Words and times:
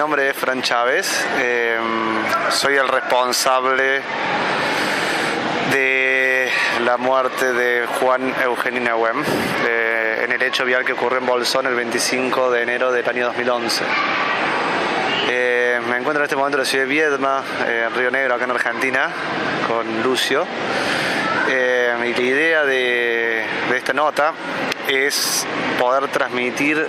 nombre 0.00 0.30
es 0.30 0.34
Fran 0.34 0.62
Chávez. 0.62 1.26
Em, 1.38 2.24
soy 2.48 2.74
el 2.74 2.88
responsable 2.88 4.00
de 5.70 6.50
la 6.86 6.96
muerte 6.96 7.52
de 7.52 7.86
Juan 7.86 8.34
Eugenio 8.42 8.80
Neuem 8.80 9.22
eh, 9.68 10.22
en 10.24 10.32
el 10.32 10.42
hecho 10.42 10.64
vial 10.64 10.86
que 10.86 10.94
ocurrió 10.94 11.18
en 11.18 11.26
Bolsón 11.26 11.66
el 11.66 11.74
25 11.74 12.50
de 12.50 12.62
enero 12.62 12.90
del 12.92 13.06
año 13.06 13.26
2011. 13.26 13.84
Eh, 15.28 15.80
me 15.86 15.98
encuentro 15.98 16.22
en 16.22 16.24
este 16.24 16.36
momento 16.36 16.56
en 16.56 16.62
la 16.62 16.66
ciudad 16.66 16.84
de 16.86 16.90
Viedma, 16.90 17.44
eh, 17.68 17.84
en 17.86 17.94
Río 17.94 18.10
Negro, 18.10 18.36
acá 18.36 18.44
en 18.44 18.52
Argentina, 18.52 19.10
con 19.68 20.02
Lucio. 20.02 20.46
y 21.46 22.14
la 22.14 22.22
idea 22.22 22.64
de, 22.64 23.44
de 23.68 23.76
esta 23.76 23.92
nota 23.92 24.32
es 24.88 25.46
poder 25.78 26.08
transmitir 26.08 26.88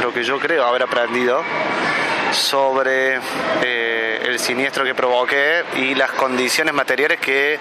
lo 0.00 0.12
que 0.12 0.22
yo 0.22 0.38
creo 0.38 0.64
haber 0.64 0.84
aprendido 0.84 1.42
sobre 2.32 3.20
eh, 3.62 4.22
el 4.24 4.38
siniestro 4.38 4.84
que 4.84 4.94
provoqué 4.94 5.64
y 5.76 5.94
las 5.94 6.12
condiciones 6.12 6.74
materiales 6.74 7.20
que 7.20 7.58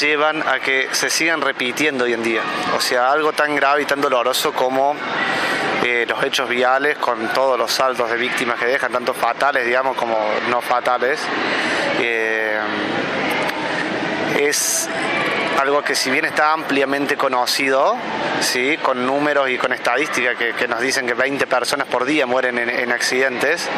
llevan 0.00 0.46
a 0.46 0.60
que 0.60 0.88
se 0.92 1.10
sigan 1.10 1.40
repitiendo 1.40 2.04
hoy 2.04 2.12
en 2.12 2.22
día. 2.22 2.42
O 2.76 2.80
sea, 2.80 3.10
algo 3.10 3.32
tan 3.32 3.54
grave 3.56 3.82
y 3.82 3.84
tan 3.84 4.00
doloroso 4.00 4.52
como 4.52 4.94
eh, 5.84 6.06
los 6.08 6.22
hechos 6.22 6.48
viales 6.48 6.98
con 6.98 7.28
todos 7.28 7.58
los 7.58 7.72
saltos 7.72 8.10
de 8.10 8.16
víctimas 8.16 8.58
que 8.58 8.66
dejan, 8.66 8.92
tanto 8.92 9.14
fatales, 9.14 9.64
digamos, 9.66 9.96
como 9.96 10.16
no 10.48 10.60
fatales. 10.60 11.20
Eh, 12.00 12.58
es 14.38 14.88
algo 15.60 15.82
que 15.82 15.94
si 15.94 16.10
bien 16.10 16.24
está 16.24 16.52
ampliamente 16.52 17.18
conocido, 17.18 17.94
¿sí? 18.40 18.78
con 18.82 19.04
números 19.04 19.50
y 19.50 19.58
con 19.58 19.74
estadísticas 19.74 20.34
que, 20.36 20.66
nos 20.66 20.80
dicen 20.80 21.06
que 21.06 21.12
20 21.12 21.46
personas 21.46 21.86
por 21.86 22.06
día 22.06 22.24
mueren 22.24 22.58
en, 22.58 22.90
accidentes, 22.92 23.68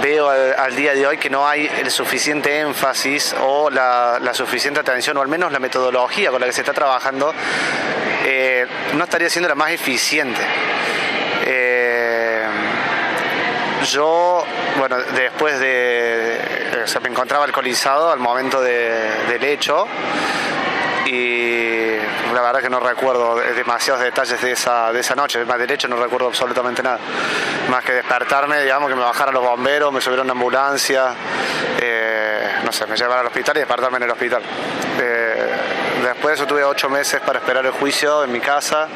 veo 0.00 0.30
al, 0.30 0.74
día 0.74 0.94
de 0.94 1.06
hoy 1.06 1.18
que 1.18 1.28
no 1.28 1.46
hay 1.46 1.70
el 1.78 1.90
suficiente 1.90 2.58
énfasis 2.60 3.36
o 3.42 3.68
la, 3.68 4.18
suficiente 4.32 4.80
atención, 4.80 5.18
o 5.18 5.20
al 5.20 5.28
menos 5.28 5.52
la 5.52 5.58
metodología 5.58 6.30
con 6.30 6.40
la 6.40 6.46
que 6.46 6.54
se 6.54 6.62
está 6.62 6.72
trabajando, 6.72 7.34
eh, 8.24 8.66
no 8.94 9.04
estaría 9.04 9.28
siendo 9.28 9.50
la 9.50 9.54
más 9.54 9.72
eficiente. 9.72 10.40
Eh, 11.44 12.46
yo, 13.92 14.42
bueno, 14.78 14.96
después 15.14 15.60
de, 15.60 16.82
o 16.82 16.86
sea, 16.86 17.02
me 17.02 17.10
encontraba 17.10 17.44
alcoholizado 17.44 18.10
al 18.10 18.18
momento 18.18 18.62
del 18.62 19.44
hecho 19.44 19.86
y 21.06 21.96
la 22.32 22.40
verdad 22.40 22.60
que 22.60 22.70
no 22.70 22.80
recuerdo 22.80 23.36
demasiados 23.36 24.02
detalles 24.02 24.40
de 24.40 24.52
esa, 24.52 24.92
de 24.92 25.00
esa 25.00 25.14
noche, 25.14 25.44
más 25.44 25.58
derecho 25.58 25.88
no 25.88 25.96
recuerdo 25.96 26.28
absolutamente 26.28 26.82
nada, 26.82 26.98
más 27.70 27.84
que 27.84 27.92
despertarme, 27.92 28.62
digamos 28.62 28.88
que 28.88 28.94
me 28.94 29.02
bajaran 29.02 29.34
los 29.34 29.44
bomberos, 29.44 29.92
me 29.92 30.00
subieron 30.00 30.28
a 30.28 30.32
ambulancia, 30.32 31.14
eh, 31.80 32.60
no 32.64 32.72
sé, 32.72 32.86
me 32.86 32.96
llevaron 32.96 33.20
al 33.20 33.26
hospital 33.26 33.56
y 33.56 33.60
despertarme 33.60 33.98
en 33.98 34.02
el 34.04 34.10
hospital. 34.10 34.42
Eh, 35.00 35.46
después 36.02 36.26
de 36.26 36.34
eso 36.34 36.46
tuve 36.46 36.64
ocho 36.64 36.88
meses 36.88 37.20
para 37.20 37.38
esperar 37.38 37.64
el 37.66 37.72
juicio 37.72 38.24
en 38.24 38.32
mi 38.32 38.40
casa, 38.40 38.88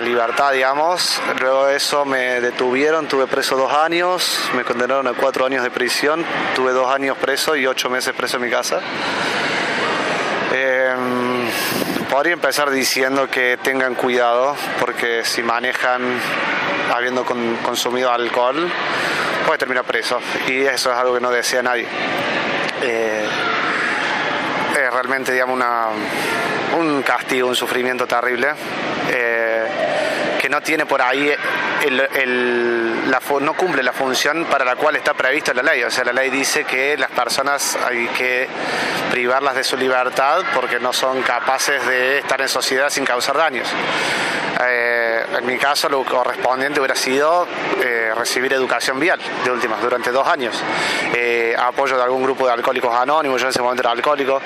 libertad, 0.00 0.52
digamos. 0.52 1.20
Luego 1.40 1.66
de 1.66 1.76
eso 1.76 2.04
me 2.04 2.40
detuvieron, 2.40 3.06
tuve 3.06 3.26
preso 3.26 3.56
dos 3.56 3.72
años, 3.72 4.50
me 4.54 4.64
condenaron 4.64 5.06
a 5.06 5.12
cuatro 5.12 5.46
años 5.46 5.62
de 5.62 5.70
prisión, 5.70 6.24
tuve 6.54 6.72
dos 6.72 6.92
años 6.92 7.16
preso 7.18 7.56
y 7.56 7.66
ocho 7.66 7.90
meses 7.90 8.14
preso 8.14 8.36
en 8.36 8.42
mi 8.44 8.50
casa. 8.50 8.80
Podría 12.16 12.32
empezar 12.32 12.70
diciendo 12.70 13.28
que 13.28 13.58
tengan 13.62 13.94
cuidado 13.94 14.56
porque 14.80 15.22
si 15.22 15.42
manejan 15.42 16.00
habiendo 16.94 17.26
consumido 17.26 18.10
alcohol 18.10 18.70
puede 19.44 19.58
terminar 19.58 19.84
preso 19.84 20.18
y 20.48 20.62
eso 20.62 20.90
es 20.90 20.96
algo 20.96 21.12
que 21.12 21.20
no 21.20 21.30
desea 21.30 21.62
nadie. 21.62 21.86
Eh, 22.80 23.22
es 24.72 24.92
realmente 24.94 25.30
digamos 25.30 25.62
un 26.78 27.02
castigo, 27.02 27.48
un 27.48 27.54
sufrimiento 27.54 28.06
terrible. 28.06 28.48
Eh, 29.10 29.65
que 30.46 30.50
no 30.50 30.60
tiene 30.60 30.86
por 30.86 31.02
ahí 31.02 31.34
la, 31.90 33.20
no 33.40 33.54
cumple 33.54 33.82
la 33.82 33.92
función 33.92 34.44
para 34.44 34.64
la 34.64 34.76
cual 34.76 34.94
está 34.94 35.12
prevista 35.12 35.52
la 35.52 35.62
ley. 35.64 35.82
O 35.82 35.90
sea, 35.90 36.04
la 36.04 36.12
ley 36.12 36.30
dice 36.30 36.62
que 36.62 36.96
las 36.96 37.10
personas 37.10 37.76
hay 37.84 38.06
que 38.16 38.46
privarlas 39.10 39.56
de 39.56 39.64
su 39.64 39.76
libertad 39.76 40.44
porque 40.54 40.78
no 40.78 40.92
son 40.92 41.20
capaces 41.22 41.84
de 41.84 42.18
estar 42.18 42.40
en 42.40 42.48
sociedad 42.48 42.90
sin 42.90 43.04
causar 43.04 43.36
daños. 43.36 43.66
Eh, 44.68 45.26
en 45.36 45.46
mi 45.46 45.58
caso, 45.58 45.88
lo 45.88 46.04
correspondiente 46.04 46.78
hubiera 46.78 46.94
sido 46.94 47.48
eh, 47.82 48.12
recibir 48.16 48.52
educación 48.52 49.00
vial 49.00 49.18
de 49.44 49.50
últimas 49.50 49.82
durante 49.82 50.12
dos 50.12 50.28
años. 50.28 50.62
Eh, 51.12 51.56
apoyo 51.58 51.96
de 51.96 52.04
algún 52.04 52.22
grupo 52.22 52.46
de 52.46 52.52
alcohólicos 52.52 52.94
anónimos, 52.94 53.40
yo 53.40 53.48
en 53.48 53.50
ese 53.50 53.62
momento 53.62 53.82
era 53.82 53.90
alcohólico 53.90 54.40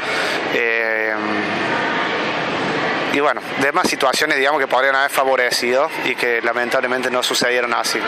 y 3.13 3.21
bueno, 3.21 3.41
demás 3.61 3.89
situaciones 3.89 4.39
digamos 4.39 4.61
que 4.61 4.69
podrían 4.69 4.95
haber 4.95 5.11
favorecido 5.11 5.91
y 6.05 6.15
que 6.15 6.41
lamentablemente 6.43 7.11
no 7.11 7.23
sucedieron 7.23 7.75
así. 7.75 8.01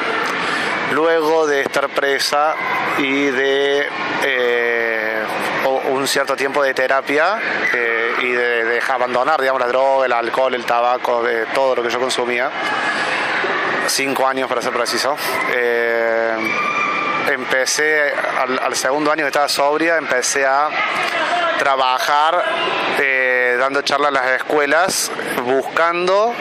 Luego 0.92 1.46
de 1.46 1.62
estar 1.62 1.88
presa 1.88 2.54
y 2.98 3.26
de 3.26 3.88
eh, 4.22 5.22
un 5.90 6.06
cierto 6.06 6.36
tiempo 6.36 6.62
de 6.62 6.74
terapia 6.74 7.38
eh, 7.72 8.12
y 8.20 8.30
de, 8.30 8.64
dejar 8.64 8.96
abandonar 8.96 9.40
digamos, 9.40 9.60
la 9.60 9.68
droga, 9.68 10.06
el 10.06 10.12
alcohol, 10.12 10.54
el 10.54 10.64
tabaco, 10.64 11.22
de 11.22 11.46
todo 11.46 11.76
lo 11.76 11.82
que 11.82 11.90
yo 11.90 11.98
consumía, 11.98 12.50
cinco 13.86 14.26
años 14.26 14.48
para 14.48 14.62
ser 14.62 14.72
preciso, 14.72 15.16
eh, 15.52 16.36
empecé 17.32 18.12
al, 18.40 18.58
al, 18.58 18.76
segundo 18.76 19.10
año 19.10 19.24
que 19.24 19.28
estaba 19.28 19.48
sobria, 19.48 19.96
empecé 19.96 20.44
a 20.44 20.68
trabajar 21.58 22.44
dando 23.62 23.82
charlas 23.82 24.08
en 24.08 24.14
las 24.14 24.30
escuelas, 24.32 25.12
buscando 25.44 26.34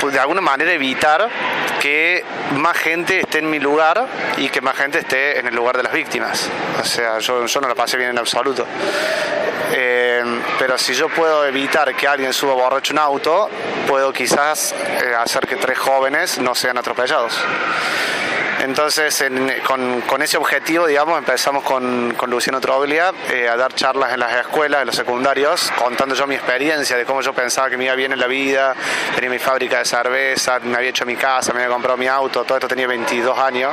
pues, 0.00 0.14
de 0.14 0.20
alguna 0.20 0.40
manera 0.40 0.72
evitar 0.72 1.28
que 1.80 2.24
más 2.56 2.76
gente 2.76 3.18
esté 3.18 3.38
en 3.38 3.50
mi 3.50 3.58
lugar 3.58 4.06
y 4.36 4.48
que 4.48 4.60
más 4.60 4.76
gente 4.76 5.00
esté 5.00 5.40
en 5.40 5.48
el 5.48 5.54
lugar 5.56 5.76
de 5.76 5.82
las 5.82 5.92
víctimas. 5.92 6.48
O 6.80 6.84
sea, 6.84 7.18
yo, 7.18 7.44
no 7.60 7.68
la 7.68 7.74
pasé 7.74 7.96
bien 7.96 8.10
en 8.10 8.18
absoluto. 8.18 8.64
Eh, 9.72 10.22
pero 10.58 10.78
si 10.78 10.94
yo 10.94 11.08
puedo 11.08 11.44
evitar 11.46 11.92
que 11.96 12.06
alguien 12.06 12.32
suba 12.32 12.54
borracho 12.54 12.92
un 12.92 13.00
auto, 13.00 13.50
puedo 13.88 14.12
quizás 14.12 14.72
eh, 14.72 15.14
hacer 15.18 15.48
que 15.48 15.56
tres 15.56 15.78
jóvenes 15.78 16.38
no 16.38 16.54
sean 16.54 16.78
atropellados. 16.78 17.36
Entonces, 18.62 19.24
con, 19.66 20.22
ese 20.22 20.36
objetivo, 20.36 20.86
digamos, 20.86 21.18
empezamos 21.18 21.64
con, 21.64 22.16
Luciano 22.28 22.60
Troglia 22.60 23.12
eh, 23.28 23.48
a 23.48 23.56
dar 23.56 23.74
charlas 23.74 24.12
en 24.12 24.20
las 24.20 24.32
escuelas, 24.34 24.82
en 24.82 24.86
los 24.86 24.94
secundarios, 24.94 25.72
contando 25.76 26.14
yo 26.14 26.28
mi 26.28 26.36
experiencia 26.36 26.96
de 26.96 27.04
cómo 27.04 27.22
yo 27.22 27.32
pensaba 27.32 27.68
que 27.68 27.76
me 27.76 27.86
iba 27.86 27.96
bien 27.96 28.12
en 28.12 28.20
la 28.20 28.28
vida, 28.28 28.76
tenía 29.16 29.30
mi 29.30 29.40
fábrica 29.40 29.78
de 29.78 29.84
cerveza, 29.84 30.60
me 30.60 30.76
había 30.76 30.90
hecho 30.90 31.04
mi 31.04 31.16
casa, 31.16 31.52
me 31.52 31.64
había 31.64 31.72
comprado 31.72 31.96
mi 31.96 32.06
auto, 32.06 32.44
todo 32.44 32.58
esto 32.58 32.68
tenía 32.68 32.86
22 32.86 33.36
años. 33.36 33.72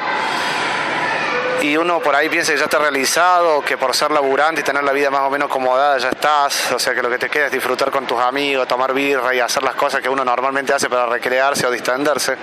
Y 1.62 1.78
uno 1.78 2.00
por 2.00 2.16
ahí 2.16 2.28
piensa 2.28 2.54
que 2.54 2.58
ya 2.58 2.66
está 2.66 2.80
realizado, 2.80 3.62
que 3.62 3.78
por 3.78 3.96
ser 3.96 4.10
laburante 4.10 4.62
y 4.62 4.64
tener 4.64 4.84
la 4.84 4.92
vida 4.92 5.12
más 5.12 5.22
o 5.22 5.30
menos 5.30 5.52
acomodada 5.52 6.00
ya 6.00 6.10
estás, 6.10 6.72
o 6.72 6.80
sea 6.80 6.96
que 6.96 7.04
lo 7.04 7.12
que 7.12 7.20
te 7.20 7.30
queda 7.30 7.46
es 7.46 7.52
disfrutar 7.52 7.92
con 7.92 8.08
tus 8.08 8.20
amigos, 8.20 8.68
tomar 8.68 8.92
birra 8.96 9.36
y 9.36 9.40
hacer 9.40 9.62
las 9.62 9.76
cosas 9.76 10.02
que 10.02 10.10
uno 10.10 10.26
normalmente 10.26 10.74
hace 10.74 10.90
para 10.90 11.06
recrearse 11.06 11.68
o 11.68 11.72
distenderse 11.72 12.38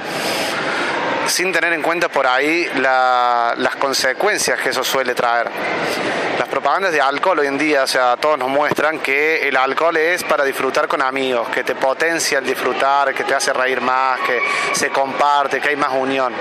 sin 1.26 1.52
tener 1.52 1.73
en 1.73 1.82
cuenta 1.82 2.08
por 2.08 2.26
ahí 2.26 2.69
las 2.76 3.76
consecuencias 3.76 4.61
que 4.61 4.70
eso 4.70 4.84
suele 4.84 5.14
traer. 5.14 5.49
Las 6.38 6.49
propagandas 6.49 6.93
de 6.93 7.00
alcohol 7.00 7.38
hoy 7.38 7.46
en 7.46 7.58
día, 7.58 7.82
o 7.82 7.87
sea, 7.87 8.17
todos 8.17 8.38
nos 8.38 8.49
muestran 8.49 8.99
que 8.99 9.49
el 9.49 9.56
alcohol 9.56 9.96
es 9.96 10.23
para 10.25 10.44
disfrutar 10.44 10.87
con 10.87 11.00
amigos, 11.02 11.49
que 11.49 11.64
te 11.64 11.75
potencia 11.75 12.38
el 12.38 12.44
disfrutar, 12.44 13.14
que 13.14 13.25
te 13.25 13.34
hace 13.34 13.52
reír 13.52 13.81
más, 13.81 14.20
que 14.20 14.40
se 14.73 14.90
comparte, 14.90 15.61
que 15.61 15.70
hay 15.70 15.76
más 15.76 15.93
unión. 15.93 16.34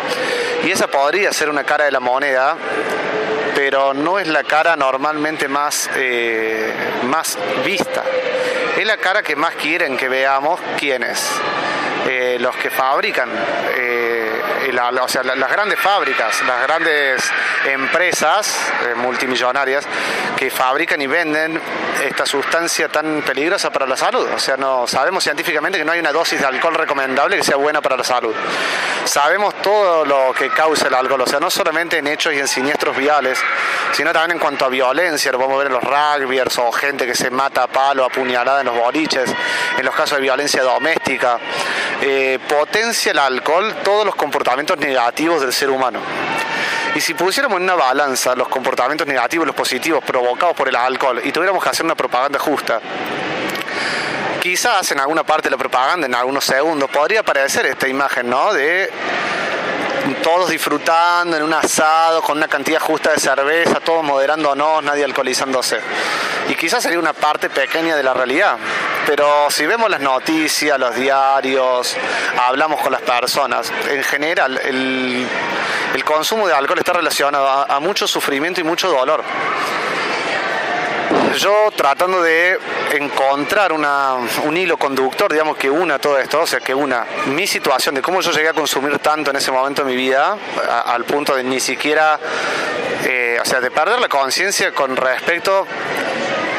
Y 0.63 0.71
esa 0.71 0.87
podría 0.87 1.31
ser 1.31 1.49
una 1.49 1.63
cara 1.63 1.85
de 1.85 1.91
la 1.91 1.99
moneda, 2.01 2.57
pero 3.55 3.93
no 3.93 4.19
es 4.19 4.27
la 4.27 4.43
cara 4.43 4.75
normalmente 4.75 5.47
más, 5.47 5.89
eh, 5.95 6.73
más 7.03 7.37
vista. 7.63 8.03
Es 8.77 8.85
la 8.85 8.97
cara 8.97 9.23
que 9.23 9.37
más 9.37 9.55
quieren 9.55 9.95
que 9.95 10.09
veamos 10.09 10.59
quiénes. 10.77 11.31
Eh, 12.07 12.37
los 12.39 12.55
que 12.57 12.69
fabrican. 12.69 13.29
Eh, 13.77 14.41
las 14.71 15.51
grandes 15.51 15.79
fábricas, 15.79 16.41
las 16.47 16.61
grandes 16.63 17.31
empresas 17.65 18.57
eh, 18.83 18.95
multimillonarias 18.95 19.85
que 20.35 20.49
fabrican 20.49 21.01
y 21.01 21.07
venden 21.07 21.61
esta 22.03 22.25
sustancia 22.25 22.87
tan 22.89 23.21
peligrosa 23.21 23.71
para 23.71 23.85
la 23.85 23.95
salud. 23.95 24.27
O 24.33 24.39
sea, 24.39 24.57
no 24.57 24.87
sabemos 24.87 25.23
científicamente 25.23 25.77
que 25.77 25.85
no 25.85 25.91
hay 25.91 25.99
una 25.99 26.11
dosis 26.11 26.39
de 26.39 26.45
alcohol 26.45 26.75
recomendable 26.75 27.37
que 27.37 27.43
sea 27.43 27.57
buena 27.57 27.81
para 27.81 27.97
la 27.97 28.03
salud. 28.03 28.33
Sabemos 29.05 29.53
todo 29.61 30.05
lo 30.05 30.33
que 30.33 30.49
causa 30.49 30.87
el 30.87 30.93
alcohol, 30.93 31.21
o 31.21 31.27
sea, 31.27 31.39
no 31.39 31.49
solamente 31.49 31.97
en 31.99 32.07
hechos 32.07 32.33
y 32.33 32.39
en 32.39 32.47
siniestros 32.47 32.97
viales, 32.97 33.39
sino 33.91 34.11
también 34.11 34.31
en 34.37 34.39
cuanto 34.39 34.65
a 34.65 34.69
violencia, 34.69 35.31
lo 35.31 35.37
podemos 35.37 35.59
ver 35.59 35.67
en 35.67 35.73
los 35.73 35.83
rugbyers 35.83 36.57
o 36.57 36.71
gente 36.71 37.05
que 37.05 37.15
se 37.15 37.29
mata 37.29 37.63
a 37.63 37.67
palo, 37.67 38.03
a 38.03 38.09
puñalada 38.09 38.61
en 38.61 38.67
los 38.67 38.77
boliches, 38.77 39.29
en 39.77 39.85
los 39.85 39.95
casos 39.95 40.17
de 40.17 40.23
violencia 40.23 40.63
doméstica. 40.63 41.39
eh, 42.01 42.39
potencia 42.47 43.11
el 43.11 43.19
alcohol 43.19 43.75
todos 43.83 44.05
los 44.05 44.15
comportamientos 44.15 44.54
negativos 44.55 45.41
del 45.41 45.53
ser 45.53 45.69
humano. 45.69 45.99
Y 46.95 47.01
si 47.01 47.13
pusiéramos 47.13 47.57
en 47.57 47.63
una 47.63 47.75
balanza 47.75 48.35
los 48.35 48.47
comportamientos 48.47 49.05
negativos 49.05 49.45
y 49.45 49.47
los 49.47 49.55
positivos 49.55 50.03
provocados 50.03 50.55
por 50.55 50.69
el 50.69 50.75
alcohol 50.75 51.21
y 51.23 51.31
tuviéramos 51.31 51.61
que 51.61 51.69
hacer 51.69 51.85
una 51.85 51.95
propaganda 51.95 52.39
justa, 52.39 52.79
quizás 54.41 54.91
en 54.91 54.99
alguna 54.99 55.23
parte 55.23 55.49
de 55.49 55.51
la 55.51 55.57
propaganda, 55.57 56.07
en 56.07 56.15
algunos 56.15 56.45
segundos, 56.45 56.89
podría 56.89 57.19
aparecer 57.19 57.65
esta 57.65 57.87
imagen, 57.87 58.29
¿no? 58.29 58.53
De 58.53 58.89
todos 60.13 60.49
disfrutando 60.49 61.37
en 61.37 61.43
un 61.43 61.53
asado 61.53 62.21
con 62.21 62.37
una 62.37 62.47
cantidad 62.47 62.79
justa 62.79 63.11
de 63.11 63.19
cerveza, 63.19 63.79
todos 63.79 64.03
moderándonos, 64.03 64.83
nadie 64.83 65.03
alcoholizándose. 65.03 65.79
Y 66.49 66.55
quizás 66.55 66.83
sería 66.83 66.99
una 66.99 67.13
parte 67.13 67.49
pequeña 67.49 67.95
de 67.95 68.03
la 68.03 68.13
realidad. 68.13 68.57
Pero 69.05 69.49
si 69.49 69.65
vemos 69.65 69.89
las 69.89 70.01
noticias, 70.01 70.79
los 70.79 70.95
diarios, 70.95 71.95
hablamos 72.47 72.81
con 72.81 72.91
las 72.91 73.01
personas, 73.01 73.71
en 73.89 74.03
general 74.03 74.59
el, 74.63 75.27
consumo 76.03 76.47
de 76.47 76.53
alcohol 76.53 76.77
está 76.77 76.93
relacionado 76.93 77.47
a 77.47 77.79
mucho 77.79 78.07
sufrimiento 78.07 78.61
y 78.61 78.63
mucho 78.63 78.89
dolor 78.89 79.23
yo 81.37 81.71
tratando 81.75 82.21
de 82.21 82.57
encontrar 82.93 83.71
un 83.73 84.57
hilo 84.57 84.77
conductor, 84.77 85.31
digamos, 85.31 85.57
que 85.57 85.69
una 85.69 85.99
todo 85.99 86.17
esto, 86.17 86.41
o 86.41 86.47
sea, 86.47 86.59
que 86.59 86.73
una 86.73 87.05
mi 87.27 87.47
situación 87.47 87.95
de 87.95 88.01
cómo 88.01 88.21
yo 88.21 88.31
llegué 88.31 88.49
a 88.49 88.53
consumir 88.53 88.99
tanto 88.99 89.31
en 89.31 89.37
ese 89.37 89.51
momento 89.51 89.83
de 89.83 89.89
mi 89.91 89.95
vida, 89.95 90.37
al 90.85 91.03
punto 91.05 91.35
de 91.35 91.43
ni 91.43 91.59
siquiera, 91.59 92.19
eh, 93.03 93.37
o 93.41 93.45
sea, 93.45 93.61
de 93.61 93.71
perder 93.71 93.99
la 93.99 94.09
conciencia 94.09 94.71
con 94.71 94.95
respecto 94.95 95.65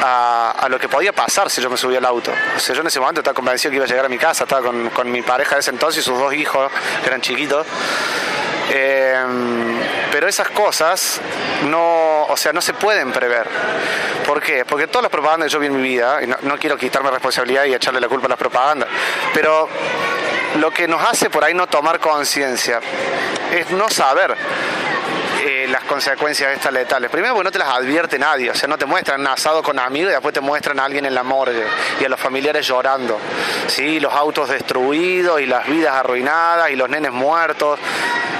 a, 0.02 0.66
lo 0.68 0.78
que 0.78 0.88
podía 0.88 1.12
pasar 1.12 1.50
si 1.50 1.60
yo 1.60 1.70
me 1.70 1.76
subía 1.76 1.98
al 1.98 2.04
auto. 2.04 2.32
O 2.56 2.60
sea, 2.60 2.74
yo 2.74 2.80
en 2.80 2.86
ese 2.88 3.00
momento 3.00 3.20
estaba 3.20 3.34
convencido 3.34 3.70
que 3.70 3.76
iba 3.76 3.84
a 3.84 3.88
llegar 3.88 4.04
a 4.04 4.08
mi 4.08 4.18
casa, 4.18 4.44
estaba 4.44 4.62
con, 4.62 4.90
con 4.90 5.10
mi 5.10 5.22
pareja 5.22 5.56
de 5.56 5.60
ese 5.60 5.70
entonces 5.70 6.02
y 6.02 6.04
sus 6.04 6.18
dos 6.18 6.34
hijos, 6.34 6.70
que 7.02 7.08
eran 7.08 7.20
chiquitos. 7.20 7.66
Em, 8.70 9.78
pero 10.16 10.28
esas 10.28 10.48
cosas 10.48 11.20
no, 11.68 12.24
o 12.24 12.36
sea, 12.38 12.50
no 12.50 12.62
se 12.62 12.72
pueden 12.72 13.12
prever. 13.12 13.46
¿Por 14.26 14.40
qué? 14.40 14.64
Porque 14.64 14.86
todas 14.86 15.02
las 15.02 15.12
propagandas 15.12 15.52
yo 15.52 15.58
vi 15.58 15.66
en 15.66 15.76
mi 15.76 15.82
vida, 15.86 16.22
y 16.22 16.26
no, 16.26 16.58
quiero 16.58 16.78
quitarme 16.78 17.10
responsabilidad 17.10 17.66
y 17.66 17.74
echarle 17.74 18.00
la 18.00 18.08
culpa 18.08 18.24
a 18.24 18.30
las 18.30 18.38
propagandas, 18.38 18.88
pero 19.34 19.68
lo 20.58 20.70
que 20.70 20.88
nos 20.88 21.06
hace 21.06 21.28
por 21.28 21.44
ahí 21.44 21.52
no 21.52 21.66
tomar 21.66 22.00
conciencia 22.00 22.80
es 23.52 23.70
no 23.72 23.90
saber 23.90 24.34
eh, 25.44 25.66
las 25.68 25.84
consecuencias 25.84 26.48
de 26.48 26.56
estas 26.56 26.72
letales. 26.72 27.10
Primero 27.10 27.34
porque 27.34 27.44
no 27.44 27.52
te 27.52 27.58
las 27.58 27.68
advierte 27.68 28.18
nadie, 28.18 28.50
o 28.50 28.54
sea, 28.54 28.70
no 28.70 28.78
te 28.78 28.86
muestran 28.86 29.26
asado 29.26 29.62
con 29.62 29.78
amigos 29.78 30.12
y 30.12 30.12
después 30.14 30.32
te 30.32 30.40
muestran 30.40 30.80
a 30.80 30.86
alguien 30.86 31.04
en 31.04 31.14
la 31.14 31.24
morgue 31.24 31.66
y 32.00 32.04
a 32.06 32.08
los 32.08 32.18
familiares 32.18 32.66
llorando. 32.66 33.18
¿sí? 33.66 34.00
Los 34.00 34.14
autos 34.14 34.48
destruidos 34.48 35.42
y 35.42 35.46
las 35.46 35.66
vidas 35.66 35.94
arruinadas 35.94 36.70
y 36.70 36.76
los 36.76 36.88
nenes 36.88 37.12
muertos. 37.12 37.78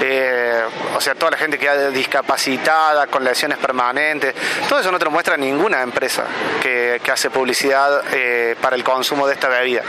Eh, 0.01 0.63
o 0.95 1.01
sea, 1.01 1.15
toda 1.15 1.31
la 1.31 1.37
gente 1.37 1.57
que 1.57 1.65
queda 1.65 1.89
discapacitada, 1.89 3.07
con 3.07 3.23
lesiones 3.23 3.57
permanentes. 3.57 4.33
Todo 4.67 4.79
eso 4.79 4.91
no 4.91 4.99
te 4.99 5.05
lo 5.05 5.11
muestra 5.11 5.37
ninguna 5.37 5.81
empresa 5.81 6.23
que, 6.61 7.01
hace 7.11 7.29
publicidad 7.29 8.03
eh, 8.11 8.55
para 8.61 8.75
el 8.75 8.83
consumo 8.83 9.27
de 9.27 9.33
esta 9.33 9.47
bebida. 9.47 9.81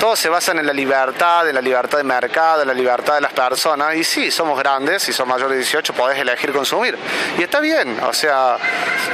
Todo 0.00 0.16
se 0.16 0.28
basa 0.28 0.52
en 0.52 0.66
la 0.66 0.72
libertad, 0.72 1.48
en 1.48 1.54
la 1.54 1.60
libertad 1.60 1.98
de 1.98 2.04
mercado, 2.04 2.62
en 2.62 2.68
la 2.68 2.74
libertad 2.74 3.14
de 3.14 3.20
las 3.20 3.32
personas. 3.32 3.94
Y 3.94 4.04
sí, 4.04 4.30
somos 4.30 4.58
grandes, 4.58 5.02
si 5.02 5.12
son 5.12 5.28
mayores 5.28 5.52
de 5.52 5.56
18 5.58 5.94
podés 5.94 6.18
elegir 6.18 6.52
consumir. 6.52 6.98
Y 7.38 7.42
está 7.42 7.60
bien, 7.60 7.98
o 8.02 8.12
sea, 8.12 8.58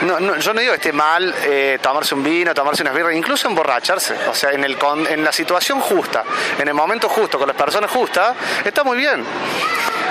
yo 0.03 0.55
no 0.55 0.61
digo 0.61 0.73
que 0.73 0.77
esté 0.77 0.93
mal 0.93 1.35
eh, 1.45 1.79
tomarse 1.83 2.15
un 2.15 2.23
vino, 2.23 2.55
tomarse 2.55 2.83
unas 2.83 2.95
birras, 2.95 3.15
incluso 3.15 3.47
emborracharse. 3.47 4.15
O 4.31 4.35
sea, 4.35 4.51
en, 4.53 4.65
el, 4.65 4.77
en 5.09 5.23
la 5.23 5.33
situación 5.33 5.81
justa, 5.81 6.25
en 6.59 6.67
el 6.67 6.75
momento 6.75 7.09
justo, 7.09 7.39
con 7.39 7.47
las 7.47 7.57
personas 7.57 7.91
justas, 7.91 8.35
está 8.65 8.83
muy 8.83 8.97
bien. 8.97 9.25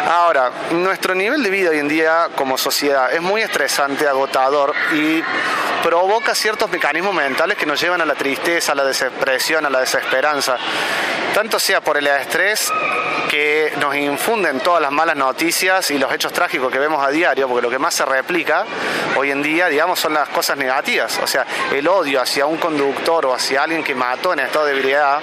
Ahora, 0.10 0.52
nuestro 0.72 1.14
nivel 1.14 1.44
de 1.44 1.52
vida 1.52 1.70
hoy 1.70 1.78
en 1.78 1.88
día 1.88 2.30
como 2.34 2.58
sociedad 2.58 3.14
es 3.14 3.22
muy 3.22 3.44
estresante, 3.44 4.08
agotador 4.08 4.74
y 4.92 5.24
provoca 5.84 6.34
ciertos 6.34 6.68
mecanismos 6.72 7.14
mentales 7.14 7.56
que 7.56 7.68
nos 7.68 7.80
llevan 7.80 8.02
a 8.02 8.06
la 8.06 8.16
tristeza, 8.16 8.72
a 8.72 8.76
la 8.76 8.86
depresión, 8.86 9.68
a 9.68 9.70
la 9.70 9.82
desesperanza. 9.82 10.58
Tanto 11.36 11.60
sea 11.60 11.82
por 11.82 11.96
el 11.96 12.08
estrés 12.08 12.74
que 13.30 13.72
nos 13.80 13.96
infunden 13.96 14.60
todas 14.62 14.82
las 14.82 14.92
malas 14.92 15.16
noticias 15.16 15.92
y 15.92 16.00
los 16.00 16.12
hechos 16.12 16.34
trágicos 16.34 16.72
que 16.72 16.80
vemos 16.80 17.06
a 17.06 17.12
diario, 17.12 17.48
porque 17.48 17.62
lo 17.62 17.70
que 17.70 17.78
más 17.78 17.94
se 17.94 18.04
replica 18.04 18.66
hoy 19.16 19.30
en 19.30 19.44
día, 19.44 19.68
digamos, 19.68 20.00
son 20.00 20.16
las 20.16 20.28
cosas 20.30 20.58
negativas. 20.58 21.20
O 21.22 21.28
sea, 21.28 21.46
el 21.72 21.88
odio 21.88 22.20
hacia 22.20 22.48
un 22.48 22.58
conductor 22.58 23.28
o 23.28 23.36
hacia 23.36 23.62
alguien 23.62 23.84
que 23.84 23.94
mató 23.94 24.34
en 24.34 24.40
estado 24.40 24.66
de 24.66 24.72
ebriedad 24.72 25.20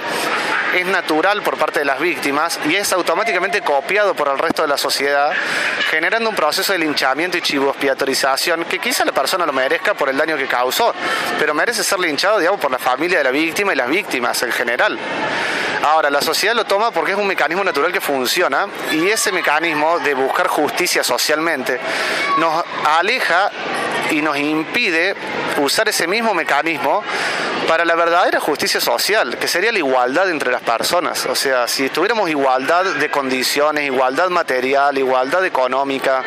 es 0.75 0.87
natural 0.87 1.43
por 1.43 1.56
parte 1.56 1.81
de 1.81 1.85
las 1.85 1.99
víctimas 1.99 2.61
y 2.69 2.75
es 2.75 2.93
automáticamente 2.93 3.62
copiado 3.62 4.15
por 4.15 4.29
el 4.29 4.39
resto 4.39 4.62
de 4.62 4.69
la 4.69 4.75
sociedad, 4.76 5.32
generando 5.90 6.31
un 6.31 6.37
proceso 6.37 6.73
de 6.73 6.78
linchamiento 6.78 7.38
y 7.38 7.43
chivo 7.43 7.70
expiatorización 7.70 8.64
que 8.64 8.78
quizá 8.78 9.05
la 9.05 9.12
persona 9.12 9.46
lo 9.46 9.52
merezca 9.52 9.94
por 9.94 10.08
el 10.08 10.17
daño 10.17 10.37
que 10.37 10.46
causó, 10.46 10.94
pero 11.38 11.55
merece 11.55 11.82
ser 11.82 11.99
linchado, 11.99 12.38
digamos, 12.38 12.61
por 12.61 12.70
la 12.70 12.78
familia 12.78 13.19
de 13.19 13.25
la 13.25 13.31
víctima 13.31 13.73
y 13.73 13.76
las 13.76 13.88
víctimas 13.88 14.43
en 14.43 14.52
general. 14.52 14.99
Ahora, 15.82 16.11
la 16.11 16.20
sociedad 16.20 16.55
lo 16.55 16.64
toma 16.64 16.90
porque 16.90 17.12
es 17.12 17.19
un 17.19 17.26
mecanismo 17.26 17.62
natural 17.62 17.93
que 17.93 18.00
funciona 18.00 18.67
y 18.93 19.08
ese 19.08 19.31
mecanismo 19.31 19.99
de 20.00 20.14
buscar 20.14 20.49
justicia 20.49 21.05
socialmente 21.05 21.79
nos 22.38 22.64
aleja 22.84 23.50
y 24.11 24.23
nos 24.23 24.37
impide 24.38 25.14
usar 25.58 25.88
ese 25.88 26.06
mismo 26.06 26.35
mecanismo 26.35 27.03
para 27.67 27.85
la 27.85 27.94
verdadera 27.94 28.41
justicia 28.41 28.81
social, 28.81 29.37
que 29.38 29.49
sería 29.49 29.73
la 29.73 29.79
igualdad 29.79 30.31
entre 30.31 30.53
las 30.53 30.62
personas. 30.62 31.26
O 31.26 31.35
sea, 31.35 31.67
si 31.67 31.88
tuviéramos 31.88 32.31
igualdad 32.31 32.85
de 32.85 33.11
condiciones, 33.11 33.85
igualdad 33.85 34.29
material, 34.29 34.97
igualdad 34.99 35.44
económica, 35.44 36.23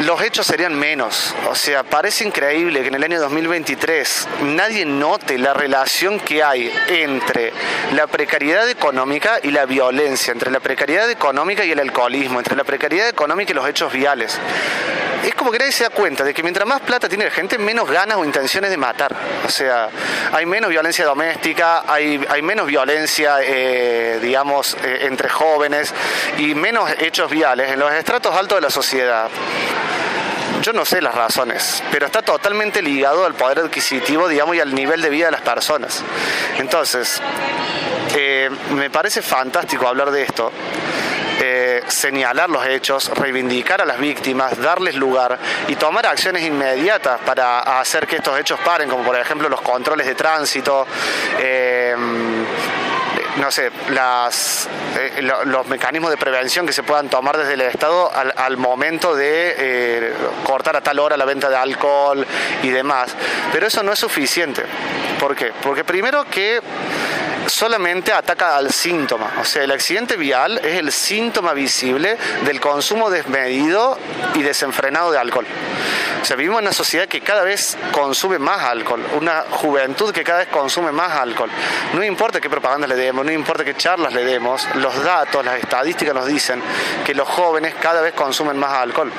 los 0.00 0.22
hechos 0.22 0.46
serían 0.46 0.78
menos. 0.78 1.34
O 1.48 1.54
sea, 1.54 1.82
parece 1.82 2.24
increíble 2.24 2.82
que 2.82 2.88
en 2.88 2.94
el 2.94 3.04
año 3.04 3.20
2023 3.20 4.28
nadie 4.42 4.84
note 4.84 5.38
la 5.38 5.54
relación 5.54 6.20
que 6.20 6.42
hay 6.42 6.72
entre 6.88 7.52
la 7.94 8.06
precariedad 8.06 8.68
económica 8.68 9.40
y 9.42 9.50
la 9.50 9.66
violencia, 9.66 10.32
entre 10.32 10.50
la 10.50 10.60
precariedad 10.60 11.10
económica 11.10 11.64
y 11.64 11.72
el 11.72 11.80
alcoholismo, 11.80 12.38
entre 12.38 12.56
la 12.56 12.64
precariedad 12.64 13.08
económica 13.08 13.52
y 13.52 13.54
los 13.54 13.68
hechos 13.68 13.92
viales. 13.92 14.38
Es 15.24 15.34
como 15.34 15.50
que 15.50 15.58
nadie 15.58 15.72
se 15.72 15.82
da 15.82 15.90
cuenta 15.90 16.22
de 16.22 16.32
que 16.32 16.42
mientras 16.42 16.66
más 16.66 16.80
plata 16.80 17.08
tiene 17.08 17.24
la 17.24 17.30
gente, 17.30 17.58
menos 17.58 17.90
ganas 17.90 18.18
o 18.18 18.24
intenciones 18.24 18.70
de 18.70 18.76
matar. 18.76 19.14
O 19.46 19.50
sea, 19.50 19.88
hay 20.32 20.46
menos 20.46 20.70
violencia 20.70 21.04
doméstica, 21.04 21.82
hay, 21.86 22.18
menos 22.42 22.66
violencia, 22.66 23.38
eh, 23.42 24.20
digamos, 24.22 24.76
eh, 24.84 25.00
entre 25.02 25.28
jóvenes 25.28 25.92
y 26.38 26.54
menos 26.54 26.88
hechos 26.98 27.30
viales 27.30 27.72
en 27.72 27.80
los 27.80 27.92
estratos 27.92 28.34
altos 28.34 28.58
de 28.58 28.62
la 28.62 28.70
sociedad. 28.70 29.28
Yo 30.62 30.72
no 30.72 30.84
sé 30.84 31.00
las 31.00 31.14
razones, 31.14 31.82
pero 31.92 32.06
está 32.06 32.22
totalmente 32.22 32.82
ligado 32.82 33.24
al 33.24 33.34
poder 33.34 33.60
adquisitivo, 33.60 34.28
digamos, 34.28 34.56
y 34.56 34.60
al 34.60 34.74
nivel 34.74 35.00
de 35.00 35.08
vida 35.08 35.26
de 35.26 35.32
las 35.32 35.42
personas. 35.42 36.02
Entonces, 36.58 37.22
eh, 38.16 38.50
me 38.70 38.90
parece 38.90 39.22
fantástico 39.22 39.86
hablar 39.86 40.10
de 40.10 40.22
esto. 40.22 40.50
Eh, 41.40 41.84
señalar 41.86 42.50
los 42.50 42.66
hechos, 42.66 43.10
reivindicar 43.14 43.80
a 43.80 43.84
las 43.84 44.00
víctimas, 44.00 44.60
darles 44.60 44.96
lugar 44.96 45.38
y 45.68 45.76
tomar 45.76 46.04
acciones 46.06 46.42
inmediatas 46.42 47.20
para 47.20 47.60
hacer 47.80 48.08
que 48.08 48.16
estos 48.16 48.38
hechos 48.40 48.58
paren, 48.64 48.88
como 48.88 49.04
por 49.04 49.16
ejemplo 49.16 49.48
los 49.48 49.60
controles 49.60 50.04
de 50.04 50.16
tránsito, 50.16 50.84
eh, 51.38 51.94
no 53.38 53.50
sé, 53.50 53.70
las, 53.90 54.68
eh, 54.96 55.22
los 55.22 55.66
mecanismos 55.66 56.10
de 56.10 56.16
prevención 56.16 56.66
que 56.66 56.72
se 56.72 56.82
puedan 56.82 57.08
tomar 57.08 57.36
desde 57.38 57.54
el 57.54 57.60
Estado 57.62 58.10
al, 58.12 58.56
momento 58.56 59.14
de 59.14 59.54
eh, 59.56 60.12
cortar 60.44 60.76
a 60.76 60.80
tal 60.80 60.98
hora 60.98 61.16
la 61.16 61.24
venta 61.24 61.48
de 61.48 61.56
alcohol 61.56 62.26
y 62.62 62.70
demás. 62.70 63.14
Pero 63.52 63.66
eso 63.66 63.82
no 63.82 63.92
es 63.92 63.98
suficiente. 63.98 64.64
¿Por 65.20 65.36
qué? 65.36 65.52
Porque 65.62 65.84
primero 65.84 66.24
que 66.24 66.60
solamente 67.48 68.12
ataca 68.12 68.56
al 68.56 68.72
síntoma. 68.72 69.32
O 69.40 69.44
sea, 69.44 69.64
el 69.64 69.70
accidente 69.70 70.16
vial 70.16 70.58
es 70.58 70.78
el 70.78 70.92
síntoma 70.92 71.52
visible 71.52 72.16
del 72.44 72.60
consumo 72.60 73.10
desmedido 73.10 73.98
y 74.34 74.42
desenfrenado 74.42 75.10
de 75.10 75.18
alcohol. 75.18 75.46
O 76.20 76.24
sea, 76.24 76.36
vivimos 76.36 76.58
en 76.58 76.66
una 76.66 76.72
sociedad 76.72 77.06
que 77.06 77.20
cada 77.20 77.42
vez 77.42 77.76
consume 77.92 78.38
más 78.38 78.62
alcohol, 78.62 79.04
una 79.16 79.44
juventud 79.50 80.12
que 80.12 80.24
cada 80.24 80.40
vez 80.40 80.48
consume 80.48 80.92
más 80.92 81.12
alcohol. 81.12 81.50
No 81.94 82.02
importa 82.02 82.40
qué 82.40 82.50
propaganda 82.50 82.86
le 82.86 82.96
demos, 82.96 83.24
no 83.24 83.32
importa 83.32 83.64
qué 83.64 83.74
charlas 83.74 84.12
le 84.12 84.24
demos, 84.24 84.66
los 84.74 85.02
datos, 85.02 85.44
las 85.44 85.60
estadísticas 85.60 86.14
nos 86.14 86.26
dicen 86.26 86.62
que 87.04 87.14
los 87.14 87.28
jóvenes 87.28 87.74
cada 87.80 88.00
vez 88.00 88.14
consumen 88.14 88.58
más 88.58 88.72
alcohol. 88.72 89.10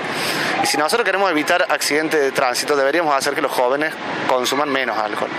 Y 0.61 0.67
si 0.67 0.77
nosotros 0.77 1.05
queremos 1.05 1.31
evitar 1.31 1.65
accidentes 1.69 2.19
de 2.19 2.31
tránsito, 2.31 2.75
deberíamos 2.75 3.15
hacer 3.15 3.33
que 3.33 3.41
los 3.41 3.51
jóvenes 3.51 3.93
consuman 4.27 4.69
menos 4.69 4.97
alcohol. 4.97 5.29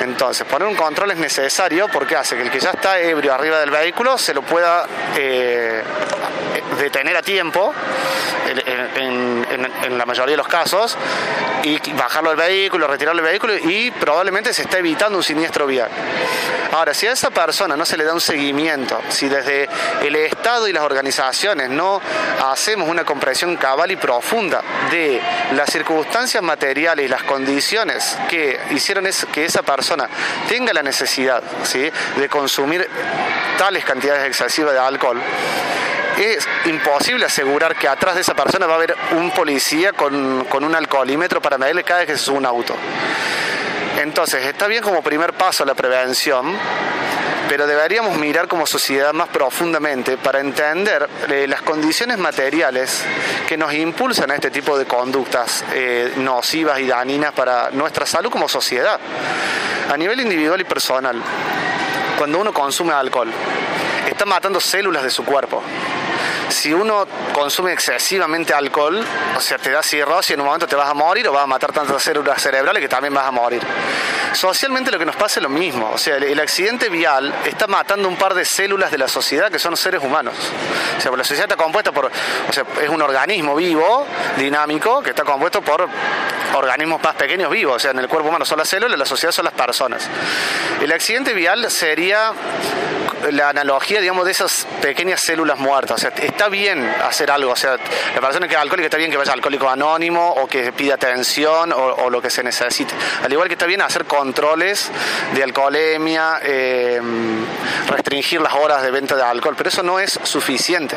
Entonces, 0.00 0.46
poner 0.46 0.66
un 0.66 0.74
control 0.74 1.10
es 1.10 1.18
necesario 1.18 1.86
porque 1.88 2.09
hace 2.16 2.36
que 2.36 2.42
el 2.42 2.50
que 2.50 2.60
ya 2.60 2.70
está 2.70 2.98
ebrio 2.98 3.32
arriba 3.32 3.60
del 3.60 3.70
vehículo 3.70 4.18
se 4.18 4.34
lo 4.34 4.42
pueda 4.42 4.86
eh, 5.16 5.82
detener 6.78 7.16
a 7.16 7.22
tiempo 7.22 7.74
en, 8.96 9.09
la 9.56 10.06
mayoría 10.06 10.32
de 10.32 10.36
los 10.36 10.48
casos, 10.48 10.96
y 11.62 11.78
bajarlo 11.92 12.30
del 12.30 12.38
vehículo, 12.38 12.86
retirarlo 12.86 13.22
del 13.22 13.30
vehículo 13.30 13.56
y 13.56 13.90
probablemente 13.90 14.52
se 14.52 14.62
está 14.62 14.78
evitando 14.78 15.18
un 15.18 15.24
siniestro 15.24 15.66
vial. 15.66 15.90
Ahora, 16.72 16.94
si 16.94 17.06
a 17.06 17.12
esa 17.12 17.30
persona 17.30 17.76
no 17.76 17.84
se 17.84 17.96
le 17.96 18.04
da 18.04 18.14
un 18.14 18.20
seguimiento, 18.20 19.00
si 19.08 19.28
desde 19.28 19.68
el 20.02 20.14
Estado 20.16 20.68
y 20.68 20.72
las 20.72 20.84
organizaciones 20.84 21.68
no 21.68 22.00
hacemos 22.44 22.88
una 22.88 23.04
comprensión 23.04 23.56
cabal 23.56 23.90
y 23.90 23.96
profunda 23.96 24.62
de 24.90 25.20
las 25.54 25.70
circunstancias 25.70 26.42
materiales 26.42 27.06
y 27.06 27.08
las 27.08 27.24
condiciones 27.24 28.16
que 28.28 28.60
hicieron 28.70 29.08
que 29.32 29.44
esa 29.44 29.62
persona 29.62 30.08
tenga 30.48 30.72
la 30.72 30.82
necesidad 30.82 31.42
¿sí? 31.64 31.90
de 32.16 32.28
consumir 32.28 32.88
tales 33.58 33.84
cantidades 33.84 34.26
excesivas 34.26 34.72
de 34.72 34.78
alcohol, 34.78 35.20
es 36.18 36.48
imposible 36.66 37.26
asegurar 37.26 37.76
que 37.76 37.88
atrás 37.88 38.14
de 38.14 38.20
esa 38.22 38.34
persona 38.34 38.66
va 38.66 38.74
a 38.74 38.76
haber 38.76 38.96
un 39.12 39.30
policía 39.30 39.92
con, 39.92 40.14
un 40.14 40.74
alcoholímetro 40.74 41.40
para 41.40 41.58
medirle 41.58 41.84
cada 41.84 42.00
vez 42.00 42.08
que 42.08 42.18
se 42.18 42.24
sube 42.24 42.38
un 42.38 42.46
auto. 42.46 42.74
Entonces, 43.98 44.44
está 44.46 44.66
bien 44.66 44.82
como 44.82 45.02
primer 45.02 45.32
paso 45.34 45.64
la 45.64 45.74
prevención, 45.74 46.56
pero 47.48 47.66
deberíamos 47.66 48.16
mirar 48.16 48.48
como 48.48 48.66
sociedad 48.66 49.12
más 49.12 49.28
profundamente 49.28 50.16
para 50.16 50.40
entender 50.40 51.08
eh, 51.28 51.46
las 51.48 51.62
condiciones 51.62 52.16
materiales 52.18 53.02
que 53.48 53.56
nos 53.56 53.72
impulsan 53.74 54.30
a 54.30 54.36
este 54.36 54.50
tipo 54.50 54.78
de 54.78 54.86
conductas 54.86 55.64
eh, 55.74 56.12
nocivas 56.16 56.78
y 56.80 56.86
dañinas 56.86 57.32
para 57.32 57.70
nuestra 57.72 58.06
salud 58.06 58.30
como 58.30 58.48
sociedad, 58.48 58.98
a 59.92 59.96
nivel 59.96 60.20
individual 60.20 60.60
y 60.60 60.64
personal. 60.64 61.20
Cuando 62.16 62.38
uno 62.38 62.52
consume 62.52 62.92
alcohol, 62.92 63.30
está 64.08 64.24
matando 64.24 64.60
células 64.60 65.02
de 65.02 65.10
su 65.10 65.24
cuerpo 65.24 65.62
si 66.50 66.72
uno 66.72 67.06
consume 67.32 67.72
excesivamente 67.72 68.52
alcohol, 68.52 69.02
o 69.36 69.40
sea, 69.40 69.58
te 69.58 69.70
da 69.70 69.82
cirrosis 69.82 70.30
y 70.30 70.32
en 70.34 70.40
un 70.40 70.46
momento 70.46 70.66
te 70.66 70.76
vas 70.76 70.88
a 70.88 70.94
morir 70.94 71.26
o 71.28 71.32
vas 71.32 71.44
a 71.44 71.46
matar 71.46 71.72
tantas 71.72 72.02
células 72.02 72.42
cerebrales 72.42 72.80
que 72.82 72.88
también 72.88 73.14
vas 73.14 73.26
a 73.26 73.30
morir. 73.30 73.62
Socialmente 74.32 74.90
lo 74.90 74.98
que 74.98 75.06
nos 75.06 75.16
pasa 75.16 75.40
es 75.40 75.42
lo 75.42 75.48
mismo, 75.48 75.90
o 75.92 75.98
sea, 75.98 76.16
el, 76.16 76.40
accidente 76.40 76.88
vial 76.88 77.32
está 77.44 77.66
matando 77.66 78.08
un 78.08 78.16
par 78.16 78.34
de 78.34 78.44
células 78.44 78.90
de 78.90 78.98
la 78.98 79.08
sociedad 79.08 79.50
que 79.50 79.58
son 79.58 79.76
seres 79.76 80.02
humanos. 80.02 80.34
O 80.98 81.00
sea, 81.00 81.10
la 81.12 81.24
sociedad 81.24 81.44
está 81.50 81.56
compuesta 81.56 81.92
por, 81.92 82.06
o 82.06 82.52
sea, 82.52 82.64
es 82.82 82.88
un 82.88 83.02
organismo 83.02 83.54
vivo, 83.54 84.06
dinámico, 84.36 85.02
que 85.02 85.10
está 85.10 85.24
compuesto 85.24 85.62
por 85.62 85.88
organismos 86.54 87.02
más 87.02 87.14
pequeños 87.14 87.50
vivos, 87.50 87.76
o 87.76 87.78
sea, 87.78 87.90
en 87.90 87.98
el 87.98 88.08
cuerpo 88.08 88.28
humano 88.28 88.44
son 88.44 88.58
las 88.58 88.68
células, 88.68 88.98
la 88.98 89.06
sociedad 89.06 89.32
son 89.32 89.44
las 89.44 89.54
personas. 89.54 90.08
El 90.80 90.92
accidente 90.92 91.34
vial 91.34 91.70
sería 91.70 92.32
la 93.30 93.50
analogía, 93.50 94.00
digamos, 94.00 94.24
de 94.24 94.32
esas 94.32 94.66
pequeñas 94.80 95.20
células 95.20 95.58
muertas. 95.58 95.96
O 95.96 95.98
sea, 95.98 96.12
está 96.40 96.48
bien 96.48 96.82
hacer 97.06 97.30
algo. 97.30 97.52
O 97.52 97.56
sea, 97.56 97.76
la 98.14 98.20
persona 98.22 98.48
que 98.48 98.54
es 98.54 98.60
alcohólica 98.60 98.86
está 98.86 98.96
bien 98.96 99.10
que 99.10 99.18
vaya 99.18 99.34
alcohólico 99.34 99.68
anónimo 99.68 100.26
o 100.26 100.46
que 100.46 100.72
pida 100.72 100.94
atención 100.94 101.70
o, 101.70 102.08
lo 102.08 102.22
que 102.22 102.30
se 102.30 102.42
necesite. 102.42 102.94
Al 103.22 103.30
igual 103.30 103.46
que 103.46 103.54
está 103.54 103.66
bien 103.66 103.82
hacer 103.82 104.06
controles 104.06 104.90
de 105.34 105.42
alcoholemia, 105.42 106.40
eh, 106.42 106.98
restringir 107.88 108.40
las 108.40 108.54
horas 108.54 108.82
de 108.82 108.90
venta 108.90 109.16
de 109.16 109.22
alcohol, 109.22 109.54
pero 109.54 109.68
eso 109.68 109.82
no 109.82 110.00
es 110.00 110.18
suficiente. 110.22 110.96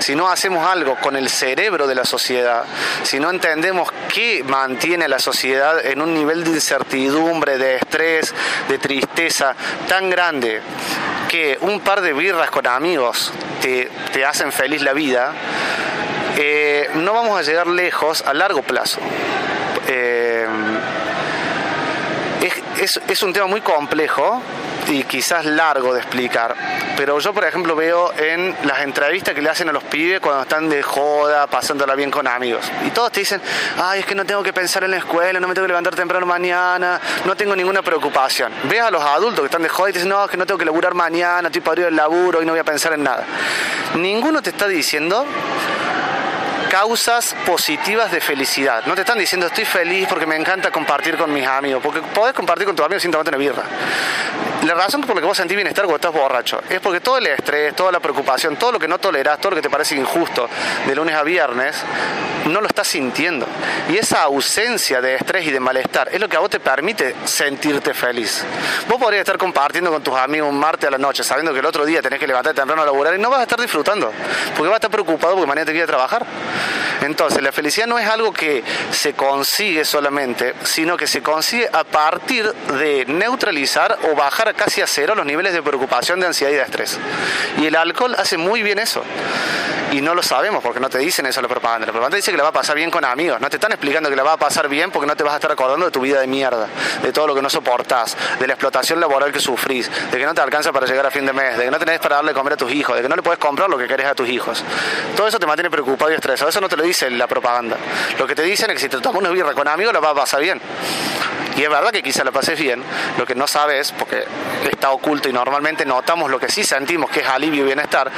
Si 0.00 0.16
no 0.16 0.28
hacemos 0.28 0.66
algo 0.66 0.96
con 0.96 1.14
el 1.14 1.28
cerebro 1.28 1.86
de 1.86 1.94
la 1.94 2.04
sociedad, 2.04 2.64
si 3.04 3.20
no 3.20 3.30
entendemos 3.30 3.88
qué 4.12 4.42
mantiene 4.42 5.06
la 5.06 5.20
sociedad 5.20 5.86
en 5.86 6.02
un 6.02 6.12
nivel 6.12 6.42
de 6.42 6.50
incertidumbre, 6.50 7.58
de 7.58 7.76
estrés, 7.76 8.34
de 8.68 8.78
tristeza 8.78 9.54
tan 9.86 10.10
grande, 10.10 10.62
que 11.28 11.58
un 11.60 11.80
par 11.80 12.00
de 12.00 12.12
birras 12.12 12.50
con 12.50 12.66
amigos 12.66 13.32
te, 14.12 14.24
hacen 14.24 14.52
feliz 14.52 14.63
la 14.68 14.92
vida, 14.92 15.32
eh, 16.36 16.88
no 16.94 17.12
vamos 17.12 17.38
a 17.38 17.42
llegar 17.42 17.66
lejos 17.66 18.22
a 18.26 18.34
largo 18.34 18.62
plazo. 18.62 19.00
Eh, 19.88 20.46
es, 23.08 23.22
un 23.22 23.32
tema 23.32 23.46
muy 23.46 23.60
complejo 23.60 24.42
y 24.88 25.04
quizás 25.04 25.44
largo 25.44 25.94
de 25.94 26.00
explicar, 26.00 26.54
pero 26.96 27.18
yo 27.18 27.32
por 27.32 27.44
ejemplo 27.44 27.74
veo 27.74 28.12
en 28.16 28.54
las 28.64 28.80
entrevistas 28.80 29.34
que 29.34 29.42
le 29.42 29.50
hacen 29.50 29.68
a 29.68 29.72
los 29.72 29.84
pibes 29.84 30.20
cuando 30.20 30.42
están 30.42 30.68
de 30.68 30.82
joda, 30.82 31.46
pasándola 31.46 31.94
bien 31.94 32.10
con 32.10 32.26
amigos, 32.26 32.70
y 32.86 32.90
todos 32.90 33.12
te 33.12 33.20
dicen, 33.20 33.40
ay, 33.80 34.00
es 34.00 34.06
que 34.06 34.14
no 34.14 34.24
tengo 34.24 34.42
que 34.42 34.52
pensar 34.52 34.84
en 34.84 34.90
la 34.90 34.98
escuela, 34.98 35.40
no 35.40 35.48
me 35.48 35.54
tengo 35.54 35.66
que 35.66 35.72
levantar 35.72 35.94
temprano 35.94 36.26
mañana, 36.26 37.00
no 37.24 37.36
tengo 37.36 37.54
ninguna 37.56 37.82
preocupación. 37.82 38.52
Ve 38.64 38.80
a 38.80 38.90
los 38.90 39.02
adultos 39.02 39.40
que 39.40 39.46
están 39.46 39.62
de 39.62 39.68
joda 39.68 39.90
y 39.90 39.92
te 39.92 39.98
dicen, 39.98 40.10
no, 40.10 40.24
es 40.24 40.30
que 40.30 40.36
no 40.36 40.46
tengo 40.46 40.58
que 40.58 40.64
laburar 40.64 40.94
mañana, 40.94 41.48
estoy 41.48 41.60
para 41.60 41.80
ir 41.80 41.86
del 41.86 41.96
laburo 41.96 42.42
y 42.42 42.46
no 42.46 42.52
voy 42.52 42.60
a 42.60 42.64
pensar 42.64 42.92
en 42.92 43.02
nada. 43.02 43.24
Ninguno 43.94 44.42
te 44.42 44.50
está 44.50 44.68
diciendo 44.68 45.26
causas 46.74 47.36
positivas 47.46 48.10
de 48.10 48.20
felicidad. 48.20 48.84
No 48.86 48.96
te 48.96 49.02
están 49.02 49.16
diciendo 49.16 49.46
estoy 49.46 49.64
feliz 49.64 50.08
porque 50.08 50.26
me 50.26 50.34
encanta 50.34 50.72
compartir 50.72 51.16
con 51.16 51.32
mis 51.32 51.46
amigos, 51.46 51.80
porque 51.80 52.02
podés 52.02 52.34
compartir 52.34 52.66
con 52.66 52.74
tus 52.74 52.84
amigos 52.84 53.00
sin 53.00 53.12
tomarte 53.12 53.28
una 53.28 53.38
birra. 53.38 53.62
La 54.64 54.74
razón 54.74 55.02
por 55.02 55.14
la 55.14 55.20
que 55.20 55.26
vos 55.26 55.36
sentís 55.36 55.54
bienestar 55.54 55.84
cuando 55.84 55.96
estás 55.96 56.12
borracho 56.12 56.60
es 56.68 56.80
porque 56.80 56.98
todo 56.98 57.18
el 57.18 57.28
estrés, 57.28 57.76
toda 57.76 57.92
la 57.92 58.00
preocupación, 58.00 58.56
todo 58.56 58.72
lo 58.72 58.80
que 58.80 58.88
no 58.88 58.98
tolerás, 58.98 59.38
todo 59.38 59.50
lo 59.50 59.56
que 59.56 59.62
te 59.62 59.70
parece 59.70 59.94
injusto 59.94 60.48
de 60.86 60.94
lunes 60.96 61.14
a 61.14 61.22
viernes, 61.22 61.76
no 62.46 62.60
lo 62.60 62.66
estás 62.66 62.88
sintiendo. 62.88 63.46
Y 63.90 63.98
esa 63.98 64.22
ausencia 64.22 65.00
de 65.00 65.16
estrés 65.16 65.46
y 65.46 65.50
de 65.50 65.60
malestar 65.60 66.08
es 66.10 66.20
lo 66.20 66.28
que 66.28 66.36
a 66.36 66.40
vos 66.40 66.50
te 66.50 66.60
permite 66.60 67.14
sentirte 67.24 67.94
feliz. 67.94 68.44
Vos 68.88 68.98
podrías 68.98 69.20
estar 69.20 69.38
compartiendo 69.38 69.90
con 69.90 70.02
tus 70.02 70.16
amigos 70.16 70.48
un 70.48 70.58
martes 70.58 70.88
a 70.88 70.90
la 70.90 70.98
noche, 70.98 71.22
sabiendo 71.22 71.52
que 71.52 71.60
el 71.60 71.66
otro 71.66 71.84
día 71.84 72.02
tenés 72.02 72.18
que 72.18 72.26
levantarte 72.26 72.58
temprano 72.58 72.82
a 72.82 72.86
laburar 72.86 73.14
y 73.14 73.18
no 73.18 73.30
vas 73.30 73.40
a 73.40 73.42
estar 73.42 73.60
disfrutando, 73.60 74.12
porque 74.56 74.68
vas 74.68 74.72
a 74.72 74.76
estar 74.76 74.90
preocupado 74.90 75.34
porque 75.34 75.46
mañana 75.46 75.66
te 75.66 75.72
quiere 75.72 75.86
trabajar. 75.86 76.24
Entonces, 77.02 77.42
la 77.42 77.52
felicidad 77.52 77.86
no 77.86 77.98
es 77.98 78.08
algo 78.08 78.32
que 78.32 78.62
se 78.90 79.14
consigue 79.14 79.84
solamente, 79.84 80.54
sino 80.64 80.96
que 80.96 81.06
se 81.06 81.22
consigue 81.22 81.68
a 81.72 81.84
partir 81.84 82.50
de 82.52 83.04
neutralizar 83.06 83.98
o 84.10 84.14
bajar 84.14 84.54
casi 84.54 84.80
a 84.80 84.86
cero 84.86 85.14
los 85.14 85.26
niveles 85.26 85.52
de 85.52 85.62
preocupación, 85.62 86.20
de 86.20 86.26
ansiedad 86.26 86.52
y 86.52 86.56
de 86.56 86.62
estrés. 86.62 86.98
Y 87.58 87.66
el 87.66 87.76
alcohol 87.76 88.14
hace 88.18 88.36
muy 88.36 88.62
bien 88.62 88.78
eso. 88.78 89.02
Y 89.92 90.00
no 90.00 90.12
lo 90.12 90.24
sabemos 90.24 90.60
porque 90.60 90.80
no 90.80 90.90
te 90.90 90.98
dicen 90.98 91.24
eso 91.26 91.40
la 91.40 91.46
propaganda. 91.46 91.86
La 91.86 91.92
propaganda 91.92 92.16
dice 92.16 92.32
que 92.32 92.36
la 92.36 92.42
va 92.42 92.48
a 92.48 92.52
pasar 92.52 92.74
bien 92.74 92.90
con 92.90 93.04
amigos. 93.04 93.40
No 93.40 93.48
te 93.48 93.58
están 93.58 93.70
explicando 93.70 94.10
que 94.10 94.16
la 94.16 94.24
va 94.24 94.32
a 94.32 94.36
pasar 94.36 94.68
bien 94.68 94.90
porque 94.90 95.06
no 95.06 95.14
te 95.14 95.22
vas 95.22 95.34
a 95.34 95.36
estar 95.36 95.52
acordando 95.52 95.86
de 95.86 95.92
tu 95.92 96.00
vida 96.00 96.20
de 96.20 96.26
mierda, 96.26 96.66
de 97.00 97.12
todo 97.12 97.28
lo 97.28 97.34
que 97.34 97.42
no 97.42 97.48
soportás, 97.48 98.16
de 98.40 98.46
la 98.46 98.54
explotación 98.54 98.98
laboral 98.98 99.30
que 99.30 99.38
sufrís, 99.38 99.88
de 100.10 100.18
que 100.18 100.24
no 100.26 100.34
te 100.34 100.40
alcanza 100.40 100.72
para 100.72 100.86
llegar 100.86 101.06
a 101.06 101.12
fin 101.12 101.24
de 101.24 101.32
mes, 101.32 101.56
de 101.56 101.66
que 101.66 101.70
no 101.70 101.78
tenés 101.78 102.00
para 102.00 102.16
darle 102.16 102.32
comer 102.32 102.54
a 102.54 102.56
tus 102.56 102.72
hijos, 102.72 102.96
de 102.96 103.02
que 103.02 103.08
no 103.08 103.14
le 103.14 103.22
puedes 103.22 103.38
comprar 103.38 103.70
lo 103.70 103.78
que 103.78 103.86
querés 103.86 104.06
a 104.06 104.16
tus 104.16 104.28
hijos. 104.28 104.64
Todo 105.16 105.28
eso 105.28 105.38
te 105.38 105.46
mantiene 105.46 105.70
preocupado 105.70 106.10
y 106.10 106.14
estresado. 106.14 106.43
Eso 106.48 106.60
no 106.60 106.68
te 106.68 106.76
lo 106.76 106.82
dice 106.82 107.10
la 107.10 107.26
propaganda. 107.26 107.76
Lo 108.18 108.26
que 108.26 108.34
te 108.34 108.42
dicen 108.42 108.70
es 108.70 108.74
que 108.74 108.80
si 108.80 108.88
te 108.88 108.98
tomas 108.98 109.20
una 109.20 109.30
birra 109.30 109.54
con 109.54 109.66
amigos 109.68 109.92
la 109.92 110.00
va 110.00 110.10
a 110.10 110.14
pasar 110.14 110.40
bien. 110.40 110.60
Y 111.56 111.62
es 111.62 111.70
verdad 111.70 111.90
que 111.90 112.02
quizá 112.02 112.24
la 112.24 112.32
pases 112.32 112.58
bien, 112.58 112.82
lo 113.16 113.24
que 113.24 113.34
no 113.34 113.46
sabes, 113.46 113.92
porque 113.92 114.24
está 114.68 114.90
oculto 114.90 115.28
y 115.28 115.32
normalmente 115.32 115.84
notamos 115.84 116.28
lo 116.28 116.40
que 116.40 116.48
sí 116.48 116.64
sentimos 116.64 117.08
que 117.10 117.20
es 117.20 117.28
alivio 117.28 117.62
y 117.62 117.66
bienestar, 117.66 118.10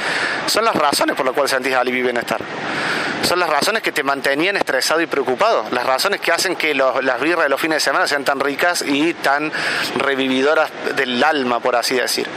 son 0.47 0.65
las 0.65 0.75
razones 0.75 1.15
por 1.15 1.23
las 1.23 1.35
cuales 1.35 1.51
sentís 1.51 1.75
alivio 1.75 1.99
y 1.99 2.03
bienestar. 2.03 2.41
Son 3.21 3.39
las 3.39 3.49
razones 3.49 3.83
que 3.83 3.91
te 3.91 4.03
mantenían 4.03 4.57
estresado 4.57 5.01
y 5.01 5.05
preocupado, 5.05 5.65
las 5.71 5.85
razones 5.85 6.19
que 6.19 6.31
hacen 6.31 6.55
que 6.55 6.73
las 6.73 7.21
birras 7.21 7.43
de 7.43 7.49
los 7.49 7.61
fines 7.61 7.75
de 7.75 7.81
semana 7.81 8.07
sean 8.07 8.23
tan 8.23 8.39
ricas 8.39 8.81
y 8.81 9.13
tan 9.13 9.51
revividoras 9.97 10.71
del 10.95 11.23
alma, 11.23 11.59
por 11.59 11.75
así 11.75 11.95
decir. 11.95 12.27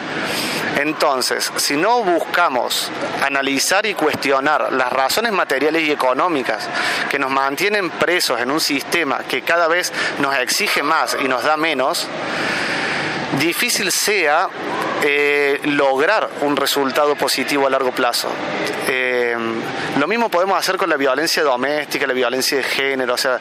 Entonces, 0.81 1.53
si 1.57 1.77
no 1.77 2.03
buscamos 2.03 2.91
analizar 3.23 3.85
y 3.85 3.93
cuestionar 3.93 4.73
las 4.73 4.91
razones 4.91 5.31
materiales 5.31 5.83
y 5.83 5.93
económicas 5.93 6.67
que 7.11 7.19
nos 7.19 7.31
mantienen 7.31 7.91
presos 7.91 8.41
en 8.41 8.51
un 8.51 8.61
sistema 8.61 9.19
que 9.29 9.43
cada 9.43 9.69
vez 9.69 9.93
nos 10.21 10.35
exige 10.39 10.83
más 10.83 11.19
y 11.23 11.29
nos 11.29 11.45
da 11.45 11.59
menos, 11.59 12.07
difícil 13.39 13.93
sea 13.93 14.49
eh, 15.03 15.61
lograr 15.65 16.31
un 16.41 16.57
resultado 16.57 17.15
positivo 17.15 17.67
a 17.67 17.71
largo 17.71 17.93
plazo. 17.93 18.29
Eh, 18.89 19.00
lo 20.01 20.09
mismo 20.09 20.31
podemos 20.31 20.59
hacer 20.59 20.79
con 20.79 20.89
la 20.89 20.97
violencia 20.97 21.43
doméstica, 21.43 22.07
la 22.07 22.15
violencia 22.15 22.57
de 22.57 22.65
género. 22.65 23.13
O 23.13 23.19
sea, 23.19 23.39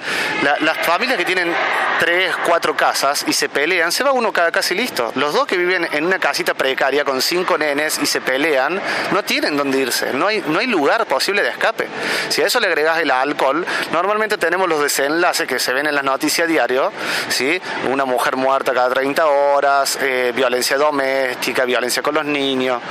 las 0.60 0.78
familias 0.80 1.18
que 1.18 1.24
tienen 1.24 1.54
tres, 2.01 2.36
cuatro 2.46 2.75
casas 2.75 3.24
y 3.25 3.32
se 3.32 3.48
pelean, 3.48 3.94
se 3.94 4.04
va 4.04 4.12
uno 4.12 4.34
cada 4.34 4.51
casa 4.51 4.74
y 4.74 4.78
listo. 4.78 5.13
Los 5.16 5.34
dos 5.34 5.48
que 5.48 5.56
viven 5.56 5.88
en 5.94 6.06
una 6.06 6.20
casita 6.20 6.54
precaria 6.54 7.06
con 7.06 7.22
cinco 7.22 7.58
nenes 7.58 7.98
y 8.01 8.06
se 8.06 8.20
pelean, 8.20 8.82
no 9.13 9.24
tienen 9.24 9.56
dónde 9.56 9.80
irse. 9.80 10.12
No 10.12 10.28
hay, 10.28 10.44
no 10.48 10.60
hay 10.60 10.68
lugar 10.68 11.06
posible 11.06 11.44
de 11.44 11.50
escape. 11.50 11.88
Si 12.28 12.42
a 12.42 12.48
eso 12.48 12.60
le 12.60 12.68
agregas 12.68 13.00
el 13.00 13.12
alcohol, 13.12 13.66
normalmente 13.94 14.38
tenemos 14.38 14.68
los 14.68 14.82
desenlaces 14.82 15.48
que 15.48 15.60
se 15.60 15.72
ven 15.72 15.88
en 15.88 15.96
las 15.96 16.04
noticias 16.04 16.46
diario, 16.46 16.92
¿sí? 17.30 17.62
Una 17.89 18.04
mujer 18.04 18.36
muerta 18.36 18.74
cada 18.74 18.89
30 18.89 19.25
horas, 19.28 19.98
eh, 20.01 20.34
violencia 20.36 20.78
doméstica, 20.78 21.63
violencia 21.63 22.04
con 22.04 22.16
los 22.16 22.25
niños, 22.25 22.82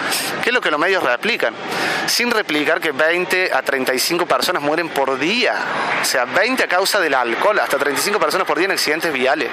que 0.42 0.48
es 0.48 0.54
lo 0.54 0.62
que 0.62 0.70
los 0.70 0.80
medios 0.80 1.02
replican. 1.02 1.54
Sin 2.06 2.30
replicar 2.30 2.80
que 2.80 2.92
20 2.92 3.57
a 3.58 3.62
35 3.62 4.26
personas 4.26 4.62
mueren 4.62 4.88
por 4.88 5.18
día. 5.18 5.54
O 6.00 6.04
sea, 6.04 6.24
20 6.24 6.62
a 6.64 6.68
causa 6.68 7.00
del 7.00 7.14
alcohol, 7.14 7.58
hasta 7.58 7.78
35 7.78 8.18
personas 8.18 8.46
por 8.46 8.56
día 8.56 8.66
en 8.66 8.72
accidentes 8.72 9.12
viales. 9.12 9.50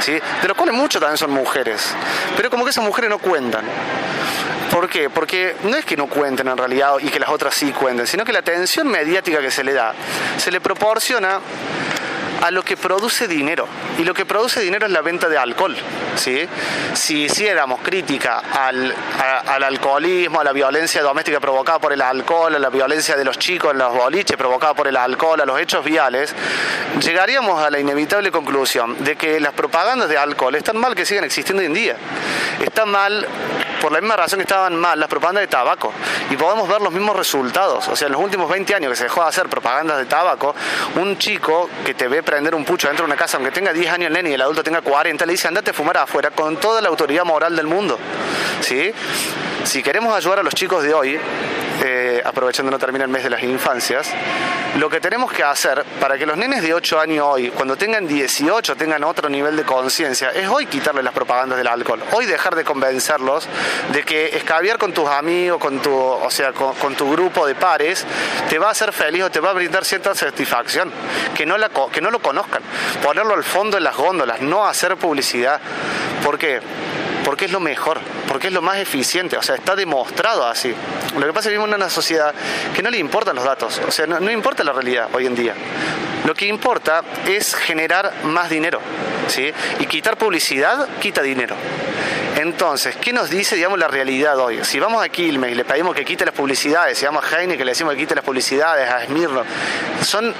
¿sí? 0.00 0.12
De 0.12 0.48
los 0.48 0.56
cuales 0.56 0.74
muchos 0.74 1.00
también 1.00 1.18
son 1.18 1.30
mujeres. 1.30 1.94
Pero 2.36 2.50
como 2.50 2.64
que 2.64 2.70
esas 2.70 2.84
mujeres 2.84 3.10
no 3.10 3.18
cuentan. 3.18 3.64
¿Por 4.70 4.88
qué? 4.88 5.08
Porque 5.08 5.56
no 5.64 5.76
es 5.76 5.84
que 5.84 5.96
no 5.96 6.06
cuenten 6.06 6.48
en 6.48 6.56
realidad 6.56 6.94
y 7.00 7.08
que 7.08 7.18
las 7.18 7.30
otras 7.30 7.54
sí 7.54 7.72
cuenten, 7.72 8.06
sino 8.06 8.24
que 8.24 8.32
la 8.32 8.40
atención 8.40 8.86
mediática 8.86 9.40
que 9.40 9.50
se 9.50 9.64
le 9.64 9.72
da 9.72 9.94
se 10.36 10.50
le 10.50 10.60
proporciona 10.60 11.40
a 12.42 12.50
lo 12.50 12.62
que 12.62 12.76
produce 12.76 13.28
dinero. 13.28 13.66
Y 13.98 14.04
lo 14.04 14.14
que 14.14 14.24
produce 14.24 14.60
dinero 14.60 14.86
es 14.86 14.92
la 14.92 15.02
venta 15.02 15.28
de 15.28 15.38
alcohol. 15.38 15.76
¿sí? 16.16 16.48
Si 16.94 17.24
hiciéramos 17.24 17.80
crítica 17.80 18.38
al, 18.52 18.94
al, 19.46 19.62
alcoholismo, 19.62 20.40
a 20.40 20.44
la 20.44 20.52
violencia 20.52 21.02
doméstica 21.02 21.40
provocada 21.40 21.78
por 21.78 21.92
el 21.92 22.02
alcohol, 22.02 22.54
a 22.54 22.58
la 22.58 22.70
violencia 22.70 23.16
de 23.16 23.24
los 23.24 23.38
chicos 23.38 23.72
en 23.72 23.78
los 23.78 23.92
boliches 23.92 24.36
provocada 24.36 24.74
por 24.74 24.88
el 24.88 24.96
alcohol, 24.96 25.40
a 25.40 25.46
los 25.46 25.60
hechos 25.60 25.84
viales, 25.84 26.34
llegaríamos 27.00 27.62
a 27.62 27.70
la 27.70 27.78
inevitable 27.78 28.30
conclusión 28.30 29.02
de 29.04 29.16
que 29.16 29.40
las 29.40 29.52
propagandas 29.52 30.08
de 30.08 30.18
alcohol 30.18 30.54
están 30.54 30.76
mal 30.76 30.94
que 30.94 31.04
sigan 31.04 31.24
existiendo 31.24 31.60
hoy 31.60 31.66
en 31.66 31.74
día. 31.74 31.96
Están 32.60 32.90
mal 32.90 33.26
por 33.80 33.92
la 33.92 34.00
misma 34.00 34.16
razón 34.16 34.38
que 34.38 34.42
estaban 34.42 34.76
mal 34.76 34.98
las 34.98 35.08
propagandas 35.08 35.42
de 35.42 35.48
tabaco. 35.48 35.92
Y 36.30 36.36
podemos 36.36 36.68
ver 36.68 36.80
los 36.80 36.92
mismos 36.92 37.16
resultados. 37.16 37.88
O 37.88 37.96
sea, 37.96 38.06
en 38.06 38.12
los 38.12 38.20
últimos 38.20 38.50
20 38.50 38.74
años 38.74 38.90
que 38.90 38.96
se 38.96 39.04
dejó 39.04 39.22
de 39.22 39.28
hacer 39.28 39.48
propagandas 39.48 39.98
de 39.98 40.06
tabaco, 40.06 40.54
un 40.96 41.18
chico 41.18 41.70
que 41.84 41.94
te 41.94 42.08
ve 42.08 42.22
prender 42.28 42.54
un 42.54 42.62
pucho 42.62 42.88
dentro 42.88 43.06
de 43.06 43.10
una 43.10 43.16
casa, 43.16 43.38
aunque 43.38 43.50
tenga 43.50 43.72
10 43.72 43.90
años 43.90 44.08
el 44.08 44.12
nene 44.12 44.28
y 44.28 44.32
el 44.34 44.42
adulto 44.42 44.62
tenga 44.62 44.82
40, 44.82 45.24
le 45.24 45.32
dice 45.32 45.48
andate 45.48 45.70
a 45.70 45.72
fumar 45.72 45.96
afuera 45.96 46.30
con 46.30 46.58
toda 46.58 46.82
la 46.82 46.88
autoridad 46.88 47.24
moral 47.24 47.56
del 47.56 47.66
mundo. 47.66 47.98
¿Sí? 48.60 48.92
Si 49.64 49.82
queremos 49.82 50.14
ayudar 50.14 50.40
a 50.40 50.42
los 50.42 50.52
chicos 50.52 50.82
de 50.82 50.92
hoy, 50.92 51.18
eh, 51.84 52.22
aprovechando 52.24 52.70
no 52.70 52.78
termina 52.78 53.04
el 53.04 53.10
mes 53.10 53.22
de 53.22 53.30
las 53.30 53.42
infancias, 53.42 54.10
lo 54.76 54.90
que 54.90 55.00
tenemos 55.00 55.32
que 55.32 55.42
hacer 55.42 55.84
para 56.00 56.18
que 56.18 56.26
los 56.26 56.36
nenes 56.36 56.62
de 56.62 56.74
8 56.74 57.00
años 57.00 57.26
hoy, 57.28 57.50
cuando 57.50 57.76
tengan 57.76 58.06
18, 58.06 58.76
tengan 58.76 59.04
otro 59.04 59.28
nivel 59.28 59.56
de 59.56 59.64
conciencia, 59.64 60.30
es 60.30 60.48
hoy 60.48 60.66
quitarle 60.66 61.02
las 61.02 61.12
propagandas 61.12 61.58
del 61.58 61.66
alcohol, 61.66 62.02
hoy 62.12 62.26
dejar 62.26 62.54
de 62.54 62.64
convencerlos 62.64 63.48
de 63.92 64.02
que 64.02 64.36
escabiar 64.36 64.78
con 64.78 64.92
tus 64.92 65.08
amigos, 65.08 65.58
con 65.60 65.80
tu, 65.80 65.94
o 65.94 66.30
sea, 66.30 66.52
con, 66.52 66.94
tu 66.94 67.10
grupo 67.10 67.46
de 67.46 67.54
pares, 67.54 68.04
te 68.48 68.58
va 68.58 68.68
a 68.68 68.70
hacer 68.70 68.92
feliz 68.92 69.24
o 69.24 69.30
te 69.30 69.40
va 69.40 69.50
a 69.50 69.52
brindar 69.52 69.84
cierta 69.84 70.14
satisfacción, 70.14 70.90
que 71.34 71.46
no, 71.46 71.56
la, 71.58 71.70
que 71.92 72.00
no 72.00 72.10
lo 72.10 72.18
conozcan, 72.18 72.62
ponerlo 73.02 73.34
al 73.34 73.44
fondo 73.44 73.76
en 73.76 73.84
las 73.84 73.96
góndolas, 73.96 74.40
no 74.40 74.66
hacer 74.66 74.96
publicidad. 74.96 75.60
¿Por 76.24 76.38
qué? 76.38 76.60
porque 77.28 77.44
es 77.44 77.52
lo 77.52 77.60
mejor, 77.60 78.00
porque 78.26 78.46
es 78.46 78.54
lo 78.54 78.62
más 78.62 78.78
eficiente, 78.78 79.36
o 79.36 79.42
sea, 79.42 79.54
está 79.54 79.76
demostrado 79.76 80.46
así. 80.46 80.74
Lo 81.14 81.26
que 81.26 81.32
pasa 81.34 81.50
es 81.50 81.52
que 81.52 81.58
vivimos 81.68 81.76
en 81.76 81.82
una 81.82 81.90
sociedad 81.90 82.34
que 82.74 82.82
no 82.82 82.90
le 82.90 82.98
importan 82.98 83.36
los 83.36 83.44
datos, 83.44 83.80
o 83.86 83.90
sea, 83.90 84.06
no, 84.06 84.30
importa 84.30 84.64
la 84.64 84.72
realidad 84.72 85.08
hoy 85.12 85.26
en 85.26 85.34
día. 85.34 85.54
Lo 86.24 86.34
que 86.34 86.46
importa 86.46 87.02
es 87.26 87.54
generar 87.54 88.12
más 88.24 88.50
dinero, 88.50 88.80
¿sí? 89.28 89.52
Y 89.78 89.86
quitar 89.86 90.16
publicidad 90.16 90.88
quita 91.00 91.22
dinero. 91.22 91.54
Entonces, 92.36 92.96
¿qué 92.96 93.12
nos 93.12 93.30
dice, 93.30 93.56
digamos, 93.56 93.78
la 93.78 93.88
realidad 93.88 94.38
hoy? 94.38 94.64
Si 94.64 94.78
vamos 94.78 95.02
a 95.02 95.08
Quilmes 95.08 95.52
y 95.52 95.54
le 95.54 95.64
pedimos 95.64 95.94
que 95.94 96.04
quite 96.04 96.24
las 96.24 96.34
publicidades, 96.34 96.98
si 96.98 97.04
vamos 97.04 97.24
a 97.24 97.40
Heine 97.40 97.56
que 97.56 97.64
le 97.64 97.72
decimos 97.72 97.94
que 97.94 98.00
quite 98.00 98.14
las 98.14 98.24
publicidades, 98.24 98.88
a 98.88 99.04
Smirno, 99.04 99.42
son 100.02 100.32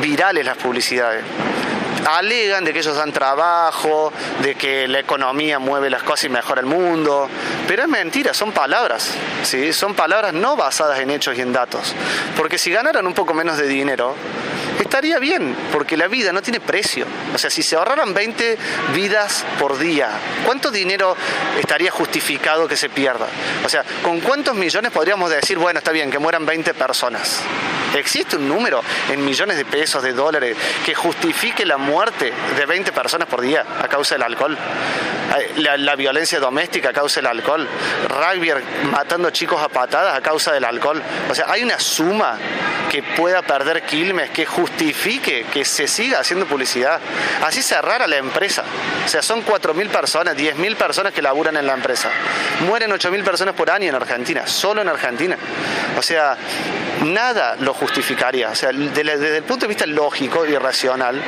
virales 0.00 0.44
las 0.44 0.56
publicidades 0.56 1.24
alegan 2.06 2.64
de 2.64 2.72
que 2.72 2.80
ellos 2.80 2.96
dan 2.96 3.12
trabajo, 3.12 4.12
de 4.42 4.54
que 4.54 4.88
la 4.88 5.00
economía 5.00 5.58
mueve 5.58 5.90
las 5.90 6.02
cosas 6.02 6.24
y 6.24 6.28
mejora 6.28 6.60
el 6.60 6.66
mundo, 6.66 7.28
pero 7.66 7.82
es 7.82 7.88
mentira, 7.88 8.34
son 8.34 8.52
palabras, 8.52 9.14
¿sí? 9.42 9.72
son 9.72 9.94
palabras 9.94 10.32
no 10.32 10.56
basadas 10.56 10.98
en 11.00 11.10
hechos 11.10 11.36
y 11.36 11.40
en 11.40 11.52
datos, 11.52 11.94
porque 12.36 12.58
si 12.58 12.70
ganaran 12.70 13.06
un 13.06 13.14
poco 13.14 13.34
menos 13.34 13.56
de 13.58 13.66
dinero, 13.66 14.14
estaría 14.78 15.18
bien, 15.18 15.56
porque 15.72 15.96
la 15.96 16.08
vida 16.08 16.32
no 16.32 16.42
tiene 16.42 16.60
precio. 16.60 17.06
O 17.34 17.38
sea, 17.38 17.50
si 17.50 17.62
se 17.62 17.76
ahorraran 17.76 18.12
20 18.12 18.58
vidas 18.94 19.44
por 19.58 19.78
día, 19.78 20.10
¿cuánto 20.44 20.70
dinero 20.70 21.16
estaría 21.58 21.90
justificado 21.90 22.68
que 22.68 22.76
se 22.76 22.88
pierda? 22.88 23.26
O 23.64 23.68
sea, 23.68 23.84
¿con 24.02 24.20
cuántos 24.20 24.54
millones 24.54 24.92
podríamos 24.92 25.30
decir, 25.30 25.58
bueno, 25.58 25.78
está 25.78 25.92
bien, 25.92 26.10
que 26.10 26.18
mueran 26.18 26.44
20 26.44 26.74
personas? 26.74 27.42
¿Existe 27.94 28.36
un 28.36 28.48
número 28.48 28.82
en 29.10 29.24
millones 29.24 29.56
de 29.56 29.64
pesos, 29.64 30.02
de 30.02 30.12
dólares, 30.12 30.56
que 30.84 30.94
justifique 30.94 31.66
la 31.66 31.76
muerte 31.76 32.32
de 32.56 32.66
20 32.66 32.92
personas 32.92 33.28
por 33.28 33.40
día 33.40 33.64
a 33.82 33.88
causa 33.88 34.14
del 34.14 34.22
alcohol? 34.22 34.56
La, 35.56 35.96
violencia 35.96 36.38
doméstica 36.40 36.90
a 36.90 36.92
causa 36.92 37.20
del 37.20 37.26
alcohol, 37.28 37.66
rugby 38.08 38.52
matando 38.90 39.30
chicos 39.30 39.62
a 39.62 39.68
patadas 39.68 40.16
a 40.16 40.20
causa 40.20 40.52
del 40.52 40.64
alcohol. 40.64 41.02
O 41.30 41.34
sea, 41.34 41.46
hay 41.48 41.62
una 41.62 41.78
suma 41.78 42.36
que 42.90 43.02
pueda 43.02 43.40
perder 43.40 43.82
Quilmes 43.82 44.30
que 44.30 44.44
justifique 44.44 45.46
que 45.52 45.64
se 45.64 45.88
siga 45.88 46.20
haciendo 46.20 46.46
publicidad. 46.46 47.00
Así 47.42 47.62
cerrara 47.62 48.06
la 48.06 48.18
empresa. 48.18 48.62
O 49.04 49.08
sea, 49.08 49.22
son 49.22 49.44
4.000 49.44 49.88
personas, 49.88 50.36
10.000 50.36 50.76
personas 50.76 51.12
que 51.12 51.22
laburan 51.22 51.56
en 51.56 51.66
la 51.66 51.74
empresa. 51.74 52.10
Mueren 52.66 52.90
8.000 52.90 53.24
personas 53.24 53.54
por 53.54 53.70
año 53.70 53.88
en 53.88 53.94
Argentina, 53.94 54.46
solo 54.46 54.82
en 54.82 54.88
Argentina. 54.88 55.36
O 55.96 56.02
sea, 56.02 56.36
nada 57.04 57.56
lo 57.58 57.74
justificaría. 57.74 58.50
O 58.50 58.54
sea, 58.54 58.70
desde 58.72 59.38
el 59.38 59.42
punto 59.44 59.66
de 59.66 59.68
vista 59.68 59.86
lógico 59.86 60.46
y 60.46 60.56
racional, 60.56 61.20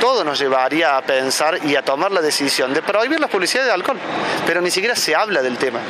todo 0.00 0.24
nos 0.24 0.38
llevaría 0.38 0.96
a 0.96 1.02
pensar 1.02 1.58
y 1.64 1.76
a 1.76 1.82
tomar 1.82 2.12
la 2.12 2.20
decisión 2.20 2.72
de 2.74 2.82
prohibir 2.82 3.20
la 3.20 3.28
publicidad 3.46 3.64
de 3.64 3.70
alcohol. 3.70 3.98
Pero 4.44 4.60
ni 4.60 4.70
siquiera 4.70 4.96
se 4.96 5.14
habla 5.14 5.40
del 5.40 5.56
tema 5.56 5.80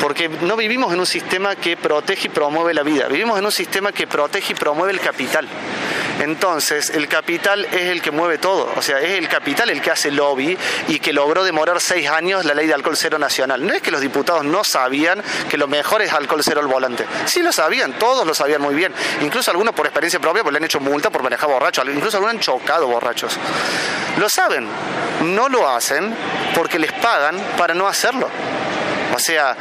porque 0.00 0.30
no 0.30 0.56
vivimos 0.56 0.92
en 0.94 0.98
un 0.98 1.06
sistema 1.06 1.54
que 1.54 1.76
protege 1.76 2.28
y 2.28 2.30
promueve 2.30 2.72
la 2.72 2.82
vida, 2.82 3.06
vivimos 3.06 3.38
en 3.38 3.44
un 3.44 3.52
sistema 3.52 3.92
que 3.92 4.06
protege 4.06 4.54
y 4.54 4.56
promueve 4.56 4.94
el 4.94 5.00
capital. 5.00 5.46
Entonces, 6.20 6.90
el 6.90 7.08
capital 7.08 7.64
es 7.64 7.88
el 7.88 8.02
que 8.02 8.10
mueve 8.10 8.38
todo, 8.38 8.70
o 8.76 8.82
sea, 8.82 9.00
es 9.00 9.12
el 9.18 9.28
capital 9.28 9.70
el 9.70 9.80
que 9.80 9.90
hace 9.90 10.10
lobby 10.10 10.56
y 10.88 10.98
que 10.98 11.12
logró 11.12 11.42
demorar 11.44 11.80
seis 11.80 12.08
años 12.08 12.44
la 12.44 12.54
ley 12.54 12.66
de 12.66 12.74
alcohol 12.74 12.96
cero 12.96 13.18
nacional. 13.18 13.66
No 13.66 13.72
es 13.72 13.80
que 13.80 13.90
los 13.90 14.00
diputados 14.00 14.44
no 14.44 14.62
sabían 14.62 15.22
que 15.48 15.56
lo 15.56 15.66
mejor 15.66 16.02
es 16.02 16.12
alcohol 16.12 16.42
cero 16.44 16.60
al 16.60 16.66
volante. 16.66 17.06
Sí 17.24 17.40
lo 17.40 17.52
sabían, 17.52 17.94
todos 17.98 18.26
lo 18.26 18.34
sabían 18.34 18.60
muy 18.60 18.74
bien. 18.74 18.92
Incluso 19.22 19.50
algunos 19.50 19.74
por 19.74 19.86
experiencia 19.86 20.20
propia, 20.20 20.42
porque 20.42 20.52
le 20.52 20.58
han 20.58 20.64
hecho 20.64 20.80
multa 20.80 21.10
por 21.10 21.22
manejar 21.22 21.48
borrachos, 21.48 21.86
incluso 21.86 22.18
algunos 22.18 22.34
han 22.34 22.40
chocado 22.40 22.86
borrachos. 22.86 23.38
Lo 24.18 24.28
saben, 24.28 24.68
no 25.24 25.48
lo 25.48 25.68
hacen 25.68 26.14
porque 26.54 26.78
les 26.78 26.92
pagan 26.92 27.38
para 27.56 27.72
no 27.72 27.88
hacerlo. 27.88 28.28
O 29.14 29.18
sea, 29.18 29.56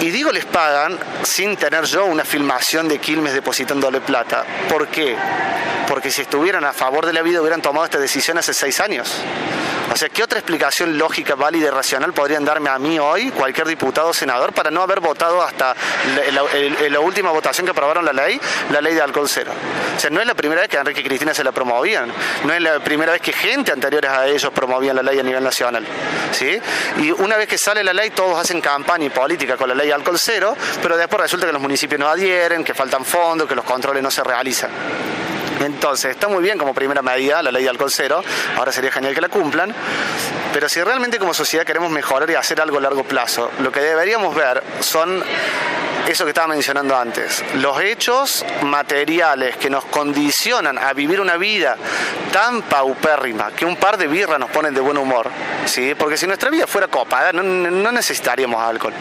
y 0.00 0.10
digo 0.10 0.30
les 0.32 0.44
pagan 0.44 0.98
sin 1.22 1.56
tener 1.56 1.84
yo 1.84 2.04
una 2.06 2.24
filmación 2.24 2.88
de 2.88 2.98
Quilmes 2.98 3.34
depositándole 3.34 4.00
plata. 4.00 4.44
¿Por 4.68 4.88
qué? 4.88 5.16
Porque 5.88 6.10
si 6.10 6.22
estuvieran 6.22 6.64
a 6.64 6.72
favor 6.72 7.06
de 7.06 7.12
la 7.12 7.22
vida 7.22 7.40
hubieran 7.40 7.62
tomado 7.62 7.84
esta 7.84 7.98
decisión 7.98 8.38
hace 8.38 8.54
seis 8.54 8.80
años. 8.80 9.22
O 9.90 9.96
sea, 9.96 10.10
¿qué 10.10 10.22
otra 10.22 10.38
explicación 10.38 10.98
lógica, 10.98 11.34
válida 11.34 11.68
y 11.68 11.70
racional 11.70 12.12
podrían 12.12 12.44
darme 12.44 12.68
a 12.68 12.78
mí 12.78 12.98
hoy, 12.98 13.30
cualquier 13.30 13.66
diputado 13.66 14.08
o 14.08 14.14
senador, 14.14 14.52
para 14.52 14.70
no 14.70 14.82
haber 14.82 15.00
votado 15.00 15.42
hasta 15.42 15.74
la, 16.30 16.42
la, 16.88 17.00
última 17.00 17.30
votación 17.30 17.64
que 17.64 17.70
aprobaron 17.70 18.04
la 18.04 18.12
ley, 18.12 18.38
la 18.70 18.82
ley 18.82 18.94
de 18.94 19.00
alcohol 19.00 19.28
cero? 19.28 19.50
O 19.96 19.98
sea, 19.98 20.10
no 20.10 20.20
es 20.20 20.26
la 20.26 20.34
primera 20.34 20.60
vez 20.60 20.68
que 20.68 20.76
Enrique 20.76 21.00
y 21.00 21.04
Cristina 21.04 21.32
se 21.32 21.42
la 21.42 21.52
promovían, 21.52 22.12
no 22.44 22.52
es 22.52 22.60
la 22.60 22.80
primera 22.80 23.12
vez 23.12 23.22
que 23.22 23.32
gente 23.32 23.72
anteriores 23.72 24.10
a 24.10 24.26
ellos 24.26 24.52
promovían 24.52 24.94
la 24.94 25.02
ley 25.02 25.18
a 25.18 25.22
nivel 25.22 25.42
nacional. 25.42 25.86
¿sí? 26.32 26.60
Y 26.98 27.10
una 27.10 27.36
vez 27.36 27.48
que 27.48 27.56
sale 27.56 27.82
la 27.82 27.94
ley, 27.94 28.10
todos 28.10 28.38
hacen 28.38 28.60
campaña 28.60 29.06
y 29.06 29.10
política 29.10 29.56
con 29.56 29.68
la 29.68 29.74
ley 29.74 29.87
de 29.88 29.94
alcohol 29.94 30.18
cero, 30.18 30.56
pero 30.82 30.96
después 30.96 31.20
resulta 31.20 31.46
que 31.46 31.52
los 31.52 31.62
municipios 31.62 31.98
no 31.98 32.08
adhieren, 32.08 32.62
que 32.62 32.74
faltan 32.74 33.04
fondos, 33.04 33.48
que 33.48 33.54
los 33.54 33.64
controles 33.64 34.02
no 34.02 34.10
se 34.10 34.22
realizan. 34.22 34.70
Entonces, 35.60 36.12
está 36.12 36.28
muy 36.28 36.42
bien 36.42 36.58
como 36.58 36.74
primera 36.74 37.02
medida 37.02 37.42
la 37.42 37.50
ley 37.50 37.64
de 37.64 37.70
alcohol 37.70 37.90
cero, 37.92 38.22
ahora 38.56 38.72
sería 38.72 38.90
genial 38.90 39.14
que 39.14 39.20
la 39.20 39.28
cumplan, 39.28 39.74
pero 40.52 40.68
si 40.68 40.82
realmente 40.82 41.18
como 41.18 41.34
sociedad 41.34 41.64
queremos 41.64 41.90
mejorar 41.90 42.30
y 42.30 42.34
hacer 42.34 42.60
algo 42.60 42.78
a 42.78 42.80
largo 42.80 43.04
plazo, 43.04 43.50
lo 43.60 43.72
que 43.72 43.80
deberíamos 43.80 44.34
ver 44.34 44.62
son 44.80 45.22
eso 46.06 46.24
que 46.24 46.30
estaba 46.30 46.48
mencionando 46.48 46.96
antes, 46.96 47.44
los 47.56 47.80
hechos 47.82 48.44
materiales 48.62 49.56
que 49.56 49.68
nos 49.68 49.84
condicionan 49.86 50.78
a 50.78 50.94
vivir 50.94 51.20
una 51.20 51.36
vida 51.36 51.76
tan 52.32 52.62
paupérrima 52.62 53.50
que 53.50 53.66
un 53.66 53.76
par 53.76 53.98
de 53.98 54.06
birras 54.06 54.38
nos 54.38 54.50
ponen 54.50 54.72
de 54.72 54.80
buen 54.80 54.96
humor, 54.96 55.30
¿sí? 55.66 55.94
porque 55.94 56.16
si 56.16 56.26
nuestra 56.26 56.48
vida 56.48 56.66
fuera 56.66 56.88
copada 56.88 57.32
no, 57.32 57.42
no 57.42 57.92
necesitaríamos 57.92 58.60
alcohol. 58.60 58.94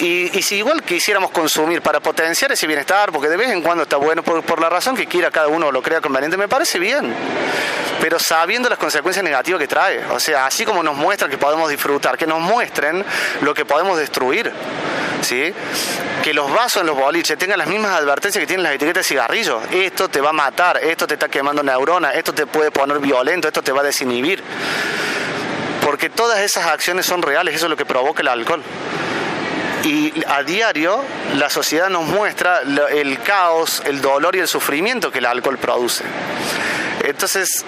Y, 0.00 0.42
si 0.42 0.56
igual 0.56 0.82
quisiéramos 0.82 1.30
consumir 1.30 1.82
para 1.82 2.00
potenciar 2.00 2.50
ese 2.52 2.66
bienestar, 2.66 3.12
porque 3.12 3.28
de 3.28 3.36
vez 3.36 3.50
en 3.50 3.60
cuando 3.60 3.82
está 3.82 3.96
bueno 3.96 4.22
por, 4.22 4.60
la 4.60 4.70
razón 4.70 4.96
que 4.96 5.06
quiera 5.06 5.30
cada 5.30 5.48
uno 5.48 5.70
lo 5.70 5.82
crea 5.82 6.00
conveniente, 6.00 6.38
me 6.38 6.48
parece 6.48 6.78
bien. 6.78 7.14
Pero 8.00 8.18
sabiendo 8.18 8.70
las 8.70 8.78
consecuencias 8.78 9.22
negativas 9.22 9.60
que 9.60 9.68
trae. 9.68 10.02
O 10.06 10.18
sea, 10.18 10.46
así 10.46 10.64
como 10.64 10.82
nos 10.82 10.96
muestran 10.96 11.30
que 11.30 11.36
podemos 11.36 11.68
disfrutar, 11.68 12.16
que 12.16 12.26
nos 12.26 12.40
muestren 12.40 13.04
lo 13.42 13.52
que 13.52 13.66
podemos 13.66 13.98
destruir. 13.98 14.50
¿Sí? 15.20 15.52
Que 16.24 16.32
los 16.32 16.50
vasos 16.50 16.80
en 16.80 16.86
los 16.86 16.96
boliches 16.96 17.36
tengan 17.36 17.58
las 17.58 17.68
mismas 17.68 17.92
advertencias 17.92 18.40
que 18.40 18.46
tienen 18.46 18.62
las 18.62 18.72
etiquetas 18.72 19.02
de 19.02 19.04
cigarrillos. 19.04 19.62
Esto 19.70 20.08
te 20.08 20.22
va 20.22 20.30
a 20.30 20.32
matar, 20.32 20.78
esto 20.82 21.06
te 21.06 21.14
está 21.14 21.28
quemando 21.28 21.62
neuronas, 21.62 22.16
esto 22.16 22.32
te 22.32 22.46
puede 22.46 22.70
poner 22.70 23.00
violento, 23.00 23.48
esto 23.48 23.60
te 23.60 23.70
va 23.70 23.82
a 23.82 23.84
desinhibir. 23.84 24.42
Porque 25.84 26.08
todas 26.08 26.40
esas 26.40 26.66
acciones 26.66 27.04
son 27.04 27.20
reales, 27.20 27.54
eso 27.54 27.66
es 27.66 27.70
lo 27.70 27.76
que 27.76 27.84
provoca 27.84 28.22
el 28.22 28.28
alcohol 28.28 28.62
y 29.84 30.12
a 30.26 30.42
diario 30.42 31.02
la 31.36 31.48
sociedad 31.50 31.88
nos 31.88 32.04
muestra 32.04 32.60
el 32.90 33.22
caos, 33.22 33.82
el 33.86 34.00
dolor 34.00 34.36
y 34.36 34.40
el 34.40 34.48
sufrimiento 34.48 35.10
que 35.10 35.18
el 35.18 35.26
alcohol 35.26 35.58
produce. 35.58 36.04
Entonces, 37.02 37.64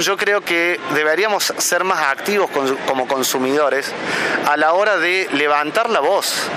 yo 0.00 0.16
creo 0.16 0.40
que 0.40 0.80
deberíamos 0.94 1.52
ser 1.58 1.84
más 1.84 2.00
activos 2.00 2.50
como 2.86 3.06
consumidores 3.06 3.92
a 4.46 4.56
la 4.56 4.72
hora 4.72 4.96
de 4.96 5.28
levantar 5.32 5.90
la 5.90 6.00
voz 6.00 6.48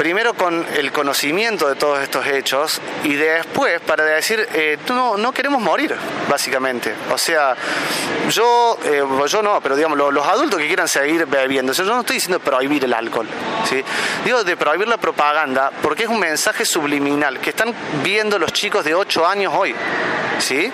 primero 0.00 0.32
con 0.32 0.66
el 0.78 0.92
conocimiento 0.92 1.68
de 1.68 1.74
todos 1.74 2.00
estos 2.00 2.26
hechos 2.26 2.80
y 3.04 3.16
después 3.16 3.82
para 3.82 4.02
decir, 4.02 4.48
eh, 4.54 4.78
no, 4.88 5.18
no 5.18 5.30
queremos 5.30 5.60
morir, 5.60 5.94
básicamente. 6.26 6.94
O 7.12 7.18
sea, 7.18 7.54
yo, 8.30 8.78
eh, 8.82 9.02
yo 9.26 9.42
no, 9.42 9.60
pero 9.60 9.76
digamos, 9.76 9.98
los, 9.98 10.26
adultos 10.26 10.58
que 10.58 10.68
quieran 10.68 10.88
seguir 10.88 11.26
bebiendo, 11.26 11.74
yo 11.74 11.84
no 11.84 12.00
estoy 12.00 12.16
diciendo 12.16 12.40
prohibir 12.40 12.82
el 12.82 12.94
alcohol, 12.94 13.28
¿sí? 13.68 13.84
digo 14.24 14.42
de 14.42 14.56
prohibir 14.56 14.88
la 14.88 14.96
propaganda 14.96 15.70
porque 15.82 16.04
es 16.04 16.08
un 16.08 16.18
mensaje 16.18 16.64
subliminal 16.64 17.38
que 17.38 17.50
están 17.50 17.74
viendo 18.02 18.38
los 18.38 18.54
chicos 18.54 18.86
de 18.86 18.94
8 18.94 19.26
años 19.26 19.52
hoy, 19.54 19.74
¿sí? 20.38 20.72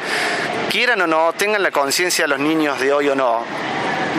quieran 0.70 1.00
o 1.00 1.08
no, 1.08 1.32
tengan 1.32 1.64
la 1.64 1.72
conciencia 1.72 2.28
los 2.28 2.38
niños 2.38 2.78
de 2.78 2.92
hoy 2.92 3.08
o 3.08 3.16
no 3.16 3.44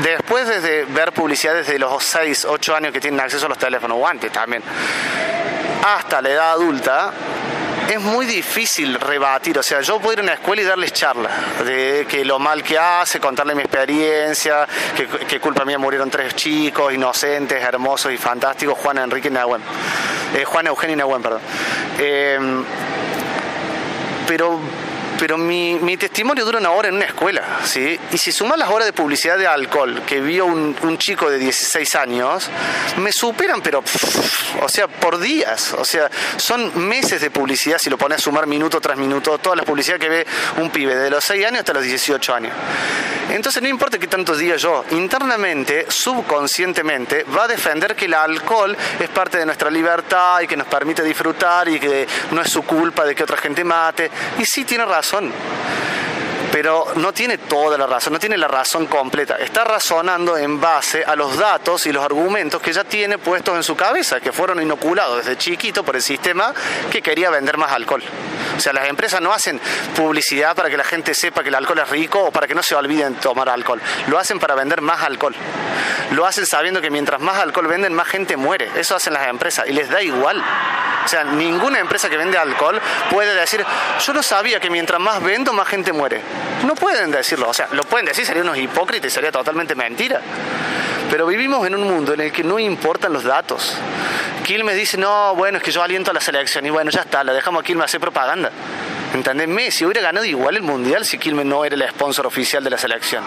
después 0.03 0.61
de 0.61 0.85
ver 0.85 1.11
publicidad 1.11 1.53
desde 1.55 1.79
los 1.79 2.03
6, 2.03 2.45
8 2.45 2.75
años 2.75 2.91
que 2.91 2.99
tienen 2.99 3.19
acceso 3.19 3.45
a 3.45 3.49
los 3.49 3.57
teléfonos, 3.57 3.97
o 3.99 4.07
antes 4.07 4.31
también, 4.31 4.63
hasta 5.85 6.21
la 6.21 6.29
edad 6.29 6.51
adulta, 6.51 7.13
es 7.89 8.01
muy 8.01 8.25
difícil 8.25 8.99
rebatir. 8.99 9.57
O 9.57 9.63
sea, 9.63 9.81
yo 9.81 9.99
puedo 9.99 10.13
ir 10.13 10.19
a 10.19 10.23
una 10.23 10.33
escuela 10.33 10.61
y 10.61 10.65
darles 10.65 10.91
charla 10.93 11.29
de 11.65 12.05
que 12.09 12.25
lo 12.25 12.39
mal 12.39 12.63
que 12.63 12.77
hace, 12.77 13.19
contarle 13.19 13.55
mi 13.55 13.61
experiencia, 13.61 14.67
que, 15.27 15.39
culpa 15.39 15.63
mía 15.63 15.77
murieron 15.77 16.09
tres 16.09 16.35
chicos 16.35 16.93
inocentes, 16.93 17.63
hermosos 17.63 18.11
y 18.11 18.17
fantásticos, 18.17 18.77
Juan 18.77 18.97
Enrique 18.97 19.29
Nahuen. 19.29 19.61
Eh, 20.35 20.43
Juan 20.43 20.67
Eugenio 20.67 20.97
Nahuen, 20.97 21.21
perdón. 21.21 21.41
Eh, 21.97 22.39
pero 24.27 24.59
pero 25.19 25.37
mi, 25.37 25.97
testimonio 25.97 26.45
dura 26.45 26.59
una 26.59 26.71
hora 26.71 26.89
en 26.89 26.95
una 26.95 27.05
escuela, 27.05 27.59
¿sí? 27.63 27.99
Y 28.11 28.17
si 28.17 28.31
sumas 28.31 28.57
las 28.57 28.69
horas 28.69 28.85
de 28.85 28.93
publicidad 28.93 29.37
de 29.37 29.47
alcohol 29.47 30.03
que 30.05 30.21
vio 30.21 30.45
un, 30.45 30.97
chico 30.97 31.29
de 31.29 31.37
16 31.37 31.95
años, 31.95 32.49
me 32.97 33.11
superan, 33.11 33.61
pero, 33.61 33.83
o 34.61 34.69
sea, 34.69 34.87
por 34.87 35.19
días, 35.19 35.73
o 35.73 35.85
sea, 35.85 36.09
son 36.37 36.87
meses 36.87 37.21
de 37.21 37.29
publicidad 37.29 37.77
si 37.79 37.89
lo 37.89 37.97
pones 37.97 38.19
a 38.19 38.21
sumar 38.21 38.47
minuto 38.47 38.81
tras 38.81 38.97
minuto, 38.97 39.37
toda 39.37 39.55
la 39.55 39.63
publicidad 39.63 39.97
que 39.97 40.09
ve 40.09 40.27
un 40.57 40.69
pibe 40.69 40.95
de 40.95 41.09
los 41.09 41.23
6 41.23 41.45
años 41.45 41.59
hasta 41.59 41.73
los 41.73 41.83
18 41.83 42.33
años. 42.33 42.53
Entonces 43.29 43.61
no 43.61 43.67
importa 43.67 43.99
qué 43.99 44.07
tantos 44.07 44.37
días 44.37 44.61
yo, 44.61 44.85
internamente, 44.91 45.85
subconscientemente, 45.89 47.25
va 47.25 47.43
a 47.43 47.47
defender 47.47 47.95
que 47.95 48.05
el 48.05 48.13
alcohol 48.13 48.75
es 48.99 49.09
parte 49.09 49.37
de 49.37 49.45
nuestra 49.45 49.69
libertad 49.69 50.39
y 50.41 50.47
que 50.47 50.55
nos 50.55 50.67
permite 50.67 51.03
disfrutar 51.03 51.67
y 51.67 51.79
que 51.79 52.07
no 52.31 52.41
es 52.41 52.49
su 52.49 52.63
culpa 52.63 53.05
de 53.05 53.13
que 53.13 53.23
otra 53.23 53.37
gente 53.37 53.63
mate. 53.65 54.09
Y 54.39 54.45
sí 54.45 54.63
tiene 54.63 54.85
razón 54.85 55.06
son. 55.07 55.31
Pero 56.59 56.87
no 56.95 57.13
tiene 57.13 57.37
toda 57.37 57.77
la 57.77 57.85
razón, 57.85 58.13
no 58.13 58.19
tiene 58.19 58.35
la 58.35 58.47
razón 58.47 58.87
completa. 58.87 59.35
Está 59.35 59.63
razonando 59.63 60.35
en 60.35 60.59
base 60.59 61.03
a 61.05 61.15
los 61.15 61.37
datos 61.37 61.85
y 61.85 61.91
los 61.91 62.03
argumentos 62.03 62.59
que 62.59 62.73
ya 62.73 62.83
tiene 62.83 63.19
puestos 63.19 63.55
en 63.55 63.61
su 63.61 63.75
cabeza, 63.75 64.19
que 64.19 64.31
fueron 64.31 64.59
inoculados 64.59 65.17
desde 65.17 65.37
chiquito 65.37 65.83
por 65.83 65.95
el 65.95 66.01
sistema 66.01 66.55
que 66.89 67.03
quería 67.03 67.29
vender 67.29 67.57
más 67.57 67.71
alcohol. 67.71 68.01
O 68.57 68.59
sea, 68.59 68.73
las 68.73 68.89
empresas 68.89 69.21
no 69.21 69.31
hacen 69.31 69.61
publicidad 69.95 70.55
para 70.55 70.67
que 70.67 70.77
la 70.77 70.83
gente 70.83 71.13
sepa 71.13 71.43
que 71.43 71.49
el 71.49 71.55
alcohol 71.55 71.77
es 71.77 71.89
rico 71.89 72.23
o 72.23 72.31
para 72.31 72.47
que 72.47 72.55
no 72.55 72.63
se 72.63 72.73
olviden 72.73 73.13
tomar 73.17 73.49
alcohol. 73.49 73.79
Lo 74.07 74.17
hacen 74.17 74.39
para 74.39 74.55
vender 74.55 74.81
más 74.81 75.03
alcohol. 75.03 75.35
Lo 76.13 76.25
hacen 76.25 76.47
sabiendo 76.47 76.81
que 76.81 76.89
mientras 76.89 77.21
más 77.21 77.37
alcohol 77.37 77.67
venden, 77.67 77.93
más 77.93 78.07
gente 78.07 78.35
muere. 78.35 78.71
Eso 78.75 78.95
hacen 78.95 79.13
las 79.13 79.27
empresas 79.27 79.67
y 79.67 79.73
les 79.73 79.91
da 79.91 80.01
igual. 80.01 80.43
O 81.05 81.07
sea, 81.07 81.23
ninguna 81.23 81.77
empresa 81.79 82.09
que 82.09 82.17
vende 82.17 82.35
alcohol 82.35 82.81
puede 83.11 83.35
decir, 83.35 83.63
yo 84.03 84.13
no 84.13 84.23
sabía 84.23 84.59
que 84.59 84.71
mientras 84.71 84.99
más 84.99 85.21
vendo, 85.21 85.53
más 85.53 85.67
gente 85.67 85.93
muere. 85.93 86.21
No 86.65 86.75
pueden 86.75 87.11
decirlo. 87.11 87.49
O 87.49 87.53
sea, 87.53 87.67
lo 87.71 87.83
pueden 87.83 88.05
decir, 88.05 88.25
sería 88.25 88.41
unos 88.41 88.57
hipócritas 88.57 89.13
sería 89.13 89.31
totalmente 89.31 89.75
mentira. 89.75 90.21
Pero 91.09 91.25
vivimos 91.25 91.65
en 91.65 91.75
un 91.75 91.83
mundo 91.83 92.13
en 92.13 92.21
el 92.21 92.31
que 92.31 92.43
no 92.43 92.59
importan 92.59 93.13
los 93.13 93.23
datos. 93.23 93.77
Quilmes 94.45 94.75
dice, 94.75 94.97
no, 94.97 95.35
bueno, 95.35 95.57
es 95.57 95.63
que 95.63 95.71
yo 95.71 95.81
aliento 95.81 96.11
a 96.11 96.13
la 96.13 96.21
selección 96.21 96.65
y 96.65 96.69
bueno, 96.69 96.91
ya 96.91 97.01
está, 97.01 97.23
la 97.23 97.33
dejamos 97.33 97.61
a 97.61 97.65
Quilmes 97.65 97.85
hacer 97.85 97.99
propaganda. 97.99 98.51
¿Entendés? 99.13 99.47
Messi 99.47 99.85
hubiera 99.85 100.01
ganado 100.01 100.25
igual 100.25 100.57
el 100.57 100.63
Mundial 100.63 101.05
si 101.05 101.17
Quilmes 101.17 101.45
no 101.45 101.63
era 101.63 101.75
el 101.75 101.89
sponsor 101.89 102.27
oficial 102.27 102.63
de 102.63 102.69
la 102.69 102.77
selección. 102.77 103.23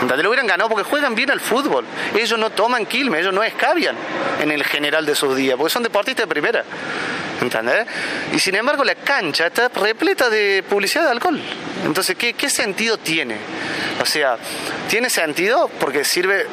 ¿Entendés? 0.00 0.22
Lo 0.22 0.30
hubieran 0.30 0.46
ganado 0.46 0.68
porque 0.68 0.84
juegan 0.84 1.14
bien 1.14 1.30
al 1.30 1.40
fútbol. 1.40 1.84
Ellos 2.14 2.38
no 2.38 2.50
toman 2.50 2.86
Quilmes, 2.86 3.20
ellos 3.20 3.32
no 3.32 3.42
escabian 3.42 3.96
en 4.40 4.50
el 4.50 4.62
general 4.64 5.06
de 5.06 5.14
sus 5.14 5.34
días, 5.34 5.56
porque 5.56 5.72
son 5.72 5.82
deportistas 5.82 6.24
de 6.24 6.28
primera. 6.28 6.64
¿Entendés? 7.40 7.86
Y 8.32 8.38
sin 8.38 8.54
embargo 8.54 8.84
la 8.84 8.94
cancha 8.94 9.46
está 9.46 9.68
repleta 9.68 10.28
de 10.28 10.62
publicidad 10.68 11.04
de 11.04 11.10
alcohol. 11.10 11.40
Entonces, 11.84 12.14
¿qué, 12.16 12.34
qué 12.34 12.48
sentido 12.62 12.96
tiene? 12.96 13.38
O 14.00 14.06
sea, 14.06 14.38
tiene 14.88 15.10
sentido 15.10 15.68
porque 15.80 16.04
sirve 16.04 16.46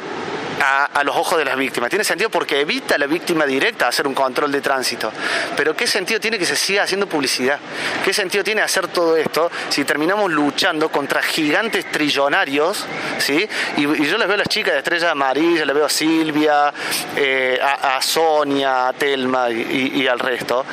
a, 0.60 1.02
los 1.04 1.16
ojos 1.16 1.38
de 1.38 1.44
las 1.44 1.56
víctimas. 1.56 1.90
Tiene 1.90 2.04
sentido 2.04 2.30
porque 2.30 2.60
evita 2.60 2.94
a 2.94 2.98
la 2.98 3.06
víctima 3.06 3.46
directa 3.46 3.88
hacer 3.88 4.06
un 4.06 4.14
control 4.14 4.52
de 4.52 4.60
tránsito. 4.60 5.10
Pero 5.56 5.74
¿qué 5.74 5.86
sentido 5.86 6.20
tiene 6.20 6.38
que 6.38 6.46
se 6.46 6.56
siga 6.56 6.82
haciendo 6.82 7.06
publicidad? 7.06 7.58
¿Qué 8.04 8.12
sentido 8.12 8.44
tiene 8.44 8.62
hacer 8.62 8.88
todo 8.88 9.16
esto 9.16 9.50
si 9.68 9.84
terminamos 9.84 10.30
luchando 10.30 10.90
contra 10.90 11.22
gigantes 11.22 11.90
trillonarios? 11.90 12.84
¿sí? 13.18 13.48
Y, 13.76 13.82
yo 13.82 14.18
les 14.18 14.26
veo 14.26 14.34
a 14.34 14.38
las 14.38 14.48
chicas 14.48 14.74
de 14.74 14.78
Estrella 14.78 15.12
Amarilla, 15.12 15.64
les 15.64 15.74
veo 15.74 15.86
a 15.86 15.90
Silvia, 15.90 16.72
eh, 17.16 17.58
a, 17.62 18.00
Sonia, 18.02 18.88
a 18.88 18.92
Telma 18.92 19.50
y 19.50 20.06
al 20.06 20.18
resto 20.18 20.64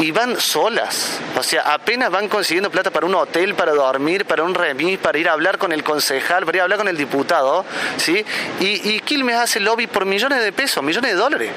y 0.00 0.10
van 0.10 0.40
solas. 0.40 1.18
O 1.36 1.42
sea, 1.42 1.72
apenas 1.72 2.10
van 2.10 2.28
consiguiendo 2.28 2.70
plata 2.70 2.90
para 2.90 3.06
un 3.06 3.14
hotel, 3.14 3.54
para 3.54 3.72
dormir, 3.72 4.24
para 4.24 4.42
un 4.42 4.54
remis, 4.54 4.98
para 4.98 5.18
ir 5.18 5.28
a 5.28 5.32
hablar 5.32 5.58
con 5.58 5.72
el 5.72 5.82
concejal, 5.82 6.44
para 6.44 6.58
ir 6.58 6.60
a 6.60 6.64
hablar 6.64 6.78
con 6.78 6.88
el 6.88 6.96
diputado, 6.96 7.64
¿sí? 7.96 8.24
Y, 8.60 8.94
y 8.94 9.00
Quilmes 9.04 9.36
hace 9.36 9.60
lobby 9.60 9.86
por 9.86 10.04
millones 10.04 10.42
de 10.42 10.52
pesos, 10.52 10.82
millones 10.82 11.12
de 11.12 11.16
dólares. 11.16 11.50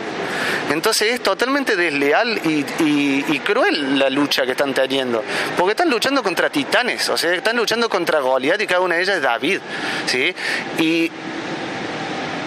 Entonces 0.70 1.14
es 1.14 1.24
totalmente 1.24 1.76
desleal 1.76 2.40
y, 2.44 3.40
cruel 3.40 3.98
la 3.98 4.10
lucha 4.10 4.46
que 4.46 4.52
están 4.52 4.74
teniendo. 4.74 5.24
Porque 5.58 5.72
están 5.72 5.90
luchando 5.90 6.22
contra 6.22 6.50
titanes, 6.50 7.08
o 7.10 7.18
sea, 7.18 7.34
están 7.34 7.56
luchando 7.56 7.90
contra 7.90 8.20
Goliat 8.20 8.62
y 8.62 8.68
cada 8.68 8.82
una 8.82 8.96
de 8.96 9.04
ellas 9.04 9.18
es 9.18 9.22
David, 9.22 9.60
¿sí? 10.06 10.36
Y 10.80 11.12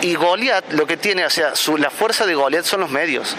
y 0.02 0.14
Goliat 0.14 0.72
lo 0.72 0.86
que 0.86 0.96
tiene, 0.96 1.24
o 1.24 1.30
sea, 1.30 1.52
la 1.78 1.90
fuerza 1.90 2.26
de 2.26 2.34
Goliat 2.34 2.64
son 2.64 2.80
los 2.80 2.90
medios. 2.90 3.36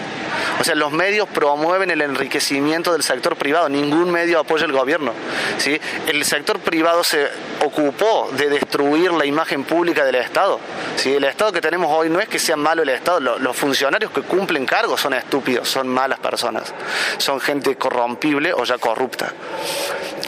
O 0.60 0.64
sea, 0.64 0.76
los 0.76 0.92
medios 0.92 1.28
promueven 1.30 1.90
el 1.92 2.02
enriquecimiento 2.02 2.94
del 2.94 3.04
sector 3.04 3.36
privado, 3.36 3.68
ningún 3.70 4.12
medio 4.12 4.40
apoya 4.40 4.66
el 4.66 4.72
gobierno. 4.72 5.14
¿sí? 5.58 5.80
El 6.08 6.24
sector 6.24 6.60
privado 6.60 7.04
se 7.04 7.28
ocupó 7.66 8.30
de 8.34 8.50
destruir 8.50 9.12
la 9.12 9.26
imagen 9.26 9.64
pública 9.64 10.06
del 10.06 10.16
Estado. 10.16 10.60
¿sí? 10.98 11.14
El 11.14 11.24
Estado 11.24 11.52
que 11.52 11.62
tenemos 11.62 11.90
hoy 11.92 12.10
no 12.10 12.20
es 12.20 12.28
que 12.28 12.40
sea 12.40 12.56
malo 12.56 12.84
el 12.84 12.90
Estado, 12.90 13.20
los 13.20 13.56
funcionarios 13.56 14.12
que 14.12 14.22
cumplen 14.22 14.66
cargos 14.66 15.02
son 15.02 15.14
estúpidos, 15.14 15.68
son 15.68 15.88
malas 15.88 16.20
personas, 16.20 16.74
son 17.18 17.40
gente 17.40 17.76
corrompible 17.76 18.54
o 18.54 18.64
ya 18.64 18.78
corrupta. 18.78 19.34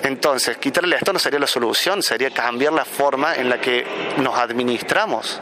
Entonces, 0.03 0.57
quitar 0.57 0.83
el 0.83 0.93
Estado 0.93 1.13
no 1.13 1.19
sería 1.19 1.39
la 1.39 1.47
solución, 1.47 2.03
sería 2.03 2.29
cambiar 2.29 2.73
la 2.73 2.83
forma 2.83 3.35
en 3.35 3.49
la 3.49 3.59
que 3.59 3.85
nos 4.17 4.37
administramos. 4.37 5.39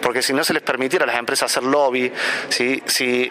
Porque 0.00 0.22
si 0.22 0.32
no 0.32 0.42
se 0.42 0.54
les 0.54 0.62
permitiera 0.62 1.04
a 1.04 1.06
las 1.06 1.18
empresas 1.18 1.50
hacer 1.50 1.64
lobby, 1.64 2.10
si, 2.48 2.82
si, 2.86 3.30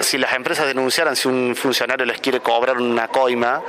si 0.00 0.18
las 0.18 0.32
empresas 0.32 0.66
denunciaran 0.66 1.14
si 1.14 1.28
un 1.28 1.54
funcionario 1.54 2.06
les 2.06 2.20
quiere 2.20 2.40
cobrar 2.40 2.78
una 2.78 3.08
coima, 3.08 3.62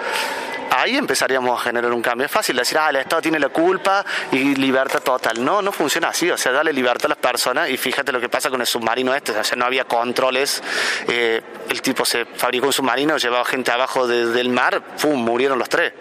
ahí 0.80 0.98
empezaríamos 0.98 1.60
a 1.60 1.64
generar 1.64 1.92
un 1.92 2.02
cambio. 2.02 2.26
Es 2.26 2.32
fácil 2.32 2.56
decir, 2.56 2.78
ah, 2.78 2.90
el 2.90 2.98
Estado 2.98 3.22
tiene 3.22 3.40
la 3.40 3.50
culpa 3.50 4.06
y 4.32 4.56
libertad 4.56 5.02
total. 5.02 5.44
No, 5.44 5.62
no 5.62 5.72
funciona 5.72 6.10
así. 6.10 6.30
O 6.30 6.38
sea, 6.38 6.52
dale 6.52 6.74
libertad 6.74 7.06
a 7.06 7.10
las 7.10 7.18
personas 7.18 7.70
y 7.70 7.78
fíjate 7.78 8.12
lo 8.12 8.20
que 8.20 8.30
pasa 8.30 8.50
con 8.50 8.62
el 8.62 8.68
submarino 8.68 9.14
este. 9.14 9.32
O 9.32 9.44
sea, 9.44 9.58
no 9.58 9.66
había 9.66 9.86
controles. 9.86 10.62
Eh, 11.08 11.42
el 11.70 11.82
tipo 11.82 12.06
se 12.06 12.26
fabricó 12.26 12.68
un 12.68 12.74
submarino, 12.74 13.18
llevaba 13.18 13.46
gente 13.46 13.72
abajo 13.72 14.08
del 14.08 14.50
mar, 14.50 14.82
¡pum! 15.02 15.20
murieron 15.24 15.60
los 15.60 15.70
tres. 15.70 15.94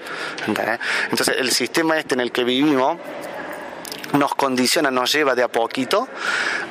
Entonces, 0.47 1.37
el 1.39 1.51
sistema 1.51 1.99
este 1.99 2.15
en 2.15 2.21
el 2.21 2.33
que 2.33 2.45
vivimos 2.45 2.99
nos 4.13 4.35
condiciona, 4.35 4.91
nos 4.91 5.13
lleva 5.13 5.35
de 5.35 5.43
a 5.43 5.49
poquito 5.49 6.09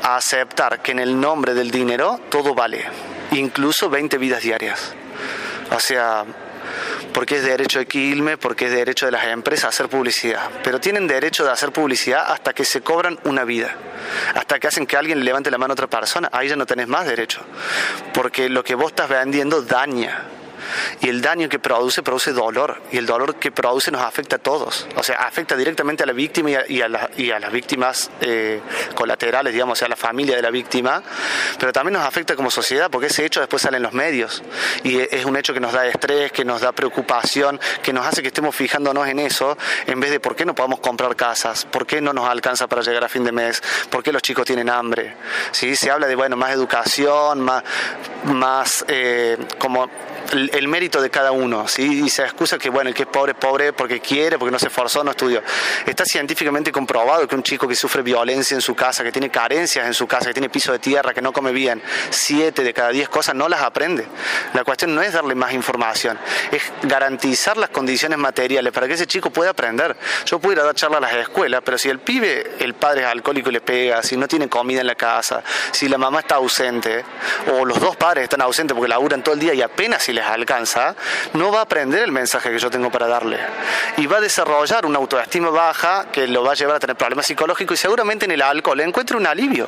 a 0.02 0.15
aceptar 0.15 0.82
que 0.82 0.91
en 0.91 1.00
el 1.00 1.20
nombre 1.20 1.54
del 1.54 1.70
dinero 1.70 2.20
todo 2.30 2.56
vale, 2.56 2.86
incluso 3.32 3.89
20 3.89 4.17
vidas 4.17 4.41
diarias. 4.41 4.93
O 5.72 5.80
sea, 5.80 6.26
porque 7.13 7.38
es 7.38 7.43
derecho 7.43 7.79
de 7.79 7.86
Quilme, 7.86 8.38
porque 8.38 8.65
es 8.65 8.71
derecho 8.71 9.05
de 9.05 9.12
las 9.12 9.25
empresas 9.25 9.69
hacer 9.69 9.89
publicidad. 9.89 10.49
Pero 10.63 10.79
tienen 10.79 11.07
derecho 11.07 11.43
de 11.43 11.51
hacer 11.51 11.71
publicidad 11.71 12.31
hasta 12.31 12.53
que 12.53 12.65
se 12.65 12.81
cobran 12.81 13.19
una 13.23 13.43
vida, 13.43 13.75
hasta 14.36 14.60
que 14.60 14.67
hacen 14.67 14.86
que 14.86 14.97
alguien 14.97 15.19
le 15.19 15.25
levante 15.25 15.51
la 15.51 15.57
mano 15.57 15.71
a 15.71 15.75
otra 15.75 15.88
persona. 15.88 16.29
Ahí 16.31 16.47
ya 16.47 16.55
no 16.55 16.65
tenés 16.65 16.88
más 16.88 17.05
derecho, 17.05 17.41
porque 18.13 18.49
lo 18.49 18.63
que 18.63 18.75
vos 18.75 18.88
estás 18.88 19.10
vendiendo 19.10 19.62
daña. 19.62 20.37
Y 21.01 21.10
el 21.10 21.21
daño 21.21 21.49
que 21.49 21.60
produce 21.60 22.03
produce 22.03 22.34
dolor. 22.34 22.82
Y 22.91 22.97
el 22.97 23.06
dolor 23.06 23.36
que 23.36 23.51
produce 23.51 23.91
nos 23.91 24.01
afecta 24.01 24.38
a 24.38 24.39
todos. 24.39 24.88
O 24.95 25.03
sea, 25.03 25.17
afecta 25.17 25.56
directamente 25.56 26.03
a 26.03 26.06
la 26.06 26.13
víctima 26.13 26.49
y 26.67 26.82
a, 26.82 26.88
las 26.89 27.51
víctimas 27.51 28.12
eh, 28.21 28.62
colaterales, 28.95 29.53
digamos, 29.53 29.77
o 29.77 29.80
sea, 29.80 29.86
a 29.88 29.89
la 29.89 29.95
familia 29.95 30.36
de 30.36 30.41
la 30.41 30.51
víctima. 30.51 31.01
Pero 31.60 31.73
también 31.73 31.93
nos 31.93 32.06
afecta 32.06 32.36
como 32.36 32.51
sociedad 32.51 32.89
porque 32.89 33.08
ese 33.08 33.25
hecho 33.25 33.39
después 33.39 33.62
sale 33.62 33.77
en 33.77 33.84
los 33.84 33.93
medios. 33.93 34.43
Y 34.84 34.99
es 34.99 35.25
un 35.25 35.38
hecho 35.38 35.53
que 35.53 35.60
nos 35.60 35.73
da 35.73 35.86
estrés, 35.88 36.32
que 36.32 36.45
nos 36.45 36.62
da 36.62 36.71
preocupación, 36.71 37.60
que 37.82 37.93
nos 37.93 38.06
hace 38.06 38.21
que 38.21 38.30
estemos 38.30 38.56
fijándonos 38.56 39.08
en 39.08 39.19
eso 39.19 39.58
en 39.86 39.99
vez 39.99 40.12
de 40.12 40.19
por 40.19 40.36
qué 40.36 40.45
no 40.45 40.56
podemos 40.56 40.80
comprar 40.80 41.15
casas, 41.15 41.65
por 41.65 41.86
qué 41.86 42.01
no 42.01 42.13
nos 42.13 42.27
alcanza 42.27 42.67
para 42.67 42.82
llegar 42.82 43.03
a 43.03 43.10
fin 43.10 43.23
de 43.23 43.32
mes, 43.32 43.62
por 43.89 44.03
qué 44.03 44.12
los 44.12 44.21
chicos 44.21 44.45
tienen 44.45 44.69
hambre. 44.69 45.15
¿Sí? 45.51 45.75
Se 45.75 45.91
habla 45.91 46.08
de 46.08 46.15
bueno, 46.15 46.36
más 46.36 46.51
educación, 46.51 47.41
más, 47.41 47.63
más 48.25 48.86
eh, 48.88 49.38
como 49.60 49.89
el, 50.58 50.67
mérito 50.67 51.02
de 51.02 51.10
cada 51.10 51.32
uno, 51.32 51.67
¿sí? 51.67 52.04
Y 52.06 52.10
se 52.10 52.24
excusa 52.24 52.58
que, 52.58 52.70
bueno, 52.70 52.89
el 52.89 52.96
que 52.96 53.04
es 53.04 53.08
pobre 53.08 53.34
pobre 53.34 53.74
porque 53.74 54.00
quiere, 54.00 54.38
porque 54.38 54.52
no 54.52 54.60
se 54.60 54.67
esforzó, 54.67 55.04
no 55.04 55.12
estudió. 55.12 55.41
Está 55.86 56.06
científicamente 56.06 56.72
comprobado 56.72 57.28
que 57.28 57.36
un 57.36 57.43
chico 57.43 57.67
que 57.67 57.76
sufre 57.76 58.02
violencia 58.02 58.56
en 58.56 58.62
su 58.62 58.76
casa, 58.76 59.04
que 59.04 59.12
tiene 59.12 59.30
carencias 59.30 59.86
en 59.86 59.93
su 59.93 60.08
casa, 60.08 60.28
que 60.28 60.34
tiene 60.34 60.50
piso 60.50 60.72
de 60.72 60.80
tierra, 60.80 61.13
que 61.13 61.22
no 61.22 61.32
come 61.32 61.52
bien, 61.52 61.82
siete 62.10 62.63
de 62.63 62.74
cada 62.74 62.89
diez 62.89 63.10
cosas 63.10 63.36
no 63.36 63.48
las 63.48 63.62
aprende. 63.62 64.08
La 64.54 64.63
cuestión 64.63 64.93
no 64.93 65.02
es 65.02 65.13
darle 65.13 65.36
más 65.36 65.54
información, 65.54 66.17
es 66.52 66.63
garantizar 66.84 67.58
las 67.58 67.70
condiciones 67.70 68.17
materiales 68.17 68.74
para 68.74 68.88
que 68.88 68.93
ese 68.93 69.08
chico 69.08 69.30
pueda 69.30 69.52
aprender. 69.52 69.96
Yo 70.26 70.39
puedo 70.39 70.63
dar 70.63 70.76
charlas 70.76 70.98
a 70.98 71.02
las 71.02 71.15
escuelas, 71.15 71.62
pero 71.63 71.78
si 71.78 71.89
el 71.89 72.00
pibe, 72.00 72.56
el 72.60 72.74
padre 72.74 73.02
es 73.02 73.08
alcohólico 73.08 73.50
y 73.50 73.54
le 73.54 73.62
pega, 73.62 74.02
si 74.04 74.17
no 74.17 74.28
tiene 74.28 74.50
comida 74.50 74.82
en 74.82 74.88
la 74.88 74.96
casa, 74.96 75.43
si 75.72 75.88
la 75.88 75.98
mamá 75.98 76.22
está 76.22 76.36
ausente, 76.36 77.04
o 77.54 77.65
los 77.65 77.80
dos 77.80 77.96
padres 77.96 78.24
están 78.24 78.41
ausentes 78.41 78.76
porque 78.76 78.89
laburan 78.89 79.24
todo 79.24 79.34
el 79.34 79.39
día 79.39 79.54
y 79.54 79.62
apenas 79.62 80.04
si 80.04 80.13
les 80.13 80.26
alcanza, 80.26 80.46
no 81.33 81.51
va 81.51 81.60
a 81.60 81.62
aprender 81.63 82.03
el 82.03 82.12
mensaje 82.12 82.49
que 82.49 82.60
yo 82.60 82.69
tengo 82.69 82.89
para 82.89 83.07
darle. 83.07 83.38
Y 83.97 84.07
va 84.07 84.17
a 84.17 84.21
desarrollar 84.21 84.86
una 84.86 84.97
autoestima 84.97 85.49
baja 85.49 86.05
que 86.12 86.27
lo 86.27 86.43
va 86.43 86.51
a 86.51 86.55
llevar 86.55 86.77
a 86.77 86.79
tener 86.79 86.95
problemas 86.95 87.27
psicológicos 87.27 87.77
y 87.77 87.81
seguramente 87.81 88.25
en 88.25 88.31
el 88.31 88.41
alcohol 88.41 88.79
encuentre 88.79 89.17
un 89.17 89.27
alivio. 89.27 89.67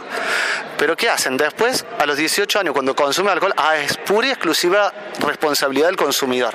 Pero 0.77 0.95
¿qué 0.95 1.09
hacen? 1.09 1.35
Después, 1.37 1.85
a 1.97 2.05
los 2.05 2.17
18 2.17 2.59
años, 2.59 2.73
cuando 2.73 2.95
consume 2.95 3.31
alcohol, 3.31 3.53
ah, 3.57 3.77
es 3.77 3.97
pura 3.97 4.27
y 4.27 4.31
exclusiva 4.31 4.93
responsabilidad 5.19 5.87
del 5.87 5.97
consumidor. 5.97 6.53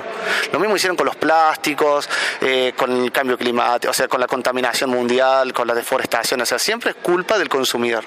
Lo 0.53 0.59
mismo 0.59 0.77
hicieron 0.77 0.97
con 0.97 1.07
los 1.07 1.17
plásticos, 1.17 2.09
eh, 2.41 2.73
con 2.77 3.05
el 3.05 3.13
cambio 3.13 3.37
climático, 3.37 3.91
o 3.91 3.95
sea, 3.95 4.09
con 4.09 4.21
la 4.21 4.27
contaminación 4.27 4.91
mundial, 4.91 5.53
con 5.53 5.67
la 5.67 5.75
deforestación, 5.75 6.41
o 6.41 6.47
sea, 6.47 6.59
siempre 6.59 6.91
es 6.91 6.97
culpa 6.97 7.39
del 7.39 7.49
consumidor. 7.49 8.05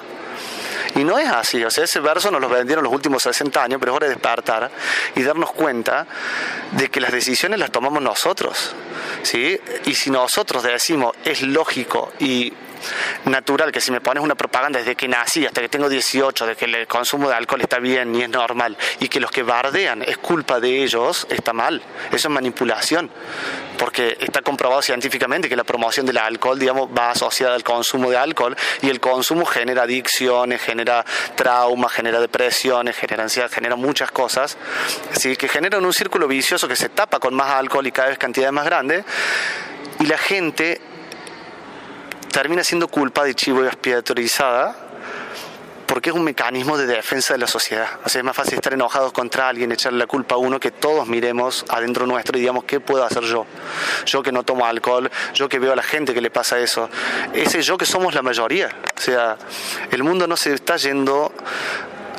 Y 0.98 1.04
no 1.04 1.20
es 1.20 1.30
así, 1.30 1.64
o 1.64 1.70
sea, 1.70 1.84
ese 1.84 2.00
verso 2.00 2.32
nos 2.32 2.42
lo 2.42 2.50
vendieron 2.50 2.84
los 2.84 2.92
últimos 2.92 3.22
60 3.24 3.64
años, 3.64 3.80
pero 3.80 3.92
es 3.92 3.96
hora 3.98 4.08
de 4.08 4.14
despertar 4.14 4.72
y 5.16 5.22
darnos 5.22 5.52
cuenta 5.52 6.08
de 6.72 6.90
que 6.90 7.00
las 7.00 7.12
decisiones 7.12 7.60
las 7.60 7.72
tomamos 7.72 8.02
nosotros. 8.02 8.74
¿sí? 9.22 9.60
Y 9.86 9.94
si 9.94 10.10
nosotros 10.10 10.64
decimos 10.64 11.16
es 11.24 11.44
lógico 11.44 12.12
y 12.20 12.52
natural 13.26 13.72
que 13.72 13.82
si 13.82 13.92
me 13.92 14.02
pones 14.02 14.24
una 14.24 14.36
propaganda 14.36 14.80
desde 14.80 14.96
que 14.96 15.08
nací 15.08 15.46
hasta 15.46 15.62
que 15.62 15.70
tengo 15.70 15.90
18 15.90 16.46
de 16.46 16.56
que 16.56 16.66
el 16.66 16.88
consumo 16.88 17.30
de 17.30 17.36
alcohol 17.36 17.62
está 17.62 17.80
bien 17.80 18.16
y 18.16 18.24
es 18.24 18.30
normal 18.30 18.78
y 19.00 19.08
que 19.08 19.20
los 19.20 19.32
que 19.32 19.44
bardean 19.44 20.02
es 20.04 20.18
culpa 20.18 20.60
de 20.60 20.84
ellos, 20.84 21.28
está 21.30 21.54
mal. 21.54 21.82
Eso 22.12 22.28
es 22.28 22.34
manipulación, 22.34 23.10
porque 23.78 24.18
está 24.20 24.42
comprobado 24.42 24.82
científicamente 24.82 25.50
que 25.50 25.56
la 25.56 25.64
promoción 25.64 26.06
del 26.06 26.18
alcohol, 26.18 26.58
digamos, 26.60 26.90
va 26.96 27.12
asociada 27.12 27.56
al 27.56 27.64
consumo 27.64 28.10
de 28.10 28.18
alcohol 28.18 28.56
y 28.82 28.90
el 28.90 29.00
consumo 29.00 29.46
genera 29.46 29.84
adicciones, 29.84 30.62
genera 30.62 31.06
traumas, 31.36 31.92
genera 31.92 32.20
depresiones, 32.20 32.96
genera 32.96 33.24
ansiedad, 33.24 33.52
genera 33.52 33.76
muchas 33.76 34.12
cosas, 34.12 34.58
¿sí? 35.14 35.36
que 35.36 35.48
generan 35.48 35.84
un 35.86 35.94
círculo 35.94 36.28
vicioso 36.28 36.68
que 36.68 36.76
se 36.76 36.90
tapa 36.90 37.20
con 37.20 37.34
más 37.34 37.52
alcohol 37.52 37.86
y 37.88 37.92
cada 37.92 38.10
vez 38.10 38.18
cantidades 38.18 38.54
más 38.54 38.66
grandes 38.66 39.06
y 40.00 40.06
la 40.06 40.18
gente 40.18 40.82
termina 42.32 42.64
siendo 42.64 42.88
culpa 42.88 43.24
de 43.24 43.36
chivo 43.36 43.64
expiatorizada 43.66 44.76
porque 45.88 46.10
es 46.10 46.16
un 46.16 46.24
mecanismo 46.24 46.78
de 46.78 46.86
defensa 46.86 47.34
de 47.34 47.40
la 47.40 47.48
sociedad. 47.48 47.88
O 48.04 48.10
sea, 48.10 48.20
es 48.20 48.26
más 48.26 48.36
fácil 48.36 48.56
estar 48.56 48.74
enojados 48.74 49.14
contra 49.14 49.48
alguien, 49.48 49.72
echarle 49.72 49.98
la 49.98 50.06
culpa 50.06 50.36
a 50.36 50.38
uno, 50.38 50.60
que 50.60 50.70
todos 50.70 51.08
miremos 51.08 51.66
adentro 51.70 52.06
nuestro 52.06 52.38
y 52.38 52.42
digamos, 52.42 52.66
¿qué 52.66 52.82
puedo 52.82 53.04
hacer 53.06 53.24
yo? 53.24 53.46
Yo 54.06 54.22
que 54.22 54.34
no 54.34 54.44
tomo 54.44 54.66
alcohol, 54.66 55.10
yo 55.34 55.48
que 55.48 55.60
veo 55.60 55.72
a 55.72 55.76
la 55.78 55.84
gente 55.84 56.14
que 56.14 56.20
le 56.20 56.30
pasa 56.30 56.60
eso. 56.60 56.90
Ese 57.34 57.62
yo 57.62 57.78
que 57.78 57.86
somos 57.86 58.14
la 58.14 58.22
mayoría. 58.22 58.70
O 58.98 59.02
sea, 59.02 59.38
el 59.90 60.04
mundo 60.04 60.28
no 60.28 60.36
se 60.36 60.54
está 60.54 60.76
yendo 60.76 61.32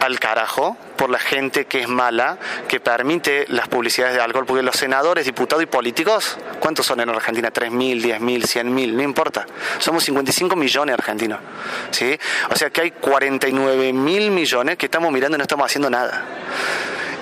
al 0.01 0.21
carajo 0.21 0.77
por 0.97 1.11
la 1.11 1.19
gente 1.19 1.67
que 1.67 1.83
es 1.83 1.89
mala, 1.89 2.39
que 2.67 2.81
permite 2.81 3.47
las 3.49 3.69
publicidades 3.69 4.15
de 4.17 4.21
alcohol, 4.21 4.47
porque 4.47 4.63
los 4.63 4.77
senadores, 4.77 5.25
diputados 5.25 5.63
y 5.63 5.67
políticos, 5.67 6.37
¿cuántos 6.59 6.87
son 6.87 7.01
en 7.01 7.09
Argentina? 7.09 7.53
¿3.000, 7.53 8.19
10.000, 8.19 8.43
100.000? 8.43 8.93
No 8.93 9.03
importa. 9.03 9.47
Somos 9.79 10.05
55 10.05 10.57
millones 10.57 10.95
argentinos. 10.95 11.41
¿sí? 11.91 12.19
O 12.51 12.57
sea 12.57 12.71
que 12.71 12.81
hay 12.81 12.91
49 12.91 13.93
mil 13.93 14.31
millones 14.31 14.77
que 14.77 14.87
estamos 14.87 15.13
mirando 15.13 15.37
y 15.37 15.39
no 15.39 15.43
estamos 15.45 15.67
haciendo 15.67 15.91
nada. 15.91 16.25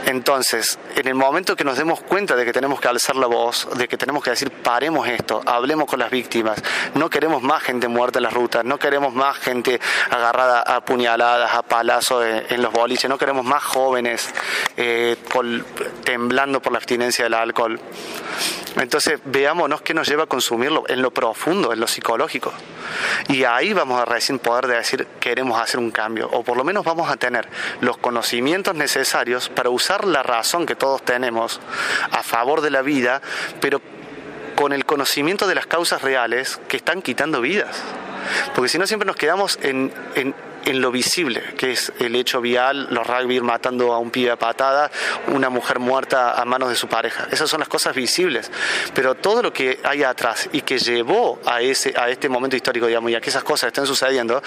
Entonces, 0.07 0.79
en 0.95 1.09
el 1.09 1.17
momento 1.17 1.57
que 1.57 1.65
nos 1.65 1.77
demos 1.77 2.01
cuenta 2.01 2.37
de 2.37 2.45
que 2.45 2.53
tenemos 2.53 2.81
que 2.81 2.87
alzar 2.87 3.17
la 3.17 3.27
voz, 3.27 3.69
de 3.77 3.89
que 3.89 3.97
tenemos 3.97 4.23
que 4.23 4.31
decir, 4.31 4.53
paremos 4.53 5.09
esto, 5.09 5.43
hablemos 5.45 5.87
con 5.87 5.99
las 5.99 6.13
víctimas, 6.13 6.63
no 6.95 7.11
queremos 7.11 7.43
más 7.43 7.65
gente 7.65 7.89
muerta 7.89 8.21
en 8.21 8.23
las 8.23 8.33
rutas, 8.33 8.65
no 8.65 8.79
queremos 8.79 9.13
más 9.13 9.37
gente 9.39 9.81
agarrada 10.09 10.61
a 10.61 10.85
puñaladas, 10.85 11.53
a 11.53 11.63
palazos 11.63 12.25
en, 12.25 12.63
los 12.63 12.73
boliches, 12.73 13.11
no 13.11 13.19
queremos 13.19 13.45
más 13.45 13.65
jóvenes 13.65 14.33
eh, 14.77 15.17
temblando 16.05 16.63
por 16.63 16.73
la 16.73 16.79
abstinencia 16.79 17.25
del 17.25 17.35
alcohol. 17.35 17.81
Entonces, 18.77 19.21
veámonos 19.25 19.81
qué 19.83 19.95
nos 19.95 20.09
lleva 20.09 20.25
a 20.25 20.27
consumirlo 20.27 20.85
en 20.89 21.01
lo 21.01 21.11
profundo, 21.11 21.73
en 21.73 21.81
lo 21.81 21.87
psicológico. 21.87 22.53
Y 23.29 23.45
ahí 23.45 23.73
vamos 23.73 24.01
a 24.01 24.05
recién 24.05 24.39
poder 24.39 24.67
decir, 24.67 25.07
queremos 25.19 25.61
hacer 25.61 25.81
un 25.81 25.91
cambio, 25.91 26.29
o 26.31 26.43
por 26.43 26.57
lo 26.57 26.65
menos 26.65 26.85
vamos 26.85 27.11
a 27.11 27.17
tener 27.17 27.49
los 27.81 27.97
conocimientos 27.97 28.75
necesarios 28.75 29.49
para 29.49 29.71
usar 29.71 30.05
la 30.05 30.23
razón 30.23 30.67
que 30.67 30.77
todos 30.77 31.03
tenemos 31.03 31.61
a 32.11 32.23
favor 32.23 32.61
de 32.61 32.71
la 32.71 32.83
vida, 32.83 33.23
pero 33.61 33.81
con 34.55 34.73
el 34.73 34.85
conocimiento 34.85 35.47
de 35.47 35.55
las 35.55 35.67
causas 35.67 36.03
reales 36.03 36.61
que 36.69 36.77
están 36.77 37.03
quitando 37.03 37.41
vidas. 37.41 37.83
Porque 38.55 38.69
si 38.69 38.79
no 38.79 38.87
siempre 38.87 39.07
nos 39.07 39.17
quedamos 39.17 39.59
en, 39.63 39.93
en 40.15 40.35
lo 40.75 40.91
visible, 40.91 41.43
que 41.57 41.73
es 41.73 41.93
el 42.01 42.17
hecho 42.17 42.41
vial, 42.41 42.89
los 42.91 43.07
rugby 43.07 43.41
matando 43.41 43.93
a 43.93 43.99
un 43.99 44.11
pibe 44.11 44.31
a 44.33 44.37
patada, 44.37 44.91
una 45.29 45.49
mujer 45.49 45.79
muerta 45.79 46.41
a 46.41 46.45
manos 46.45 46.69
de 46.69 46.75
su 46.75 46.89
pareja. 46.89 47.29
Esas 47.31 47.49
son 47.49 47.61
las 47.61 47.69
cosas 47.69 47.95
visibles. 47.95 48.51
Pero 48.95 49.15
todo 49.15 49.43
lo 49.43 49.53
que 49.53 49.79
hay 49.85 50.03
atrás 50.03 50.49
y 50.53 50.63
que 50.63 50.79
llevó 50.79 51.41
a, 51.47 51.61
ese, 51.61 51.95
a 51.97 52.09
este 52.09 52.29
momento 52.29 52.57
histórico, 52.57 52.87
digamos, 52.87 53.11
y 53.11 53.15
a 53.15 53.21
que 53.21 53.31
esas 53.31 53.45
cosas 53.45 53.69
estén 53.69 53.87
sucediendo, 53.87 54.43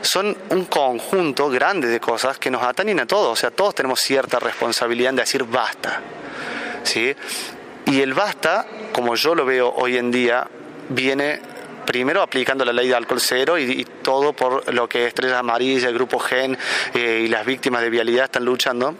son 0.00 0.36
un 0.50 0.64
conjunto 0.66 1.50
grande 1.50 1.88
de 1.88 2.00
cosas 2.00 2.38
que 2.38 2.50
nos 2.50 2.62
atañen 2.62 3.00
a 3.00 3.06
todos. 3.06 3.32
O 3.32 3.36
sea, 3.36 3.50
todos 3.50 3.74
tenemos 3.74 4.00
cierta 4.00 4.38
responsabilidad 4.38 5.10
en 5.10 5.16
decir 5.16 5.44
basta. 5.44 6.00
¿sí? 6.84 7.14
Y 7.86 8.00
el 8.00 8.14
basta, 8.14 8.66
como 8.92 9.14
yo 9.14 9.34
lo 9.34 9.44
veo 9.44 9.72
hoy 9.76 9.96
en 9.96 10.10
día, 10.10 10.46
viene 10.88 11.40
primero 11.88 12.20
aplicando 12.20 12.66
la 12.66 12.72
ley 12.74 12.86
de 12.86 12.94
alcohol 12.94 13.18
cero 13.18 13.58
y, 13.58 13.82
todo 14.02 14.34
por 14.34 14.74
lo 14.74 14.86
que 14.86 15.06
Estrella 15.06 15.38
Amarilla, 15.38 15.88
el 15.88 15.94
Grupo 15.94 16.18
GEN 16.18 16.58
eh, 16.92 17.22
y 17.24 17.28
las 17.28 17.46
víctimas 17.46 17.80
de 17.80 17.88
vialidad 17.88 18.24
están 18.24 18.44
luchando 18.44 18.94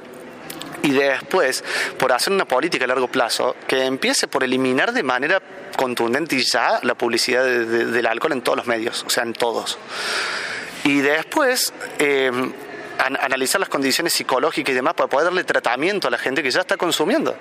y 0.83 0.93
después 0.93 1.63
por 1.99 2.13
hacer 2.13 2.33
una 2.33 2.47
política 2.47 2.87
a 2.87 2.89
largo 2.89 3.09
plazo 3.09 3.57
que 3.67 3.85
empiece 3.85 4.27
por 4.27 4.43
eliminar 4.43 4.95
de 4.95 5.03
manera 5.03 5.43
contundente 5.77 6.43
ya 6.43 6.81
la 6.83 6.95
publicidad 6.95 7.45
del 7.45 8.07
alcohol 8.07 8.33
en 8.33 8.41
todos 8.41 8.57
los 8.57 8.67
medios, 8.67 9.05
o 9.07 9.11
sea, 9.11 9.23
en 9.23 9.35
todos. 9.35 9.79
Y 10.85 11.01
después 11.01 11.75
eh, 11.99 12.31
analizar 12.99 13.61
las 13.61 13.69
condiciones 13.69 14.13
psicológicas 14.13 14.73
y 14.73 14.75
demás 14.75 14.95
para 14.95 15.09
poder 15.09 15.27
darle 15.27 15.45
tratamiento 15.45 16.09
a 16.09 16.11
la 16.11 16.19
gente 16.19 16.43
que 16.43 16.51
ya 16.51 16.61
está 16.61 16.77
consumiendo. 16.77 17.37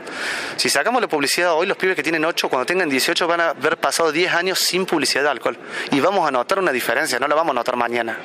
Si 0.56 0.70
sacamos 0.70 1.02
la 1.02 1.08
publicidad 1.08 1.54
hoy, 1.54 1.68
los 1.68 1.78
pibes 1.78 1.96
que 1.96 2.04
tienen 2.04 2.24
8, 2.24 2.50
cuando 2.50 2.66
tengan 2.66 2.90
18 2.90 3.28
van 3.28 3.42
a 3.42 3.50
haber 3.50 3.78
pasado 3.78 4.12
10 4.12 4.34
años 4.34 4.60
sin 4.60 4.86
publicidad 4.86 5.24
de 5.24 5.30
alcohol. 5.30 5.58
Y 5.92 6.00
vamos 6.00 6.28
a 6.28 6.32
notar 6.32 6.60
una 6.60 6.72
diferencia, 6.72 7.20
no 7.20 7.28
la 7.28 7.36
vamos 7.36 7.52
a 7.52 7.56
notar 7.56 7.76
mañana. 7.76 8.18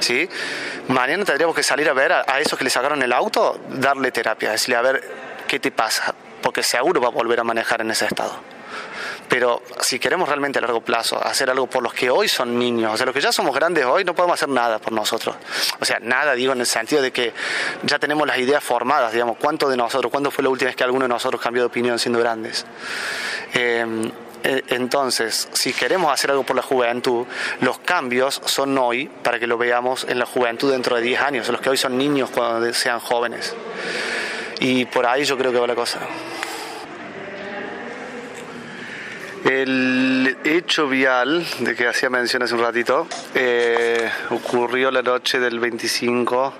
¿Sí? 0.00 0.28
Mañana 0.88 1.24
tendríamos 1.24 1.54
que 1.54 1.62
salir 1.62 1.88
a 1.88 1.92
ver 1.92 2.12
a, 2.12 2.24
a 2.26 2.40
esos 2.40 2.58
que 2.58 2.64
le 2.64 2.70
sacaron 2.70 3.02
el 3.02 3.12
auto, 3.12 3.60
darle 3.68 4.12
terapia, 4.12 4.50
decirle 4.50 4.76
a 4.76 4.82
ver 4.82 5.02
qué 5.46 5.58
te 5.58 5.70
pasa, 5.70 6.14
porque 6.42 6.62
seguro 6.62 7.00
va 7.00 7.08
a 7.08 7.10
volver 7.10 7.40
a 7.40 7.44
manejar 7.44 7.80
en 7.80 7.90
ese 7.90 8.06
estado. 8.06 8.55
Pero 9.28 9.62
si 9.80 9.98
queremos 9.98 10.28
realmente 10.28 10.58
a 10.58 10.62
largo 10.62 10.80
plazo 10.80 11.22
hacer 11.22 11.50
algo 11.50 11.66
por 11.66 11.82
los 11.82 11.92
que 11.92 12.10
hoy 12.10 12.28
son 12.28 12.58
niños, 12.58 12.94
o 12.94 12.96
sea, 12.96 13.06
los 13.06 13.14
que 13.14 13.20
ya 13.20 13.32
somos 13.32 13.54
grandes 13.54 13.84
hoy 13.84 14.04
no 14.04 14.14
podemos 14.14 14.34
hacer 14.34 14.48
nada 14.48 14.78
por 14.78 14.92
nosotros. 14.92 15.36
O 15.80 15.84
sea, 15.84 15.98
nada 16.00 16.34
digo 16.34 16.52
en 16.52 16.60
el 16.60 16.66
sentido 16.66 17.02
de 17.02 17.12
que 17.12 17.32
ya 17.82 17.98
tenemos 17.98 18.26
las 18.26 18.38
ideas 18.38 18.62
formadas, 18.62 19.12
digamos, 19.12 19.36
¿cuánto 19.38 19.68
de 19.68 19.76
nosotros, 19.76 20.10
cuándo 20.10 20.30
fue 20.30 20.44
la 20.44 20.50
última 20.50 20.68
vez 20.68 20.76
que 20.76 20.84
alguno 20.84 21.04
de 21.04 21.08
nosotros 21.08 21.40
cambió 21.40 21.62
de 21.62 21.66
opinión 21.66 21.98
siendo 21.98 22.20
grandes? 22.20 22.64
Em, 23.52 24.10
e, 24.44 24.62
entonces, 24.68 25.48
si 25.52 25.72
queremos 25.72 26.12
hacer 26.12 26.30
algo 26.30 26.44
por 26.44 26.54
la 26.54 26.62
juventud, 26.62 27.26
los 27.60 27.78
cambios 27.80 28.40
son 28.44 28.78
hoy 28.78 29.10
para 29.22 29.40
que 29.40 29.46
lo 29.46 29.58
veamos 29.58 30.06
en 30.08 30.18
la 30.18 30.26
juventud 30.26 30.70
dentro 30.70 30.96
de 30.96 31.02
10 31.02 31.20
años, 31.20 31.48
los 31.48 31.60
que 31.60 31.70
hoy 31.70 31.76
son 31.76 31.98
niños 31.98 32.30
cuando 32.30 32.72
sean 32.72 33.00
jóvenes. 33.00 33.54
Y 34.60 34.84
por 34.86 35.06
ahí 35.06 35.24
yo 35.24 35.36
creo 35.36 35.52
que 35.52 35.58
va 35.58 35.66
la 35.66 35.74
cosa. 35.74 35.98
El 39.48 40.38
hecho 40.42 40.88
vial 40.88 41.46
de 41.60 41.76
que 41.76 41.86
hacía 41.86 42.10
mención 42.10 42.42
hace 42.42 42.56
un 42.56 42.62
ratito 42.62 43.06
eh, 43.32 44.10
ocurrió 44.30 44.90
la 44.90 45.02
noche 45.02 45.38
del 45.38 45.60
25 45.60 46.52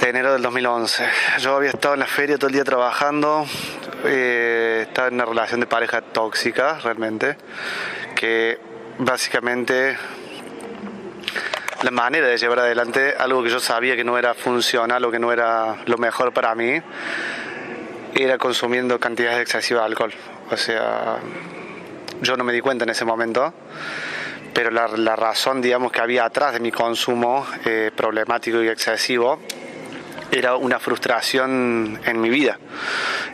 de 0.00 0.08
enero 0.08 0.32
del 0.32 0.42
2011. 0.42 1.06
Yo 1.38 1.54
había 1.54 1.70
estado 1.70 1.94
en 1.94 2.00
la 2.00 2.08
feria 2.08 2.38
todo 2.38 2.48
el 2.48 2.54
día 2.54 2.64
trabajando, 2.64 3.46
eh, 4.04 4.86
estaba 4.88 5.06
en 5.06 5.14
una 5.14 5.26
relación 5.26 5.60
de 5.60 5.66
pareja 5.66 6.00
tóxica 6.00 6.80
realmente, 6.80 7.36
que 8.16 8.58
básicamente 8.98 9.96
la 11.82 11.92
manera 11.92 12.26
de 12.26 12.36
llevar 12.36 12.58
adelante 12.58 13.14
algo 13.16 13.44
que 13.44 13.50
yo 13.50 13.60
sabía 13.60 13.94
que 13.94 14.02
no 14.02 14.18
era 14.18 14.34
funcional 14.34 15.04
o 15.04 15.12
que 15.12 15.20
no 15.20 15.30
era 15.30 15.76
lo 15.86 15.98
mejor 15.98 16.32
para 16.32 16.52
mí 16.56 16.82
era 18.12 18.38
consumiendo 18.38 18.98
cantidades 18.98 19.40
excesivas 19.40 19.82
de 19.82 19.86
alcohol. 19.86 20.12
O 20.52 20.56
sea, 20.58 21.16
yo 22.20 22.36
no 22.36 22.44
me 22.44 22.52
di 22.52 22.60
cuenta 22.60 22.84
en 22.84 22.90
ese 22.90 23.06
momento, 23.06 23.54
pero 24.52 24.70
la, 24.70 25.16
razón, 25.16 25.62
digamos, 25.62 25.90
que 25.90 26.02
había 26.02 26.26
atrás 26.26 26.52
de 26.52 26.60
mi 26.60 26.70
consumo 26.70 27.46
eh, 27.64 27.90
problemático 27.96 28.62
y 28.62 28.68
excesivo 28.68 29.40
era 30.30 30.56
una 30.56 30.78
frustración 30.78 31.98
en 32.04 32.20
mi 32.20 32.28
vida. 32.28 32.58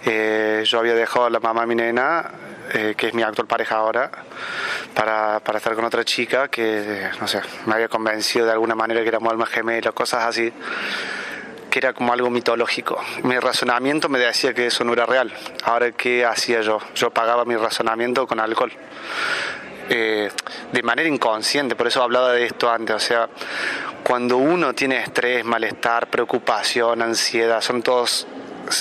Eh, 0.06 0.62
yo 0.64 0.78
había 0.78 0.94
dejado 0.94 1.26
a 1.26 1.30
la 1.30 1.40
mamá 1.40 1.62
de 1.62 1.66
mi 1.66 1.74
nena, 1.74 2.30
eh, 2.72 2.94
que 2.96 3.08
es 3.08 3.14
mi 3.14 3.22
actual 3.22 3.48
pareja 3.48 3.76
ahora, 3.76 4.12
para, 4.94 5.40
para, 5.40 5.58
estar 5.58 5.74
con 5.74 5.84
otra 5.84 6.04
chica 6.04 6.46
que, 6.46 7.10
no 7.20 7.26
sé, 7.26 7.40
me 7.66 7.74
había 7.74 7.88
convencido 7.88 8.46
de 8.46 8.52
alguna 8.52 8.76
manera 8.76 9.02
que 9.02 9.08
éramos 9.08 9.32
almas 9.32 9.48
gemelas, 9.48 9.92
cosas 9.92 10.24
así, 10.24 10.52
era 11.78 11.92
como 11.92 12.12
algo 12.12 12.30
mitológico. 12.30 13.00
Mi 13.22 13.38
razonamiento 13.38 14.08
me 14.08 14.18
decía 14.18 14.52
que 14.52 14.66
eso 14.66 14.84
no 14.84 14.92
era 14.92 15.06
real. 15.06 15.32
Ahora, 15.64 15.90
¿qué 15.92 16.24
hacía 16.24 16.60
yo? 16.60 16.78
Yo 16.94 17.10
pagaba 17.10 17.44
mi 17.44 17.56
razonamiento 17.56 18.26
con 18.26 18.40
alcohol. 18.40 18.72
Eh, 19.90 20.30
de 20.70 20.82
manera 20.82 21.08
inconsciente, 21.08 21.74
por 21.74 21.86
eso 21.86 22.02
hablaba 22.02 22.32
de 22.32 22.44
esto 22.44 22.70
antes, 22.70 22.94
o 22.94 22.98
sea, 22.98 23.28
cuando 24.02 24.36
uno 24.36 24.74
tiene 24.74 24.98
estrés, 24.98 25.44
malestar, 25.46 26.08
preocupación, 26.08 27.00
ansiedad, 27.00 27.62
son 27.62 27.82
todos 27.82 28.26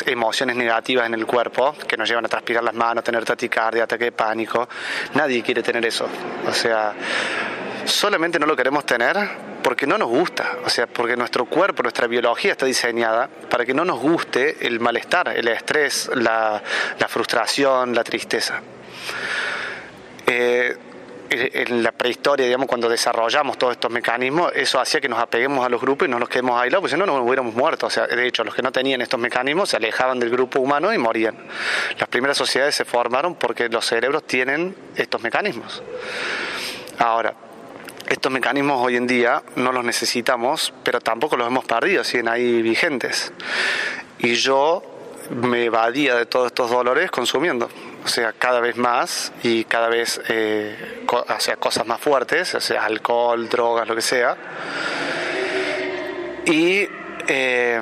emociones 0.05 0.57
negativas 0.57 1.05
en 1.05 1.13
el 1.13 1.25
cuerpo 1.25 1.73
que 1.87 1.95
nos 1.95 2.09
llevan 2.09 2.25
a 2.25 2.27
transpirar 2.27 2.63
las 2.63 2.73
manos, 2.73 3.03
tener 3.03 3.23
taticardia, 3.23 3.85
ataque 3.85 4.05
de 4.05 4.11
pánico. 4.11 4.67
Nadie 5.13 5.41
quiere 5.41 5.63
tener 5.63 5.85
eso. 5.85 6.07
O 6.45 6.51
sea, 6.51 6.93
solamente 7.85 8.37
no 8.37 8.45
lo 8.45 8.55
queremos 8.55 8.85
tener 8.85 9.17
porque 9.67 9.85
no 9.85 9.97
nos 9.97 10.07
gusta, 10.07 10.59
o 10.63 10.69
sea, 10.69 10.87
porque 10.87 11.17
nuestro 11.17 11.43
cuerpo, 11.43 11.83
nuestra 11.83 12.07
biología 12.07 12.53
está 12.53 12.65
diseñada 12.65 13.27
para 13.49 13.65
que 13.65 13.73
no 13.73 13.83
nos 13.83 13.99
guste 13.99 14.65
el 14.65 14.79
malestar, 14.79 15.27
el 15.35 15.45
estrés, 15.49 16.09
la, 16.15 16.63
frustración, 17.09 17.93
la 17.93 18.01
tristeza. 18.05 18.61
Eh, 20.25 20.73
en 21.29 21.83
la 21.83 21.91
prehistoria, 21.91 22.45
digamos, 22.45 22.67
cuando 22.67 22.87
desarrollamos 22.87 23.57
todos 23.57 23.73
estos 23.73 23.91
mecanismos, 23.91 24.53
eso 24.55 24.79
hacía 24.79 25.01
que 25.01 25.09
nos 25.09 25.19
apeguemos 25.19 25.65
a 25.65 25.67
los 25.67 25.81
grupos 25.81 26.07
y 26.07 26.11
no 26.11 26.17
nos 26.17 26.29
quedemos 26.29 26.61
aislados, 26.61 26.83
porque 26.83 26.95
si 26.95 26.99
no 27.01 27.05
nos 27.05 27.21
hubiéramos 27.21 27.53
muerto. 27.53 27.87
O 27.87 27.89
sea, 27.89 28.07
de 28.07 28.25
hecho, 28.25 28.45
los 28.45 28.55
que 28.55 28.61
no 28.61 28.71
tenían 28.71 29.01
estos 29.01 29.19
mecanismos 29.19 29.67
se 29.71 29.75
alejaban 29.75 30.17
del 30.17 30.29
grupo 30.29 30.61
humano 30.61 30.93
y 30.93 30.97
morían. 30.97 31.35
Las 31.99 32.07
primeras 32.07 32.37
sociedades 32.37 32.73
se 32.73 32.85
formaron 32.85 33.35
porque 33.35 33.67
los 33.67 33.85
cerebros 33.85 34.23
tienen 34.25 34.73
estos 34.95 35.21
mecanismos. 35.21 35.83
Ahora, 36.99 37.33
estos 38.09 38.31
mecanismos 38.31 38.83
hoy 38.83 38.95
en 38.95 39.07
día 39.07 39.43
no 39.55 39.71
los 39.71 39.83
necesitamos, 39.83 40.73
pero 40.83 40.99
tampoco 41.01 41.37
los 41.37 41.47
hemos 41.47 41.65
perdido, 41.65 42.03
siguen 42.03 42.27
ahí 42.27 42.61
vigentes. 42.61 43.31
Y 44.19 44.35
yo 44.35 44.83
me 45.29 45.65
evadía 45.65 46.15
de 46.15 46.25
todos 46.25 46.47
estos 46.47 46.69
dolores 46.71 47.11
consumiendo 47.11 47.69
o 48.07 48.09
sea, 48.09 48.31
cada 48.31 48.61
vez 48.61 48.77
más 48.77 49.33
y 49.43 49.65
cada 49.65 49.89
vez 49.89 50.21
eh, 50.29 51.03
cosas 51.59 51.85
más 51.85 51.99
fuertes, 51.99 52.55
o 52.55 52.61
sea, 52.61 52.85
alcohol, 52.85 53.49
drogas, 53.49 53.85
lo 53.85 53.95
que 53.95 54.01
sea. 54.01 54.37
Y 56.45 56.87
eh, 57.27 57.81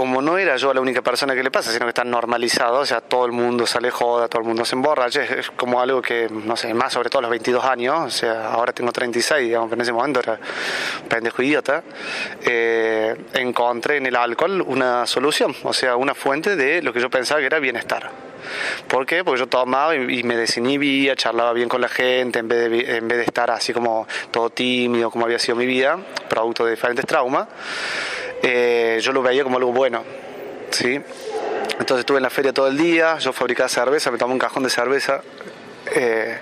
como 0.00 0.22
no 0.22 0.38
era 0.38 0.56
yo 0.56 0.72
la 0.72 0.80
única 0.80 1.02
persona 1.02 1.34
que 1.34 1.42
le 1.42 1.50
pasa, 1.50 1.70
sino 1.70 1.84
que 1.84 1.90
está 1.90 2.04
normalizado, 2.04 2.78
o 2.78 2.86
sea, 2.86 3.02
todo 3.02 3.26
el 3.26 3.32
mundo 3.32 3.66
sale 3.66 3.90
joda, 3.90 4.28
todo 4.28 4.40
el 4.40 4.48
mundo 4.48 4.64
se 4.64 4.74
emborracha, 4.74 5.22
es, 5.22 5.50
como 5.50 5.78
algo 5.78 6.00
que, 6.00 6.26
no 6.30 6.56
sé, 6.56 6.72
más 6.72 6.94
sobre 6.94 7.10
todo 7.10 7.18
a 7.18 7.22
los 7.24 7.30
22 7.30 7.62
años, 7.62 8.06
o 8.06 8.08
sea, 8.08 8.46
ahora 8.46 8.72
tengo 8.72 8.92
36, 8.92 9.46
digamos, 9.46 9.68
pero 9.68 9.76
en 9.78 9.82
ese 9.82 9.92
momento 9.92 10.20
era 10.20 10.40
pendejo 11.06 11.42
idiota, 11.42 11.82
eh, 12.46 13.14
encontré 13.34 13.98
en 13.98 14.06
el 14.06 14.16
alcohol 14.16 14.62
una 14.62 15.04
solución, 15.04 15.54
o 15.64 15.74
sea, 15.74 15.96
una 15.96 16.14
fuente 16.14 16.56
de 16.56 16.80
lo 16.80 16.94
que 16.94 17.00
yo 17.00 17.10
pensaba 17.10 17.40
que 17.40 17.46
era 17.48 17.58
bienestar. 17.58 18.10
¿Por 18.88 19.04
qué? 19.04 19.22
Porque 19.22 19.40
yo 19.40 19.48
tomaba 19.48 19.94
y, 19.94 20.22
me 20.22 20.34
desinhibía, 20.34 21.14
charlaba 21.14 21.52
bien 21.52 21.68
con 21.68 21.82
la 21.82 21.88
gente, 21.88 22.38
en 22.38 22.48
vez, 22.48 22.70
de, 22.70 22.96
en 22.96 23.06
vez 23.06 23.18
de 23.18 23.24
estar 23.24 23.50
así 23.50 23.74
como 23.74 24.08
todo 24.30 24.48
tímido, 24.48 25.10
como 25.10 25.26
había 25.26 25.38
sido 25.38 25.56
mi 25.56 25.66
vida, 25.66 25.98
producto 26.30 26.64
de 26.64 26.70
diferentes 26.70 27.04
traumas. 27.04 27.48
Eh, 28.42 28.98
yo 29.02 29.12
lo 29.12 29.22
veía 29.22 29.42
como 29.42 29.56
algo 29.56 29.72
bueno. 29.72 30.04
¿sí? 30.70 31.00
Entonces 31.78 32.00
estuve 32.00 32.18
en 32.18 32.22
la 32.22 32.30
feria 32.30 32.52
todo 32.52 32.68
el 32.68 32.76
día, 32.76 33.18
yo 33.18 33.32
fabricaba 33.32 33.68
cerveza, 33.68 34.10
me 34.10 34.18
tomaba 34.18 34.34
un 34.34 34.38
cajón 34.38 34.62
de 34.62 34.70
cerveza. 34.70 35.22
Eh, 35.92 36.38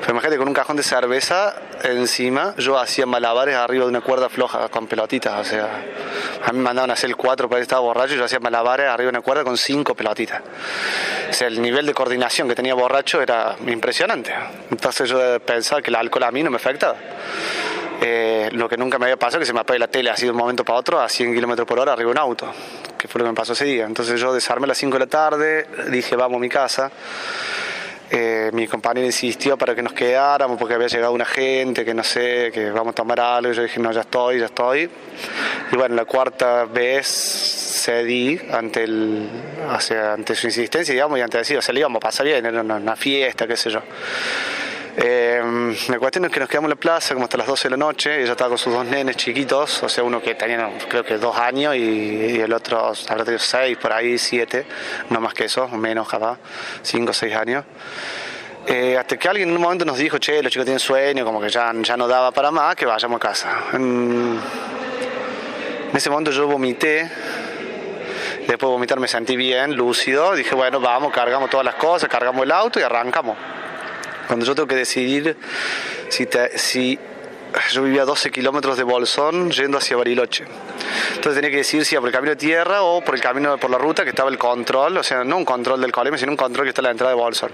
pero 0.00 0.12
imagínate, 0.12 0.36
con 0.36 0.48
un 0.48 0.54
cajón 0.54 0.76
de 0.76 0.82
cerveza 0.82 1.54
encima, 1.84 2.54
yo 2.58 2.78
hacía 2.78 3.06
malabares 3.06 3.54
arriba 3.54 3.84
de 3.84 3.90
una 3.90 4.00
cuerda 4.00 4.28
floja 4.28 4.68
con 4.68 4.86
pelotitas. 4.86 5.40
O 5.40 5.44
sea, 5.44 5.68
a 6.44 6.52
mí 6.52 6.58
me 6.58 6.64
mandaban 6.64 6.90
a 6.90 6.94
hacer 6.94 7.08
el 7.08 7.16
cuatro 7.16 7.48
para 7.48 7.62
estaba 7.62 7.80
borracho 7.80 8.14
y 8.14 8.18
yo 8.18 8.24
hacía 8.24 8.40
malabares 8.40 8.88
arriba 8.88 9.10
de 9.10 9.16
una 9.16 9.20
cuerda 9.20 9.44
con 9.44 9.56
cinco 9.56 9.94
pelotitas. 9.94 10.42
O 11.30 11.32
sea, 11.32 11.46
el 11.46 11.62
nivel 11.62 11.86
de 11.86 11.94
coordinación 11.94 12.48
que 12.48 12.54
tenía 12.54 12.74
borracho 12.74 13.22
era 13.22 13.56
impresionante. 13.66 14.34
Entonces 14.70 15.08
yo 15.08 15.40
pensaba 15.40 15.80
que 15.80 15.90
el 15.90 15.96
alcohol 15.96 16.24
a 16.24 16.30
mí 16.30 16.42
no 16.42 16.50
me 16.50 16.56
afectaba. 16.56 16.96
Eh, 18.06 18.50
lo 18.52 18.68
que 18.68 18.76
nunca 18.76 18.98
me 18.98 19.06
había 19.06 19.16
pasado 19.16 19.40
que 19.40 19.46
se 19.46 19.54
me 19.54 19.60
apague 19.60 19.78
la 19.78 19.88
tele 19.88 20.10
así 20.10 20.26
de 20.26 20.30
un 20.30 20.36
momento 20.36 20.62
para 20.62 20.78
otro 20.78 21.00
a 21.00 21.08
100 21.08 21.34
kilómetros 21.34 21.66
por 21.66 21.78
hora 21.78 21.94
arriba 21.94 22.08
de 22.08 22.12
un 22.12 22.18
auto, 22.18 22.52
que 22.98 23.08
fue 23.08 23.18
lo 23.20 23.24
que 23.24 23.30
me 23.30 23.34
pasó 23.34 23.54
ese 23.54 23.64
día. 23.64 23.86
Entonces 23.86 24.20
yo 24.20 24.34
desarmé 24.34 24.64
a 24.64 24.68
las 24.68 24.76
5 24.76 24.92
de 24.92 24.98
la 24.98 25.06
tarde, 25.06 25.66
dije 25.88 26.14
vamos 26.14 26.36
a 26.36 26.40
mi 26.40 26.50
casa. 26.50 26.92
Eh, 28.10 28.50
mi 28.52 28.68
compañero 28.68 29.06
insistió 29.06 29.56
para 29.56 29.74
que 29.74 29.82
nos 29.82 29.94
quedáramos 29.94 30.58
porque 30.58 30.74
había 30.74 30.88
llegado 30.88 31.14
una 31.14 31.24
gente, 31.24 31.82
que 31.82 31.94
no 31.94 32.04
sé, 32.04 32.50
que 32.52 32.70
vamos 32.72 32.92
a 32.92 32.94
tomar 32.94 33.18
algo. 33.20 33.52
Yo 33.52 33.62
dije, 33.62 33.80
no, 33.80 33.90
ya 33.90 34.02
estoy, 34.02 34.38
ya 34.38 34.46
estoy. 34.46 34.90
Y 35.72 35.76
bueno, 35.76 35.94
la 35.94 36.04
cuarta 36.04 36.66
vez 36.66 37.06
cedí 37.06 38.38
ante, 38.52 38.84
el, 38.84 39.30
ante 40.12 40.34
su 40.34 40.46
insistencia, 40.46 40.92
digamos, 40.92 41.18
y 41.18 41.22
antes 41.22 41.32
de 41.32 41.38
decir, 41.38 41.56
o 41.56 41.62
sea, 41.62 41.72
le 41.72 41.80
íbamos 41.80 41.96
a 41.96 42.00
pasar 42.00 42.26
bien, 42.26 42.44
era 42.44 42.60
una 42.60 42.96
fiesta, 42.96 43.46
qué 43.46 43.56
sé 43.56 43.70
yo. 43.70 43.80
Eh, 44.96 45.74
la 45.88 45.98
cuestión 45.98 46.24
es 46.24 46.30
que 46.30 46.38
nos 46.38 46.48
quedamos 46.48 46.68
en 46.68 46.70
la 46.70 46.80
plaza 46.80 47.14
como 47.14 47.24
hasta 47.24 47.36
las 47.36 47.48
12 47.48 47.64
de 47.64 47.70
la 47.70 47.76
noche, 47.76 48.22
ella 48.22 48.32
estaba 48.32 48.50
con 48.50 48.58
sus 48.58 48.72
dos 48.72 48.86
nenes 48.86 49.16
chiquitos, 49.16 49.82
o 49.82 49.88
sea, 49.88 50.04
uno 50.04 50.22
que 50.22 50.36
tenía 50.36 50.70
creo 50.88 51.04
que 51.04 51.18
dos 51.18 51.36
años 51.36 51.74
y, 51.74 52.40
el 52.40 52.52
otro 52.52 52.92
habrá 53.08 53.24
tenido 53.24 53.40
seis, 53.40 53.76
por 53.76 53.92
ahí 53.92 54.18
siete, 54.18 54.66
no 55.10 55.20
más 55.20 55.34
que 55.34 55.46
eso, 55.46 55.66
menos 55.68 56.08
capaz, 56.08 56.38
cinco 56.82 57.10
o 57.10 57.14
seis 57.14 57.34
años. 57.34 57.64
Eh, 58.66 58.96
hasta 58.96 59.16
que 59.16 59.28
alguien 59.28 59.48
en 59.48 59.56
un 59.56 59.62
momento 59.62 59.84
nos 59.84 59.98
dijo, 59.98 60.18
che, 60.18 60.42
los 60.42 60.52
chicos 60.52 60.64
tienen 60.64 60.78
sueño, 60.78 61.24
como 61.24 61.40
que 61.40 61.48
ya, 61.48 61.72
ya 61.82 61.96
no 61.96 62.06
daba 62.06 62.30
para 62.30 62.52
más, 62.52 62.76
que 62.76 62.86
vayamos 62.86 63.16
a 63.16 63.20
casa. 63.20 63.50
En, 63.72 64.38
en 65.90 65.96
ese 65.96 66.08
momento 66.08 66.30
yo 66.30 66.46
vomité, 66.46 67.10
después 68.46 68.60
de 68.60 68.66
vomitar 68.66 69.00
me 69.00 69.08
sentí 69.08 69.36
bien, 69.36 69.74
lúcido, 69.74 70.34
dije, 70.34 70.54
bueno, 70.54 70.78
vamos, 70.78 71.12
cargamos 71.12 71.50
todas 71.50 71.64
las 71.64 71.74
cosas, 71.74 72.08
cargamos 72.08 72.44
el 72.44 72.52
auto 72.52 72.78
y 72.78 72.82
arrancamos. 72.82 73.36
Cuando 74.26 74.46
yo 74.46 74.54
tengo 74.54 74.66
que 74.66 74.76
decidir 74.76 75.36
si, 76.08 76.26
si 76.54 76.98
yo 77.70 77.82
vivía 77.82 78.02
a 78.02 78.04
12 78.04 78.30
kilómetros 78.30 78.76
de 78.76 78.82
Bolsón 78.82 79.50
yendo 79.50 79.78
hacia 79.78 79.96
Bariloche. 79.96 80.44
Entonces 81.08 81.34
tenía 81.34 81.50
que 81.50 81.58
decidir 81.58 81.84
si 81.84 81.96
por 81.96 82.06
el 82.06 82.12
camino 82.12 82.30
de 82.30 82.36
tierra 82.36 82.82
o 82.82 83.02
por 83.02 83.14
el 83.14 83.20
camino 83.20 83.58
por 83.58 83.70
la 83.70 83.78
ruta 83.78 84.02
que 84.02 84.10
estaba 84.10 84.30
el 84.30 84.38
control, 84.38 84.96
o 84.96 85.02
sea, 85.02 85.24
no 85.24 85.36
un 85.36 85.44
control 85.44 85.80
del 85.80 85.92
colegio, 85.92 86.18
sino 86.18 86.32
un 86.32 86.36
control 86.36 86.64
que 86.64 86.70
está 86.70 86.80
en 86.80 86.84
la 86.84 86.90
entrada 86.90 87.14
de 87.14 87.20
Bolsón. 87.20 87.52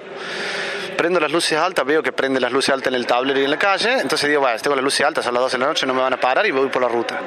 Prendo 0.96 1.20
las 1.20 1.30
luces 1.30 1.58
altas, 1.58 1.84
veo 1.84 2.02
que 2.02 2.12
prende 2.12 2.40
las 2.40 2.52
luces 2.52 2.74
altas 2.74 2.88
en 2.88 2.94
el 2.94 3.06
tablero 3.06 3.40
y 3.40 3.44
en 3.44 3.50
la 3.50 3.58
calle, 3.58 4.00
entonces 4.00 4.28
digo, 4.28 4.40
bueno, 4.42 4.58
tengo 4.58 4.76
las 4.76 4.84
luces 4.84 5.06
altas, 5.06 5.24
son 5.24 5.34
las 5.34 5.42
12 5.42 5.56
de 5.56 5.60
la 5.60 5.66
noche, 5.68 5.86
no 5.86 5.94
me 5.94 6.00
van 6.00 6.12
a 6.12 6.20
parar 6.20 6.46
y 6.46 6.50
voy 6.50 6.68
por 6.68 6.82
la 6.82 6.88
ruta. 6.88 7.18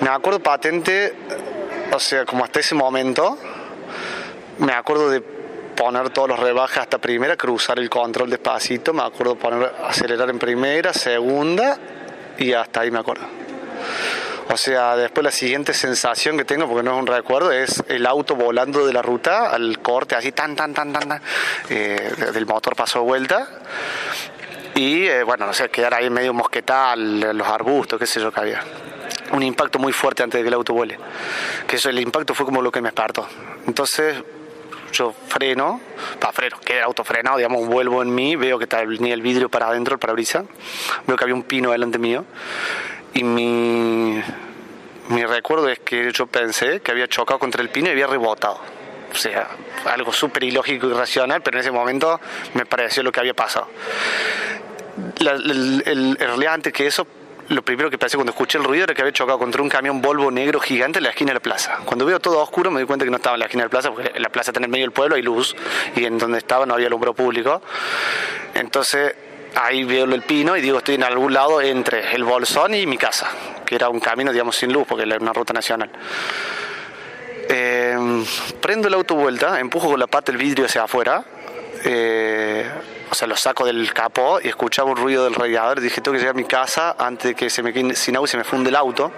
Me 0.00 0.08
acuerdo 0.08 0.40
patente, 0.40 1.14
o 1.92 1.98
sea, 1.98 2.24
como 2.24 2.44
hasta 2.44 2.60
ese 2.60 2.74
momento, 2.74 3.38
me 4.58 4.72
acuerdo 4.72 5.10
de 5.10 5.37
poner 5.78 6.10
todos 6.10 6.28
los 6.28 6.40
rebajes 6.40 6.78
hasta 6.78 6.98
primera, 6.98 7.36
cruzar 7.36 7.78
el 7.78 7.88
control 7.88 8.28
despacito, 8.28 8.92
me 8.92 9.04
acuerdo 9.04 9.36
poner 9.36 9.72
acelerar 9.86 10.28
en 10.28 10.38
primera, 10.38 10.92
segunda 10.92 11.78
y 12.36 12.52
hasta 12.52 12.80
ahí 12.80 12.90
me 12.90 12.98
acuerdo. 12.98 13.24
O 14.50 14.56
sea, 14.56 14.96
después 14.96 15.22
la 15.22 15.30
siguiente 15.30 15.72
sensación 15.74 16.36
que 16.36 16.44
tengo, 16.44 16.66
porque 16.66 16.82
no 16.82 16.94
es 16.94 17.00
un 17.00 17.06
recuerdo, 17.06 17.52
es 17.52 17.84
el 17.86 18.06
auto 18.06 18.34
volando 18.34 18.86
de 18.86 18.92
la 18.92 19.02
ruta 19.02 19.50
al 19.50 19.78
corte, 19.80 20.16
así 20.16 20.32
tan, 20.32 20.56
tan, 20.56 20.74
tan, 20.74 20.92
tan, 20.92 21.08
tan 21.08 21.22
eh, 21.68 22.12
del 22.32 22.46
motor 22.46 22.74
pasó 22.74 23.02
vuelta. 23.02 23.46
Y 24.74 25.06
eh, 25.06 25.22
bueno, 25.22 25.46
no 25.46 25.52
sé, 25.52 25.68
quedar 25.68 25.94
ahí 25.94 26.10
medio 26.10 26.32
mosquetal, 26.32 27.36
los 27.36 27.46
arbustos, 27.46 28.00
qué 28.00 28.06
sé 28.06 28.20
yo 28.20 28.32
que 28.32 28.40
había. 28.40 28.62
un 29.32 29.42
impacto 29.42 29.78
muy 29.78 29.92
fuerte 29.92 30.22
antes 30.22 30.38
de 30.38 30.42
que 30.42 30.48
el 30.48 30.54
auto 30.54 30.72
vuele. 30.72 30.98
Que 31.66 31.76
eso, 31.76 31.90
el 31.90 32.00
impacto 32.00 32.34
fue 32.34 32.46
como 32.46 32.62
lo 32.62 32.72
que 32.72 32.80
me 32.80 32.88
espartó. 32.88 33.28
Entonces 33.66 34.16
yo 34.92 35.14
freno, 35.28 35.80
para 36.20 36.32
freno, 36.32 36.58
queda 36.64 36.84
autofrenado, 36.84 37.36
digamos, 37.36 37.66
vuelvo 37.66 38.02
en 38.02 38.14
mí, 38.14 38.36
veo 38.36 38.58
que 38.58 38.66
ni 39.00 39.10
el 39.12 39.22
vidrio 39.22 39.48
para 39.48 39.68
adentro, 39.68 39.94
el 39.94 39.98
parabrisas, 39.98 40.44
veo 41.06 41.16
que 41.16 41.24
había 41.24 41.34
un 41.34 41.42
pino 41.42 41.70
delante 41.70 41.98
mío 41.98 42.24
y 43.14 43.24
mi, 43.24 44.20
mi 45.08 45.24
recuerdo 45.24 45.68
es 45.68 45.78
que 45.80 46.12
yo 46.12 46.26
pensé 46.26 46.80
que 46.80 46.90
había 46.90 47.08
chocado 47.08 47.38
contra 47.38 47.62
el 47.62 47.70
pino 47.70 47.88
y 47.88 47.92
había 47.92 48.06
rebotado. 48.06 48.60
O 49.10 49.14
sea, 49.14 49.48
algo 49.86 50.12
súper 50.12 50.44
ilógico 50.44 50.86
y 50.86 50.90
irracional, 50.90 51.42
pero 51.42 51.56
en 51.56 51.62
ese 51.62 51.70
momento 51.70 52.20
me 52.54 52.66
pareció 52.66 53.02
lo 53.02 53.10
que 53.10 53.20
había 53.20 53.34
pasado. 53.34 53.68
el, 55.20 55.82
en 55.86 56.16
realidad, 56.18 56.54
antes 56.54 56.72
que 56.72 56.86
eso, 56.86 57.06
lo 57.48 57.62
primero 57.62 57.90
que 57.90 57.98
pensé 57.98 58.16
cuando 58.16 58.32
escuché 58.32 58.58
el 58.58 58.64
ruido 58.64 58.84
era 58.84 58.94
que 58.94 59.02
había 59.02 59.12
chocado 59.12 59.38
contra 59.38 59.62
un 59.62 59.68
camión 59.68 60.02
Volvo 60.02 60.30
negro 60.30 60.60
gigante 60.60 60.98
en 60.98 61.04
la 61.04 61.10
esquina 61.10 61.30
de 61.30 61.34
la 61.34 61.40
plaza. 61.40 61.78
Cuando 61.84 62.04
veo 62.04 62.20
todo 62.20 62.40
oscuro 62.40 62.70
me 62.70 62.80
di 62.80 62.86
cuenta 62.86 63.04
que 63.04 63.10
no 63.10 63.16
estaba 63.16 63.36
en 63.36 63.40
la 63.40 63.46
esquina 63.46 63.62
de 63.62 63.66
la 63.66 63.70
plaza, 63.70 63.90
porque 63.90 64.18
la 64.18 64.28
plaza 64.28 64.50
está 64.50 64.60
en 64.60 64.64
el 64.64 64.70
medio 64.70 64.84
del 64.84 64.92
pueblo, 64.92 65.16
hay 65.16 65.22
luz, 65.22 65.56
y 65.96 66.04
en 66.04 66.18
donde 66.18 66.38
estaba 66.38 66.66
no 66.66 66.74
había 66.74 66.88
alumbro 66.88 67.14
público. 67.14 67.62
Entonces 68.54 69.14
ahí 69.54 69.84
veo 69.84 70.04
el 70.04 70.22
pino 70.22 70.56
y 70.56 70.60
digo, 70.60 70.78
estoy 70.78 70.96
en 70.96 71.04
algún 71.04 71.32
lado 71.32 71.60
entre 71.60 72.14
el 72.14 72.24
Bolsón 72.24 72.74
y 72.74 72.86
mi 72.86 72.98
casa, 72.98 73.28
que 73.64 73.74
era 73.74 73.88
un 73.88 74.00
camino, 74.00 74.30
digamos, 74.30 74.56
sin 74.56 74.72
luz, 74.72 74.86
porque 74.86 75.04
era 75.04 75.16
una 75.16 75.32
ruta 75.32 75.52
nacional. 75.52 75.90
Eh, 77.48 78.24
prendo 78.60 78.88
el 78.88 78.94
auto 78.94 79.14
vuelta, 79.14 79.58
empujo 79.58 79.88
con 79.88 79.98
la 79.98 80.06
pata 80.06 80.30
el 80.32 80.38
vidrio 80.38 80.66
hacia 80.66 80.82
afuera. 80.82 81.24
Eh, 81.84 82.66
o 83.10 83.14
sea, 83.14 83.26
lo 83.26 83.36
saco 83.36 83.64
del 83.64 83.92
capó 83.92 84.40
y 84.42 84.48
escuchaba 84.48 84.90
un 84.90 84.96
ruido 84.96 85.24
del 85.24 85.34
radiador. 85.34 85.80
Dije, 85.80 86.00
tengo 86.00 86.14
que 86.14 86.18
llegar 86.18 86.34
a 86.34 86.36
mi 86.36 86.44
casa 86.44 86.96
antes 86.98 87.28
de 87.28 87.34
que 87.34 87.50
se 87.50 87.62
me 87.62 87.72
sin 87.94 88.16
agua 88.16 88.26
y 88.26 88.30
se 88.30 88.36
me 88.36 88.44
funde 88.44 88.70
el 88.70 88.76
auto. 88.76 89.12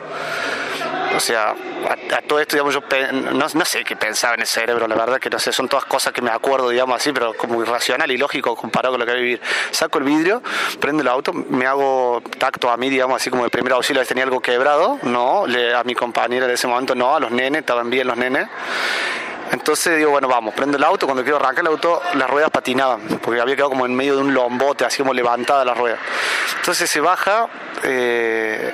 O 1.17 1.19
sea, 1.19 1.51
a, 1.51 2.23
todo 2.23 2.39
esto, 2.39 2.55
digamos, 2.57 2.73
yo 2.73 2.83
no, 3.33 3.47
no, 3.53 3.65
sé 3.65 3.83
qué 3.83 3.97
pensaba 3.97 4.35
en 4.35 4.43
el 4.43 4.47
cerebro, 4.47 4.87
la 4.87 4.95
verdad 4.95 5.19
que 5.19 5.29
no 5.29 5.41
sé, 5.41 5.53
son 5.53 5.69
todas 5.69 5.85
cosas 5.85 6.13
que 6.13 6.23
me 6.23 6.31
acuerdo, 6.31 6.69
digamos 6.69 6.97
así, 6.97 7.13
pero 7.13 7.35
como 7.35 7.61
irracional 7.61 8.11
y 8.13 8.17
lógico 8.17 8.55
comparado 8.55 8.93
con 8.93 9.01
lo 9.01 9.07
que 9.07 9.13
voy 9.13 9.21
a 9.21 9.23
vivir. 9.23 9.41
Saco 9.73 9.99
el 9.99 10.05
vidrio, 10.05 10.41
prendo 10.79 11.03
el 11.03 11.09
auto, 11.09 11.33
me 11.33 11.67
hago 11.67 12.23
tacto 12.39 12.71
a 12.71 12.77
mí, 12.77 12.89
digamos, 12.89 13.17
así 13.17 13.29
como 13.29 13.43
de 13.43 13.51
primer 13.51 13.73
auxilio, 13.73 14.05
tenía 14.07 14.23
algo 14.25 14.41
quebrado, 14.41 14.99
no, 15.03 15.47
le, 15.49 15.75
a 15.75 15.83
mi 15.83 15.95
compañera 15.95 16.47
de 16.47 16.55
ese 16.55 16.69
momento 16.69 16.95
no, 16.95 17.17
a 17.17 17.21
los 17.21 17.33
nenes, 17.33 17.61
estaban 17.61 17.91
bien 17.91 18.07
los 18.07 18.17
nenes. 18.17 18.49
Entonces 19.53 19.99
digo, 19.99 20.11
bueno, 20.11 20.29
vamos, 20.29 20.55
prendo 20.55 20.77
el 20.77 20.85
auto, 20.85 21.07
cuando 21.07 21.23
quiero 21.23 21.39
arrancar 21.39 21.61
el 21.65 21.69
auto, 21.69 22.01
las 22.15 22.31
ruedas 22.31 22.51
patinaban, 22.51 23.01
porque 23.21 23.41
había 23.41 23.57
quedado 23.57 23.71
como 23.71 23.85
en 23.85 23.95
medio 23.95 24.17
de 24.17 24.23
un 24.23 24.33
lombote, 24.33 24.85
así 24.85 24.99
como 24.99 25.13
levantada 25.13 25.65
la 25.65 25.75
rueda. 25.75 25.99
Entonces 26.59 26.89
se 26.89 27.01
baja, 27.01 27.49
eh, 27.83 28.73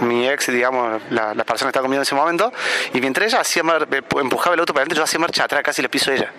mi 0.00 0.28
ex, 0.28 0.48
digamos, 0.48 1.00
la, 1.10 1.34
persona 1.44 1.68
que 1.68 1.68
estaba 1.68 1.82
conmigo 1.82 2.00
en 2.00 2.02
ese 2.02 2.16
momento, 2.16 2.52
y 2.94 3.00
mientras 3.00 3.28
ella 3.28 3.40
hacía 3.42 3.62
eh, 3.92 4.02
empujaba 4.20 4.54
el 4.54 4.60
auto 4.60 4.74
para 4.74 4.82
adelante, 4.82 4.96
yo 4.96 5.04
hacía 5.04 5.20
marcha 5.20 5.44
atrás, 5.44 5.62
casi 5.62 5.82
le 5.82 5.88
piso 5.88 6.10
a 6.10 6.14
ella. 6.14 6.32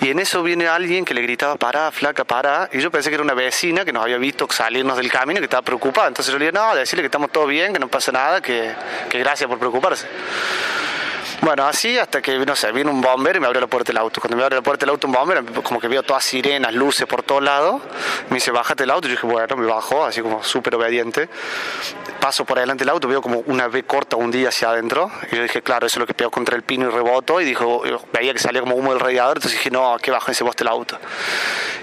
Y 0.00 0.10
en 0.10 0.20
eso 0.20 0.44
viene 0.44 0.68
alguien 0.68 1.04
que 1.04 1.12
le 1.12 1.22
gritaba, 1.22 1.56
para, 1.56 1.90
flaca, 1.90 2.22
para, 2.22 2.68
y 2.72 2.78
yo 2.78 2.92
pensé 2.92 3.08
que 3.10 3.14
era 3.14 3.24
una 3.24 3.34
vecina 3.34 3.84
que 3.84 3.92
nos 3.92 4.04
había 4.04 4.18
visto 4.18 4.46
salirnos 4.48 4.96
del 4.96 5.10
camino, 5.10 5.40
que 5.40 5.46
estaba 5.46 5.62
preocupada. 5.62 6.06
Entonces 6.06 6.32
yo 6.32 6.38
le 6.38 6.44
dije, 6.44 6.56
no, 6.56 6.72
decirle 6.76 7.02
que 7.02 7.06
estamos 7.06 7.32
todos 7.32 7.48
bien, 7.48 7.72
que 7.72 7.80
no 7.80 7.88
pasa 7.88 8.12
nada, 8.12 8.40
que 8.40 8.74
gracias 9.10 9.48
por 9.48 9.58
preocuparse. 9.58 10.06
Bueno, 11.42 11.66
así 11.66 11.98
hasta 11.98 12.22
que, 12.22 12.38
no 12.38 12.56
sé, 12.56 12.72
vino 12.72 12.90
un 12.90 13.00
bombero 13.00 13.36
y 13.36 13.40
me 13.40 13.46
abrió 13.46 13.60
la 13.60 13.66
puerta 13.66 13.92
del 13.92 13.98
auto. 13.98 14.20
Cuando 14.20 14.36
me 14.36 14.42
abre 14.42 14.56
la 14.56 14.62
puerta 14.62 14.86
del 14.86 14.90
auto 14.90 15.06
un 15.06 15.12
bombero, 15.12 15.44
como 15.62 15.80
que 15.80 15.86
veo 15.86 16.02
todas 16.02 16.24
sirenas, 16.24 16.72
luces 16.74 17.06
por 17.06 17.22
todos 17.22 17.42
lados, 17.42 17.82
me 18.30 18.36
dice, 18.36 18.50
bájate 18.50 18.84
el 18.84 18.90
auto. 18.90 19.06
Yo 19.06 19.12
dije, 19.12 19.26
bueno, 19.26 19.56
me 19.56 19.66
bajo, 19.66 20.04
así 20.04 20.22
como 20.22 20.42
súper 20.42 20.74
obediente. 20.74 21.28
Paso 22.20 22.44
por 22.44 22.58
adelante 22.58 22.84
del 22.84 22.90
auto, 22.90 23.06
veo 23.06 23.20
como 23.20 23.40
una 23.46 23.68
V 23.68 23.84
corta 23.84 24.16
un 24.16 24.30
día 24.30 24.48
hacia 24.48 24.70
adentro. 24.70 25.10
Y 25.30 25.36
yo 25.36 25.42
dije, 25.42 25.62
claro, 25.62 25.86
eso 25.86 25.98
es 25.98 26.00
lo 26.00 26.06
que 26.06 26.14
pegó 26.14 26.30
contra 26.30 26.56
el 26.56 26.62
pino 26.62 26.88
y 26.88 26.90
reboto. 26.90 27.40
Y 27.40 27.44
dijo, 27.44 27.82
veía 28.12 28.32
que 28.32 28.38
salía 28.38 28.62
como 28.62 28.74
humo 28.74 28.90
del 28.92 29.00
radiador, 29.00 29.36
entonces 29.36 29.58
dije, 29.58 29.70
no, 29.70 29.96
que 29.98 30.12
ese 30.28 30.42
boste 30.42 30.64
el 30.64 30.68
auto. 30.68 30.98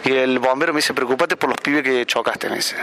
Y 0.03 0.11
el 0.13 0.39
bombero 0.39 0.73
me 0.73 0.79
dice, 0.79 0.93
preocúpate 0.93 1.37
por 1.37 1.49
los 1.49 1.59
pibes 1.61 1.83
que 1.83 2.05
chocaste, 2.05 2.49
me 2.49 2.55
dice. 2.57 2.75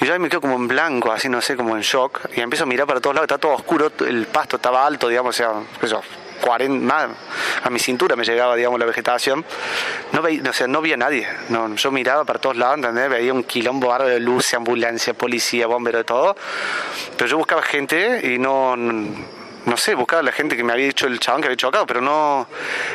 Y 0.00 0.06
yo 0.06 0.12
ahí 0.12 0.18
me 0.18 0.28
quedo 0.28 0.40
como 0.40 0.56
en 0.56 0.68
blanco, 0.68 1.12
así 1.12 1.28
no 1.28 1.40
sé, 1.40 1.56
como 1.56 1.76
en 1.76 1.82
shock. 1.82 2.20
Y 2.36 2.40
empiezo 2.40 2.64
a 2.64 2.66
mirar 2.66 2.86
para 2.86 3.00
todos 3.00 3.14
lados, 3.14 3.26
está 3.26 3.38
todo 3.38 3.52
oscuro, 3.52 3.92
el 4.06 4.26
pasto 4.26 4.56
estaba 4.56 4.86
alto, 4.86 5.08
digamos, 5.08 5.34
o 5.34 5.38
sea, 5.38 5.52
eso, 5.82 6.02
40, 6.40 6.86
más, 6.86 7.08
a 7.62 7.70
mi 7.70 7.78
cintura 7.78 8.16
me 8.16 8.24
llegaba, 8.24 8.56
digamos, 8.56 8.78
la 8.78 8.86
vegetación. 8.86 9.44
No 10.12 10.22
veía, 10.22 10.42
o 10.48 10.52
sea, 10.52 10.66
no 10.66 10.80
veía 10.80 10.96
nadie. 10.96 11.28
No, 11.48 11.74
yo 11.74 11.90
miraba 11.90 12.24
para 12.24 12.38
todos 12.38 12.56
lados, 12.56 12.76
¿entendés? 12.76 13.10
Veía 13.10 13.32
un 13.32 13.44
quilombo 13.44 13.96
de 13.98 14.20
luz, 14.20 14.54
ambulancia, 14.54 15.14
policía, 15.14 15.66
bombero, 15.66 15.98
de 15.98 16.04
todo. 16.04 16.36
Pero 17.16 17.28
yo 17.28 17.36
buscaba 17.36 17.62
gente 17.62 18.20
y 18.24 18.38
no, 18.38 18.76
no 18.76 19.76
sé, 19.76 19.94
buscaba 19.94 20.20
a 20.20 20.24
la 20.24 20.32
gente 20.32 20.56
que 20.56 20.64
me 20.64 20.72
había 20.72 20.86
dicho 20.86 21.06
el 21.06 21.20
chabón 21.20 21.42
que 21.42 21.48
había 21.48 21.56
chocado, 21.56 21.86
pero 21.86 22.00
no, 22.00 22.46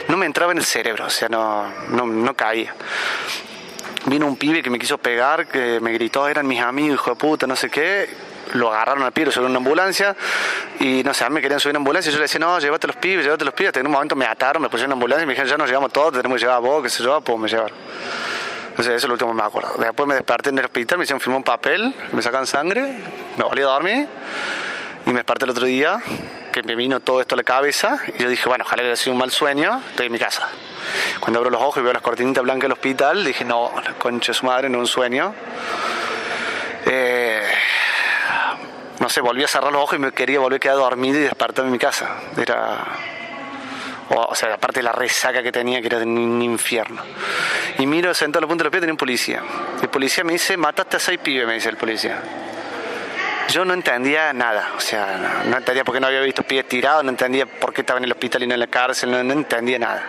no 0.07 0.17
me 0.17 0.26
entraba 0.26 0.51
en 0.51 0.57
el 0.57 0.65
cerebro, 0.65 1.05
o 1.05 1.09
sea, 1.09 1.30
no, 1.30 1.71
no, 1.89 2.05
no 2.05 2.34
caía 2.36 2.74
vino 4.06 4.28
un 4.28 4.36
pibe 4.36 4.62
que 4.62 4.70
me 4.70 4.80
quiso 4.80 4.97
pegar, 4.97 5.47
que 5.47 5.80
me 5.80 5.91
gritó, 5.93 6.28
eran 6.28 6.47
mis 6.47 6.62
amigos, 6.62 6.95
hijo 6.95 7.12
de 7.12 7.16
puta, 7.16 7.47
no 7.47 7.56
sé 7.56 7.70
qué. 7.70 8.10
Lo 8.54 8.72
agarraron 8.72 9.04
al 9.04 9.14
pibe, 9.14 9.32
subieron 9.32 9.51
una 9.51 9.58
ambulancia 9.58 10.16
y 10.80 11.01
no 11.04 11.14
sé, 11.14 11.24
a 11.24 11.30
mí 11.30 11.36
me 11.36 11.41
querían 11.41 11.60
subir 11.60 11.72
una 11.72 11.80
ambulancia 11.80 12.12
yo 12.12 12.18
le 12.18 12.24
decía, 12.24 12.39
no, 12.39 12.60
llévate 12.60 12.88
los 12.88 12.97
pibes, 12.97 13.26
llévate 13.26 13.45
los 13.45 13.54
pibes. 13.54 13.76
En 13.78 13.86
un 13.86 13.93
momento 13.93 14.16
me 14.16 14.26
ataron, 14.26 14.62
me 14.62 14.70
pusieron 14.70 14.89
una 14.89 14.95
ambulancia 14.95 15.24
y 15.24 15.28
me 15.28 15.34
dijeron, 15.34 15.49
ya 15.49 15.58
nos 15.58 15.68
llevamos 15.68 15.93
todos, 15.93 16.14
tenemos 16.14 16.36
que 16.36 16.41
llevar 16.41 16.58
a 16.58 16.60
vos, 16.60 16.84
qué 16.84 16.89
sé 16.89 17.04
yo, 17.04 17.22
pues 17.22 17.39
me 17.39 17.47
llevaron. 17.47 17.76
Sea, 18.76 18.86
eso 18.86 18.95
es 18.95 19.04
lo 19.06 19.14
último 19.14 19.32
que 19.32 19.38
me 19.38 19.43
acuerdo. 19.43 19.76
Después 19.78 20.08
me 20.08 20.16
desperté 20.16 20.49
en 20.49 20.58
el 20.58 20.66
hospital, 20.66 20.97
me 20.97 21.04
hicieron 21.04 21.22
firmar 21.22 21.38
un 21.38 21.43
papel, 21.43 21.93
me 22.12 22.22
sacan 22.22 22.47
sangre, 22.47 22.97
me 23.38 23.43
volví 23.43 23.62
a 23.62 23.66
dormir 23.66 24.08
y 25.06 25.10
me 25.10 25.18
desperté 25.18 25.45
el 25.45 25.51
otro 25.51 25.66
día, 25.66 26.01
que 26.51 26.64
me 26.64 26.76
vino 26.76 26.99
todo 26.99 27.22
esto 27.22 27.36
a 27.36 27.38
la 27.38 27.43
cabeza 27.43 27.99
y 28.18 28.24
yo 28.24 28.30
dije, 28.30 28.49
bueno, 28.49 28.64
ojalá 28.66 28.84
haya 28.84 28.95
sido 28.95 29.14
un 29.14 29.20
mal 29.20 29.32
sueño, 29.32 29.82
estoy 29.91 30.08
en 30.08 30.12
mi 30.12 30.20
casa. 30.20 30.49
Cuando 31.19 31.39
abro 31.39 31.49
los 31.49 31.61
ojos 31.61 31.77
y 31.77 31.81
veo 31.84 31.93
las 31.93 32.01
cortinitas 32.01 32.43
blancas 32.43 32.63
del 32.63 32.73
hospital, 32.73 33.23
dije, 33.23 33.45
no, 33.45 33.71
la 33.84 33.93
concha 33.93 34.34
su 34.34 34.45
madre, 34.45 34.69
no 34.69 34.79
un 34.79 34.88
sueño. 34.88 35.34
Eh, 36.86 37.41
no 38.99 39.09
sé, 39.09 39.21
volví 39.21 39.43
a 39.43 39.47
cerrar 39.47 39.71
los 39.71 39.84
ojos 39.84 39.97
y 39.97 39.99
me 39.99 40.11
quería 40.11 40.39
volver 40.39 40.57
a 40.57 40.59
quedar 40.59 40.77
dormido 40.77 41.19
y 41.19 41.23
despertarme 41.23 41.67
en 41.67 41.73
mi 41.73 41.79
casa. 41.79 42.09
Era. 42.38 42.86
O, 44.09 44.36
sea, 44.36 44.53
aparte 44.53 44.79
de 44.79 44.84
la 44.84 44.91
resaca 44.91 45.41
que 45.41 45.51
tenía, 45.51 45.81
que 45.81 45.88
era 45.88 45.97
de 45.97 46.05
un 46.05 46.41
infierno. 46.41 47.01
Y 47.79 47.88
miro, 47.88 48.13
sentado 48.13 48.39
a 48.39 48.41
la 48.43 48.47
punta 48.47 48.61
de 48.61 48.65
los 48.65 48.71
pies, 48.71 48.81
tenía 48.81 48.93
un 48.93 48.97
policía. 48.97 49.41
El 49.81 49.89
policía 49.89 50.23
me 50.23 50.34
dice, 50.34 50.55
mataste 50.55 50.97
a 50.97 50.99
seis 50.99 51.19
pibes, 51.19 51.47
me 51.47 51.55
dice 51.55 51.69
el 51.69 51.77
policía. 51.77 52.21
Yo 53.49 53.65
no 53.65 53.73
entendía 53.73 54.31
nada, 54.34 54.71
o 54.77 54.79
sea, 54.79 55.43
no, 55.45 55.57
entendía 55.57 55.84
por 55.84 55.93
qué 55.93 55.99
no 55.99 56.07
había 56.07 56.21
visto 56.21 56.43
pies 56.43 56.67
tirados, 56.67 57.03
no 57.03 57.09
entendía 57.09 57.45
por 57.45 57.73
qué 57.73 57.81
estaba 57.81 57.97
en 57.97 58.05
el 58.05 58.11
hospital 58.11 58.43
y 58.43 58.47
no 58.47 58.53
en 58.53 58.59
la 58.59 58.67
cárcel, 58.67 59.11
no 59.11 59.19
entendía 59.19 59.79
nada. 59.79 60.03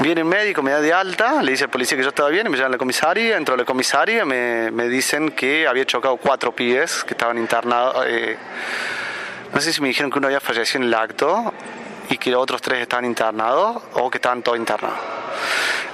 Viene 0.00 0.22
un 0.22 0.28
médico, 0.28 0.62
me 0.62 0.70
da 0.70 0.80
de 0.80 0.92
alta, 0.92 1.42
le 1.42 1.50
dice 1.50 1.64
al 1.64 1.70
policía 1.70 1.96
que 1.96 2.04
yo 2.04 2.10
estaba 2.10 2.28
bien, 2.28 2.46
y 2.46 2.50
me 2.50 2.56
llevan 2.56 2.70
a 2.70 2.74
la 2.74 2.78
comisaria, 2.78 3.36
entro 3.36 3.54
a 3.54 3.58
la 3.58 3.64
comisaria, 3.64 4.24
me, 4.24 4.70
me 4.70 4.88
dicen 4.88 5.30
que 5.32 5.66
había 5.66 5.84
chocado 5.86 6.16
cuatro 6.18 6.54
pies 6.54 7.02
que 7.02 7.14
estaban 7.14 7.36
internados. 7.36 8.04
Eh, 8.06 8.36
no 9.52 9.60
sé 9.60 9.72
si 9.72 9.80
me 9.80 9.88
dijeron 9.88 10.12
que 10.12 10.18
uno 10.18 10.28
había 10.28 10.38
fallecido 10.38 10.82
en 10.82 10.88
el 10.88 10.94
acto 10.94 11.52
y 12.10 12.16
que 12.16 12.30
los 12.30 12.40
otros 12.40 12.62
tres 12.62 12.80
estaban 12.82 13.06
internados 13.06 13.82
o 13.94 14.08
que 14.08 14.18
estaban 14.18 14.40
todos 14.40 14.56
internados. 14.56 14.98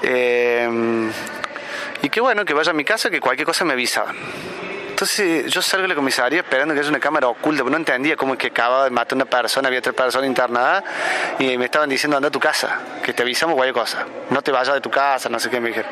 Eh, 0.03 1.11
y 2.03 2.11
que 2.11 2.21
bueno, 2.21 2.45
que 2.45 2.53
vaya 2.53 2.73
a 2.73 2.75
mi 2.75 2.85
casa, 2.85 3.09
que 3.09 3.21
cualquier 3.21 3.47
cosa 3.47 3.65
me 3.65 3.73
avisaban. 3.73 4.15
Entonces 4.95 5.53
yo 5.53 5.61
salgo 5.61 5.83
de 5.83 5.89
la 5.89 5.97
comisaría 5.97 6.39
esperando 6.39 6.73
que 6.73 6.79
es 6.79 6.89
una 6.89 7.01
cámara 7.01 7.27
oculta, 7.27 7.65
porque 7.65 7.73
no 7.73 7.79
entendía 7.79 8.15
cómo 8.15 8.35
es 8.35 8.39
que 8.39 8.47
acababa 8.47 8.85
de 8.85 8.91
matar 8.91 9.15
a 9.15 9.17
una 9.17 9.25
persona, 9.25 9.67
había 9.67 9.83
tres 9.83 9.93
personas 9.93 10.29
internadas 10.29 10.85
y 11.41 11.59
me 11.59 11.65
estaban 11.65 11.89
diciendo 11.89 12.17
anda 12.17 12.29
a 12.29 12.31
tu 12.31 12.39
casa, 12.39 12.79
que 13.03 13.13
te 13.13 13.25
avisamos 13.25 13.57
cualquier 13.57 13.75
cosa, 13.75 14.07
no 14.31 14.41
te 14.41 14.53
vayas 14.53 14.73
de 14.73 14.81
tu 14.81 14.91
casa, 14.91 15.29
no 15.29 15.41
sé 15.41 15.51
qué 15.51 15.59
me 15.59 15.71
dijeron. 15.71 15.91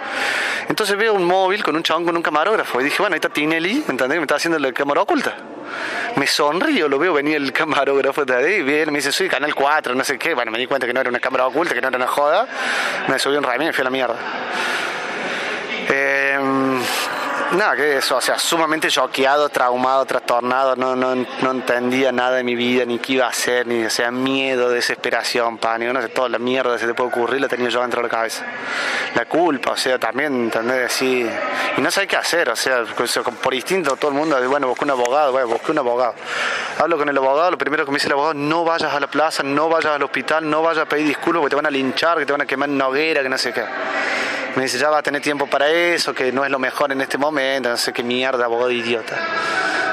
Entonces 0.68 0.96
veo 0.96 1.14
un 1.14 1.24
móvil 1.24 1.64
con 1.64 1.74
un 1.74 1.82
chabón 1.82 2.04
con 2.04 2.16
un 2.16 2.22
camarógrafo 2.22 2.80
y 2.80 2.84
dije, 2.84 2.98
bueno, 3.00 3.14
ahí 3.14 3.18
está 3.18 3.28
Tinelli, 3.28 3.82
¿me 3.88 3.90
entendés? 3.90 4.18
Me 4.18 4.22
está 4.22 4.36
haciendo 4.36 4.60
la 4.60 4.72
cámara 4.72 5.00
oculta. 5.00 5.34
Me 6.14 6.28
sonrío, 6.28 6.88
lo 6.88 7.00
veo 7.00 7.12
venir 7.12 7.34
el 7.34 7.52
camarógrafo 7.52 8.24
de 8.24 8.36
ahí, 8.36 8.62
viene, 8.62 8.92
me 8.92 8.98
dice, 8.98 9.10
soy 9.10 9.28
Canal 9.28 9.52
4, 9.52 9.96
no 9.96 10.04
sé 10.04 10.16
qué. 10.16 10.32
Bueno, 10.32 10.52
me 10.52 10.58
di 10.58 10.68
cuenta 10.68 10.86
que 10.86 10.92
no 10.92 11.00
era 11.00 11.10
una 11.10 11.18
cámara 11.18 11.48
oculta, 11.48 11.74
que 11.74 11.80
no 11.80 11.88
era 11.88 11.96
una 11.96 12.06
joda. 12.06 12.46
Me 13.08 13.18
subí 13.18 13.34
un 13.34 13.42
ramín 13.42 13.62
y 13.62 13.66
me 13.66 13.72
fui 13.72 13.80
a 13.80 13.84
la 13.84 13.90
mierda. 13.90 14.16
Eh, 15.88 16.71
Nada, 17.52 17.76
que 17.76 17.98
eso, 17.98 18.16
o 18.16 18.20
sea, 18.22 18.38
sumamente 18.38 18.88
choqueado, 18.88 19.50
traumado, 19.50 20.06
trastornado, 20.06 20.74
no, 20.74 20.96
no, 20.96 21.14
no 21.14 21.50
entendía 21.50 22.10
nada 22.10 22.36
de 22.36 22.44
mi 22.44 22.54
vida, 22.54 22.86
ni 22.86 22.98
qué 22.98 23.12
iba 23.12 23.26
a 23.26 23.28
hacer, 23.28 23.66
ni, 23.66 23.84
o 23.84 23.90
sea, 23.90 24.10
miedo, 24.10 24.70
desesperación, 24.70 25.58
pánico, 25.58 25.92
no 25.92 26.00
sé, 26.00 26.08
toda 26.08 26.30
la 26.30 26.38
mierda 26.38 26.72
que 26.72 26.78
se 26.78 26.86
te 26.86 26.94
puede 26.94 27.10
ocurrir 27.10 27.42
la 27.42 27.48
tenía 27.48 27.68
yo 27.68 27.82
dentro 27.82 28.00
de 28.00 28.04
la 28.04 28.08
cabeza. 28.08 28.46
La 29.14 29.26
culpa, 29.26 29.72
o 29.72 29.76
sea, 29.76 29.98
también, 29.98 30.44
¿entendés? 30.44 30.86
Así, 30.86 31.28
y 31.76 31.80
no 31.82 31.90
sé 31.90 32.06
qué 32.06 32.16
hacer, 32.16 32.48
o 32.48 32.56
sea, 32.56 32.84
por 33.42 33.52
instinto 33.52 33.96
todo 33.96 34.10
el 34.12 34.16
mundo, 34.16 34.38
bueno, 34.48 34.68
busqué 34.68 34.84
un 34.84 34.92
abogado, 34.92 35.32
bueno, 35.32 35.48
busqué 35.48 35.72
un 35.72 35.78
abogado. 35.78 36.14
Hablo 36.78 36.96
con 36.96 37.10
el 37.10 37.18
abogado, 37.18 37.50
lo 37.50 37.58
primero 37.58 37.84
que 37.84 37.90
me 37.90 37.96
dice 37.96 38.06
el 38.06 38.14
abogado, 38.14 38.32
no 38.32 38.64
vayas 38.64 38.94
a 38.94 38.98
la 38.98 39.08
plaza, 39.08 39.42
no 39.42 39.68
vayas 39.68 39.92
al 39.92 40.02
hospital, 40.02 40.48
no 40.48 40.62
vayas 40.62 40.84
a 40.84 40.88
pedir 40.88 41.06
disculpas 41.06 41.40
porque 41.40 41.50
te 41.50 41.56
van 41.56 41.66
a 41.66 41.70
linchar, 41.70 42.16
que 42.16 42.24
te 42.24 42.32
van 42.32 42.40
a 42.40 42.46
quemar 42.46 42.70
en 42.70 42.80
hoguera, 42.80 43.22
que 43.22 43.28
no 43.28 43.36
sé 43.36 43.52
qué. 43.52 43.64
Me 44.56 44.64
dice, 44.64 44.78
ya 44.78 44.90
va 44.90 44.98
a 44.98 45.02
tener 45.02 45.22
tiempo 45.22 45.46
para 45.46 45.68
eso, 45.68 46.14
que 46.14 46.30
no 46.30 46.44
es 46.44 46.50
lo 46.50 46.58
mejor 46.58 46.92
en 46.92 47.00
este 47.00 47.16
momento, 47.16 47.70
no 47.70 47.76
sé 47.76 47.92
qué 47.92 48.02
mierda, 48.02 48.44
abogado 48.44 48.70
idiota. 48.70 49.16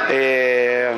Eh, 0.10 0.91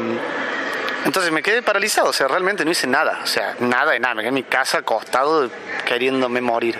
Entonces 1.05 1.31
me 1.31 1.41
quedé 1.41 1.61
paralizado, 1.61 2.09
o 2.09 2.13
sea, 2.13 2.27
realmente 2.27 2.63
no 2.63 2.71
hice 2.71 2.87
nada, 2.87 3.19
o 3.23 3.27
sea, 3.27 3.55
nada 3.59 3.91
de 3.91 3.99
nada, 3.99 4.15
me 4.15 4.21
quedé 4.21 4.29
en 4.29 4.35
mi 4.35 4.43
casa 4.43 4.79
acostado 4.79 5.49
queriéndome 5.85 6.41
morir. 6.41 6.77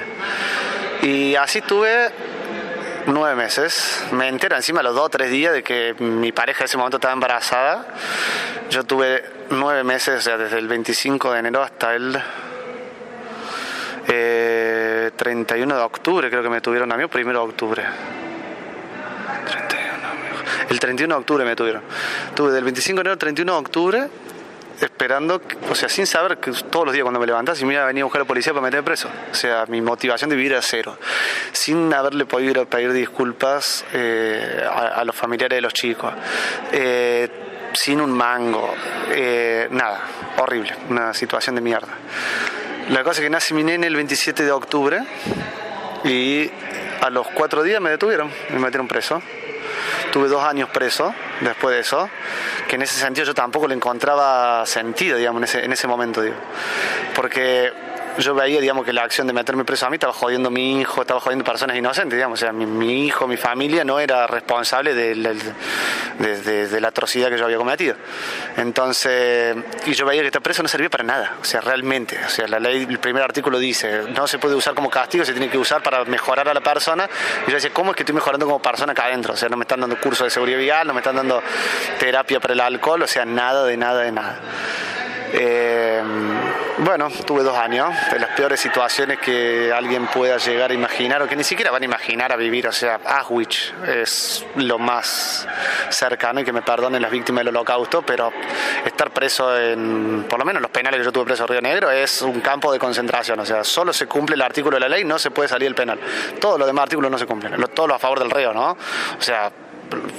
Y 1.01 1.36
así 1.36 1.59
estuve 1.59 2.11
nueve 3.07 3.36
meses. 3.36 4.03
Me 4.11 4.27
entero 4.27 4.55
encima 4.55 4.84
los 4.84 4.93
dos 4.93 5.05
o 5.05 5.09
tres 5.09 5.32
días 5.32 5.53
de 5.53 5.63
que 5.63 5.95
mi 5.97 6.32
pareja 6.32 6.59
en 6.63 6.65
ese 6.65 6.77
momento 6.77 6.97
estaba 6.97 7.13
embarazada. 7.13 7.86
Yo 8.69 8.84
tuve 8.84 9.23
nueve 9.49 9.84
meses, 9.84 10.19
o 10.19 10.21
sea, 10.21 10.38
desde 10.38 10.59
el 10.59 10.67
25 10.67 11.32
de 11.32 11.39
enero 11.39 11.63
hasta 11.63 11.95
el 11.95 12.21
31 15.16 15.74
eh, 15.74 15.78
de 15.78 15.84
octubre, 15.84 16.30
creo 16.30 16.43
que 16.43 16.49
me 16.49 16.62
tuvieron 16.62 16.91
a 16.91 16.97
mí, 16.97 17.03
o 17.03 17.09
primero 17.09 17.39
de 17.39 17.45
octubre. 17.45 17.84
El 20.70 20.80
31 20.80 21.16
de 21.16 21.20
octubre 21.20 21.45
me 21.45 21.55
tuvieron. 21.55 21.82
Tuve 22.36 22.51
del 22.51 22.64
25 22.64 22.97
de 22.97 23.01
enero 23.01 23.14
al 23.14 23.20
31 23.20 23.51
de 23.51 23.57
octubre 23.57 24.09
esperando, 24.80 25.39
o 25.70 25.76
sea, 25.76 25.89
sin 25.89 26.07
saber 26.07 26.38
que 26.38 26.51
todos 26.72 26.86
los 26.86 26.93
días 26.93 27.03
cuando 27.03 27.20
me 27.20 27.28
levantas 27.28 27.62
y 27.62 27.66
me 27.66 27.74
iba 27.74 27.84
a 27.84 27.86
venir 27.86 28.01
a 28.01 28.05
buscar 28.05 28.22
a 28.22 28.24
la 28.24 28.28
policía 28.28 28.51
para 28.51 28.64
meterme 28.64 28.84
preso. 28.84 29.09
O 29.32 29.36
sea, 29.36 29.66
mi 29.68 29.80
motivación 29.80 30.30
de 30.30 30.36
vivir 30.36 30.53
era 30.53 30.62
cero. 30.62 30.97
Sin 31.51 31.93
haberle 31.93 32.26
podido 32.26 32.66
pedir 32.66 32.91
disculpas 32.91 33.86
eh, 33.93 34.66
a, 34.68 35.03
los 35.05 35.16
familiares 35.16 35.57
de 35.57 35.62
los 35.62 35.74
chicos. 35.74 36.12
Eh, 36.72 37.30
sin 37.74 38.01
un 38.01 38.12
mango. 38.12 38.74
Nada, 39.70 40.01
horrible. 40.38 40.74
Una 40.89 41.14
situación 41.14 41.55
de 41.55 41.62
mierda. 41.62 41.93
La 42.89 43.03
cosa 43.03 43.21
es 43.21 43.25
que 43.25 43.29
nace 43.29 43.53
mi 43.53 43.63
nene 43.63 43.88
el 43.88 43.95
27 43.95 44.43
de 44.43 44.51
octubre 44.51 45.01
y 46.03 46.49
a 47.01 47.09
los 47.09 47.27
cuatro 47.27 47.63
días 47.63 47.79
me 47.82 47.89
detuvieron, 47.89 48.29
me 48.49 48.59
metieron 48.59 48.88
preso. 48.88 49.21
Tuve 50.11 50.27
dos 50.27 50.43
años 50.43 50.69
preso 50.69 51.13
después 51.39 51.73
de 51.75 51.82
eso, 51.82 52.09
que 52.67 52.75
en 52.75 52.82
ese 52.82 52.99
sentido 52.99 53.25
yo 53.25 53.34
tampoco 53.34 53.67
le 53.67 53.75
encontraba 53.75 54.65
sentido, 54.65 55.17
digamos, 55.17 55.43
ese, 55.43 55.63
en 55.63 55.71
ese 55.71 55.88
momento, 55.88 56.21
digo. 56.21 56.36
Porque 57.15 57.71
yo 58.18 58.36
veía, 58.36 58.59
digamos, 58.59 58.86
que 58.86 58.93
la 58.93 59.03
acción 59.03 59.28
de 59.28 59.34
meterme 59.34 59.64
preso 59.64 59.86
a 59.86 59.89
mí 59.89 59.95
estaba 59.95 60.14
jodiendo 60.14 60.49
a 60.49 60.51
mi 60.51 60.80
hijo, 60.80 61.01
estaba 61.01 61.20
jodiendo 61.20 61.45
personas 61.45 61.78
inocentes, 61.78 62.18
digamos, 62.18 62.39
o 62.39 62.41
sea, 62.41 62.51
mi, 62.51 63.05
hijo, 63.05 63.28
mi 63.28 63.38
familia 63.38 63.84
no 63.84 63.99
era 63.99 64.28
responsable 64.28 64.93
de, 64.93 65.16
la 65.16 66.88
atrocidad 66.88 67.30
que 67.30 67.38
yo 67.38 67.45
había 67.45 67.57
cometido. 67.57 67.95
Entonces, 68.57 69.55
y 69.86 69.93
yo 69.93 70.05
veía 70.05 70.22
que 70.22 70.28
esta 70.28 70.39
preso 70.39 70.62
no 70.62 70.70
servía 70.70 70.89
para 70.89 71.03
nada, 71.03 71.38
o 71.41 71.45
sea, 71.45 71.62
realmente, 71.62 72.20
o 72.26 72.30
sea, 72.30 72.47
la 72.47 72.59
ley, 72.59 72.86
el 72.89 72.99
primer 72.99 73.24
artículo 73.24 73.59
dice, 73.59 74.03
no 74.09 74.28
se 74.28 74.39
puede 74.39 74.55
usar 74.55 74.74
como 74.74 74.89
castigo, 74.89 75.26
se 75.26 75.32
tiene 75.32 75.49
que 75.49 75.57
usar 75.57 75.82
para 75.82 76.03
mejorar 76.05 76.49
a 76.49 76.53
la 76.53 76.62
persona, 76.62 77.09
y 77.47 77.49
yo 77.49 77.55
decía, 77.55 77.72
¿cómo 77.74 77.91
es 77.91 77.95
que 77.95 78.03
estoy 78.03 78.16
mejorando 78.16 78.45
como 78.45 78.62
persona 78.62 78.91
acá 78.91 79.05
adentro? 79.05 79.34
O 79.34 79.38
sea, 79.38 79.49
no 79.49 79.57
me 79.57 79.64
están 79.64 79.80
dando 79.80 79.97
cursos 79.99 80.26
de 80.26 80.30
seguridad 80.30 80.59
vial, 80.59 80.88
no 80.88 80.93
me 80.93 80.99
están 80.99 81.16
dando 81.16 81.41
terapia 81.99 82.39
para 82.39 82.53
el 82.53 82.59
alcohol, 82.59 83.01
o 83.01 83.07
sea, 83.07 83.26
nada 83.26 83.66
de 83.66 83.78
nada 83.78 84.01
de 84.01 84.12
nada. 84.12 84.39
Eh, 85.34 86.01
bueno, 86.82 87.09
tuve 87.27 87.43
dos 87.43 87.55
años, 87.55 87.89
de 88.11 88.19
las 88.19 88.32
peores 88.32 88.59
situaciones 88.59 89.19
que 89.19 89.71
alguien 89.71 90.07
pueda 90.07 90.38
llegar 90.38 90.71
a 90.71 90.73
imaginar 90.73 91.21
o 91.21 91.27
que 91.27 91.36
ni 91.36 91.43
siquiera 91.43 91.69
van 91.69 91.84
a 91.84 91.86
imaginar 91.86 92.32
a 92.32 92.36
vivir. 92.36 92.67
O 92.67 92.71
sea, 92.71 92.99
Auschwitz 93.05 93.71
es 93.88 94.45
lo 94.55 94.79
más 94.79 95.47
cercano 95.89 96.41
y 96.41 96.43
que 96.43 96.51
me 96.51 96.63
perdonen 96.63 97.01
las 97.01 97.11
víctimas 97.11 97.45
del 97.45 97.55
holocausto, 97.55 98.01
pero 98.01 98.34
estar 98.84 99.11
preso 99.11 99.55
en, 99.59 100.25
por 100.27 100.39
lo 100.39 100.45
menos 100.45 100.59
los 100.59 100.71
penales 100.71 100.99
que 100.99 101.05
yo 101.05 101.11
tuve 101.11 101.25
preso 101.25 101.43
en 101.43 101.49
Río 101.49 101.61
Negro, 101.61 101.91
es 101.91 102.23
un 102.23 102.41
campo 102.41 102.73
de 102.73 102.79
concentración. 102.79 103.39
O 103.39 103.45
sea, 103.45 103.63
solo 103.63 103.93
se 103.93 104.07
cumple 104.07 104.36
el 104.36 104.41
artículo 104.41 104.75
de 104.75 104.82
la 104.82 104.89
ley, 104.89 105.03
no 105.03 105.19
se 105.19 105.29
puede 105.29 105.49
salir 105.49 105.67
el 105.67 105.75
penal. 105.75 105.99
Todos 106.39 106.57
los 106.57 106.67
demás 106.67 106.84
artículos 106.84 107.11
no 107.11 107.19
se 107.19 107.27
cumplen, 107.27 107.61
todos 107.75 107.88
los 107.88 107.95
a 107.95 107.99
favor 107.99 108.19
del 108.19 108.32
reo, 108.32 108.53
¿no? 108.53 108.71
O 108.71 109.21
sea, 109.21 109.51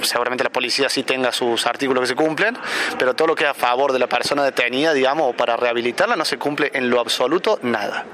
seguramente 0.01 0.43
la 0.43 0.49
policía 0.49 0.89
sí 0.89 1.03
tenga 1.03 1.31
sus 1.31 1.65
artículos 1.65 2.01
que 2.01 2.07
se 2.07 2.15
cumplen, 2.15 2.57
pero 2.97 3.13
todo 3.13 3.29
lo 3.29 3.35
que 3.35 3.43
es 3.43 3.49
a 3.49 3.53
favor 3.53 3.91
de 3.93 3.99
la 3.99 4.07
persona 4.07 4.43
detenida, 4.43 4.93
digamos, 4.93 5.29
o 5.29 5.33
para 5.33 5.55
rehabilitarla, 5.57 6.15
no 6.15 6.25
se 6.25 6.37
cumple 6.37 6.71
en 6.73 6.89
lo 6.89 6.99
absoluto 6.99 7.59
nada. 7.61 8.05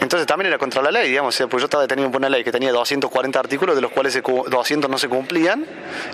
Entonces 0.00 0.26
también 0.26 0.46
era 0.46 0.58
contra 0.58 0.80
la 0.80 0.90
ley, 0.90 1.08
digamos, 1.08 1.36
pues 1.50 1.60
yo 1.60 1.64
estaba 1.64 1.82
detenido 1.82 2.10
por 2.10 2.20
una 2.20 2.28
ley 2.28 2.44
que 2.44 2.52
tenía 2.52 2.70
240 2.70 3.38
artículos, 3.38 3.74
de 3.74 3.82
los 3.82 3.90
cuales 3.90 4.20
200 4.22 4.88
no 4.88 4.98
se 4.98 5.08
cumplían, 5.08 5.66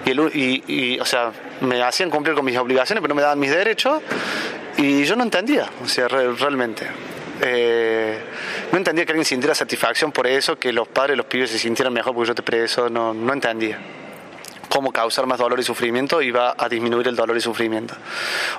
y, 0.07 0.99
o 0.99 1.05
sea, 1.05 1.33
me 1.61 1.83
hacían 1.83 2.11
cumplir 2.11 2.35
con 2.35 2.45
mis 2.45 2.57
obligaciones, 2.57 3.03
pero 3.03 3.11
no 3.11 3.17
me 3.17 3.23
daban 3.23 3.39
mis 3.39 3.51
derechos, 3.51 4.01
y 4.79 5.05
yo 5.05 5.17
no 5.17 5.23
entendía, 5.23 5.69
o 5.83 5.89
sea, 5.89 6.09
realmente. 6.09 6.87
Eh, 7.43 8.19
no 8.73 8.79
entendía 8.79 9.05
que 9.05 9.13
alguien 9.13 9.25
sintiera 9.25 9.55
satisfacción 9.55 10.13
por 10.13 10.27
eso, 10.27 10.57
que 10.57 10.73
los 10.73 10.89
padres, 10.89 11.17
los 11.17 11.27
pibes 11.27 11.51
se 11.51 11.59
sintieran 11.59 11.93
mejor 11.93 12.15
porque 12.15 12.29
yo 12.29 12.35
te 12.35 12.43
preso, 12.43 12.89
no, 12.89 13.13
no 13.13 13.33
entendía 13.33 13.79
cómo 14.75 14.91
causar 14.91 15.27
más 15.27 15.39
dolor 15.39 15.61
y 15.61 15.63
sufrimiento 15.63 16.21
y 16.21 16.33
va 16.33 16.57
a 16.59 16.69
disminuir 16.69 17.07
el 17.07 17.15
dolor 17.15 17.37
y 17.37 17.41
sufrimiento. 17.41 17.95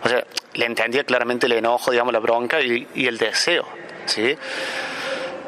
O 0.01 0.07
sea, 0.07 0.24
le 0.53 0.66
entendía 0.66 1.03
claramente 1.03 1.45
el 1.45 1.51
enojo, 1.51 1.91
digamos, 1.91 2.13
la 2.13 2.20
bronca 2.20 2.61
y, 2.61 2.88
el 3.05 3.18
deseo, 3.18 3.68
¿sí? 4.05 4.38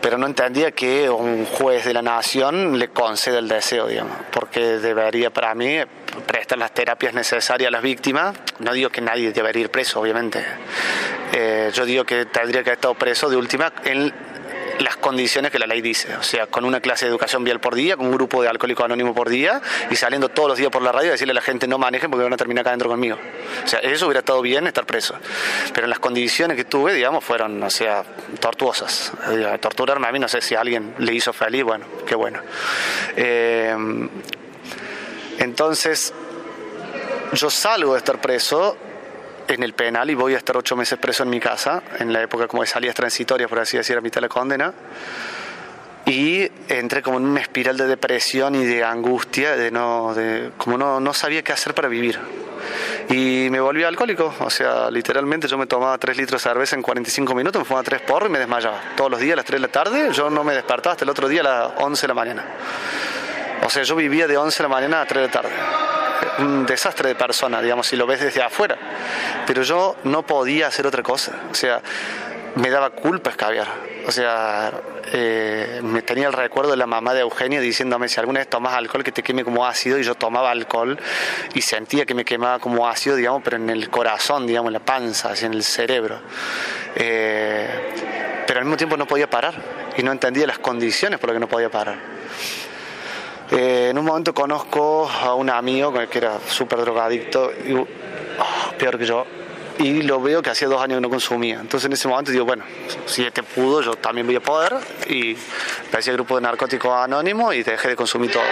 pero 0.02 0.18
no 0.18 0.28
entendía 0.28 0.72
que 0.74 1.10
un 1.10 1.46
juez 1.46 1.86
de 1.86 1.94
la 1.94 2.02
nación 2.02 2.78
le 2.78 2.90
conceda 2.90 3.40
el 3.40 3.48
deseo, 3.48 3.88
digamos, 3.88 4.18
porque 4.30 4.60
debería 4.60 5.30
para 5.30 5.56
mí 5.56 5.78
prestar 6.26 6.58
las 6.58 6.74
terapias 6.74 7.14
necesarias 7.14 7.70
a 7.70 7.72
las 7.72 7.82
víctimas. 7.82 8.36
No 8.60 8.74
digo 8.74 8.90
que 8.90 9.00
nadie 9.00 9.32
debería 9.32 9.64
ir 9.64 9.72
preso, 9.72 10.02
obviamente. 10.02 10.46
Eh, 11.32 11.72
yo 11.74 11.86
digo 11.86 12.04
que 12.04 12.26
tendría 12.26 12.62
que 12.62 12.72
haber 12.72 12.78
estado 12.78 12.96
preso 12.96 13.30
de 13.30 13.38
última 13.38 13.72
en 13.86 14.14
las 14.80 14.98
condiciones 14.98 15.52
que 15.52 15.60
la 15.60 15.68
ley 15.68 15.82
dice, 15.82 16.16
o 16.16 16.24
sea, 16.24 16.48
con 16.48 16.66
una 16.66 16.80
clase 16.80 17.06
de 17.06 17.10
educación 17.10 17.44
vial 17.44 17.60
por 17.60 17.76
día, 17.76 17.98
con 17.98 18.08
un 18.08 18.12
grupo 18.12 18.42
de 18.42 18.50
alcohólico 18.50 18.84
anónimo 18.84 19.14
por 19.14 19.30
día 19.30 19.62
y 19.90 19.96
saliendo 19.96 20.30
todos 20.30 20.50
los 20.50 20.58
días 20.58 20.70
por 20.70 20.82
la 20.82 20.92
radio 20.92 21.10
a 21.10 21.12
decirle 21.14 21.32
a 21.32 21.36
la 21.36 21.42
gente 21.42 21.68
no 21.68 21.78
manejen 21.78 22.10
porque 22.10 22.24
van 22.24 22.34
a 22.34 22.38
terminar 22.38 22.62
acá 22.62 22.70
adentro 22.72 22.90
conmigo. 22.90 23.18
O 23.64 23.68
sea, 23.68 23.80
eso 23.80 24.06
hubiera 24.06 24.20
estado 24.20 24.42
bien 24.42 24.68
estar 24.68 24.86
preso. 24.86 25.16
Pero 25.74 25.88
las 25.88 26.00
condiciones 26.00 26.58
que 26.58 26.66
tuve, 26.66 26.94
digamos, 26.94 27.24
fueron, 27.24 27.62
o 27.64 27.70
sea, 27.70 28.04
tortuosas. 28.40 29.12
Torturarme 29.60 30.08
a 30.08 30.12
mí, 30.12 30.20
no 30.20 30.28
sé 30.28 30.42
si 30.42 30.56
alguien 30.56 30.94
le 31.00 31.14
hizo 31.14 31.34
feliz, 31.34 31.64
bueno, 31.64 31.86
qué 32.06 32.16
bueno. 32.16 32.40
Eh, 33.16 33.76
entonces, 35.40 36.14
yo 37.34 37.50
salgo 37.50 37.94
de 37.94 38.00
estar 38.00 38.20
preso 38.20 38.78
en 39.48 39.64
el 39.64 39.74
penal 39.74 40.10
y 40.10 40.16
voy 40.16 40.34
a 40.34 40.38
estar 40.38 40.56
ocho 40.58 40.76
meses 40.76 40.98
preso 41.00 41.24
en 41.24 41.30
mi 41.30 41.40
casa, 41.40 41.82
en 42.00 42.12
la 42.12 42.22
época 42.22 42.48
como 42.48 42.64
de 42.64 42.68
salidas 42.68 42.96
transitorias, 42.96 43.50
por 43.50 43.60
así 43.60 43.78
decir, 43.78 43.98
a 43.98 44.02
mitad 44.02 44.16
de 44.16 44.22
la 44.22 44.30
condena. 44.30 44.74
Y 46.06 46.50
entré 46.70 47.02
como 47.02 47.18
en 47.18 47.26
una 47.26 47.42
espiral 47.42 47.76
de 47.76 47.86
depresión 47.86 48.56
y 48.56 48.66
de 48.66 48.84
angustia, 48.84 49.58
de 49.58 49.72
no, 49.72 50.14
de, 50.14 50.52
como 50.58 50.78
no, 50.78 51.02
no 51.02 51.14
sabía 51.14 51.44
qué 51.44 51.52
hacer 51.52 51.74
para 51.74 51.90
vivir. 51.90 52.18
Y 53.10 53.50
me 53.52 53.60
volví 53.60 53.84
alcohólico, 53.84 54.34
o 54.40 54.50
sea, 54.50 54.90
literalmente 54.90 55.48
yo 55.48 55.58
me 55.58 55.66
tomaba 55.66 55.98
tres 55.98 56.18
litros 56.18 56.42
de 56.42 56.50
cerveza 56.50 56.76
en 56.76 56.82
45 56.82 57.36
minutos, 57.36 57.60
me 57.62 57.66
fumaba 57.66 57.84
tres 57.84 58.02
porros 58.02 58.30
y 58.30 58.32
me 58.32 58.40
desmayaba. 58.40 58.82
Todos 58.96 59.12
los 59.12 59.20
días 59.20 59.34
a 59.34 59.36
las 59.38 59.46
3 59.46 59.62
de 59.62 59.68
la 59.68 59.72
tarde, 59.72 60.10
yo 60.14 60.30
no 60.30 60.44
me 60.44 60.54
despertaba 60.54 60.94
hasta 60.94 61.06
el 61.06 61.10
otro 61.10 61.28
día 61.28 61.42
a 61.42 61.44
las 61.44 61.72
11 61.78 62.02
de 62.02 62.08
la 62.08 62.14
mañana. 62.14 62.46
O 63.68 63.70
sea, 63.70 63.84
yo 63.84 63.98
vivía 63.98 64.28
de 64.28 64.38
11 64.38 64.60
de 64.60 64.64
la 64.64 64.70
mañana 64.70 65.02
a 65.02 65.06
3 65.06 65.22
de 65.24 65.28
la 65.28 65.32
tarde 65.32 65.52
un 66.40 66.66
desastre 66.66 67.10
de 67.10 67.16
persona, 67.16 67.62
digamos, 67.62 67.88
si 67.88 67.98
lo 67.98 68.08
ves 68.08 68.22
desde 68.22 68.42
afuera. 68.42 68.78
Pero 69.46 69.62
yo 69.64 69.98
no 70.06 70.26
podía 70.26 70.68
hacer 70.68 70.88
otra 70.88 71.04
cosa. 71.04 71.34
O 71.52 71.54
sea, 71.54 71.82
me 72.56 72.70
daba 72.70 72.92
culpa 72.92 73.32
escabiar. 73.32 73.68
O 74.08 74.12
sea, 74.12 74.72
eh, 75.12 75.82
me 75.84 76.02
tenía 76.02 76.28
el 76.28 76.34
recuerdo 76.34 76.72
de 76.72 76.78
la 76.78 76.88
mamá 76.88 77.14
de 77.14 77.20
Eugenia 77.20 77.60
diciéndome 77.60 78.08
si 78.08 78.22
alguna 78.22 78.40
vez 78.40 78.50
tomas 78.50 78.74
alcohol 78.74 79.04
que 79.04 79.12
te 79.12 79.22
queme 79.22 79.44
como 79.44 79.66
ácido 79.66 80.00
y 80.00 80.04
yo 80.04 80.16
tomaba 80.16 80.50
alcohol 80.50 80.98
y 81.54 81.62
sentía 81.62 82.06
que 82.06 82.14
me 82.14 82.24
quemaba 82.24 82.60
como 82.60 82.88
ácido, 82.88 83.18
digamos, 83.18 83.42
pero 83.44 83.58
en 83.58 83.70
el 83.70 83.90
corazón, 83.90 84.48
digamos, 84.48 84.70
en 84.70 84.74
la 84.76 84.80
panza, 84.80 85.32
así 85.32 85.46
en 85.46 85.54
el 85.54 85.64
cerebro. 85.66 86.22
Eh, 86.96 87.68
pero 88.48 88.60
al 88.60 88.66
mismo 88.66 88.78
tiempo 88.78 88.96
no 88.96 89.06
podía 89.06 89.30
parar 89.30 89.56
y 89.98 90.04
no 90.04 90.14
entendía 90.14 90.48
las 90.48 90.60
condiciones 90.60 91.20
por 91.20 91.30
las 91.30 91.36
que 91.36 91.42
no 91.42 91.50
podía 91.50 91.70
parar. 91.70 92.17
Eh, 93.52 93.90
en 93.92 93.98
un 93.98 94.06
momento 94.06 94.34
conozco 94.34 95.10
a 95.10 95.34
un 95.34 95.50
amigo 95.50 95.94
que 96.10 96.18
era 96.18 96.40
súper 96.48 96.80
drogadicto, 96.80 97.52
y, 97.52 97.76
ah, 97.76 98.72
peor 98.78 98.98
que 98.98 99.06
yo, 99.06 99.26
y 99.80 100.02
lo 100.02 100.22
veo 100.22 100.42
que 100.42 100.50
hacía 100.50 100.68
dos 100.68 100.82
años 100.82 100.98
que 100.98 101.02
no 101.02 101.10
consumía. 101.10 101.60
Entonces 101.60 101.86
en 101.86 101.94
ese 101.94 102.08
momento 102.08 102.32
digo, 102.32 102.46
bueno, 102.46 102.64
si 103.06 103.24
este 103.24 103.44
pudo, 103.44 103.82
yo 103.82 103.96
también 103.96 104.26
voy 104.26 104.36
a 104.36 104.40
poder. 104.40 104.76
Y 105.08 105.38
empecé 105.86 106.12
el 106.12 106.18
grupo 106.18 106.36
de 106.36 106.42
narcóticos 106.42 106.92
anónimo 106.92 107.54
y 107.54 107.64
dejé 107.64 107.90
de 107.90 107.96
consumir 107.96 108.32
todo. 108.32 108.44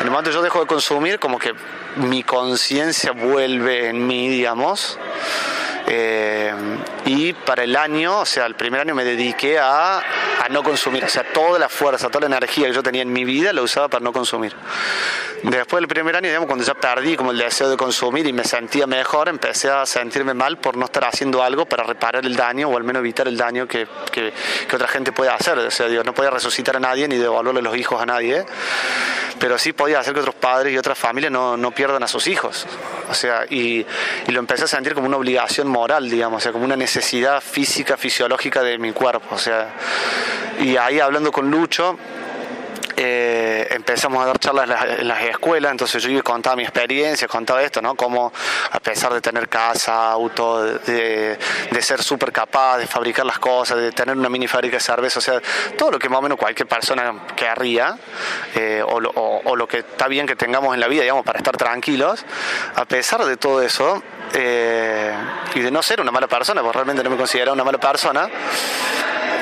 En 0.00 0.06
el 0.06 0.10
momento 0.10 0.30
yo 0.30 0.42
dejo 0.42 0.60
de 0.60 0.66
consumir, 0.66 1.18
como 1.18 1.38
que 1.38 1.52
mi 1.96 2.22
conciencia 2.22 3.12
vuelve 3.12 3.88
en 3.88 4.06
mí, 4.06 4.28
digamos. 4.28 4.98
Eh, 5.92 6.52
y 7.04 7.32
para 7.32 7.64
el 7.64 7.74
año, 7.74 8.20
o 8.20 8.24
sea, 8.24 8.46
el 8.46 8.54
primer 8.54 8.80
año 8.80 8.94
me 8.94 9.04
dediqué 9.04 9.58
a, 9.58 9.98
a, 9.98 10.48
no 10.48 10.62
consumir, 10.62 11.02
o 11.04 11.08
sea, 11.08 11.24
toda 11.24 11.58
la 11.58 11.68
fuerza, 11.68 12.08
toda 12.08 12.28
la 12.28 12.36
energía 12.36 12.68
que 12.68 12.74
yo 12.74 12.82
tenía 12.84 13.02
en 13.02 13.12
mi 13.12 13.24
vida 13.24 13.52
la 13.52 13.60
usaba 13.60 13.88
para 13.88 14.04
no 14.04 14.12
consumir. 14.12 14.54
Después 15.42 15.80
del 15.80 15.88
primer 15.88 16.14
año, 16.16 16.28
digamos, 16.28 16.46
cuando 16.46 16.64
ya 16.64 16.74
perdí 16.74 17.16
como 17.16 17.30
el 17.30 17.38
deseo 17.38 17.70
de 17.70 17.76
consumir 17.76 18.26
y 18.26 18.32
me 18.32 18.44
sentía 18.44 18.86
mejor, 18.86 19.28
empecé 19.28 19.70
a 19.70 19.86
sentirme 19.86 20.34
mal 20.34 20.58
por 20.58 20.76
no 20.76 20.84
estar 20.84 21.04
haciendo 21.04 21.42
algo 21.42 21.64
para 21.64 21.82
reparar 21.82 22.26
el 22.26 22.36
daño 22.36 22.68
o 22.68 22.76
al 22.76 22.84
menos 22.84 23.00
evitar 23.00 23.26
el 23.26 23.38
daño 23.38 23.66
que, 23.66 23.86
que, 24.12 24.32
otra 24.74 24.86
gente 24.86 25.12
puede 25.12 25.30
hacer. 25.30 25.58
O 25.58 25.70
sea, 25.70 25.88
Dios 25.88 26.04
no 26.04 26.12
podía 26.12 26.30
resucitar 26.30 26.76
a 26.76 26.80
nadie 26.80 27.08
ni 27.08 27.16
devolverle 27.16 27.62
los 27.62 27.74
hijos 27.74 28.02
a 28.02 28.06
nadie, 28.06 28.44
pero 29.38 29.56
sí 29.58 29.72
podía 29.72 30.00
hacer 30.00 30.12
que 30.12 30.20
otros 30.20 30.34
padres 30.34 30.74
y 30.74 30.78
otras 30.78 30.98
familias 30.98 31.32
no, 31.32 31.56
no 31.56 31.70
pierdan 31.70 32.02
a 32.02 32.08
sus 32.08 32.26
hijos. 32.26 32.66
O 33.08 33.14
sea, 33.14 33.46
y, 33.48 33.86
y, 34.26 34.32
lo 34.32 34.40
empecé 34.40 34.64
a 34.64 34.68
sentir 34.68 34.92
como 34.92 35.06
una 35.06 35.16
obligación 35.16 35.68
moral, 35.68 36.10
digamos, 36.10 36.38
o 36.38 36.40
sea, 36.42 36.52
como 36.52 36.66
una 36.66 36.76
necesidad 36.76 37.40
física, 37.40 37.96
fisiológica 37.96 38.62
de 38.62 38.76
mi 38.76 38.92
cuerpo. 38.92 39.34
O 39.34 39.38
sea, 39.38 39.72
y 40.60 40.76
ahí 40.76 41.00
hablando 41.00 41.32
con 41.32 41.50
Lucho, 41.50 41.98
eh, 43.02 43.66
empezamos 43.70 44.22
a 44.22 44.26
dar 44.26 44.38
charlas 44.38 44.68
en 44.98 45.08
las, 45.08 45.22
escuelas, 45.22 45.70
entonces 45.72 46.02
yo 46.02 46.22
contaba 46.22 46.54
mi 46.56 46.64
experiencia, 46.64 47.26
contaba 47.28 47.62
esto, 47.62 47.80
¿no? 47.80 47.94
Como 47.94 48.30
a 48.70 48.78
pesar 48.80 49.14
de 49.14 49.22
tener 49.22 49.48
casa, 49.48 50.10
auto, 50.10 50.62
de, 50.62 51.38
ser 51.80 52.02
súper 52.02 52.30
capaz, 52.30 52.76
de 52.76 52.86
fabricar 52.86 53.24
las 53.24 53.38
cosas, 53.38 53.78
de 53.78 53.92
tener 53.92 54.14
una 54.14 54.28
mini 54.28 54.46
fábrica 54.46 54.76
de 54.76 54.82
cerveza, 54.82 55.18
o 55.18 55.22
sea, 55.22 55.40
todo 55.78 55.92
lo 55.92 55.98
que 55.98 56.10
más 56.10 56.18
o 56.18 56.22
menos 56.22 56.36
cualquier 56.36 56.68
persona 56.68 57.24
querría, 57.34 57.96
eh, 58.54 58.82
o, 58.86 58.96
o, 59.44 59.56
lo 59.56 59.66
que 59.66 59.78
está 59.78 60.06
bien 60.06 60.26
que 60.26 60.36
tengamos 60.36 60.74
en 60.74 60.80
la 60.80 60.88
vida, 60.88 61.00
digamos, 61.00 61.24
para 61.24 61.38
estar 61.38 61.56
tranquilos, 61.56 62.26
a 62.74 62.84
pesar 62.84 63.24
de 63.24 63.38
todo 63.38 63.62
eso, 63.62 64.02
eh, 64.34 65.14
y 65.54 65.60
de 65.60 65.70
no 65.70 65.82
ser 65.82 66.02
una 66.02 66.10
mala 66.10 66.28
persona, 66.28 66.60
porque 66.60 66.76
realmente 66.76 67.02
no 67.02 67.08
me 67.08 67.16
consideraba 67.16 67.54
una 67.54 67.64
mala 67.64 67.78
persona, 67.78 68.28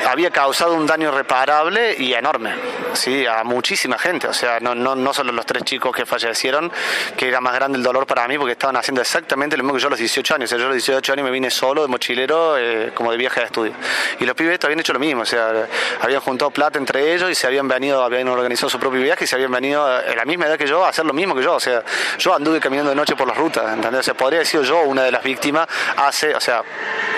había 0.09 0.31
causado 0.31 0.73
un 0.73 0.85
daño 0.85 1.11
reparable 1.11 1.95
y 1.97 2.13
enorme, 2.13 2.53
sí, 2.93 3.25
a 3.25 3.43
muchísima 3.43 3.97
gente, 3.97 4.27
o 4.27 4.33
sea, 4.33 4.59
no, 4.59 4.73
no, 4.73 4.95
no 4.95 5.13
solo 5.13 5.31
los 5.31 5.45
tres 5.45 5.63
chicos 5.63 5.95
que 5.95 6.05
fallecieron, 6.05 6.71
que 7.15 7.27
era 7.27 7.39
más 7.41 7.53
grande 7.53 7.77
el 7.77 7.83
dolor 7.83 8.07
para 8.07 8.27
mí 8.27 8.37
porque 8.37 8.53
estaban 8.53 8.75
haciendo 8.75 9.01
exactamente 9.01 9.55
lo 9.55 9.63
mismo 9.63 9.75
que 9.75 9.81
yo 9.81 9.87
a 9.87 9.91
los 9.91 9.99
18 9.99 10.35
años, 10.35 10.49
o 10.49 10.49
sea, 10.49 10.57
yo 10.57 10.65
a 10.65 10.67
los 10.69 10.75
18 10.75 11.13
años 11.13 11.25
me 11.25 11.31
vine 11.31 11.51
solo 11.51 11.81
de 11.81 11.87
mochilero 11.87 12.57
eh, 12.57 12.91
como 12.93 13.11
de 13.11 13.17
viaje 13.17 13.39
de 13.39 13.45
estudio. 13.45 13.73
Y 14.19 14.25
los 14.25 14.35
pibes 14.35 14.59
habían 14.63 14.79
hecho 14.79 14.93
lo 14.93 14.99
mismo, 14.99 15.21
o 15.21 15.25
sea, 15.25 15.67
habían 16.01 16.21
juntado 16.21 16.51
plata 16.51 16.79
entre 16.79 17.13
ellos 17.13 17.29
y 17.29 17.35
se 17.35 17.47
habían 17.47 17.67
venido, 17.67 18.03
habían 18.03 18.27
organizado 18.27 18.69
su 18.69 18.79
propio 18.79 19.01
viaje 19.01 19.25
y 19.25 19.27
se 19.27 19.35
habían 19.35 19.51
venido 19.51 20.01
en 20.01 20.17
la 20.17 20.25
misma 20.25 20.47
edad 20.47 20.57
que 20.57 20.67
yo 20.67 20.83
a 20.85 20.89
hacer 20.89 21.05
lo 21.05 21.13
mismo 21.13 21.35
que 21.35 21.43
yo, 21.43 21.55
o 21.55 21.59
sea, 21.59 21.83
yo 22.17 22.35
anduve 22.35 22.59
caminando 22.59 22.89
de 22.89 22.95
noche 22.95 23.15
por 23.15 23.27
las 23.27 23.37
rutas, 23.37 23.73
¿entendés? 23.73 24.01
O 24.01 24.03
sea, 24.03 24.13
podría 24.15 24.39
haber 24.39 24.47
sido 24.47 24.63
yo 24.63 24.81
una 24.83 25.03
de 25.03 25.11
las 25.11 25.23
víctimas 25.23 25.67
hace, 25.97 26.35
o 26.35 26.39
sea, 26.39 26.63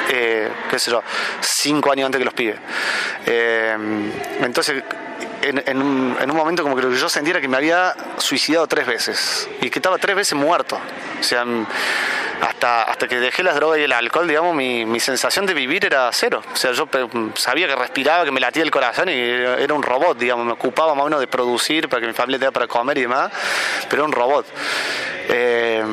eh, 0.09 0.49
qué 0.69 0.79
sé 0.79 0.91
yo, 0.91 1.01
cinco 1.39 1.91
años 1.91 2.07
antes 2.07 2.19
que 2.19 2.25
los 2.25 2.33
pibes. 2.33 2.57
Eh, 3.25 3.75
entonces, 4.41 4.83
en, 5.41 5.81
un, 5.81 6.35
momento 6.35 6.63
como 6.63 6.75
que 6.75 6.81
yo 6.95 7.09
sentía 7.09 7.39
que 7.41 7.47
me 7.47 7.57
había 7.57 7.95
suicidado 8.17 8.67
tres 8.67 8.85
veces 8.85 9.49
y 9.61 9.69
que 9.69 9.79
estaba 9.79 9.97
tres 9.97 10.15
veces 10.15 10.37
muerto. 10.37 10.79
O 11.19 11.23
sea, 11.23 11.45
hasta, 12.41 12.83
hasta 12.83 13.07
que 13.07 13.19
dejé 13.19 13.43
las 13.43 13.55
drogas 13.55 13.79
y 13.79 13.83
el 13.83 13.91
alcohol, 13.91 14.27
digamos, 14.27 14.55
mi, 14.55 14.99
sensación 14.99 15.45
de 15.45 15.53
vivir 15.53 15.85
era 15.85 16.09
cero. 16.13 16.41
O 16.53 16.55
sea, 16.55 16.71
yo 16.71 16.87
sabía 17.35 17.67
que 17.67 17.75
respiraba, 17.75 18.25
que 18.25 18.31
me 18.31 18.39
latía 18.39 18.63
el 18.63 18.71
corazón 18.71 19.09
y 19.09 19.13
era 19.13 19.73
un 19.73 19.83
robot, 19.83 20.17
digamos, 20.17 20.45
me 20.45 20.53
ocupaba 20.53 20.93
más 20.93 21.03
o 21.03 21.05
menos 21.05 21.19
de 21.19 21.27
producir 21.27 21.89
para 21.89 22.01
que 22.01 22.07
mi 22.07 22.13
familia 22.13 22.39
tenga 22.39 22.51
para 22.51 22.67
comer 22.67 22.97
y 22.97 23.01
demás, 23.01 23.31
pero 23.89 24.03
era 24.03 24.05
un 24.05 24.11
robot. 24.11 24.45
Eh, 25.29 25.83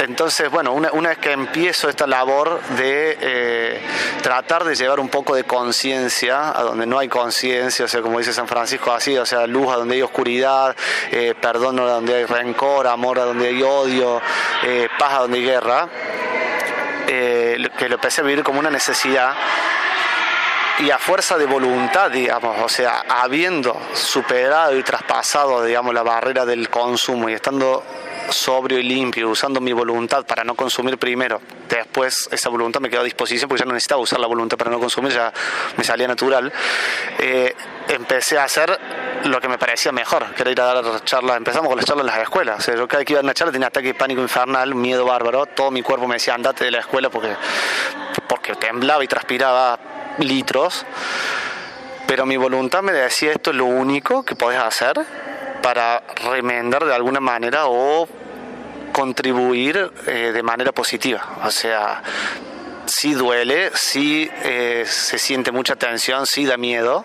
entonces, 0.00 0.50
bueno, 0.50 0.72
una, 0.72 1.08
vez 1.08 1.18
que 1.18 1.32
empiezo 1.32 1.88
esta 1.88 2.06
labor 2.06 2.60
de 2.76 3.16
eh, 3.20 3.80
tratar 4.22 4.64
de 4.64 4.74
llevar 4.74 5.00
un 5.00 5.08
poco 5.08 5.34
de 5.34 5.44
conciencia 5.44 6.50
a 6.50 6.62
donde 6.62 6.86
no 6.86 6.98
hay 6.98 7.08
conciencia, 7.08 7.84
o 7.84 7.88
sea, 7.88 8.02
como 8.02 8.18
dice 8.18 8.32
San 8.32 8.48
Francisco 8.48 8.92
así, 8.92 9.16
o 9.16 9.26
sea, 9.26 9.46
luz 9.46 9.72
a 9.72 9.76
donde 9.76 9.96
hay 9.96 10.02
oscuridad, 10.02 10.76
eh, 11.10 11.34
perdón 11.40 11.78
a 11.80 11.84
donde 11.84 12.14
hay 12.14 12.24
rencor, 12.24 12.86
amor 12.86 13.18
a 13.18 13.24
donde 13.24 13.48
hay 13.48 13.62
odio, 13.62 14.20
eh, 14.64 14.88
paz 14.98 15.14
a 15.14 15.18
donde 15.20 15.38
hay 15.38 15.44
guerra, 15.44 15.88
que 17.06 17.88
lo 17.88 17.94
empecé 17.94 18.22
a 18.22 18.24
vivir 18.24 18.42
como 18.42 18.58
una 18.58 18.70
necesidad 18.70 19.34
y 20.80 20.90
a 20.90 20.98
fuerza 20.98 21.38
de 21.38 21.46
voluntad, 21.46 22.10
digamos, 22.10 22.56
o 22.60 22.68
sea, 22.68 23.04
habiendo 23.08 23.80
superado 23.92 24.76
y 24.76 24.82
traspasado, 24.82 25.62
digamos, 25.64 25.94
la 25.94 26.02
barrera 26.02 26.44
del 26.44 26.68
consumo 26.68 27.28
y 27.28 27.34
estando 27.34 27.84
sobrio 28.30 28.78
y 28.78 28.82
limpio, 28.82 29.28
usando 29.28 29.60
mi 29.60 29.72
voluntad 29.72 30.24
para 30.26 30.42
no 30.42 30.54
consumir 30.54 30.98
primero. 30.98 31.40
Después 31.68 32.28
esa 32.32 32.48
voluntad 32.48 32.80
me 32.80 32.90
quedó 32.90 33.02
a 33.02 33.04
disposición 33.04 33.48
porque 33.48 33.60
ya 33.60 33.66
no 33.66 33.72
necesitaba 33.72 34.00
usar 34.00 34.18
la 34.18 34.26
voluntad 34.26 34.56
para 34.56 34.70
no 34.70 34.80
consumir, 34.80 35.12
ya 35.12 35.32
me 35.76 35.84
salía 35.84 36.08
natural. 36.08 36.52
Eh, 37.18 37.54
empecé 37.88 38.38
a 38.38 38.44
hacer 38.44 38.78
lo 39.24 39.40
que 39.40 39.48
me 39.48 39.58
parecía 39.58 39.92
mejor, 39.92 40.34
que 40.34 40.42
era 40.42 40.50
ir 40.50 40.60
a 40.60 40.64
dar 40.64 41.04
charlas. 41.04 41.36
Empezamos 41.36 41.68
con 41.68 41.76
las 41.76 41.86
charlas 41.86 42.06
en 42.06 42.12
las 42.12 42.22
escuelas. 42.22 42.68
O 42.68 42.74
yo 42.74 42.88
cada 42.88 42.98
vez 42.98 43.06
que 43.06 43.12
iba 43.12 43.20
a 43.20 43.22
una 43.24 43.34
charla 43.34 43.52
tenía 43.52 43.68
ataque 43.68 43.88
de 43.88 43.94
pánico 43.94 44.20
infernal, 44.20 44.74
miedo 44.74 45.04
bárbaro. 45.04 45.46
Todo 45.46 45.70
mi 45.70 45.82
cuerpo 45.82 46.08
me 46.08 46.16
decía 46.16 46.34
andate 46.34 46.64
de 46.64 46.70
la 46.70 46.80
escuela 46.80 47.10
porque, 47.10 47.36
porque 48.26 48.54
temblaba 48.56 49.04
y 49.04 49.08
transpiraba 49.08 49.78
litros. 50.18 50.84
Pero 52.06 52.26
mi 52.26 52.36
voluntad 52.36 52.82
me 52.82 52.92
decía 52.92 53.32
esto 53.32 53.50
es 53.50 53.56
lo 53.56 53.66
único 53.66 54.24
que 54.24 54.36
podés 54.36 54.60
hacer 54.60 55.00
para 55.62 56.02
remendar 56.30 56.84
de 56.84 56.94
alguna 56.94 57.20
manera 57.20 57.66
o 57.66 58.06
contribuir 58.92 59.90
eh, 60.06 60.30
de 60.32 60.42
manera 60.42 60.72
positiva. 60.72 61.38
O 61.44 61.50
sea, 61.50 62.02
sí 62.86 63.14
duele, 63.14 63.70
sí 63.74 64.30
eh, 64.42 64.84
se 64.86 65.18
siente 65.18 65.52
mucha 65.52 65.76
tensión, 65.76 66.26
sí 66.26 66.44
da 66.44 66.56
miedo, 66.56 67.04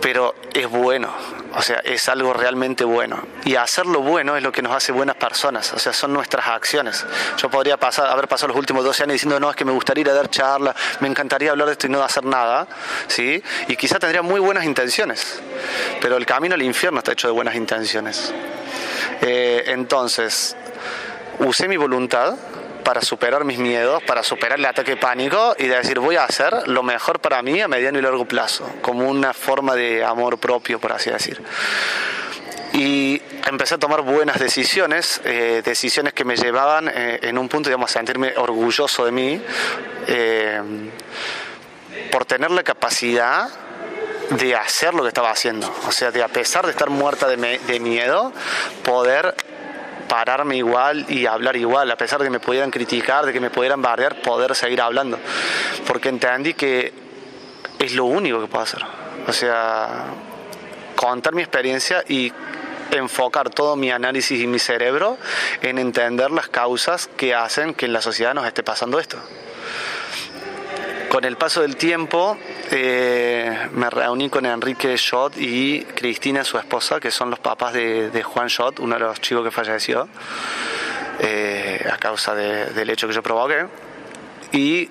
pero 0.00 0.34
es 0.52 0.68
bueno, 0.68 1.10
o 1.56 1.62
sea, 1.62 1.78
es 1.78 2.08
algo 2.08 2.32
realmente 2.32 2.84
bueno. 2.84 3.22
Y 3.44 3.56
hacerlo 3.56 4.00
bueno 4.00 4.36
es 4.36 4.42
lo 4.42 4.52
que 4.52 4.60
nos 4.60 4.74
hace 4.74 4.92
buenas 4.92 5.16
personas, 5.16 5.72
o 5.72 5.78
sea, 5.78 5.92
son 5.92 6.12
nuestras 6.12 6.46
acciones. 6.46 7.06
Yo 7.38 7.48
podría 7.48 7.76
pasar, 7.76 8.08
haber 8.08 8.28
pasado 8.28 8.48
los 8.48 8.56
últimos 8.56 8.84
12 8.84 9.04
años 9.04 9.14
diciendo, 9.14 9.40
no, 9.40 9.50
es 9.50 9.56
que 9.56 9.64
me 9.64 9.72
gustaría 9.72 10.02
ir 10.02 10.10
a 10.10 10.14
dar 10.14 10.28
charla, 10.30 10.74
me 11.00 11.08
encantaría 11.08 11.50
hablar 11.50 11.66
de 11.66 11.72
esto 11.72 11.86
y 11.86 11.90
no 11.90 12.02
hacer 12.02 12.24
nada, 12.24 12.66
¿sí? 13.06 13.42
Y 13.68 13.76
quizá 13.76 13.98
tendría 13.98 14.22
muy 14.22 14.40
buenas 14.40 14.64
intenciones, 14.64 15.40
pero 16.00 16.16
el 16.16 16.26
camino 16.26 16.54
al 16.54 16.62
infierno 16.62 16.98
está 16.98 17.12
hecho 17.12 17.28
de 17.28 17.32
buenas 17.32 17.54
intenciones. 17.54 18.32
Eh, 19.20 19.64
entonces, 19.68 20.56
usé 21.38 21.68
mi 21.68 21.76
voluntad, 21.76 22.34
para 22.84 23.00
superar 23.00 23.44
mis 23.44 23.58
miedos, 23.58 24.02
para 24.04 24.22
superar 24.22 24.58
el 24.58 24.66
ataque 24.66 24.96
pánico 24.96 25.56
y 25.58 25.66
de 25.66 25.76
decir 25.76 25.98
voy 25.98 26.16
a 26.16 26.24
hacer 26.24 26.68
lo 26.68 26.82
mejor 26.82 27.18
para 27.18 27.42
mí 27.42 27.60
a 27.60 27.66
mediano 27.66 27.98
y 27.98 28.02
largo 28.02 28.26
plazo, 28.26 28.70
como 28.82 29.08
una 29.08 29.32
forma 29.32 29.74
de 29.74 30.04
amor 30.04 30.38
propio, 30.38 30.78
por 30.78 30.92
así 30.92 31.10
decir. 31.10 31.42
Y 32.74 33.22
empecé 33.46 33.76
a 33.76 33.78
tomar 33.78 34.02
buenas 34.02 34.38
decisiones, 34.38 35.20
eh, 35.24 35.62
decisiones 35.64 36.12
que 36.12 36.24
me 36.24 36.36
llevaban 36.36 36.88
eh, 36.88 37.20
en 37.22 37.38
un 37.38 37.48
punto, 37.48 37.68
digamos, 37.68 37.90
a 37.90 37.94
sentirme 37.94 38.34
orgulloso 38.36 39.04
de 39.04 39.12
mí, 39.12 39.40
eh, 40.08 40.60
por 42.10 42.24
tener 42.24 42.50
la 42.50 42.64
capacidad 42.64 43.48
de 44.30 44.56
hacer 44.56 44.92
lo 44.94 45.02
que 45.02 45.08
estaba 45.08 45.30
haciendo. 45.30 45.72
O 45.86 45.92
sea, 45.92 46.10
de 46.10 46.22
a 46.22 46.28
pesar 46.28 46.64
de 46.64 46.72
estar 46.72 46.90
muerta 46.90 47.28
de, 47.28 47.58
de 47.58 47.80
miedo, 47.80 48.32
poder 48.82 49.36
pararme 50.08 50.56
igual 50.56 51.06
y 51.08 51.26
hablar 51.26 51.56
igual, 51.56 51.90
a 51.90 51.96
pesar 51.96 52.18
de 52.20 52.26
que 52.26 52.30
me 52.30 52.40
pudieran 52.40 52.70
criticar, 52.70 53.26
de 53.26 53.32
que 53.32 53.40
me 53.40 53.50
pudieran 53.50 53.82
bardear, 53.82 54.20
poder 54.22 54.54
seguir 54.54 54.80
hablando. 54.80 55.18
Porque 55.86 56.08
entendí 56.08 56.54
que 56.54 56.92
es 57.78 57.94
lo 57.94 58.04
único 58.04 58.40
que 58.40 58.46
puedo 58.46 58.62
hacer. 58.62 58.82
O 59.26 59.32
sea, 59.32 60.04
contar 60.96 61.34
mi 61.34 61.42
experiencia 61.42 62.04
y 62.08 62.32
enfocar 62.90 63.50
todo 63.50 63.76
mi 63.76 63.90
análisis 63.90 64.40
y 64.40 64.46
mi 64.46 64.58
cerebro 64.58 65.18
en 65.62 65.78
entender 65.78 66.30
las 66.30 66.48
causas 66.48 67.08
que 67.16 67.34
hacen 67.34 67.74
que 67.74 67.86
en 67.86 67.92
la 67.92 68.00
sociedad 68.00 68.34
nos 68.34 68.46
esté 68.46 68.62
pasando 68.62 68.98
esto. 68.98 69.18
Con 71.14 71.24
el 71.24 71.36
paso 71.36 71.62
del 71.62 71.76
tiempo 71.76 72.36
eh, 72.72 73.68
me 73.70 73.88
reuní 73.88 74.28
con 74.28 74.44
Enrique 74.46 74.98
Schott 74.98 75.36
y 75.36 75.84
Cristina, 75.94 76.42
su 76.42 76.58
esposa, 76.58 76.98
que 76.98 77.12
son 77.12 77.30
los 77.30 77.38
papás 77.38 77.72
de, 77.72 78.22
Juan 78.24 78.50
Schott, 78.50 78.80
uno 78.80 78.96
de 78.96 79.00
los 79.00 79.20
chicos 79.20 79.44
que 79.44 79.52
falleció 79.52 80.08
eh, 81.20 81.88
a 81.88 81.98
causa 81.98 82.34
del 82.34 82.90
hecho 82.90 83.06
que 83.06 83.14
yo 83.14 83.22
provoqué. 83.22 83.64
Y 84.50 84.90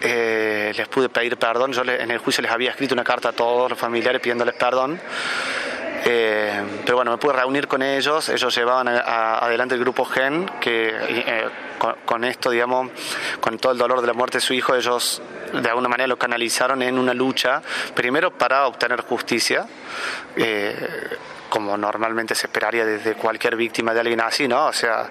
eh, 0.00 0.72
les 0.76 0.86
pude 0.86 1.08
pedir 1.08 1.36
perdón. 1.38 1.72
Yo 1.72 1.82
en 1.82 2.08
el 2.08 2.18
juicio 2.18 2.40
les 2.40 2.52
había 2.52 2.70
escrito 2.70 2.94
una 2.94 3.02
carta 3.02 3.30
a 3.30 3.32
todos 3.32 3.68
los 3.68 3.76
familiares 3.76 4.20
pidiéndoles 4.20 4.54
perdón. 4.54 5.00
Pero 6.04 6.96
bueno, 6.96 7.12
me 7.12 7.16
pude 7.16 7.32
reunir 7.32 7.66
con 7.66 7.82
ellos, 7.82 8.28
ellos 8.28 8.54
llevaban 8.54 8.88
adelante 8.88 9.74
el 9.74 9.80
grupo 9.80 10.04
GEN, 10.04 10.50
que 10.60 11.48
con, 12.04 12.24
esto, 12.24 12.50
digamos, 12.50 12.90
con 13.40 13.58
todo 13.58 13.72
el 13.72 13.78
dolor 13.78 14.00
de 14.02 14.06
la 14.08 14.12
muerte 14.12 14.38
de 14.38 14.42
su 14.42 14.52
hijo, 14.52 14.74
ellos 14.74 15.22
de 15.52 15.68
alguna 15.68 15.88
manera 15.88 16.06
lo 16.06 16.18
canalizaron 16.18 16.82
en 16.82 16.98
una 16.98 17.14
lucha, 17.14 17.62
primero 17.94 18.30
para 18.36 18.66
obtener 18.66 19.00
justicia, 19.02 19.66
eh, 20.36 21.08
como 21.48 21.76
normalmente 21.76 22.34
se 22.34 22.48
esperaría 22.48 22.84
desde 22.84 23.14
cualquier 23.14 23.56
víctima 23.56 23.94
de 23.94 24.00
alguien 24.00 24.20
así, 24.20 24.46
¿no? 24.46 24.66
O 24.66 24.72
sea, 24.72 25.10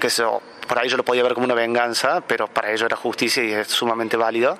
que 0.00 0.06
eso, 0.08 0.42
por 0.66 0.78
ahí 0.78 0.88
yo 0.88 0.96
lo 0.96 1.04
podía 1.04 1.22
ver 1.22 1.34
como 1.34 1.44
una 1.44 1.54
venganza, 1.54 2.22
pero 2.26 2.48
para 2.48 2.70
ellos 2.70 2.82
era 2.82 2.96
justicia 2.96 3.44
y 3.44 3.52
es 3.52 3.68
sumamente 3.68 4.16
válido. 4.16 4.58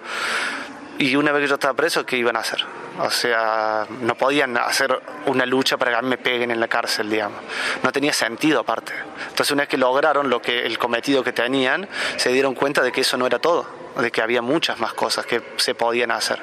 Y 1.03 1.17
una 1.17 1.33
vez 1.33 1.43
que 1.43 1.49
yo 1.49 1.55
estaba 1.55 1.75
preso, 1.75 2.07
¿qué 2.07 2.17
iban 2.17 2.37
a 2.37 2.39
hacer? 2.39 2.65
O 3.01 3.11
sea, 3.11 3.85
no 4.03 4.15
podían 4.15 4.57
hacer 4.57 4.97
una 5.27 5.45
lucha 5.45 5.77
para 5.77 5.91
que 5.91 5.97
a 5.97 6.03
mí 6.03 6.09
me 6.09 6.17
peguen 6.17 6.53
en 6.53 6.61
la 6.61 6.69
cárcel, 6.69 7.11
digamos. 7.11 7.41
No 7.83 7.91
tenía 7.91 8.13
sentido 8.13 8.61
aparte. 8.61 8.93
Entonces 9.23 9.51
una 9.51 9.63
vez 9.63 9.69
que 9.69 9.79
lograron 9.79 10.31
lo 10.31 10.41
que 10.41 10.65
el 10.65 10.79
cometido 10.79 11.25
que 11.25 11.33
tenían, 11.33 11.89
se 12.19 12.31
dieron 12.31 12.55
cuenta 12.55 12.83
de 12.83 12.93
que 12.93 13.01
eso 13.01 13.17
no 13.17 13.27
era 13.27 13.41
todo, 13.41 13.67
de 13.97 14.13
que 14.13 14.23
había 14.23 14.43
muchas 14.43 14.79
más 14.79 14.93
cosas 14.93 15.27
que 15.27 15.43
se 15.57 15.75
podían 15.75 16.13
hacer 16.13 16.41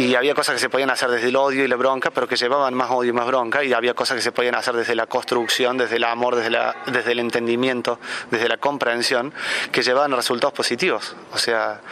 y 0.00 0.14
había 0.14 0.34
cosas 0.34 0.54
que 0.54 0.60
se 0.60 0.70
podían 0.70 0.88
hacer 0.88 1.10
desde 1.10 1.28
el 1.28 1.36
odio 1.36 1.62
y 1.62 1.68
la 1.68 1.76
bronca, 1.76 2.10
pero 2.10 2.26
que 2.26 2.36
llevaban 2.36 2.72
más 2.72 2.90
odio 2.90 3.10
y 3.10 3.12
más 3.12 3.26
bronca, 3.26 3.62
y 3.62 3.72
había 3.74 3.92
cosas 3.92 4.16
que 4.16 4.22
se 4.22 4.32
podían 4.32 4.54
hacer 4.54 4.74
desde 4.74 4.94
la 4.94 5.06
construcción, 5.06 5.76
desde 5.76 5.96
el 5.96 6.04
amor, 6.04 6.36
desde, 6.36 6.50
la, 6.50 6.74
el 6.86 7.18
entendimiento, 7.18 7.98
desde 8.30 8.48
la 8.48 8.56
comprensión, 8.56 9.32
que 9.70 9.82
llevaban 9.82 10.12
resultados 10.12 10.54
positivos. 10.54 11.14
O 11.32 11.38
sea, 11.38 11.82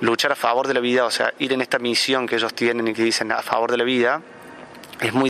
luchar 0.00 0.30
a 0.30 0.36
favor 0.36 0.68
de 0.68 0.74
la 0.74 0.80
vida, 0.80 1.04
o 1.04 1.10
sea, 1.10 1.34
ir 1.40 1.52
en 1.52 1.60
esta 1.60 1.80
misión 1.80 2.28
que 2.28 2.36
ellos 2.36 2.54
tienen 2.54 2.86
y 2.86 2.94
que 2.94 3.02
dicen 3.02 3.32
a 3.32 3.42
favor 3.42 3.72
de 3.72 3.78
la 3.78 3.84
vida, 3.84 4.22
es 5.00 5.12
muy... 5.12 5.28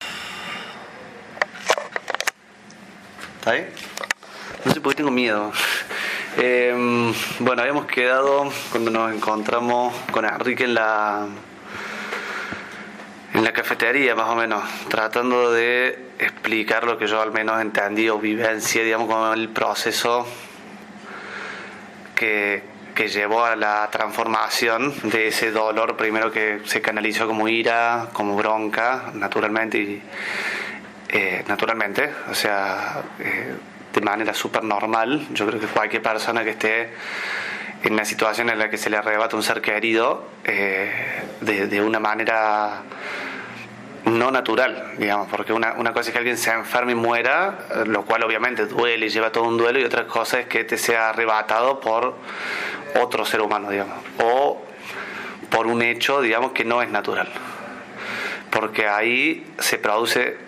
¿Está 3.39 3.53
ahí? 3.53 3.67
No 4.67 4.75
sé 4.75 4.81
por 4.83 4.93
qué 4.93 4.97
tengo 4.99 5.11
miedo. 5.11 5.53
Eh, 6.37 7.13
bueno, 7.39 7.63
habíamos 7.63 7.87
quedado 7.87 8.53
cuando 8.71 8.91
nos 8.91 9.15
encontramos 9.15 9.95
con 10.13 10.27
Enrique 10.27 10.65
en 10.65 10.75
la 10.75 11.27
en 13.33 13.45
la 13.45 13.53
cafetería 13.53 14.15
más 14.15 14.29
o 14.29 14.35
menos, 14.35 14.65
tratando 14.89 15.53
de 15.53 16.11
explicar 16.19 16.85
lo 16.85 16.99
que 16.99 17.07
yo 17.07 17.23
al 17.23 17.33
menos 17.33 17.61
entendí 17.61 18.09
o 18.09 18.19
vivencia, 18.19 18.83
digamos, 18.83 19.09
como 19.09 19.33
el 19.33 19.49
proceso 19.49 20.27
que, 22.15 22.63
que 22.95 23.09
llevó 23.09 23.45
a 23.45 23.57
la 23.57 23.89
transformación 23.91 24.95
de 25.05 25.29
ese 25.29 25.53
dolor, 25.53 25.97
primero 25.97 26.33
que 26.33 26.61
se 26.65 26.81
canalizó 26.81 27.27
como 27.27 27.49
ira, 27.49 28.09
como 28.13 28.37
bronca, 28.37 29.11
naturalmente, 29.15 30.03
eh, 31.09 31.45
naturalmente, 31.47 32.11
o 32.31 32.35
sea, 32.35 33.03
eh, 33.21 33.55
de 33.93 34.01
manera 34.01 34.35
súper 34.35 34.65
normal. 34.65 35.29
Yo 35.33 35.47
creo 35.47 35.61
que 35.61 35.67
cualquier 35.67 36.03
persona 36.03 36.45
que 36.45 36.51
esté 36.51 36.91
en 37.83 37.93
una 37.95 38.05
situación 38.05 38.51
en 38.51 38.59
la 38.59 38.69
que 38.69 38.77
se 38.77 38.91
le 38.91 38.97
arrebata 38.97 39.37
un 39.37 39.43
ser 39.43 39.63
querido 39.63 40.25
eh, 40.45 40.91
de, 41.41 41.67
de, 41.67 41.81
una 41.81 41.99
manera 41.99 42.83
no 44.05 44.31
natural, 44.31 44.93
digamos, 44.99 45.29
porque 45.29 45.53
una, 45.53 45.75
una, 45.75 45.93
cosa 45.93 46.09
es 46.09 46.13
que 46.13 46.19
alguien 46.19 46.37
se 46.37 46.51
enferme 46.51 46.93
y 46.93 46.95
muera, 46.95 47.59
eh, 47.71 47.85
lo 47.87 48.05
cual 48.05 48.23
obviamente 48.23 48.67
duele 48.67 49.07
y 49.07 49.09
lleva 49.09 49.31
todo 49.31 49.45
un 49.45 49.57
duelo, 49.57 49.79
y 49.79 49.85
otra 49.85 50.07
cosa 50.07 50.41
es 50.41 50.47
que 50.47 50.65
te 50.65 50.77
sea 50.77 51.11
arrebatado 51.11 51.81
por 51.81 52.15
otro 53.01 53.25
ser 53.25 53.41
humano, 53.41 53.71
digamos, 53.71 53.97
o 54.23 54.63
por 55.49 55.67
un 55.67 55.83
hecho, 55.83 56.21
digamos, 56.21 56.53
que 56.53 56.65
no 56.65 56.83
es 56.83 56.91
natural. 56.91 57.29
Porque 58.51 58.89
ahí 58.89 59.47
se 59.59 59.79
produce, 59.79 60.39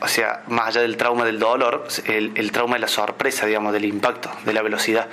o 0.00 0.08
sea, 0.08 0.42
más 0.46 0.68
allá 0.68 0.82
del 0.82 0.96
trauma 0.96 1.24
del 1.24 1.38
dolor, 1.38 1.86
el, 2.06 2.32
el 2.34 2.52
trauma 2.52 2.74
de 2.74 2.80
la 2.80 2.88
sorpresa, 2.88 3.46
digamos, 3.46 3.72
del 3.72 3.84
impacto, 3.84 4.30
de 4.44 4.52
la 4.52 4.62
velocidad. 4.62 5.08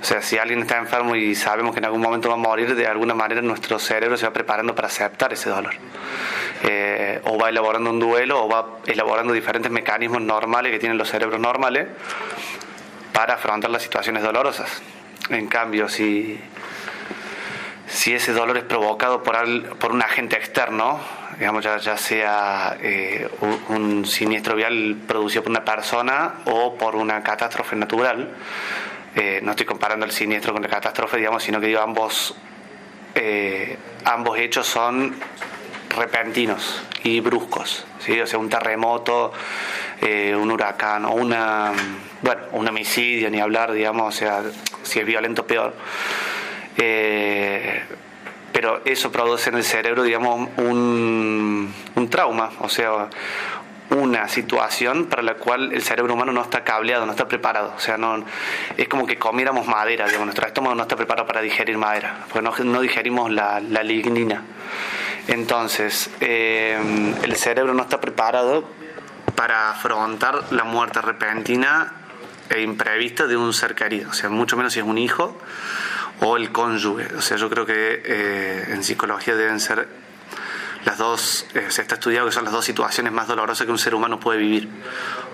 O 0.00 0.04
sea, 0.04 0.22
si 0.22 0.38
alguien 0.38 0.60
está 0.60 0.76
enfermo 0.76 1.16
y 1.16 1.34
sabemos 1.34 1.72
que 1.72 1.78
en 1.78 1.86
algún 1.86 2.00
momento 2.00 2.28
va 2.28 2.34
a 2.34 2.38
morir, 2.38 2.74
de 2.74 2.86
alguna 2.86 3.14
manera 3.14 3.40
nuestro 3.40 3.78
cerebro 3.78 4.16
se 4.16 4.26
va 4.26 4.32
preparando 4.32 4.74
para 4.74 4.88
aceptar 4.88 5.32
ese 5.32 5.50
dolor. 5.50 5.74
Eh, 6.62 7.20
o 7.24 7.38
va 7.38 7.48
elaborando 7.48 7.90
un 7.90 7.98
duelo 7.98 8.44
o 8.44 8.48
va 8.48 8.78
elaborando 8.86 9.32
diferentes 9.32 9.70
mecanismos 9.70 10.22
normales 10.22 10.72
que 10.72 10.78
tienen 10.78 10.96
los 10.96 11.08
cerebros 11.08 11.38
normales 11.38 11.86
para 13.12 13.34
afrontar 13.34 13.70
las 13.70 13.82
situaciones 13.82 14.22
dolorosas. 14.22 14.82
En 15.30 15.48
cambio, 15.48 15.88
si, 15.88 16.38
si 17.86 18.14
ese 18.14 18.32
dolor 18.32 18.58
es 18.58 18.64
provocado 18.64 19.22
por, 19.22 19.36
por 19.78 19.92
un 19.92 20.02
agente 20.02 20.36
externo, 20.36 21.00
digamos 21.38 21.64
ya, 21.64 21.96
sea 21.96 22.76
eh, 22.80 23.28
un, 23.40 23.76
un 23.76 24.06
siniestro 24.06 24.54
vial 24.54 24.96
producido 25.06 25.42
por 25.42 25.50
una 25.50 25.64
persona 25.64 26.34
o 26.44 26.76
por 26.76 26.96
una 26.96 27.22
catástrofe 27.22 27.76
natural, 27.76 28.30
eh, 29.18 29.40
no 29.42 29.52
estoy 29.52 29.64
comparando 29.64 30.04
el 30.04 30.12
siniestro 30.12 30.52
con 30.52 30.60
la 30.60 30.68
catástrofe, 30.68 31.16
digamos, 31.16 31.42
sino 31.42 31.58
que 31.58 31.68
digo, 31.68 31.80
ambos, 31.80 32.34
eh, 33.14 33.78
ambos 34.04 34.38
hechos 34.38 34.66
son 34.66 35.16
repentinos 35.88 36.82
y 37.02 37.20
bruscos, 37.20 37.86
¿sí? 37.98 38.20
o 38.20 38.26
sea, 38.26 38.38
un 38.38 38.50
terremoto, 38.50 39.32
eh, 40.02 40.36
un 40.38 40.50
huracán 40.50 41.06
o 41.06 41.12
una, 41.12 41.72
bueno, 42.20 42.42
un 42.52 42.68
homicidio, 42.68 43.30
ni 43.30 43.40
hablar, 43.40 43.72
digamos, 43.72 44.14
o 44.14 44.18
sea, 44.18 44.42
si 44.82 45.00
es 45.00 45.06
violento, 45.06 45.46
peor. 45.46 45.72
Pero 48.52 48.82
eso 48.84 49.10
produce 49.10 49.48
en 49.48 49.56
el 49.56 49.64
cerebro, 49.64 50.02
digamos, 50.02 50.50
un, 50.58 51.72
un 51.94 52.10
trauma, 52.10 52.50
o 52.60 52.68
sea, 52.68 53.08
una 54.00 54.28
situación 54.28 55.06
para 55.06 55.22
la 55.22 55.34
cual 55.34 55.72
el 55.72 55.82
cerebro 55.82 56.14
humano 56.14 56.32
no 56.32 56.42
está 56.42 56.64
cableado, 56.64 57.06
no 57.06 57.12
está 57.12 57.28
preparado. 57.28 57.72
O 57.76 57.80
sea, 57.80 57.96
no, 57.96 58.24
es 58.76 58.88
como 58.88 59.06
que 59.06 59.18
comiéramos 59.18 59.66
madera, 59.66 60.06
digamos, 60.06 60.26
nuestro 60.26 60.46
estómago 60.46 60.74
no 60.74 60.82
está 60.82 60.96
preparado 60.96 61.26
para 61.26 61.40
digerir 61.40 61.78
madera, 61.78 62.24
porque 62.32 62.64
no, 62.64 62.80
digerimos 62.80 63.30
la, 63.30 63.60
lignina. 63.60 64.42
Entonces, 65.28 66.10
eh, 66.20 66.78
el 67.22 67.36
cerebro 67.36 67.74
no 67.74 67.82
está 67.82 68.00
preparado 68.00 68.68
para 69.34 69.70
afrontar 69.70 70.52
la 70.52 70.64
muerte 70.64 71.00
repentina 71.00 71.92
e 72.48 72.62
imprevista 72.62 73.26
de 73.26 73.36
un 73.36 73.52
ser 73.52 73.74
querido, 73.74 74.10
o 74.10 74.12
sea, 74.12 74.30
mucho 74.30 74.56
menos 74.56 74.72
si 74.72 74.78
es 74.78 74.86
un 74.86 74.98
hijo 74.98 75.36
o 76.20 76.36
el 76.36 76.52
cónyuge. 76.52 77.14
O 77.16 77.20
sea, 77.20 77.36
yo 77.36 77.50
creo 77.50 77.66
que 77.66 78.02
eh, 78.04 78.64
en 78.68 78.84
psicología 78.84 79.34
deben 79.36 79.60
ser 79.60 79.88
las 80.86 80.98
dos, 80.98 81.46
eh, 81.54 81.66
se 81.68 81.82
está 81.82 81.96
estudiado 81.96 82.26
que 82.26 82.32
son 82.32 82.44
las 82.44 82.52
dos 82.52 82.64
situaciones 82.64 83.12
más 83.12 83.26
dolorosas 83.26 83.66
que 83.66 83.72
un 83.72 83.78
ser 83.78 83.94
humano 83.94 84.20
puede 84.20 84.38
vivir. 84.38 84.68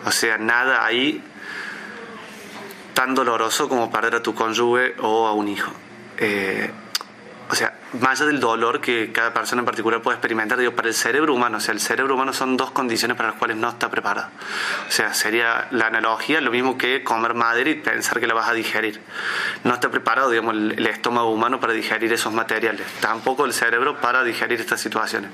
O 0.07 0.11
sea, 0.11 0.39
nada 0.39 0.85
ahí 0.85 1.23
tan 2.95 3.15
doloroso 3.15 3.69
como 3.69 3.91
perder 3.91 4.17
a 4.17 4.23
tu 4.23 4.35
cónyuge 4.35 4.95
o 5.01 5.27
a 5.27 5.35
un 5.35 5.49
hijo. 5.49 5.71
Eh, 6.17 6.71
o 7.53 7.55
sea, 7.55 7.75
más 8.01 8.19
allá 8.19 8.31
del 8.31 8.41
dolor 8.41 8.81
que 8.81 9.13
cada 9.13 9.35
persona 9.35 9.61
en 9.61 9.67
particular 9.67 10.01
puede 10.01 10.17
experimentar, 10.17 10.59
digo, 10.59 10.73
para 10.75 10.89
el 10.89 10.95
cerebro 10.95 11.35
humano, 11.35 11.59
o 11.59 11.61
sea, 11.61 11.75
el 11.75 11.81
cerebro 11.81 12.15
humano 12.15 12.33
son 12.33 12.57
dos 12.57 12.71
condiciones 12.71 13.15
para 13.15 13.29
las 13.29 13.39
cuales 13.39 13.59
no 13.59 13.69
está 13.69 13.91
preparado. 13.91 14.29
O 14.89 14.91
sea, 14.91 15.13
sería 15.13 15.69
la 15.71 15.89
analogía 15.89 16.41
lo 16.41 16.51
mismo 16.51 16.79
que 16.79 17.05
comer 17.05 17.35
madera 17.35 17.69
y 17.69 17.75
pensar 17.75 18.21
que 18.21 18.27
la 18.27 18.33
vas 18.33 18.49
a 18.49 18.55
digerir. 18.55 19.03
No 19.65 19.75
está 19.75 19.91
preparado, 19.91 20.31
digamos, 20.31 20.55
el, 20.55 20.87
estómago 20.87 21.31
humano 21.31 21.61
para 21.61 21.75
digerir 21.75 22.11
esos 22.15 22.33
materiales, 22.33 22.87
tampoco 23.01 23.45
el 23.45 23.53
cerebro 23.53 24.01
para 24.01 24.25
digerir 24.25 24.59
estas 24.59 24.81
situaciones. 24.81 25.31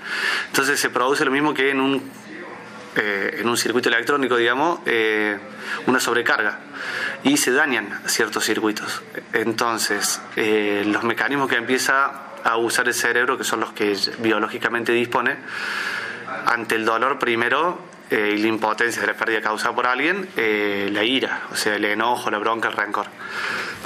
Entonces 0.49 0.81
se 0.81 0.91
produce 0.91 1.25
lo 1.25 1.31
mismo 1.31 1.55
que 1.55 1.71
en 1.71 1.81
un, 1.81 2.11
eh, 2.99 3.39
en 3.41 3.49
un 3.49 3.57
circuito 3.57 3.89
electrónico, 3.89 4.37
digamos, 4.37 4.81
eh, 4.85 5.39
una 5.87 6.01
sobrecarga 6.01 6.59
y 7.23 7.37
se 7.37 7.53
dañan 7.53 8.01
ciertos 8.07 8.45
circuitos. 8.45 9.03
Entonces, 9.33 10.21
eh, 10.37 10.83
los 10.87 11.05
mecanismos 11.05 11.49
que 11.49 11.57
empieza 11.57 12.23
a 12.45 12.57
usar 12.57 12.89
el 12.89 12.95
cerebro, 12.95 13.37
que 13.37 13.45
son 13.45 13.61
los 13.61 13.73
que 13.73 13.97
biológicamente 14.19 14.93
dispone, 14.93 15.37
ante 16.47 16.75
el 16.75 16.85
dolor 16.85 17.19
primero 17.19 17.81
eh, 18.11 18.35
y 18.37 18.39
la 18.39 18.49
impotencia 18.49 19.01
de 19.01 19.09
la 19.09 19.15
pérdida 19.15 19.41
causada 19.41 19.75
por 19.75 19.87
alguien, 19.87 20.29
eh, 20.37 20.89
la 20.93 21.05
ira, 21.05 21.43
o 21.53 21.57
sea, 21.57 21.77
el 21.77 21.85
enojo, 21.85 22.31
la 22.31 22.39
bronca, 22.39 22.69
el 22.69 22.75
rencor. 22.75 23.07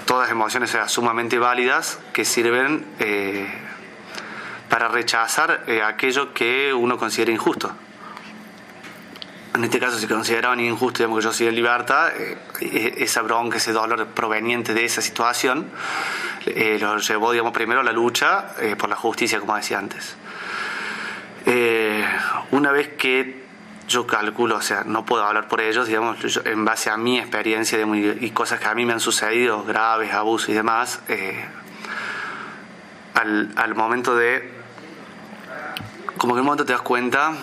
Todas 0.06 0.30
emociones 0.30 0.76
sumamente 0.88 1.38
válidas 1.38 1.98
que 2.12 2.24
sirven 2.24 2.84
para 4.68 4.88
rechazar 4.88 5.64
aquello 5.86 6.34
que 6.34 6.74
uno 6.74 6.98
considera 6.98 7.30
injusto 7.30 7.72
en 9.54 9.64
este 9.64 9.78
caso 9.78 9.98
se 9.98 10.08
consideraban 10.08 10.60
injusto 10.60 10.98
digamos, 10.98 11.18
que 11.18 11.24
yo 11.24 11.32
soy 11.32 11.48
en 11.48 11.54
libertad, 11.54 12.08
eh, 12.16 12.38
eh, 12.60 12.94
esa 12.98 13.22
bronca, 13.22 13.58
ese 13.58 13.72
dolor 13.72 14.06
proveniente 14.08 14.72
de 14.72 14.84
esa 14.84 15.02
situación, 15.02 15.70
eh, 16.46 16.78
lo 16.80 16.96
llevó 16.98 17.32
digamos, 17.32 17.52
primero 17.52 17.80
a 17.80 17.84
la 17.84 17.92
lucha 17.92 18.54
por 18.78 18.88
la 18.88 18.96
justicia, 18.96 19.40
como 19.40 19.54
decía 19.56 19.78
antes. 19.78 20.16
una 22.50 22.72
vez 22.72 22.88
que 22.96 23.42
yo 23.88 24.06
calculo, 24.06 24.56
o 24.56 24.62
sea, 24.62 24.84
no 24.84 25.04
puedo 25.04 25.24
hablar 25.24 25.48
por 25.48 25.60
ellos, 25.60 25.86
digamos, 25.86 26.18
en 26.44 26.64
base 26.64 26.88
a 26.88 26.96
mi 26.96 27.18
experiencia 27.18 27.78
y 28.20 28.30
cosas 28.30 28.58
que 28.58 28.68
a 28.68 28.74
mí 28.74 28.86
me 28.86 28.94
han 28.94 29.00
sucedido, 29.00 29.64
graves, 29.64 30.14
abusos 30.14 30.48
y 30.48 30.54
demás, 30.54 31.00
al, 33.14 33.52
al 33.56 33.74
momento 33.74 34.16
de, 34.16 34.50
como 36.16 36.32
que 36.32 36.38
en 36.38 36.40
un 36.40 36.46
momento 36.46 36.64
te 36.64 36.72
das 36.72 36.82
cuenta 36.82 37.34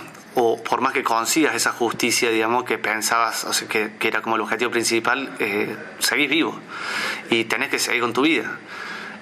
o 0.41 0.55
por 0.63 0.79
más 0.79 0.93
que 0.93 1.03
consigas 1.03 1.53
esa 1.53 1.73
justicia, 1.73 2.29
digamos, 2.29 2.63
que 2.63 2.77
pensabas, 2.77 3.43
o 3.43 3.51
sea, 3.51 3.67
que, 3.67 3.91
que 3.99 4.07
era 4.07 4.21
como 4.21 4.37
el 4.37 4.41
objetivo 4.41 4.71
principal, 4.71 5.35
eh, 5.39 5.75
seguís 5.99 6.29
vivo 6.29 6.57
y 7.29 7.43
tenés 7.43 7.69
que 7.69 7.77
seguir 7.77 8.01
con 8.01 8.13
tu 8.13 8.21
vida. 8.21 8.57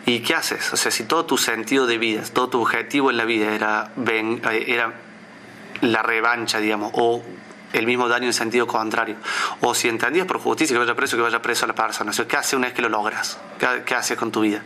¿Y 0.05 0.19
qué 0.19 0.35
haces? 0.35 0.71
O 0.73 0.77
sea, 0.77 0.91
si 0.91 1.05
todo 1.05 1.25
tu 1.25 1.37
sentido 1.37 1.87
de 1.87 1.97
vida, 1.97 2.21
todo 2.31 2.49
tu 2.49 2.61
objetivo 2.61 3.09
en 3.09 3.17
la 3.17 3.25
vida 3.25 3.51
era, 3.51 3.91
ven, 3.95 4.43
eh, 4.51 4.65
era 4.67 4.93
la 5.81 6.03
revancha, 6.03 6.59
digamos, 6.59 6.91
o 6.93 7.23
el 7.73 7.87
mismo 7.87 8.07
daño 8.07 8.27
en 8.27 8.33
sentido 8.33 8.67
contrario, 8.67 9.15
o 9.61 9.73
si 9.73 9.89
entendías 9.89 10.27
por 10.27 10.37
justicia 10.37 10.75
que 10.75 10.79
vaya 10.79 10.95
preso, 10.95 11.17
que 11.17 11.23
vaya 11.23 11.41
preso 11.41 11.65
a 11.65 11.67
la 11.67 11.75
persona, 11.75 12.11
o 12.11 12.13
sea, 12.13 12.27
¿qué 12.27 12.37
haces 12.37 12.53
una 12.53 12.67
vez 12.67 12.75
que 12.75 12.83
lo 12.83 12.89
logras? 12.89 13.39
¿Qué, 13.57 13.83
qué 13.85 13.95
haces 13.95 14.17
con 14.17 14.31
tu 14.31 14.41
vida? 14.41 14.61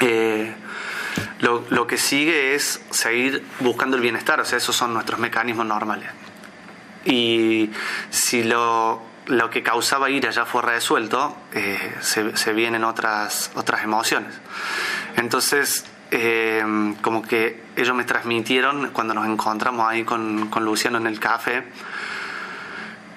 Eh, 0.00 0.52
Lo, 1.48 1.64
lo, 1.70 1.86
que 1.86 1.96
sigue 1.96 2.54
es 2.54 2.82
seguir 2.90 3.42
buscando 3.60 3.96
el 3.96 4.02
bienestar, 4.02 4.38
o 4.38 4.44
sea, 4.44 4.58
esos 4.58 4.76
son 4.76 4.92
nuestros 4.92 5.18
mecanismos 5.18 5.64
normales. 5.64 6.10
Y 7.06 7.70
si 8.10 8.44
lo, 8.44 9.00
lo 9.24 9.48
que 9.48 9.62
causaba 9.62 10.10
ira 10.10 10.30
ya 10.30 10.44
fue 10.44 10.60
resuelto, 10.60 11.34
eh, 11.52 11.94
se, 12.02 12.36
se, 12.36 12.52
vienen 12.52 12.84
otras, 12.84 13.50
otras 13.54 13.82
emociones. 13.82 14.34
Entonces, 15.16 15.86
eh, 16.10 16.94
como 17.00 17.22
que 17.22 17.64
ellos 17.76 17.96
me 17.96 18.04
transmitieron 18.04 18.90
cuando 18.90 19.14
nos 19.14 19.26
encontramos 19.26 19.88
ahí 19.88 20.04
con, 20.04 20.48
con 20.48 20.66
Luciano 20.66 20.98
en 20.98 21.06
el 21.06 21.18
café, 21.18 21.64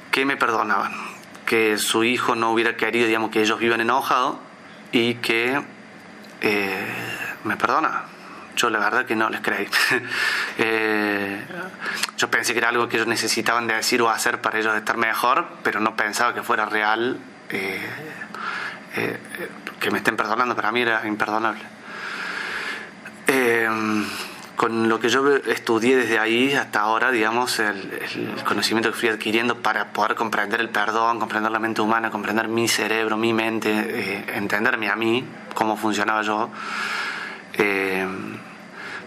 que 0.10 0.24
me 0.24 0.38
perdonaban, 0.38 0.94
que 1.46 1.78
su 1.78 2.06
hijo 2.06 2.36
no 2.36 2.52
hubiera 2.52 2.78
querido, 2.78 3.08
digamos, 3.08 3.30
que 3.30 3.42
ellos 3.42 3.60
vivan 3.60 3.82
enojados 3.82 4.38
y 4.94 5.16
que 5.16 5.62
eh, 6.40 6.88
me 7.44 7.58
perdona. 7.58 8.11
Yo 8.56 8.70
la 8.70 8.80
verdad 8.80 9.06
que 9.06 9.16
no 9.16 9.30
les 9.30 9.42
creí. 9.42 9.68
eh, 10.58 11.44
yo 12.18 12.30
pensé 12.30 12.54
que 12.54 12.60
era 12.60 12.70
algo 12.70 12.88
que 12.88 12.98
ellos 12.98 13.08
necesitaban 13.08 13.68
de 13.68 13.76
decir 13.76 14.02
o 14.02 14.10
hacer 14.10 14.42
para 14.42 14.60
ellos 14.60 14.76
estar 14.76 14.98
mejor, 14.98 15.48
pero 15.64 15.80
no 15.80 15.96
pensaba 15.96 16.34
que 16.34 16.44
fuera 16.44 16.66
real. 16.66 17.20
Eh, 17.50 17.80
eh, 18.96 19.18
que 19.80 19.90
me 19.90 19.98
estén 19.98 20.16
perdonando, 20.16 20.56
para 20.56 20.72
mí 20.72 20.82
era 20.82 21.08
imperdonable. 21.08 21.62
Eh, 23.28 23.68
con 24.62 24.90
lo 24.90 25.00
que 25.00 25.10
yo 25.10 25.28
estudié 25.38 25.98
desde 25.98 26.20
ahí 26.20 26.54
hasta 26.54 26.82
ahora, 26.82 27.10
digamos, 27.10 27.58
el, 27.58 28.00
el, 28.04 28.44
conocimiento 28.44 28.92
que 28.92 28.98
fui 29.00 29.10
adquiriendo 29.10 29.58
para 29.58 29.92
poder 29.92 30.14
comprender 30.14 30.60
el 30.60 30.70
perdón, 30.70 31.20
comprender 31.20 31.52
la 31.52 31.58
mente 31.58 31.82
humana, 31.82 32.12
comprender 32.12 32.48
mi 32.48 32.68
cerebro, 32.68 33.18
mi 33.18 33.34
mente, 33.34 33.72
eh, 33.72 34.26
entenderme 34.36 34.90
a 34.90 34.96
mí, 34.96 35.26
cómo 35.56 35.78
funcionaba 35.78 36.22
yo, 36.22 36.52
eh, 37.64 38.08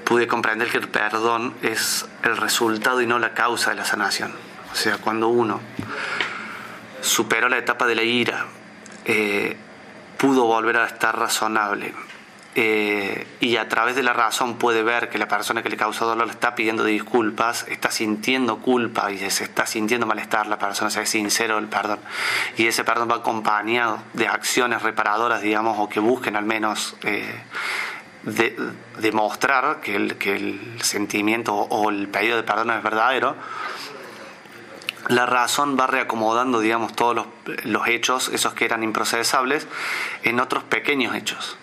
pude 0.05 0.29
comprender 0.29 0.71
que 0.71 0.79
el 0.79 0.89
perdón 0.89 1.55
es 1.63 2.07
el 2.23 2.37
resultado 2.37 3.03
y 3.03 3.07
no 3.07 3.19
la 3.19 3.35
causa 3.35 3.71
de 3.71 3.77
la 3.77 3.85
sanación. 3.85 4.33
O 4.73 4.77
sea, 4.77 4.99
cuando 4.99 5.29
uno 5.29 5.61
superó 7.01 7.49
la 7.49 7.59
etapa 7.59 7.87
de 7.87 7.95
la 7.97 8.03
ira, 8.03 8.47
eh, 9.05 9.57
pudo 10.17 10.45
volver 10.45 10.77
a 10.77 10.87
estar 10.87 11.19
razonable, 11.19 11.93
eh, 12.57 13.27
y 13.41 13.57
a 13.57 13.69
través 13.69 13.97
de 13.97 14.05
la 14.05 14.13
razón 14.13 14.59
puede 14.59 14.85
ver 14.85 15.09
que 15.09 15.19
la 15.19 15.27
persona 15.27 15.65
que 15.65 15.69
le 15.69 15.77
causó 15.77 16.07
dolor 16.07 16.31
está 16.31 16.55
pidiendo 16.55 16.85
disculpas, 16.85 17.67
está 17.69 17.91
sintiendo 17.91 18.59
culpa 18.59 19.11
y 19.11 19.19
se 19.19 19.43
está 19.43 19.67
sintiendo 19.67 20.07
malestar, 20.07 20.47
la 20.47 20.59
persona 20.59 20.89
se 20.91 21.03
es 21.03 21.09
sincero 21.09 21.59
el 21.59 21.67
perdón. 21.67 21.99
Y 22.57 22.67
ese 22.67 22.85
perdón 22.85 23.11
va 23.11 23.17
acompañado 23.17 24.01
de 24.13 24.29
acciones 24.29 24.83
reparadoras, 24.83 25.43
digamos, 25.43 25.77
o 25.81 25.89
que 25.89 25.99
busquen 25.99 26.37
al 26.37 26.45
menos 26.45 26.97
de, 28.25 28.57
demostrar 28.99 29.81
que 29.81 29.97
el, 29.97 30.17
que 30.17 30.37
el 30.37 30.79
sentimiento 30.83 31.55
o 31.55 31.91
el 31.91 32.09
pedido 32.09 32.37
de 32.37 32.43
perdón 32.43 32.71
es 32.71 32.83
verdadero. 32.83 33.37
La 35.09 35.27
razón 35.27 35.77
va 35.79 35.87
reacomodando, 35.87 36.61
digamos, 36.61 36.95
todos 36.95 37.15
los, 37.15 37.27
los 37.65 37.87
hechos, 37.89 38.31
esos 38.31 38.55
que 38.55 38.65
eran 38.65 38.83
improcesables, 38.83 39.67
en 40.23 40.41
otros 40.41 40.65
pequeños 40.65 41.15
hechos 41.15 41.59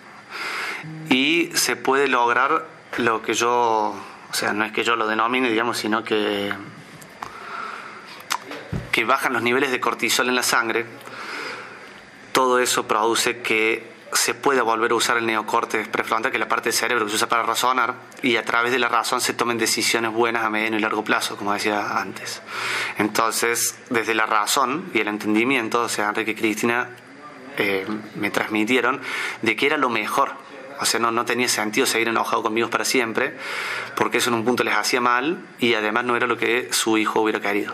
y 1.08 1.50
se 1.54 1.76
puede 1.76 2.08
lograr 2.08 2.66
lo 2.98 3.22
que 3.22 3.34
yo, 3.34 3.94
o 4.30 4.34
sea, 4.34 4.52
no 4.52 4.64
es 4.64 4.72
que 4.72 4.84
yo 4.84 4.96
lo 4.96 5.06
denomine, 5.06 5.50
digamos, 5.50 5.78
sino 5.78 6.04
que, 6.04 6.52
que 8.90 9.04
bajan 9.04 9.32
los 9.32 9.42
niveles 9.42 9.70
de 9.70 9.80
cortisol 9.80 10.28
en 10.28 10.34
la 10.34 10.42
sangre. 10.42 10.86
Todo 12.32 12.58
eso 12.58 12.88
produce 12.88 13.42
que 13.42 13.91
se 14.12 14.34
pueda 14.34 14.62
volver 14.62 14.90
a 14.90 14.94
usar 14.94 15.16
el 15.16 15.26
neocórtex 15.26 15.88
prefrontal, 15.88 16.30
que 16.30 16.36
es 16.36 16.40
la 16.40 16.48
parte 16.48 16.68
del 16.68 16.78
cerebro 16.78 17.04
que 17.04 17.10
se 17.10 17.16
usa 17.16 17.28
para 17.28 17.42
razonar, 17.42 17.94
y 18.22 18.36
a 18.36 18.44
través 18.44 18.72
de 18.72 18.78
la 18.78 18.88
razón 18.88 19.20
se 19.20 19.32
tomen 19.32 19.58
decisiones 19.58 20.12
buenas 20.12 20.44
a 20.44 20.50
mediano 20.50 20.76
y 20.76 20.80
largo 20.80 21.02
plazo, 21.02 21.36
como 21.36 21.52
decía 21.52 21.98
antes. 21.98 22.42
Entonces, 22.98 23.76
desde 23.90 24.14
la 24.14 24.26
razón 24.26 24.90
y 24.92 25.00
el 25.00 25.08
entendimiento, 25.08 25.82
o 25.82 25.88
sea, 25.88 26.10
Enrique 26.10 26.32
y 26.32 26.34
Cristina 26.34 26.90
eh, 27.56 27.86
me 28.16 28.30
transmitieron 28.30 29.00
de 29.40 29.56
que 29.56 29.66
era 29.66 29.76
lo 29.76 29.88
mejor 29.88 30.42
o 30.82 30.84
sea, 30.84 30.98
no, 30.98 31.12
no 31.12 31.24
tenía 31.24 31.48
sentido 31.48 31.86
seguir 31.86 32.08
enojado 32.08 32.42
conmigo 32.42 32.68
para 32.68 32.84
siempre, 32.84 33.36
porque 33.94 34.18
eso 34.18 34.30
en 34.30 34.34
un 34.34 34.44
punto 34.44 34.64
les 34.64 34.74
hacía 34.74 35.00
mal 35.00 35.38
y 35.60 35.74
además 35.74 36.04
no 36.04 36.16
era 36.16 36.26
lo 36.26 36.36
que 36.36 36.72
su 36.72 36.98
hijo 36.98 37.20
hubiera 37.20 37.40
querido. 37.40 37.72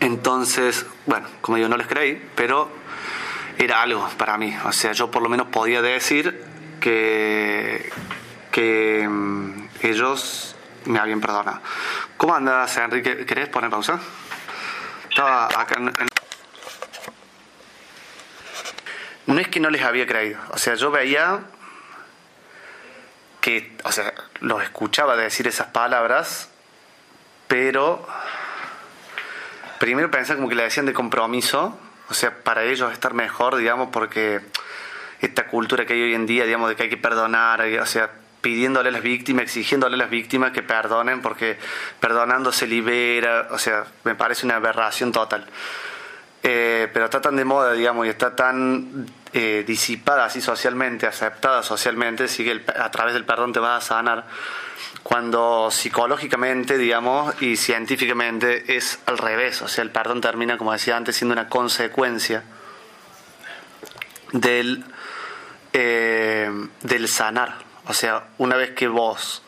Entonces, 0.00 0.86
bueno, 1.06 1.28
como 1.42 1.58
digo, 1.58 1.68
no 1.68 1.76
les 1.76 1.86
creí, 1.86 2.20
pero 2.34 2.79
era 3.64 3.82
algo 3.82 4.08
para 4.16 4.38
mí. 4.38 4.56
O 4.64 4.72
sea, 4.72 4.92
yo 4.92 5.10
por 5.10 5.22
lo 5.22 5.28
menos 5.28 5.48
podía 5.48 5.82
decir 5.82 6.42
que, 6.80 7.90
que 8.50 9.04
um, 9.06 9.68
ellos 9.82 10.56
me 10.86 10.98
habían 10.98 11.20
perdonado. 11.20 11.60
¿Cómo 12.16 12.34
andas, 12.34 12.76
Enrique? 12.78 13.26
¿Querés 13.26 13.48
poner 13.48 13.70
pausa? 13.70 14.00
Estaba 15.08 15.46
acá 15.46 15.74
en 15.78 15.92
no 19.26 19.38
es 19.38 19.48
que 19.48 19.60
no 19.60 19.70
les 19.70 19.82
había 19.82 20.06
creído. 20.06 20.40
O 20.50 20.58
sea, 20.58 20.74
yo 20.74 20.90
veía 20.90 21.40
que, 23.40 23.76
o 23.84 23.92
sea, 23.92 24.12
los 24.40 24.62
escuchaba 24.62 25.16
decir 25.16 25.46
esas 25.46 25.68
palabras, 25.68 26.50
pero 27.46 28.06
primero 29.78 30.10
pensaba 30.10 30.36
como 30.36 30.48
que 30.48 30.56
le 30.56 30.64
decían 30.64 30.86
de 30.86 30.92
compromiso, 30.92 31.78
o 32.10 32.14
sea, 32.14 32.34
para 32.42 32.64
ellos 32.64 32.92
estar 32.92 33.14
mejor, 33.14 33.56
digamos, 33.56 33.90
porque 33.90 34.40
esta 35.20 35.46
cultura 35.46 35.86
que 35.86 35.92
hay 35.92 36.02
hoy 36.02 36.14
en 36.14 36.26
día, 36.26 36.44
digamos, 36.44 36.68
de 36.68 36.76
que 36.76 36.84
hay 36.84 36.88
que 36.88 36.96
perdonar, 36.96 37.62
o 37.62 37.86
sea, 37.86 38.10
pidiéndole 38.40 38.88
a 38.88 38.92
las 38.92 39.02
víctimas, 39.02 39.44
exigiéndole 39.44 39.94
a 39.94 39.98
las 39.98 40.10
víctimas 40.10 40.52
que 40.52 40.62
perdonen, 40.62 41.22
porque 41.22 41.58
perdonando 42.00 42.52
se 42.52 42.66
libera, 42.66 43.48
o 43.50 43.58
sea, 43.58 43.84
me 44.04 44.14
parece 44.14 44.46
una 44.46 44.56
aberración 44.56 45.12
total. 45.12 45.46
Eh, 46.42 46.88
pero 46.92 47.04
está 47.04 47.20
tan 47.20 47.36
de 47.36 47.44
moda, 47.44 47.72
digamos, 47.72 48.06
y 48.06 48.08
está 48.08 48.34
tan 48.34 49.06
eh, 49.32 49.62
disipada 49.66 50.24
así 50.24 50.40
socialmente, 50.40 51.06
aceptada 51.06 51.62
socialmente, 51.62 52.24
el, 52.38 52.64
a 52.76 52.90
través 52.90 53.12
del 53.12 53.24
perdón 53.24 53.52
te 53.52 53.60
vas 53.60 53.84
a 53.84 53.86
sanar, 53.86 54.24
cuando 55.02 55.70
psicológicamente, 55.70 56.78
digamos, 56.78 57.40
y 57.42 57.56
científicamente 57.56 58.76
es 58.76 59.00
al 59.06 59.18
revés, 59.18 59.62
o 59.62 59.68
sea, 59.68 59.82
el 59.82 59.90
perdón 59.90 60.20
termina, 60.20 60.58
como 60.58 60.72
decía 60.72 60.96
antes, 60.96 61.16
siendo 61.16 61.32
una 61.32 61.48
consecuencia 61.48 62.44
del, 64.32 64.84
eh, 65.72 66.50
del 66.82 67.08
sanar. 67.08 67.56
O 67.86 67.94
sea, 67.94 68.24
una 68.38 68.56
vez 68.56 68.70
que 68.72 68.88
vos 68.88 69.42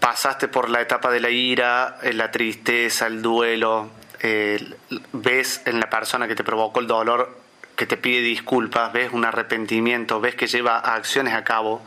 pasaste 0.00 0.48
por 0.48 0.70
la 0.70 0.80
etapa 0.80 1.10
de 1.10 1.20
la 1.20 1.30
ira, 1.30 1.98
la 2.12 2.30
tristeza, 2.30 3.06
el 3.06 3.20
duelo, 3.20 3.90
eh, 4.20 4.74
ves 5.12 5.62
en 5.66 5.80
la 5.80 5.90
persona 5.90 6.26
que 6.26 6.34
te 6.34 6.44
provocó 6.44 6.80
el 6.80 6.86
dolor 6.86 7.38
que 7.78 7.86
te 7.86 7.96
pide 7.96 8.22
disculpas, 8.22 8.92
ves 8.92 9.12
un 9.12 9.24
arrepentimiento, 9.24 10.20
ves 10.20 10.34
que 10.34 10.48
lleva 10.48 10.78
acciones 10.78 11.34
a 11.34 11.44
cabo. 11.44 11.80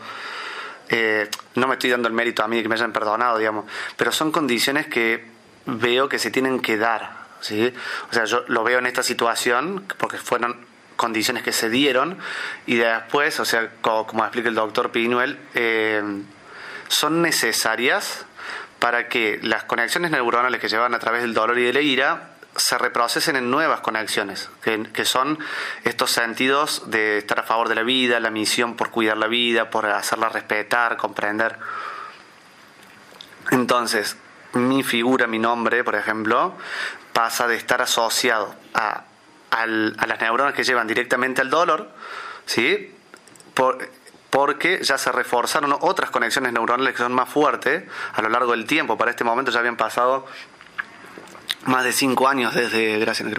Eh, 0.94 1.30
no 1.56 1.68
me 1.68 1.76
estoy 1.76 1.90
dando 1.90 2.10
el 2.10 2.14
mérito 2.14 2.44
a 2.44 2.50
mí 2.50 2.62
que 2.62 2.68
me 2.68 2.76
hayan 2.76 2.92
perdonado, 2.92 3.38
digamos, 3.38 3.66
pero 3.96 4.12
son 4.12 4.32
condiciones 4.32 4.88
que 4.88 5.26
veo 5.66 6.10
que 6.10 6.20
se 6.20 6.32
tienen 6.32 6.60
que 6.60 6.78
dar. 6.78 7.22
¿sí? 7.40 7.74
O 8.10 8.14
sea, 8.14 8.26
yo 8.26 8.44
lo 8.48 8.64
veo 8.66 8.80
en 8.80 8.86
esta 8.86 9.02
situación 9.02 9.86
porque 9.98 10.18
fueron 10.18 10.66
condiciones 10.98 11.44
que 11.44 11.54
se 11.54 11.70
dieron 11.70 12.18
y 12.66 12.76
después, 12.76 13.40
o 13.40 13.46
sea, 13.46 13.72
como, 13.80 14.06
como 14.06 14.24
explica 14.24 14.50
el 14.50 14.56
doctor 14.56 14.92
Pinuel, 14.92 15.40
eh, 15.56 16.04
son 16.90 17.22
necesarias 17.22 18.26
para 18.80 19.08
que 19.08 19.40
las 19.44 19.64
conexiones 19.64 20.12
neuronales 20.12 20.60
que 20.60 20.68
llevan 20.68 20.94
a 20.94 21.00
través 21.00 21.22
del 21.22 21.34
dolor 21.34 21.58
y 21.58 21.64
de 21.64 21.74
la 21.74 21.82
ira 21.82 22.31
se 22.56 22.78
reprocesen 22.78 23.36
en 23.36 23.50
nuevas 23.50 23.82
conexiones, 23.82 24.50
que, 24.62 24.84
que, 24.92 25.06
son 25.06 25.40
estos 25.84 26.12
sentidos 26.12 26.84
de 26.88 27.18
estar 27.18 27.40
a 27.40 27.44
favor 27.44 27.70
de 27.70 27.76
la 27.76 27.84
vida, 27.84 28.20
la 28.20 28.30
misión 28.30 28.76
por 28.76 28.90
cuidar 28.92 29.18
la 29.18 29.28
vida, 29.28 29.70
por 29.70 29.86
hacerla 29.86 30.30
respetar, 30.30 30.98
comprender. 30.98 31.58
Entonces, 33.52 34.18
mi 34.54 34.84
figura, 34.84 35.28
mi 35.28 35.40
nombre, 35.40 35.84
por 35.84 35.96
ejemplo, 35.96 36.56
pasa 37.14 37.48
de 37.48 37.56
estar 37.56 37.82
asociado 37.82 38.54
a, 38.74 39.04
a, 39.52 39.62
a 39.62 39.66
las 39.66 40.20
neuronas 40.20 40.54
que 40.54 40.64
llevan 40.64 40.88
directamente 40.88 41.42
al 41.42 41.50
dolor, 41.50 41.90
¿sí? 42.46 42.94
Por, 43.54 43.90
porque 44.32 44.80
ya 44.82 44.98
se 44.98 45.12
reforzaron 45.12 45.76
otras 45.82 46.10
conexiones 46.10 46.54
neuronales 46.54 46.94
que 46.94 47.04
son 47.04 47.14
más 47.14 47.30
fuertes 47.30 47.84
a 48.14 48.22
lo 48.22 48.30
largo 48.30 48.52
del 48.52 48.66
tiempo. 48.66 48.98
Para 48.98 49.12
este 49.12 49.26
momento 49.26 49.52
ya 49.52 49.60
habían 49.60 49.76
pasado 49.76 50.26
más 51.66 51.84
de 51.84 51.92
cinco 51.92 52.28
años 52.28 52.54
desde, 52.54 53.00
gracias 53.00 53.30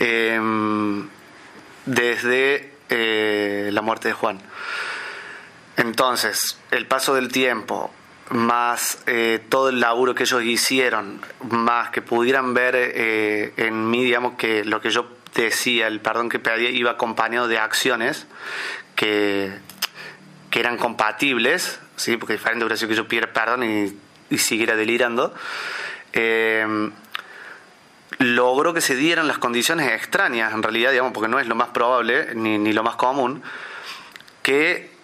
eh, 0.00 0.40
desde 1.86 2.72
eh, 2.88 3.70
la 3.72 3.82
muerte 3.82 4.08
de 4.08 4.14
Juan. 4.14 4.40
Entonces, 5.76 6.58
el 6.70 6.86
paso 6.86 7.14
del 7.14 7.32
tiempo, 7.32 7.92
más 8.30 8.98
eh, 9.06 9.40
todo 9.48 9.68
el 9.68 9.80
laburo 9.80 10.14
que 10.14 10.22
ellos 10.22 10.42
hicieron, 10.42 11.20
más 11.50 11.90
que 11.90 12.02
pudieran 12.02 12.54
ver 12.54 12.74
eh, 12.76 13.52
en 13.56 13.90
mí, 13.90 14.04
digamos, 14.04 14.34
que 14.34 14.64
lo 14.64 14.80
que 14.80 14.90
yo 14.90 15.08
decía, 15.34 15.88
el 15.88 16.00
perdón 16.00 16.28
que 16.28 16.38
pedía, 16.38 16.70
iba 16.70 16.92
acompañado 16.92 17.48
de 17.48 17.58
acciones 17.58 18.26
que, 18.94 19.52
que 20.50 20.60
eran 20.60 20.76
compatibles, 20.76 21.80
¿sí? 21.96 22.16
porque 22.16 22.34
diferente 22.34 22.64
hubiera 22.64 22.86
que 22.86 22.94
yo 22.94 23.08
pidiera 23.08 23.32
perdón 23.32 23.64
y, 23.64 24.38
siguiera 24.38 24.74
delirando, 24.74 25.34
eh, 26.12 26.90
logró 28.18 28.74
que 28.74 28.80
se 28.80 28.96
dieran 28.96 29.28
las 29.28 29.38
condiciones 29.38 29.90
extrañas, 29.92 30.52
en 30.52 30.62
realidad, 30.62 30.90
digamos, 30.90 31.12
porque 31.12 31.28
no 31.28 31.38
es 31.40 31.46
lo 31.46 31.54
más 31.54 31.68
probable 31.68 32.34
ni, 32.34 32.58
ni 32.58 32.72
lo 32.72 32.82
más 32.82 32.96
común, 32.96 33.42
que 34.42 34.94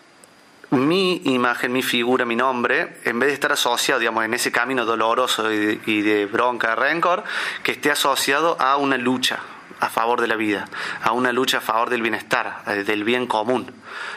mi 0.71 1.21
imagen, 1.25 1.73
mi 1.73 1.83
figura, 1.83 2.25
mi 2.25 2.37
nombre, 2.37 2.97
en 3.05 3.19
vez 3.19 3.29
de 3.29 3.35
estar 3.35 3.53
asociado, 3.53 3.99
digamos, 3.99 4.25
en 4.25 4.35
ese 4.35 4.53
camino 4.53 4.85
doloroso 4.85 5.51
y 5.53 5.59
de, 5.59 5.81
y 5.87 6.03
de 6.03 6.27
bronca, 6.27 6.71
de 6.71 6.77
rencor, 6.77 7.25
que 7.63 7.73
esté 7.73 7.91
asociado 7.91 8.57
a 8.61 8.77
una 8.77 8.97
lucha 8.97 9.41
a 9.81 9.89
favor 9.89 10.21
de 10.21 10.29
la 10.29 10.37
vida, 10.37 10.69
a 11.03 11.13
una 11.13 11.33
lucha 11.33 11.59
a 11.59 11.61
favor 11.61 11.91
del 11.91 12.03
bienestar, 12.03 12.63
eh, 12.67 12.85
del 12.85 13.03
bien 13.03 13.27
común, 13.27 13.73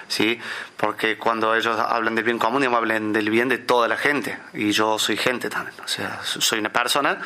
¿sí? 0.08 0.40
Porque 0.78 1.18
cuando 1.18 1.56
ellos 1.56 1.80
hablan 1.80 2.16
del 2.16 2.26
bien 2.26 2.38
común, 2.38 2.62
digamos, 2.62 2.80
hablan 2.80 3.14
del 3.14 3.30
bien 3.30 3.50
de 3.50 3.58
toda 3.58 3.88
la 3.88 3.98
gente, 3.98 4.38
y 4.54 4.72
yo 4.72 5.00
soy 5.00 5.18
gente 5.18 5.50
también, 5.50 5.76
o 5.84 5.88
sea, 5.88 6.20
soy 6.24 6.60
una 6.60 6.72
persona, 6.72 7.18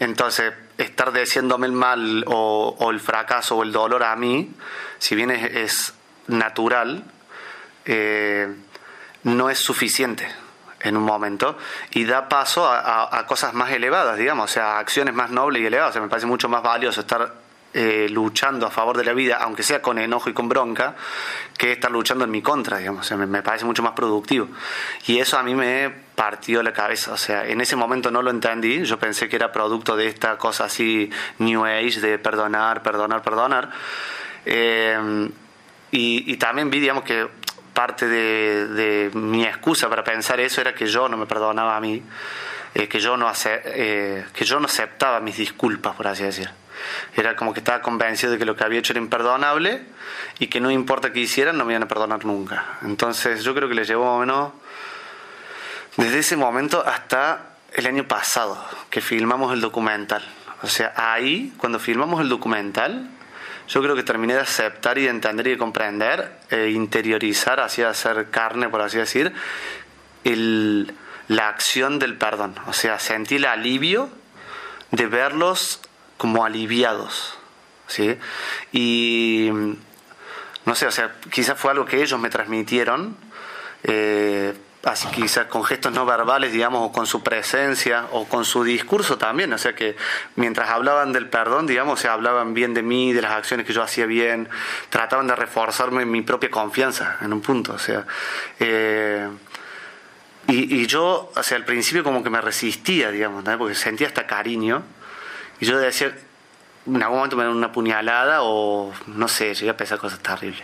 entonces 0.00 0.52
estar 0.78 1.12
deseándome 1.12 1.66
el 1.66 1.72
mal 1.72 2.24
o, 2.26 2.88
el 2.90 3.00
fracaso 3.00 3.56
o 3.56 3.62
el 3.62 3.72
dolor 3.72 4.02
a 4.02 4.16
mí, 4.16 4.50
si 4.98 5.14
bien 5.14 5.30
es, 5.30 5.94
natural, 6.28 7.04
eh, 7.84 8.52
no 9.22 9.48
es 9.48 9.58
suficiente 9.58 10.26
en 10.80 10.96
un 10.96 11.04
momento 11.04 11.56
y 11.92 12.04
da 12.04 12.28
paso 12.28 12.68
a, 12.68 13.24
cosas 13.26 13.54
más 13.54 13.70
elevadas, 13.70 14.18
digamos, 14.18 14.50
o 14.50 14.52
sea, 14.52 14.76
a 14.76 14.78
acciones 14.80 15.14
más 15.14 15.30
nobles 15.30 15.62
y 15.62 15.66
elevadas. 15.66 15.90
O 15.90 15.92
sea, 15.94 16.02
me 16.02 16.08
parece 16.08 16.26
mucho 16.26 16.48
más 16.48 16.62
valioso 16.62 17.00
estar 17.00 17.34
eh, 17.72 18.08
luchando 18.10 18.66
a 18.66 18.70
favor 18.70 18.96
de 18.96 19.04
la 19.04 19.12
vida, 19.12 19.38
aunque 19.40 19.62
sea 19.62 19.80
con 19.80 19.98
enojo 19.98 20.30
y 20.30 20.32
con 20.32 20.48
bronca, 20.48 20.96
que 21.56 21.72
estar 21.72 21.90
luchando 21.90 22.24
en 22.24 22.30
mi 22.30 22.42
contra, 22.42 22.78
digamos. 22.78 23.06
O 23.06 23.08
sea, 23.08 23.16
me 23.16 23.42
parece 23.42 23.64
mucho 23.64 23.82
más 23.82 23.92
productivo. 23.92 24.48
Y 25.06 25.18
eso 25.18 25.38
a 25.38 25.42
mí 25.42 25.54
me 25.54 26.05
partió 26.16 26.62
la 26.64 26.72
cabeza. 26.72 27.12
O 27.12 27.16
sea, 27.16 27.46
en 27.46 27.60
ese 27.60 27.76
momento 27.76 28.10
no 28.10 28.22
lo 28.22 28.30
entendí. 28.30 28.82
Yo 28.84 28.98
pensé 28.98 29.28
que 29.28 29.36
era 29.36 29.52
producto 29.52 29.94
de 29.96 30.08
esta 30.08 30.36
cosa 30.38 30.64
así 30.64 31.08
New 31.38 31.64
Age 31.64 32.00
de 32.00 32.18
perdonar, 32.18 32.82
perdonar, 32.82 33.22
perdonar. 33.22 33.70
Eh, 34.44 35.28
y, 35.92 36.32
y 36.32 36.36
también 36.36 36.70
vi, 36.70 36.80
digamos, 36.80 37.04
que 37.04 37.28
parte 37.72 38.08
de, 38.08 38.66
de 38.68 39.10
mi 39.14 39.44
excusa 39.44 39.88
para 39.88 40.02
pensar 40.02 40.40
eso 40.40 40.60
era 40.60 40.74
que 40.74 40.86
yo 40.86 41.08
no 41.08 41.16
me 41.16 41.26
perdonaba 41.26 41.76
a 41.76 41.80
mí, 41.80 42.02
eh, 42.74 42.88
que, 42.88 42.98
yo 43.00 43.16
no 43.16 43.28
ace- 43.28 43.60
eh, 43.66 44.24
que 44.32 44.44
yo 44.44 44.58
no 44.58 44.66
aceptaba 44.66 45.20
mis 45.20 45.36
disculpas, 45.36 45.94
por 45.94 46.06
así 46.06 46.22
decir. 46.24 46.48
Era 47.16 47.36
como 47.36 47.52
que 47.52 47.60
estaba 47.60 47.80
convencido 47.82 48.32
de 48.32 48.38
que 48.38 48.44
lo 48.44 48.56
que 48.56 48.64
había 48.64 48.78
hecho 48.78 48.92
era 48.92 49.00
imperdonable 49.00 49.82
y 50.38 50.46
que 50.48 50.60
no 50.60 50.70
importa 50.70 51.12
qué 51.12 51.20
hicieran, 51.20 51.56
no 51.58 51.64
me 51.64 51.72
iban 51.72 51.82
a 51.82 51.88
perdonar 51.88 52.24
nunca. 52.24 52.78
Entonces 52.82 53.42
yo 53.44 53.54
creo 53.54 53.68
que 53.68 53.74
le 53.74 53.84
llevó 53.84 54.04
más 54.04 54.14
o 54.16 54.20
menos 54.20 54.52
desde 55.96 56.18
ese 56.18 56.36
momento 56.36 56.84
hasta 56.86 57.56
el 57.72 57.86
año 57.86 58.06
pasado 58.08 58.62
que 58.90 59.00
filmamos 59.00 59.52
el 59.52 59.60
documental. 59.60 60.24
O 60.62 60.66
sea, 60.68 60.92
ahí, 60.96 61.52
cuando 61.58 61.78
filmamos 61.78 62.20
el 62.20 62.28
documental, 62.28 63.10
yo 63.68 63.82
creo 63.82 63.94
que 63.94 64.02
terminé 64.02 64.34
de 64.34 64.40
aceptar 64.40 64.98
y 64.98 65.02
de 65.02 65.10
entender 65.10 65.46
y 65.48 65.50
de 65.50 65.58
comprender, 65.58 66.38
e 66.50 66.70
interiorizar, 66.70 67.60
así 67.60 67.82
hacer 67.82 68.30
carne, 68.30 68.68
por 68.68 68.80
así 68.80 68.96
decir, 68.98 69.32
la 70.24 71.48
acción 71.48 71.98
del 71.98 72.16
perdón. 72.16 72.54
O 72.66 72.72
sea, 72.72 72.98
sentí 72.98 73.36
el 73.36 73.44
alivio 73.44 74.08
de 74.92 75.06
verlos 75.06 75.80
como 76.16 76.44
aliviados. 76.44 77.38
¿sí? 77.86 78.16
Y 78.72 79.50
no 80.64 80.74
sé, 80.74 80.86
o 80.86 80.90
sea, 80.90 81.14
quizás 81.30 81.58
fue 81.58 81.70
algo 81.70 81.84
que 81.84 82.02
ellos 82.02 82.18
me 82.20 82.30
transmitieron, 82.30 83.16
eh, 83.84 84.54
así 84.86 85.08
quizás 85.08 85.46
con 85.46 85.64
gestos 85.64 85.92
no 85.92 86.06
verbales, 86.06 86.52
digamos, 86.52 86.88
o 86.88 86.92
con 86.92 87.08
su 87.08 87.20
presencia, 87.20 88.06
o 88.12 88.26
con 88.26 88.44
su 88.44 88.62
discurso 88.62 89.18
también, 89.18 89.52
o 89.52 89.58
sea 89.58 89.74
que 89.74 89.96
mientras 90.36 90.70
hablaban 90.70 91.12
del 91.12 91.28
perdón, 91.28 91.66
digamos, 91.66 91.98
se 91.98 92.06
hablaban 92.08 92.54
bien 92.54 92.72
de 92.72 92.82
mí, 92.82 93.12
de 93.12 93.20
las 93.20 93.32
acciones 93.32 93.66
que 93.66 93.72
yo 93.72 93.82
hacía 93.82 94.06
bien, 94.06 94.48
trataban 94.88 95.26
de 95.26 95.34
reforzarme 95.34 96.06
mi 96.06 96.22
propia 96.22 96.50
confianza 96.50 97.18
en 97.20 97.32
un 97.32 97.40
punto, 97.40 97.72
o 97.74 97.78
sea, 97.78 98.06
eh, 98.60 99.28
y, 100.48 100.86
yo, 100.86 101.32
o 101.34 101.42
sea, 101.42 101.56
al 101.56 101.64
principio 101.64 102.04
como 102.04 102.22
que 102.22 102.30
me 102.30 102.40
resistía, 102.40 103.10
digamos, 103.10 103.42
¿no? 103.42 103.58
porque 103.58 103.74
sentía 103.74 104.06
hasta 104.06 104.28
cariño, 104.28 104.84
y 105.58 105.66
yo 105.66 105.76
decía, 105.76 106.14
en 106.86 107.02
algún 107.02 107.16
momento 107.18 107.36
me 107.36 107.42
dan 107.42 107.56
una 107.56 107.72
puñalada 107.72 108.42
o 108.42 108.92
no 109.08 109.26
sé, 109.26 109.52
llegué 109.52 109.70
a 109.70 109.76
pensar 109.76 109.98
cosas 109.98 110.20
terribles. 110.20 110.62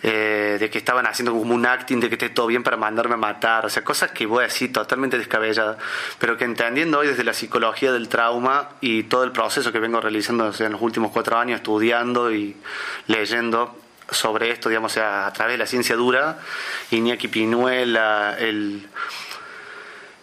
Eh, 0.00 0.58
de 0.60 0.70
que 0.70 0.78
estaban 0.78 1.06
haciendo 1.08 1.32
como 1.32 1.52
un 1.52 1.66
acting 1.66 1.98
de 1.98 2.08
que 2.08 2.14
esté 2.14 2.28
todo 2.28 2.46
bien 2.46 2.62
para 2.62 2.76
mandarme 2.76 3.14
a 3.14 3.16
matar, 3.16 3.66
o 3.66 3.68
sea, 3.68 3.82
cosas 3.82 4.12
que 4.12 4.26
voy 4.26 4.44
a 4.44 4.46
decir 4.46 4.72
totalmente 4.72 5.18
descabelladas, 5.18 5.76
pero 6.20 6.36
que 6.36 6.44
entendiendo 6.44 7.00
hoy 7.00 7.08
desde 7.08 7.24
la 7.24 7.32
psicología 7.32 7.90
del 7.90 8.08
trauma 8.08 8.68
y 8.80 9.02
todo 9.04 9.24
el 9.24 9.32
proceso 9.32 9.72
que 9.72 9.80
vengo 9.80 10.00
realizando 10.00 10.44
o 10.44 10.52
sea, 10.52 10.66
en 10.66 10.72
los 10.72 10.82
últimos 10.82 11.10
cuatro 11.10 11.36
años, 11.36 11.56
estudiando 11.56 12.32
y 12.32 12.54
leyendo 13.08 13.76
sobre 14.08 14.50
esto, 14.52 14.68
digamos, 14.68 14.92
o 14.92 14.94
sea, 14.94 15.26
a 15.26 15.32
través 15.32 15.54
de 15.54 15.58
la 15.58 15.66
ciencia 15.66 15.96
dura, 15.96 16.38
Iñaki 16.92 17.26
Pinuela, 17.26 18.36
el 18.38 18.86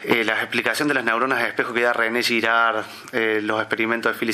eh, 0.07 0.23
la 0.23 0.33
explicación 0.41 0.87
de 0.87 0.93
las 0.93 1.03
neuronas 1.03 1.39
de 1.39 1.47
espejo 1.47 1.73
que 1.73 1.81
da 1.81 1.93
René 1.93 2.23
Girard, 2.23 2.83
eh, 3.11 3.39
los 3.43 3.59
experimentos 3.59 4.17
de 4.19 4.25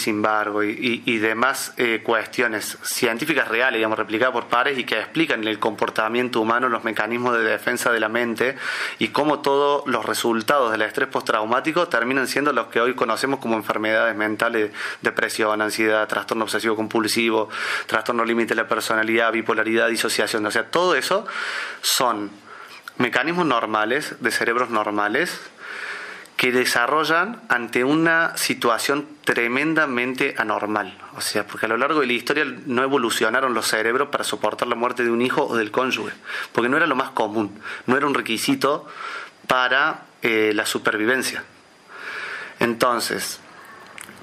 y, 0.64 0.70
y- 0.70 1.04
y 1.06 1.18
demás 1.20 1.74
eh, 1.78 2.02
cuestiones 2.04 2.78
científicas 2.84 3.48
reales, 3.48 3.78
digamos, 3.78 3.98
replicadas 3.98 4.34
por 4.34 4.48
pares 4.48 4.78
y 4.78 4.84
que 4.84 5.00
explican 5.00 5.44
el 5.48 5.60
comportamiento 5.60 6.42
humano, 6.42 6.70
los 6.70 6.84
mecanismos 6.84 7.38
de 7.38 7.44
defensa 7.44 7.92
de 7.92 8.00
la 8.00 8.10
mente 8.10 8.56
y 9.00 9.10
cómo 9.10 9.40
todos 9.42 9.86
los 9.88 10.06
resultados 10.06 10.72
del 10.72 10.82
estrés 10.82 11.08
postraumático 11.10 11.88
terminan 11.88 12.28
siendo 12.28 12.54
los 12.54 12.68
que 12.68 12.82
hoy 12.82 12.94
conocemos 12.94 13.40
como 13.40 13.56
enfermedades 13.56 14.16
mentales, 14.16 14.72
depresión, 15.02 15.62
ansiedad, 15.62 16.08
trastorno 16.08 16.44
obsesivo 16.44 16.76
compulsivo, 16.76 17.50
trastorno 17.88 18.26
límite 18.26 18.50
de 18.50 18.62
la 18.62 18.68
personalidad, 18.68 19.32
bipolaridad, 19.32 19.88
disociación. 19.90 20.46
O 20.46 20.52
sea, 20.52 20.66
todo 20.70 20.96
eso 20.96 21.26
son 21.82 22.30
mecanismos 22.98 23.46
normales, 23.46 24.16
de 24.20 24.32
cerebros 24.32 24.70
normales, 24.70 25.40
que 26.42 26.52
desarrollan 26.52 27.40
ante 27.50 27.84
una 27.84 28.36
situación 28.36 29.08
tremendamente 29.24 30.34
anormal. 30.40 30.98
O 31.16 31.22
sea, 31.22 31.46
porque 31.46 31.68
a 31.68 31.70
lo 31.70 31.78
largo 31.78 32.00
de 32.00 32.08
la 32.08 32.14
historia 32.14 32.44
no 32.66 32.82
evolucionaron 32.82 33.54
los 33.54 33.68
cerebros 33.68 34.10
para 34.10 34.24
soportar 34.24 34.68
la 34.68 34.74
muerte 34.74 35.04
de 35.04 35.12
un 35.12 35.22
hijo 35.22 35.46
o 35.46 35.56
del 35.56 35.70
cónyuge, 35.70 36.14
porque 36.52 36.68
no 36.68 36.78
era 36.78 36.88
lo 36.88 36.96
más 36.96 37.12
común, 37.12 37.62
no 37.86 37.96
era 37.96 38.08
un 38.08 38.16
requisito 38.16 38.88
para 39.46 40.06
eh, 40.24 40.52
la 40.56 40.66
supervivencia. 40.66 41.44
Entonces, 42.60 43.40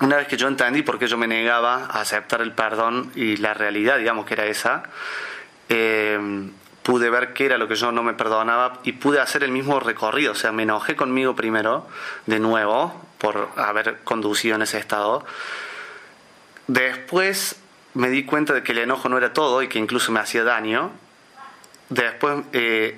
una 0.00 0.16
vez 0.16 0.26
que 0.26 0.36
yo 0.36 0.48
entendí 0.48 0.82
por 0.82 0.98
qué 0.98 1.06
yo 1.06 1.18
me 1.18 1.28
negaba 1.28 1.84
a 1.84 2.00
aceptar 2.00 2.40
el 2.40 2.50
perdón 2.50 3.12
y 3.14 3.36
la 3.36 3.54
realidad, 3.54 3.96
digamos 3.96 4.26
que 4.26 4.34
era 4.34 4.46
esa, 4.46 4.82
eh, 5.68 6.18
pude 6.88 7.10
ver 7.10 7.34
qué 7.34 7.44
era 7.44 7.58
lo 7.58 7.68
que 7.68 7.74
yo 7.74 7.92
no 7.92 8.02
me 8.02 8.14
perdonaba 8.14 8.80
y 8.82 8.92
pude 8.92 9.20
hacer 9.20 9.44
el 9.44 9.50
mismo 9.50 9.78
recorrido. 9.78 10.32
O 10.32 10.34
sea, 10.34 10.52
me 10.52 10.62
enojé 10.62 10.96
conmigo 10.96 11.36
primero, 11.36 11.86
de 12.24 12.40
nuevo, 12.40 12.98
por 13.18 13.50
haber 13.56 13.98
conducido 14.04 14.56
en 14.56 14.62
ese 14.62 14.78
estado. 14.78 15.22
Después 16.66 17.56
me 17.92 18.08
di 18.08 18.24
cuenta 18.24 18.54
de 18.54 18.62
que 18.62 18.72
el 18.72 18.78
enojo 18.78 19.10
no 19.10 19.18
era 19.18 19.34
todo 19.34 19.62
y 19.62 19.68
que 19.68 19.78
incluso 19.78 20.12
me 20.12 20.20
hacía 20.20 20.44
daño. 20.44 20.90
Después 21.90 22.38
eh, 22.54 22.96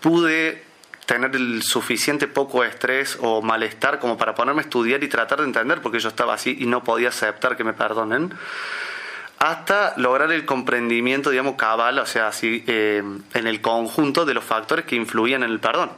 pude 0.00 0.64
tener 1.06 1.36
el 1.36 1.62
suficiente 1.62 2.26
poco 2.26 2.64
estrés 2.64 3.16
o 3.20 3.42
malestar 3.42 4.00
como 4.00 4.18
para 4.18 4.34
ponerme 4.34 4.62
a 4.62 4.64
estudiar 4.64 5.04
y 5.04 5.08
tratar 5.08 5.38
de 5.38 5.44
entender 5.44 5.80
por 5.80 5.92
qué 5.92 6.00
yo 6.00 6.08
estaba 6.08 6.34
así 6.34 6.56
y 6.58 6.66
no 6.66 6.82
podía 6.82 7.10
aceptar 7.10 7.56
que 7.56 7.62
me 7.62 7.74
perdonen 7.74 8.34
hasta 9.40 9.94
lograr 9.96 10.30
el 10.32 10.44
comprendimiento, 10.44 11.30
digamos, 11.30 11.54
cabal, 11.56 11.98
o 11.98 12.06
sea, 12.06 12.28
así, 12.28 12.62
eh, 12.66 13.02
en 13.34 13.46
el 13.46 13.60
conjunto 13.62 14.26
de 14.26 14.34
los 14.34 14.44
factores 14.44 14.84
que 14.84 14.96
influían 14.96 15.42
en 15.42 15.50
el 15.50 15.60
perdón. 15.60 15.90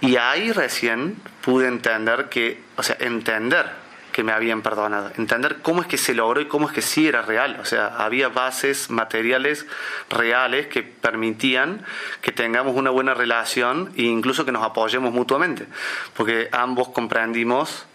Y 0.00 0.16
ahí 0.16 0.52
recién 0.52 1.16
pude 1.42 1.66
entender 1.66 2.28
que, 2.28 2.62
o 2.76 2.84
sea, 2.84 2.96
entender 3.00 3.66
que 4.12 4.22
me 4.22 4.30
habían 4.32 4.62
perdonado, 4.62 5.10
entender 5.16 5.58
cómo 5.60 5.82
es 5.82 5.88
que 5.88 5.98
se 5.98 6.14
logró 6.14 6.40
y 6.40 6.46
cómo 6.46 6.68
es 6.68 6.72
que 6.72 6.82
sí 6.82 7.08
era 7.08 7.20
real, 7.20 7.58
o 7.60 7.64
sea, 7.64 7.88
había 7.98 8.28
bases 8.28 8.90
materiales 8.90 9.66
reales 10.08 10.68
que 10.68 10.84
permitían 10.84 11.84
que 12.22 12.32
tengamos 12.32 12.76
una 12.76 12.90
buena 12.90 13.12
relación 13.12 13.92
e 13.96 14.02
incluso 14.02 14.46
que 14.46 14.52
nos 14.52 14.62
apoyemos 14.62 15.12
mutuamente, 15.12 15.66
porque 16.14 16.48
ambos 16.52 16.88
comprendimos 16.90 17.86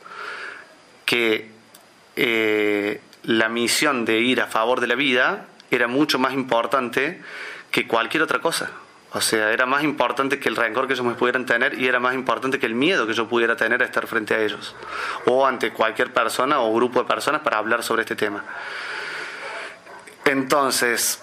que 1.05 1.49
eh, 2.17 3.01
la 3.23 3.49
misión 3.49 4.05
de 4.05 4.19
ir 4.19 4.41
a 4.41 4.47
favor 4.47 4.79
de 4.79 4.87
la 4.87 4.95
vida 4.95 5.45
era 5.69 5.87
mucho 5.87 6.19
más 6.19 6.33
importante 6.33 7.21
que 7.71 7.87
cualquier 7.87 8.23
otra 8.23 8.39
cosa. 8.39 8.71
O 9.13 9.19
sea, 9.19 9.51
era 9.51 9.65
más 9.65 9.83
importante 9.83 10.39
que 10.39 10.47
el 10.47 10.55
rencor 10.55 10.87
que 10.87 10.93
ellos 10.93 11.05
me 11.05 11.15
pudieran 11.15 11.45
tener 11.45 11.77
y 11.77 11.87
era 11.87 11.99
más 11.99 12.13
importante 12.13 12.59
que 12.59 12.65
el 12.65 12.75
miedo 12.75 13.05
que 13.05 13.13
yo 13.13 13.27
pudiera 13.27 13.57
tener 13.57 13.81
a 13.81 13.85
estar 13.85 14.07
frente 14.07 14.33
a 14.33 14.39
ellos 14.39 14.73
o 15.25 15.45
ante 15.45 15.73
cualquier 15.73 16.13
persona 16.13 16.61
o 16.61 16.73
grupo 16.73 17.01
de 17.01 17.07
personas 17.07 17.41
para 17.41 17.57
hablar 17.57 17.83
sobre 17.83 18.03
este 18.03 18.15
tema. 18.15 18.43
Entonces, 20.23 21.21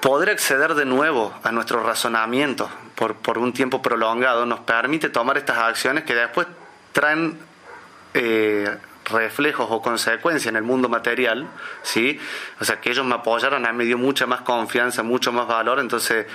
poder 0.00 0.30
acceder 0.30 0.74
de 0.74 0.86
nuevo 0.86 1.34
a 1.42 1.52
nuestro 1.52 1.82
razonamiento 1.82 2.70
por, 2.94 3.16
por 3.16 3.36
un 3.36 3.52
tiempo 3.52 3.82
prolongado 3.82 4.46
nos 4.46 4.60
permite 4.60 5.10
tomar 5.10 5.36
estas 5.36 5.58
acciones 5.58 6.04
que 6.04 6.14
después 6.14 6.46
traen 6.92 7.38
eh, 8.14 8.78
reflejos 9.10 9.66
o 9.70 9.82
consecuencias 9.82 10.46
en 10.46 10.56
el 10.56 10.62
mundo 10.62 10.88
material, 10.88 11.48
¿sí? 11.82 12.18
O 12.60 12.64
sea, 12.64 12.80
que 12.80 12.90
ellos 12.90 13.04
me 13.04 13.14
apoyaron, 13.14 13.66
a 13.66 13.72
mí 13.72 13.78
me 13.78 13.84
dio 13.84 13.98
mucha 13.98 14.26
más 14.26 14.42
confianza, 14.42 15.02
mucho 15.02 15.32
más 15.32 15.46
valor, 15.46 15.80
entonces 15.80 16.26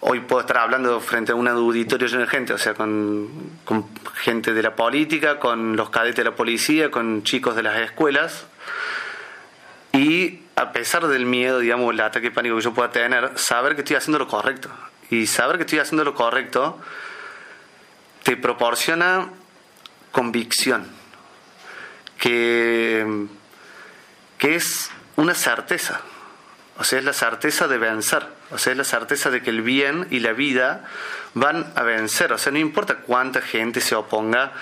hoy 0.00 0.20
puedo 0.20 0.40
estar 0.40 0.58
hablando 0.58 1.00
frente 1.00 1.32
a 1.32 1.34
un 1.34 1.48
auditorio 1.48 2.06
lleno 2.06 2.22
de 2.22 2.28
gente, 2.28 2.52
o 2.52 2.58
sea, 2.58 2.74
con, 2.74 3.28
gente 4.14 4.52
de 4.52 4.62
la 4.62 4.76
política, 4.76 5.38
con 5.38 5.76
los 5.76 5.90
cadetes 5.90 6.16
de 6.16 6.24
la 6.24 6.36
policía, 6.36 6.90
con 6.90 7.22
chicos 7.22 7.56
de 7.56 7.62
las 7.62 7.80
escuelas. 7.80 8.46
Y 9.92 10.40
a 10.54 10.72
pesar 10.72 11.06
del 11.08 11.26
miedo, 11.26 11.58
digamos, 11.58 11.92
el 11.92 12.00
ataque 12.00 12.30
pánico 12.30 12.56
que 12.56 12.62
yo 12.62 12.74
pueda 12.74 12.90
tener, 12.90 13.32
saber 13.36 13.74
que 13.74 13.80
estoy 13.80 13.96
haciendo 13.96 14.18
lo 14.18 14.28
correcto. 14.28 14.70
Y 15.10 15.26
saber 15.26 15.56
que 15.56 15.62
estoy 15.62 15.78
haciendo 15.78 16.04
lo 16.04 16.14
correcto 16.14 16.78
te 18.22 18.36
proporciona 18.36 19.30
convicción, 20.12 20.86
que, 22.18 23.26
que 24.38 24.56
es 24.56 24.90
una 25.16 25.34
certeza. 25.34 26.00
O 26.78 26.84
sea, 26.84 26.98
es 26.98 27.04
la 27.04 27.12
certeza 27.12 27.66
de 27.66 27.78
vencer. 27.78 28.26
O 28.50 28.58
sea, 28.58 28.72
es 28.72 28.76
la 28.76 28.84
certeza 28.84 29.30
de 29.30 29.42
que 29.42 29.50
el 29.50 29.62
bien 29.62 30.06
y 30.10 30.20
la 30.20 30.32
vida 30.32 30.84
van 31.34 31.72
a 31.74 31.82
vencer. 31.82 32.32
O 32.32 32.38
sea, 32.38 32.52
no 32.52 32.58
importa 32.58 32.98
cuánta 32.98 33.40
gente 33.40 33.80
se 33.80 33.94
oponga, 33.94 34.52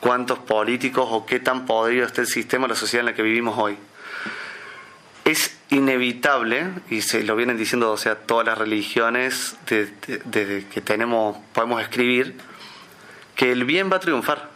cuántos 0.00 0.38
políticos 0.38 1.08
o 1.10 1.26
qué 1.26 1.40
tan 1.40 1.66
podrido 1.66 2.06
esté 2.06 2.22
el 2.22 2.26
sistema, 2.26 2.68
la 2.68 2.76
sociedad 2.76 3.00
en 3.00 3.06
la 3.06 3.14
que 3.14 3.22
vivimos 3.22 3.58
hoy. 3.58 3.76
Es 5.24 5.58
inevitable, 5.70 6.68
y 6.88 7.02
se 7.02 7.24
lo 7.24 7.34
vienen 7.34 7.56
diciendo 7.56 7.90
o 7.90 7.96
sea, 7.96 8.14
todas 8.14 8.46
las 8.46 8.56
religiones 8.56 9.56
que 9.66 10.80
tenemos, 10.84 11.36
podemos 11.52 11.82
escribir, 11.82 12.36
que 13.34 13.50
el 13.50 13.64
bien 13.64 13.90
va 13.90 13.96
a 13.96 14.00
triunfar. 14.00 14.55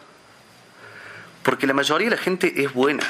Porque 1.42 1.66
la 1.66 1.74
mayoría 1.74 2.10
de 2.10 2.16
la 2.16 2.22
gente 2.22 2.62
es 2.62 2.72
buena. 2.72 3.04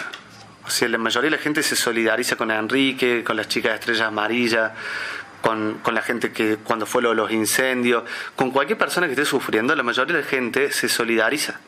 O 0.66 0.70
sea, 0.70 0.88
la 0.88 0.98
mayoría 0.98 1.30
de 1.30 1.36
la 1.36 1.42
gente 1.42 1.62
se 1.62 1.74
solidariza 1.74 2.36
con 2.36 2.50
Enrique, 2.50 3.24
con 3.24 3.36
las 3.36 3.48
chicas 3.48 3.72
de 3.72 3.78
estrellas 3.78 4.06
amarillas, 4.06 4.72
con, 5.42 5.78
con, 5.82 5.94
la 5.94 6.02
gente 6.02 6.32
que 6.32 6.58
cuando 6.58 6.86
fue 6.86 7.02
lo 7.02 7.08
de 7.08 7.16
los 7.16 7.32
incendios, 7.32 8.04
con 8.36 8.50
cualquier 8.50 8.78
persona 8.78 9.06
que 9.06 9.14
esté 9.14 9.24
sufriendo, 9.24 9.74
la 9.74 9.82
mayoría 9.82 10.16
de 10.16 10.22
la 10.22 10.28
gente 10.28 10.70
se 10.70 10.88
solidariza. 10.88 11.58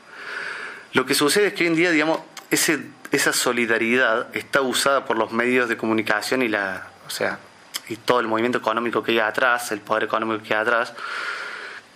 Lo 0.92 1.06
que 1.06 1.14
sucede 1.14 1.48
es 1.48 1.54
que 1.54 1.64
hoy 1.64 1.68
en 1.68 1.76
día, 1.76 1.90
digamos, 1.90 2.20
ese, 2.50 2.80
esa 3.10 3.32
solidaridad 3.32 4.28
está 4.36 4.60
usada 4.60 5.04
por 5.04 5.16
los 5.16 5.32
medios 5.32 5.68
de 5.68 5.76
comunicación 5.76 6.42
y 6.42 6.48
la, 6.48 6.86
o 7.06 7.10
sea, 7.10 7.38
y 7.88 7.96
todo 7.96 8.20
el 8.20 8.28
movimiento 8.28 8.58
económico 8.58 9.02
que 9.02 9.12
hay 9.12 9.18
atrás, 9.18 9.72
el 9.72 9.80
poder 9.80 10.04
económico 10.04 10.44
que 10.44 10.54
hay 10.54 10.60
atrás, 10.60 10.92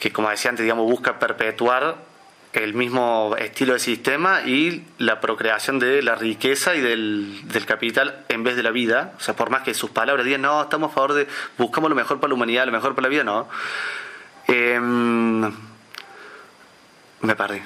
que 0.00 0.12
como 0.12 0.30
decía 0.30 0.50
antes, 0.50 0.64
digamos, 0.64 0.90
busca 0.90 1.18
perpetuar 1.18 1.96
el 2.56 2.72
mismo 2.72 3.36
estilo 3.38 3.74
de 3.74 3.78
sistema 3.78 4.40
y 4.46 4.82
la 4.96 5.20
procreación 5.20 5.78
de 5.78 6.02
la 6.02 6.14
riqueza 6.14 6.74
y 6.74 6.80
del, 6.80 7.44
capital 7.66 8.24
en 8.30 8.44
vez 8.44 8.56
de 8.56 8.62
la 8.62 8.70
vida. 8.70 9.12
O 9.18 9.20
sea, 9.20 9.36
por 9.36 9.50
más 9.50 9.62
que 9.62 9.74
sus 9.74 9.90
palabras 9.90 10.24
digan, 10.24 10.40
no, 10.42 10.62
estamos 10.62 10.90
a 10.90 10.94
favor 10.94 11.12
de, 11.12 11.28
buscamos 11.58 11.90
lo 11.90 11.96
mejor 11.96 12.18
para 12.18 12.28
la 12.28 12.34
humanidad, 12.34 12.64
lo 12.64 12.72
mejor 12.72 12.94
para 12.94 13.02
la 13.02 13.08
vida, 13.10 13.24
no. 13.24 13.46
Eh, 14.48 14.80
me 14.80 15.52
perdí. 17.36 17.60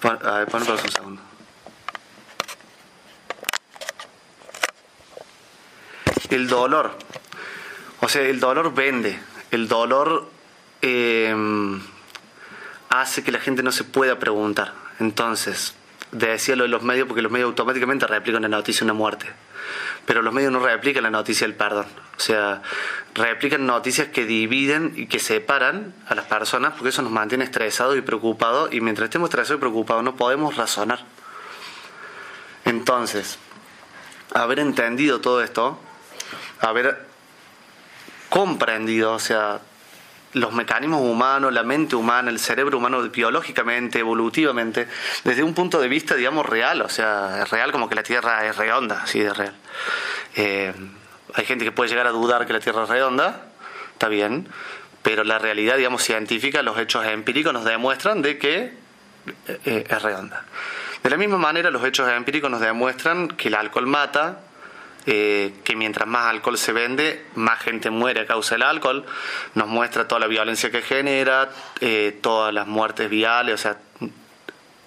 Pon, 0.00 0.18
a 0.24 0.38
ver, 0.38 0.48
pon 0.48 0.62
un 0.62 0.78
segundo. 0.78 1.22
El 6.30 6.48
dolor. 6.48 6.96
O 8.00 8.08
sea, 8.08 8.22
el 8.22 8.40
dolor 8.40 8.72
vende. 8.72 9.20
El 9.50 9.68
dolor... 9.68 10.30
Eh, 10.80 11.80
hace 12.90 13.22
que 13.22 13.32
la 13.32 13.38
gente 13.38 13.62
no 13.62 13.72
se 13.72 13.84
pueda 13.84 14.18
preguntar. 14.18 14.74
Entonces, 14.98 15.74
decía 16.12 16.56
lo 16.56 16.64
de 16.64 16.68
los 16.68 16.82
medios 16.82 17.06
porque 17.06 17.22
los 17.22 17.32
medios 17.32 17.46
automáticamente 17.46 18.06
replican 18.06 18.42
la 18.42 18.48
noticia 18.48 18.80
de 18.80 18.84
una 18.86 18.94
muerte. 18.94 19.26
Pero 20.04 20.22
los 20.22 20.34
medios 20.34 20.52
no 20.52 20.58
replican 20.58 21.04
la 21.04 21.10
noticia 21.10 21.46
del 21.46 21.56
perdón. 21.56 21.86
O 22.16 22.20
sea, 22.20 22.62
replican 23.14 23.64
noticias 23.64 24.08
que 24.08 24.24
dividen 24.24 24.92
y 24.96 25.06
que 25.06 25.20
separan 25.20 25.94
a 26.08 26.14
las 26.14 26.26
personas 26.26 26.72
porque 26.72 26.88
eso 26.88 27.02
nos 27.02 27.12
mantiene 27.12 27.44
estresados 27.44 27.96
y 27.96 28.00
preocupados 28.00 28.72
y 28.72 28.80
mientras 28.80 29.06
estemos 29.06 29.28
estresados 29.28 29.58
y 29.58 29.60
preocupados 29.60 30.02
no 30.02 30.16
podemos 30.16 30.56
razonar. 30.56 31.04
Entonces, 32.64 33.38
haber 34.34 34.58
entendido 34.58 35.20
todo 35.20 35.42
esto, 35.42 35.78
haber 36.60 37.06
comprendido, 38.28 39.12
o 39.12 39.18
sea, 39.18 39.60
los 40.34 40.52
mecanismos 40.52 41.00
humanos, 41.00 41.52
la 41.52 41.62
mente 41.62 41.96
humana, 41.96 42.30
el 42.30 42.38
cerebro 42.38 42.78
humano 42.78 43.02
biológicamente, 43.08 43.98
evolutivamente, 43.98 44.86
desde 45.24 45.42
un 45.42 45.54
punto 45.54 45.80
de 45.80 45.88
vista, 45.88 46.14
digamos, 46.14 46.46
real, 46.46 46.82
o 46.82 46.88
sea, 46.88 47.42
es 47.42 47.50
real 47.50 47.72
como 47.72 47.88
que 47.88 47.94
la 47.94 48.02
Tierra 48.02 48.46
es 48.46 48.56
redonda, 48.56 49.02
así 49.02 49.20
de 49.20 49.34
real. 49.34 49.54
Eh, 50.36 50.72
hay 51.34 51.44
gente 51.44 51.64
que 51.64 51.72
puede 51.72 51.90
llegar 51.90 52.06
a 52.06 52.10
dudar 52.10 52.46
que 52.46 52.52
la 52.52 52.60
Tierra 52.60 52.84
es 52.84 52.88
redonda, 52.88 53.46
está 53.92 54.08
bien, 54.08 54.48
pero 55.02 55.24
la 55.24 55.38
realidad, 55.38 55.76
digamos, 55.76 56.02
científica, 56.02 56.62
los 56.62 56.78
hechos 56.78 57.04
empíricos 57.06 57.52
nos 57.52 57.64
demuestran 57.64 58.22
de 58.22 58.38
que 58.38 58.72
eh, 59.64 59.84
es 59.88 60.02
redonda. 60.02 60.44
De 61.02 61.10
la 61.10 61.16
misma 61.16 61.38
manera, 61.38 61.70
los 61.70 61.84
hechos 61.84 62.10
empíricos 62.10 62.50
nos 62.50 62.60
demuestran 62.60 63.28
que 63.28 63.48
el 63.48 63.54
alcohol 63.54 63.86
mata, 63.86 64.40
eh, 65.06 65.52
que 65.64 65.76
mientras 65.76 66.06
más 66.06 66.26
alcohol 66.26 66.58
se 66.58 66.72
vende, 66.72 67.24
más 67.34 67.60
gente 67.60 67.90
muere 67.90 68.20
a 68.20 68.26
causa 68.26 68.54
del 68.54 68.62
alcohol. 68.62 69.06
Nos 69.54 69.66
muestra 69.66 70.06
toda 70.06 70.20
la 70.20 70.26
violencia 70.26 70.70
que 70.70 70.82
genera, 70.82 71.50
eh, 71.80 72.18
todas 72.20 72.52
las 72.52 72.66
muertes 72.66 73.08
viales, 73.08 73.54
o 73.54 73.58
sea, 73.58 73.78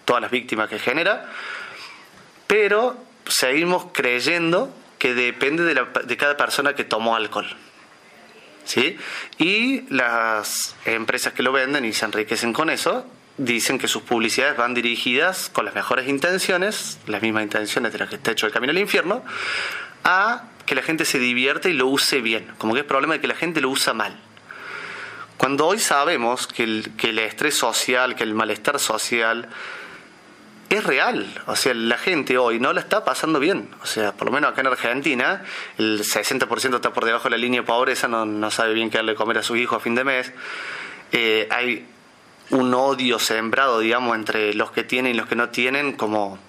todas 0.06 0.22
las 0.22 0.32
víctimas 0.32 0.70
que 0.70 0.80
genera. 0.80 1.30
Pero 2.46 2.98
seguimos 3.26 3.88
creyendo 3.92 4.74
que 5.00 5.14
depende 5.14 5.64
de, 5.64 6.18
cada 6.18 6.38
persona 6.38 6.76
que 6.76 6.84
tomó 6.84 7.16
alcohol. 7.16 7.48
¿Sí? 8.66 8.98
Y 9.40 9.82
las 9.94 10.76
empresas 10.86 11.34
que 11.34 11.44
lo 11.44 11.52
venden 11.52 11.84
y 11.84 11.92
se 11.92 12.06
enriquecen 12.06 12.54
con 12.54 12.70
eso 12.70 13.06
dicen 13.38 13.80
que 13.80 13.88
sus 13.88 14.04
publicidades 14.04 14.56
van 14.56 14.74
dirigidas 14.74 15.50
con 15.50 15.66
las 15.66 15.74
mejores 15.74 16.08
intenciones, 16.08 17.00
las 17.08 17.22
mismas 17.22 17.44
intenciones 17.44 17.92
de 17.92 17.98
las 18.00 18.10
que 18.10 18.16
está 18.16 18.32
hecho 18.32 18.46
el 18.46 18.54
camino 18.54 18.72
al 18.72 18.78
infierno, 18.78 19.24
a 20.04 20.44
que 20.66 20.76
la 20.76 20.82
gente 20.82 21.06
se 21.06 21.20
divierte 21.20 21.70
y 21.70 21.74
lo 21.74 21.88
use 21.88 22.22
bien, 22.22 22.48
como 22.58 22.74
que 22.74 22.82
es 22.82 22.86
problema 22.86 23.16
de 23.16 23.22
que 23.22 23.28
la 23.28 23.36
gente 23.36 23.62
lo 23.62 23.70
usa 23.70 23.94
mal. 23.94 24.18
Cuando 25.38 25.68
hoy 25.68 25.80
sabemos 25.80 26.48
que 26.48 26.64
el, 26.64 27.20
estrés 27.20 27.58
social, 27.58 28.16
que 28.16 28.24
el 28.24 28.34
malestar 28.34 28.80
social 28.80 29.50
es 30.70 30.84
real, 30.84 31.28
o 31.48 31.56
sea, 31.56 31.74
la 31.74 31.98
gente 31.98 32.38
hoy 32.38 32.60
no 32.60 32.72
la 32.72 32.80
está 32.80 33.04
pasando 33.04 33.40
bien, 33.40 33.70
o 33.82 33.86
sea, 33.86 34.14
por 34.14 34.28
lo 34.28 34.32
menos 34.32 34.52
acá 34.52 34.62
en 34.62 34.68
Argentina, 34.68 35.44
el 35.78 36.00
60% 36.02 36.76
está 36.76 36.94
por 36.94 37.06
debajo 37.06 37.26
de 37.26 37.32
la 37.32 37.38
línea 37.38 37.62
de 37.62 37.68
pobreza, 37.68 38.08
no, 38.08 38.26
no 38.26 38.50
sabe 38.50 38.74
bien 38.74 38.90
qué 38.90 38.98
darle 38.98 39.12
de 39.12 39.18
comer 39.18 39.40
a 39.40 39.44
sus 39.44 39.58
hijos 39.58 39.78
a 39.78 39.80
fin 39.82 39.96
de 39.96 40.04
mes, 40.04 40.32
eh, 41.12 41.48
hay 41.52 41.86
un 42.50 42.74
odio 42.74 43.20
sembrado, 43.20 43.80
digamos, 43.80 44.16
entre 44.16 44.54
los 44.54 44.72
que 44.72 44.84
tienen 44.84 45.14
y 45.14 45.18
los 45.18 45.28
que 45.28 45.36
no 45.36 45.50
tienen, 45.50 45.94
como 45.94 46.40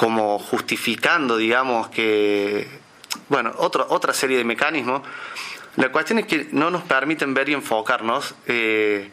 como 0.00 0.38
justificando, 0.38 1.36
digamos, 1.36 1.90
que, 1.90 2.66
bueno, 3.28 3.52
otra 3.58 3.84
otra 3.90 4.14
serie 4.14 4.38
de 4.38 4.44
mecanismos. 4.44 5.02
La 5.76 5.92
cuestión 5.92 6.20
es 6.20 6.26
que 6.26 6.48
no 6.52 6.70
nos 6.70 6.84
permiten 6.84 7.34
ver 7.34 7.50
y 7.50 7.52
enfocarnos 7.52 8.34
eh, 8.46 9.10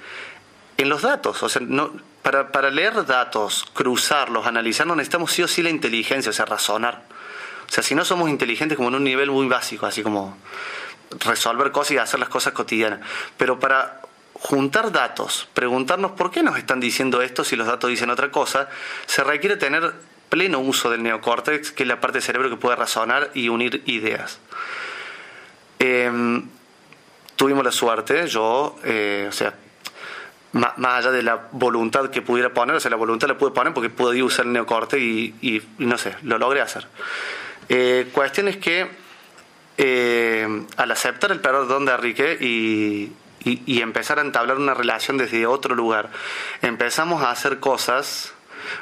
en 0.77 0.87
los 0.87 1.01
datos. 1.01 1.43
O 1.43 1.49
sea, 1.49 1.61
no, 1.61 1.91
para, 2.21 2.53
para 2.53 2.69
leer 2.69 3.05
datos, 3.05 3.65
cruzarlos, 3.73 4.47
analizarlos, 4.47 4.95
necesitamos 4.95 5.33
sí 5.33 5.43
o 5.43 5.49
sí 5.49 5.61
la 5.61 5.71
inteligencia, 5.71 6.29
o 6.29 6.33
sea, 6.33 6.45
razonar. 6.45 7.03
O 7.67 7.69
sea, 7.69 7.83
si 7.83 7.93
no 7.93 8.05
somos 8.05 8.29
inteligentes 8.29 8.77
como 8.77 8.87
en 8.87 8.95
un 8.95 9.03
nivel 9.03 9.29
muy 9.29 9.47
básico, 9.49 9.87
así 9.87 10.01
como 10.03 10.37
resolver 11.19 11.73
cosas 11.73 11.91
y 11.91 11.97
hacer 11.97 12.21
las 12.21 12.29
cosas 12.29 12.53
cotidianas. 12.53 13.01
Pero 13.35 13.59
para 13.59 13.99
juntar 14.35 14.93
datos, 14.93 15.49
preguntarnos 15.53 16.11
por 16.11 16.31
qué 16.31 16.43
nos 16.43 16.57
están 16.57 16.79
diciendo 16.79 17.21
esto 17.21 17.43
si 17.43 17.57
los 17.57 17.67
datos 17.67 17.89
dicen 17.89 18.09
otra 18.09 18.31
cosa, 18.31 18.69
se 19.05 19.25
requiere 19.25 19.57
tener 19.57 19.93
pleno 20.29 20.59
uso 20.59 20.89
del 20.89 21.03
neocórtex, 21.03 21.71
que 21.71 21.83
es 21.83 21.89
la 21.89 21.99
parte 21.99 22.17
del 22.17 22.23
cerebro 22.23 22.49
que 22.49 22.57
puede 22.57 22.75
razonar 22.75 23.31
y 23.33 23.49
unir 23.49 23.83
ideas. 23.85 24.39
Em, 25.79 26.47
tuvimos 27.35 27.63
la 27.63 27.71
suerte, 27.71 28.27
yo, 28.27 28.75
eh, 28.83 29.27
o 29.29 29.31
sea, 29.31 29.53
más, 30.53 30.73
allá 30.77 31.11
de 31.11 31.23
la 31.23 31.47
voluntad 31.51 32.09
que 32.09 32.21
pudiera 32.21 32.53
poner, 32.53 32.75
o 32.75 32.79
sea, 32.79 32.89
la 32.89 32.97
voluntad 32.97 33.27
la 33.27 33.37
pude 33.37 33.51
poner 33.51 33.73
porque 33.73 33.89
pude 33.89 34.21
usar 34.23 34.45
el 34.45 34.53
neocórtex 34.53 35.01
y, 35.01 35.61
no 35.77 35.97
sé, 35.97 36.15
lo 36.23 36.37
logré 36.37 36.61
hacer. 36.61 36.87
Eh, 37.69 38.09
cuestión 38.11 38.47
es 38.47 38.57
que 38.57 38.87
eh, 39.77 40.65
al 40.77 40.91
aceptar 40.91 41.31
el 41.31 41.39
perdón 41.39 41.85
de 41.85 41.91
Enrique 41.91 42.37
y, 42.39 43.11
y, 43.43 43.61
y 43.65 43.81
empezar 43.81 44.17
a 44.19 44.21
entablar 44.21 44.57
una 44.57 44.73
relación 44.73 45.17
desde 45.17 45.45
otro 45.45 45.75
lugar, 45.75 46.09
empezamos 46.61 47.21
a 47.21 47.29
hacer 47.29 47.59
cosas 47.59 48.33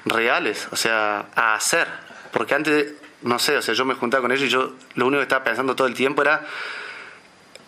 reales, 0.05 0.67
o 0.71 0.75
sea, 0.75 1.27
a 1.35 1.55
hacer. 1.55 1.87
Porque 2.31 2.55
antes 2.55 2.93
no 3.25 3.39
sé, 3.39 3.57
o 3.57 3.61
sea, 3.61 3.73
yo 3.73 3.85
me 3.85 3.95
juntaba 3.95 4.21
con 4.21 4.31
ellos 4.31 4.45
y 4.45 4.49
yo 4.49 4.73
lo 4.93 5.07
único 5.07 5.19
que 5.19 5.23
estaba 5.23 5.43
pensando 5.43 5.75
todo 5.75 5.87
el 5.87 5.95
tiempo 5.95 6.21
era, 6.21 6.45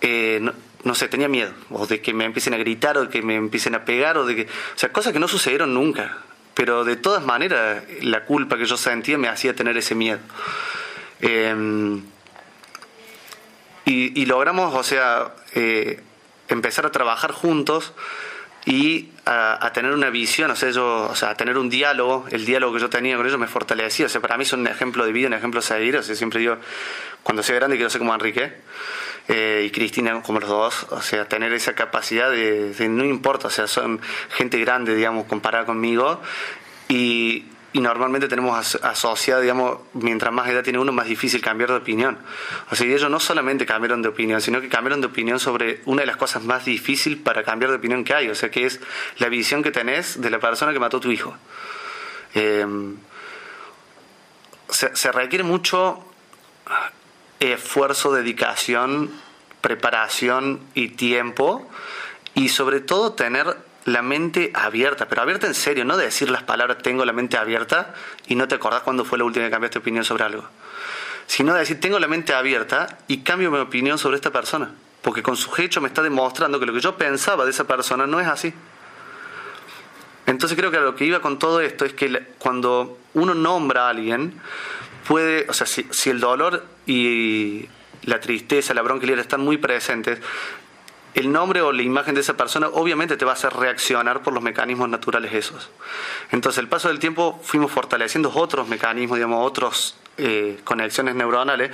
eh, 0.01 0.39
no, 0.83 0.95
sé, 0.95 1.07
tenía 1.07 1.27
miedo, 1.27 1.51
o 1.71 1.87
de 1.87 1.99
que 1.99 2.13
me 2.13 2.25
empiecen 2.25 2.53
a 2.53 2.57
gritar, 2.57 2.97
o 2.97 3.05
de 3.05 3.09
que 3.09 3.23
me 3.23 3.35
empiecen 3.35 3.73
a 3.73 3.83
pegar, 3.83 4.17
o 4.17 4.25
de 4.25 4.35
que, 4.35 4.41
o 4.43 4.77
sea, 4.77 4.93
cosas 4.93 5.13
que 5.13 5.19
no 5.19 5.27
sucedieron 5.27 5.73
nunca, 5.73 6.19
pero 6.53 6.83
de 6.83 6.95
todas 6.95 7.25
maneras 7.25 7.83
la 8.01 8.25
culpa 8.25 8.57
que 8.57 8.65
yo 8.65 8.77
sentía 8.77 9.17
me 9.17 9.27
hacía 9.27 9.55
tener 9.55 9.77
ese 9.77 9.95
miedo. 9.95 10.19
Em, 11.21 12.03
y, 13.85 14.25
logramos, 14.25 14.75
o 14.75 14.83
sea, 14.83 15.33
eh, 15.55 16.01
empezar 16.49 16.85
a 16.85 16.91
trabajar 16.91 17.31
juntos 17.31 17.93
y 18.67 19.07
a, 19.25 19.71
tener 19.73 19.93
una 19.93 20.09
visión, 20.09 20.51
o 20.51 20.55
sea, 20.55 20.69
yo, 20.71 21.07
o 21.09 21.15
sea, 21.15 21.29
a 21.29 21.35
tener 21.35 21.57
un 21.57 21.69
diálogo, 21.69 22.25
el 22.31 22.45
diálogo 22.45 22.73
que 22.73 22.81
yo 22.81 22.89
tenía 22.89 23.15
con 23.15 23.25
ellos 23.25 23.39
me 23.39 23.47
fortalecía, 23.47 24.07
o 24.07 24.09
sea, 24.09 24.19
para 24.19 24.37
mí 24.37 24.43
son 24.43 24.59
un 24.59 24.67
ejemplo 24.67 25.05
de 25.05 25.13
vida, 25.13 25.27
un 25.27 25.35
ejemplo 25.35 25.61
a 25.61 25.63
seguir, 25.63 25.95
o 25.95 26.03
sea, 26.03 26.15
siempre 26.15 26.41
digo, 26.41 26.57
cuando 27.23 27.43
sea 27.43 27.55
grande 27.55 27.77
quiero 27.77 27.89
ser 27.89 27.99
como 27.99 28.13
Enrique 28.13 28.51
eh, 29.29 29.63
y 29.65 29.71
Cristina 29.71 30.21
como 30.21 30.41
los 30.41 30.49
dos, 30.49 30.85
o 30.89 31.01
sea, 31.01 31.29
tener 31.29 31.53
esa 31.53 31.75
capacidad 31.75 32.29
de, 32.29 32.73
de, 32.73 32.89
no 32.89 33.05
importa, 33.05 33.47
o 33.47 33.51
sea, 33.51 33.67
son 33.67 34.01
gente 34.31 34.59
grande, 34.59 34.95
digamos, 34.95 35.27
comparada 35.27 35.65
conmigo 35.65 36.21
y, 36.89 37.45
y 37.73 37.81
normalmente 37.81 38.27
tenemos 38.27 38.75
asociado, 38.75 39.41
digamos, 39.41 39.79
mientras 39.93 40.31
más 40.33 40.47
edad 40.49 40.63
tiene 40.63 40.79
uno, 40.79 40.91
más 40.91 41.07
difícil 41.07 41.41
cambiar 41.41 41.69
de 41.69 41.75
opinión. 41.77 42.17
O 42.71 42.75
sea, 42.75 42.87
y 42.87 42.93
ellos 42.93 43.09
no 43.09 43.19
solamente 43.19 43.65
cambiaron 43.65 44.01
de 44.01 44.09
opinión, 44.09 44.41
sino 44.41 44.61
que 44.61 44.69
cambiaron 44.69 45.01
de 45.01 45.07
opinión 45.07 45.39
sobre 45.39 45.81
una 45.85 46.01
de 46.01 46.07
las 46.07 46.17
cosas 46.17 46.43
más 46.43 46.65
difíciles 46.65 47.19
para 47.19 47.43
cambiar 47.43 47.71
de 47.71 47.77
opinión 47.77 48.03
que 48.03 48.13
hay, 48.13 48.29
o 48.29 48.35
sea, 48.35 48.49
que 48.49 48.65
es 48.65 48.79
la 49.17 49.27
visión 49.27 49.63
que 49.63 49.71
tenés 49.71 50.21
de 50.21 50.29
la 50.29 50.39
persona 50.39 50.71
que 50.71 50.79
mató 50.79 50.97
a 50.97 51.01
tu 51.01 51.11
hijo. 51.11 51.35
Em, 52.33 52.95
se, 54.69 54.95
se 54.95 55.11
requiere 55.11 55.43
mucho 55.43 56.03
esfuerzo, 57.39 58.13
dedicación, 58.13 59.11
preparación 59.61 60.61
y 60.73 60.89
tiempo, 60.89 61.69
y 62.33 62.49
sobre 62.49 62.79
todo 62.79 63.13
tener 63.13 63.57
la 63.87 64.01
mente 64.01 64.51
abierta, 64.53 65.07
pero 65.07 65.21
abierta 65.21 65.47
en 65.47 65.53
serio, 65.53 65.85
no 65.85 65.95
de 65.95 66.05
decir 66.05 66.29
las 66.29 66.43
palabras 66.43 66.79
tengo 66.79 67.05
la 67.05 67.13
mente 67.13 67.37
abierta 67.37 67.93
y 68.27 68.35
no 68.35 68.45
te 68.45 68.55
acordás 68.55 68.81
cuándo 68.81 69.05
fue 69.05 69.17
la 69.17 69.23
última 69.23 69.45
que 69.45 69.51
cambiaste 69.51 69.79
opinión 69.79 70.03
sobre 70.03 70.25
algo, 70.25 70.43
sino 71.25 71.53
de 71.53 71.59
decir 71.59 71.79
tengo 71.79 71.97
la 71.97 72.09
mente 72.09 72.33
abierta 72.33 72.97
y 73.07 73.19
cambio 73.19 73.49
mi 73.49 73.59
opinión 73.59 73.97
sobre 73.97 74.17
esta 74.17 74.29
persona, 74.29 74.71
porque 75.01 75.23
con 75.23 75.37
su 75.37 75.49
hecho 75.61 75.79
me 75.79 75.87
está 75.87 76.03
demostrando 76.03 76.59
que 76.59 76.65
lo 76.65 76.73
que 76.73 76.81
yo 76.81 76.97
pensaba 76.97 77.45
de 77.45 77.51
esa 77.51 77.65
persona 77.65 78.05
no 78.05 78.19
es 78.19 78.27
así. 78.27 78.53
Entonces 80.25 80.57
creo 80.57 80.69
que 80.69 80.79
lo 80.79 80.93
que 80.93 81.05
iba 81.05 81.21
con 81.21 81.39
todo 81.39 81.61
esto 81.61 81.85
es 81.85 81.93
que 81.93 82.33
cuando 82.39 82.97
uno 83.13 83.35
nombra 83.35 83.87
a 83.87 83.89
alguien, 83.91 84.33
puede, 85.07 85.45
o 85.49 85.53
sea, 85.53 85.65
si, 85.65 85.87
el 86.09 86.19
dolor 86.19 86.65
y 86.85 87.69
la 88.03 88.19
tristeza, 88.19 88.73
la 88.73 88.81
bronca 88.81 89.07
están 89.07 89.39
muy 89.39 89.55
presentes, 89.55 90.19
el 91.13 91.31
nombre 91.31 91.61
o 91.61 91.71
la 91.71 91.81
imagen 91.81 92.13
de 92.15 92.21
esa 92.21 92.37
persona 92.37 92.67
obviamente 92.67 93.17
te 93.17 93.25
va 93.25 93.31
a 93.31 93.33
hacer 93.33 93.53
reaccionar 93.53 94.21
por 94.21 94.33
los 94.33 94.43
mecanismos 94.43 94.87
naturales 94.89 95.33
esos. 95.33 95.69
Entonces, 96.31 96.59
el 96.59 96.67
paso 96.67 96.89
del 96.89 96.99
tiempo 96.99 97.39
fuimos 97.43 97.71
fortaleciendo 97.71 98.31
otros 98.33 98.67
mecanismos, 98.67 99.17
digamos, 99.17 99.45
otras 99.45 99.95
eh, 100.17 100.59
conexiones 100.63 101.15
neuronales 101.15 101.71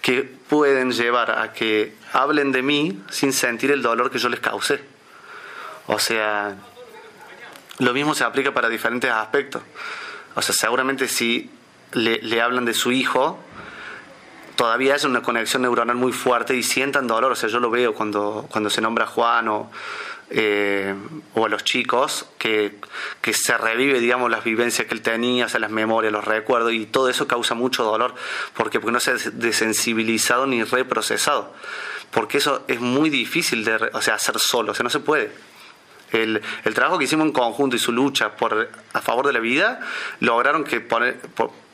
que 0.00 0.22
pueden 0.22 0.92
llevar 0.92 1.30
a 1.30 1.52
que 1.52 1.94
hablen 2.12 2.52
de 2.52 2.62
mí 2.62 3.02
sin 3.10 3.32
sentir 3.32 3.70
el 3.70 3.82
dolor 3.82 4.10
que 4.10 4.18
yo 4.18 4.28
les 4.28 4.40
causé. 4.40 4.82
O 5.86 5.98
sea, 5.98 6.56
lo 7.78 7.92
mismo 7.92 8.14
se 8.14 8.24
aplica 8.24 8.52
para 8.52 8.68
diferentes 8.68 9.10
aspectos. 9.10 9.62
O 10.34 10.42
sea, 10.42 10.54
seguramente 10.54 11.08
si 11.08 11.50
le 11.92 12.40
hablan 12.40 12.64
de 12.64 12.74
su 12.74 12.92
hijo, 12.92 13.38
todavía 14.56 14.94
es 14.94 15.04
una 15.04 15.22
conexión 15.22 15.62
neuronal 15.62 15.96
muy 15.96 16.12
fuerte 16.12 16.56
y 16.56 16.62
sientan 16.62 17.06
dolor. 17.06 17.32
O 17.32 17.36
sea, 17.36 17.48
yo 17.48 17.60
lo 17.60 17.70
veo 17.70 17.94
cuando, 17.94 18.46
cuando 18.50 18.70
se 18.70 18.80
nombra 18.80 19.06
Juan 19.06 19.48
o, 19.48 19.70
eh, 20.30 20.94
o 21.34 21.46
a 21.46 21.48
los 21.48 21.64
chicos, 21.64 22.26
que, 22.38 22.76
que, 23.20 23.32
se 23.32 23.56
revive, 23.58 24.00
digamos, 24.00 24.30
las 24.30 24.44
vivencias 24.44 24.86
que 24.86 24.94
él 24.94 25.02
tenía, 25.02 25.46
o 25.46 25.48
sea, 25.48 25.60
las 25.60 25.70
memorias, 25.70 26.12
los 26.12 26.24
recuerdos, 26.24 26.72
y 26.72 26.86
todo 26.86 27.08
eso 27.08 27.26
causa 27.26 27.54
mucho 27.54 27.84
dolor. 27.84 28.14
porque 28.54 28.80
Porque 28.80 28.92
no 28.92 29.00
se 29.00 29.12
ha 29.12 29.14
desensibilizado 29.32 30.46
ni 30.46 30.62
reprocesado. 30.64 31.52
Porque 32.10 32.38
eso 32.38 32.64
es 32.68 32.80
muy 32.80 33.10
difícil 33.10 33.64
de 33.64 33.74
o 33.92 34.02
sea, 34.02 34.14
hacer 34.14 34.38
solo, 34.38 34.72
o 34.72 34.74
sea, 34.74 34.84
no 34.84 34.90
se 34.90 35.00
puede. 35.00 35.30
El, 36.12 36.42
el, 36.64 36.74
trabajo 36.74 36.98
que 36.98 37.04
hicimos 37.04 37.26
en 37.26 37.32
conjunto 37.32 37.74
y 37.74 37.78
su 37.78 37.90
lucha 37.90 38.36
por, 38.36 38.68
a 38.92 39.00
favor 39.00 39.26
de 39.26 39.32
la 39.32 39.40
vida 39.40 39.80
lograron 40.20 40.62
que 40.62 40.82
poner, 40.82 41.18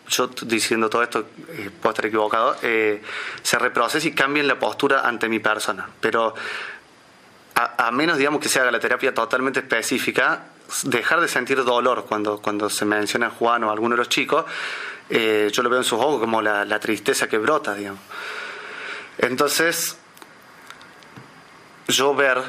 yo 0.08 0.28
diciendo 0.42 0.88
todo 0.88 1.02
esto, 1.02 1.26
eh, 1.48 1.70
puedo 1.80 1.90
estar 1.90 2.06
equivocado, 2.06 2.56
eh, 2.62 3.02
se 3.42 3.58
reprocese 3.58 4.08
y 4.08 4.12
cambien 4.12 4.48
la 4.48 4.58
postura 4.58 5.06
ante 5.06 5.28
mi 5.28 5.38
persona. 5.38 5.88
Pero 6.00 6.34
a, 7.54 7.90
menos, 7.90 8.18
digamos, 8.18 8.40
que 8.40 8.48
se 8.48 8.60
haga 8.60 8.70
la 8.70 8.78
terapia 8.78 9.12
totalmente 9.12 9.60
específica, 9.60 10.46
dejar 10.84 11.20
de 11.20 11.28
sentir 11.28 11.64
dolor 11.64 12.06
cuando, 12.08 12.40
cuando 12.40 12.70
se 12.70 12.84
menciona 12.84 13.30
Juan 13.30 13.64
o 13.64 13.70
alguno 13.70 13.94
de 13.94 13.98
los 13.98 14.08
chicos, 14.08 14.44
eh, 15.10 15.50
yo 15.52 15.62
lo 15.62 15.68
veo 15.68 15.78
en 15.78 15.84
sus 15.84 15.98
ojos 15.98 16.20
como 16.20 16.40
la, 16.40 16.64
la 16.64 16.78
tristeza 16.78 17.28
que 17.28 17.38
brota, 17.38 17.74
digamos. 17.74 18.00
Entonces, 19.18 19.98
yo 21.88 22.14
ver 22.14 22.40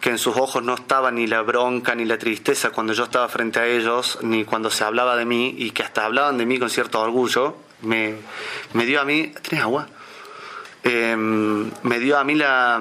que 0.00 0.10
en 0.10 0.18
sus 0.18 0.36
ojos 0.36 0.62
no 0.62 0.74
estaba 0.74 1.10
ni 1.10 1.26
la 1.26 1.42
bronca 1.42 1.94
ni 1.94 2.04
la 2.04 2.18
tristeza 2.18 2.70
cuando 2.70 2.92
yo 2.92 3.04
estaba 3.04 3.28
frente 3.28 3.58
a 3.58 3.66
ellos, 3.66 4.18
ni 4.22 4.44
cuando 4.44 4.70
se 4.70 4.84
hablaba 4.84 5.16
de 5.16 5.24
mí, 5.24 5.54
y 5.58 5.70
que 5.72 5.82
hasta 5.82 6.04
hablaban 6.04 6.38
de 6.38 6.46
mí 6.46 6.58
con 6.58 6.70
cierto 6.70 7.00
orgullo, 7.00 7.56
me, 7.82 8.14
me 8.74 8.86
dio 8.86 9.00
a 9.00 9.04
mí, 9.04 9.32
¿tienes 9.42 9.64
agua? 9.64 9.88
Em, 10.84 11.70
me 11.82 11.98
dio 11.98 12.16
a 12.18 12.24
mí 12.24 12.34
la, 12.34 12.80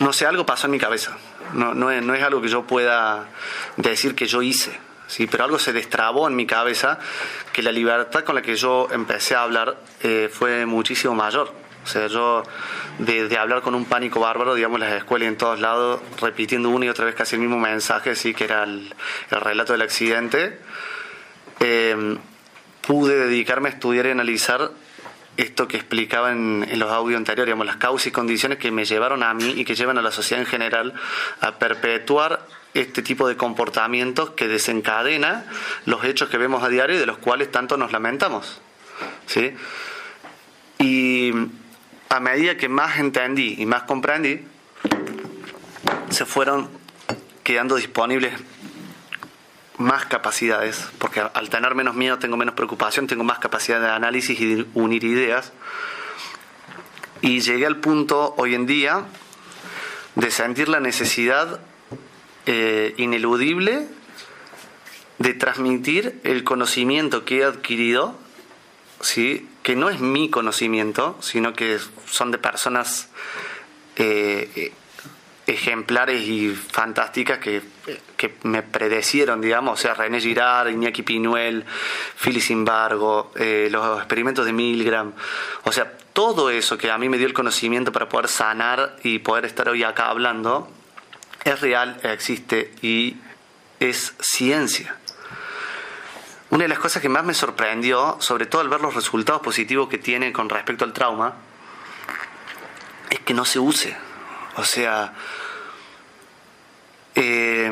no 0.00 0.12
sé, 0.12 0.26
algo 0.26 0.44
pasó 0.44 0.66
en 0.66 0.72
mi 0.72 0.78
cabeza, 0.78 1.16
no, 1.54 1.74
no, 1.74 1.90
es, 1.90 2.02
no 2.02 2.14
es 2.14 2.22
algo 2.22 2.42
que 2.42 2.48
yo 2.48 2.64
pueda 2.64 3.28
decir 3.76 4.16
que 4.16 4.26
yo 4.26 4.42
hice, 4.42 4.76
¿sí? 5.06 5.28
pero 5.28 5.44
algo 5.44 5.58
se 5.58 5.72
destrabó 5.72 6.26
en 6.26 6.34
mi 6.34 6.46
cabeza 6.46 6.98
que 7.52 7.62
la 7.62 7.70
libertad 7.70 8.24
con 8.24 8.34
la 8.34 8.42
que 8.42 8.56
yo 8.56 8.88
empecé 8.90 9.36
a 9.36 9.42
hablar 9.42 9.76
eh, 10.02 10.28
fue 10.32 10.66
muchísimo 10.66 11.14
mayor. 11.14 11.69
O 11.84 11.86
sea, 11.86 12.06
yo 12.08 12.42
de, 12.98 13.36
hablar 13.38 13.62
con 13.62 13.74
un 13.74 13.84
pánico 13.84 14.20
bárbaro, 14.20 14.54
digamos, 14.54 14.80
en 14.80 14.88
las 14.88 14.98
escuelas 14.98 15.26
y 15.26 15.28
en 15.28 15.36
todos 15.36 15.60
lados, 15.60 16.00
repitiendo 16.20 16.68
una 16.68 16.86
y 16.86 16.88
otra 16.88 17.04
vez 17.04 17.14
casi 17.14 17.36
el 17.36 17.40
mismo 17.40 17.58
mensaje, 17.58 18.14
sí, 18.14 18.34
que 18.34 18.44
era 18.44 18.64
el, 18.64 18.94
relato 19.30 19.72
del 19.72 19.82
accidente, 19.82 20.58
eh, 21.60 22.16
pude 22.86 23.16
dedicarme 23.16 23.68
a 23.68 23.72
estudiar 23.72 24.06
y 24.06 24.10
analizar 24.10 24.70
esto 25.36 25.68
que 25.68 25.76
explicaba 25.76 26.32
en, 26.32 26.66
los 26.78 26.90
audios 26.90 27.16
anteriores, 27.16 27.46
digamos, 27.46 27.66
las 27.66 27.76
causas 27.76 28.08
y 28.08 28.10
condiciones 28.10 28.58
que 28.58 28.70
me 28.70 28.84
llevaron 28.84 29.22
a 29.22 29.32
mí 29.32 29.54
y 29.56 29.64
que 29.64 29.74
llevan 29.74 29.96
a 29.96 30.02
la 30.02 30.10
sociedad 30.10 30.42
en 30.42 30.46
general 30.46 30.94
a 31.40 31.58
perpetuar 31.58 32.46
este 32.74 33.02
tipo 33.02 33.26
de 33.26 33.36
comportamientos 33.36 34.30
que 34.30 34.48
desencadena 34.48 35.46
los 35.86 36.04
hechos 36.04 36.28
que 36.28 36.36
vemos 36.36 36.62
a 36.62 36.68
diario 36.68 36.96
y 36.96 36.98
de 36.98 37.06
los 37.06 37.18
cuales 37.18 37.50
tanto 37.50 37.76
nos 37.76 37.90
lamentamos. 37.90 38.60
¿sí? 39.26 39.54
Y 40.78 41.32
a 42.10 42.18
medida 42.18 42.56
que 42.56 42.68
más 42.68 42.98
entendí 42.98 43.54
y 43.58 43.66
más 43.66 43.84
comprendí, 43.84 44.40
se 46.10 46.26
fueron 46.26 46.68
quedando 47.44 47.76
disponibles 47.76 48.34
más 49.78 50.06
capacidades, 50.06 50.88
porque 50.98 51.20
al 51.20 51.48
tener 51.50 51.76
menos 51.76 51.94
miedo 51.94 52.18
tengo 52.18 52.36
menos 52.36 52.54
preocupación, 52.54 53.06
tengo 53.06 53.22
más 53.22 53.38
capacidad 53.38 53.80
de 53.80 53.88
análisis 53.88 54.38
y 54.40 54.56
de 54.56 54.66
unir 54.74 55.04
ideas. 55.04 55.52
Y 57.22 57.40
llegué 57.40 57.64
al 57.64 57.76
punto 57.76 58.34
hoy 58.36 58.56
en 58.56 58.66
día 58.66 59.04
de 60.16 60.32
sentir 60.32 60.68
la 60.68 60.80
necesidad 60.80 61.60
eh, 62.46 62.92
ineludible 62.96 63.86
de 65.18 65.34
transmitir 65.34 66.20
el 66.24 66.42
conocimiento 66.42 67.24
que 67.24 67.38
he 67.38 67.44
adquirido 67.44 68.18
¿sí? 69.00 69.46
Que 69.62 69.76
no 69.76 69.90
es 69.90 70.00
mi 70.00 70.30
conocimiento, 70.30 71.16
sino 71.20 71.52
que 71.52 71.78
son 72.06 72.30
de 72.30 72.38
personas 72.38 73.08
eh, 73.96 74.72
ejemplares 75.46 76.22
y 76.22 76.50
fantásticas 76.54 77.38
que, 77.38 77.62
me 78.42 78.62
predecieron, 78.62 79.40
digamos, 79.40 79.78
o 79.78 79.82
sea, 79.82 79.94
René 79.94 80.20
Girard, 80.20 80.68
Iñaki 80.70 81.02
Pinuel, 81.02 81.64
Phyllis 82.22 82.44
Simbargo, 82.44 83.32
eh, 83.34 83.68
los 83.70 83.98
experimentos 83.98 84.46
de 84.46 84.52
Milgram, 84.52 85.12
o 85.64 85.72
sea, 85.72 85.90
todo 86.12 86.50
eso 86.50 86.78
que 86.78 86.90
a 86.90 86.98
mí 86.98 87.08
me 87.08 87.18
dio 87.18 87.26
el 87.26 87.32
conocimiento 87.32 87.92
para 87.92 88.08
poder 88.08 88.28
sanar 88.28 88.96
y 89.02 89.20
poder 89.20 89.46
estar 89.46 89.68
hoy 89.68 89.82
acá 89.82 90.10
hablando, 90.10 90.70
es 91.44 91.60
real, 91.60 91.98
existe 92.02 92.72
y 92.82 93.16
es 93.80 94.14
ciencia. 94.20 94.96
Una 96.50 96.64
de 96.64 96.68
las 96.68 96.80
cosas 96.80 97.00
que 97.00 97.08
más 97.08 97.24
me 97.24 97.32
sorprendió, 97.32 98.16
sobre 98.18 98.46
todo 98.46 98.60
al 98.60 98.68
ver 98.68 98.80
los 98.80 98.94
resultados 98.94 99.40
positivos 99.40 99.88
que 99.88 99.98
tiene 99.98 100.32
con 100.32 100.48
respecto 100.48 100.84
al 100.84 100.92
trauma, 100.92 101.34
es 103.08 103.20
que 103.20 103.34
no 103.34 103.44
se 103.44 103.60
use. 103.60 103.96
O 104.56 104.64
sea, 104.64 105.12
eh, 107.14 107.70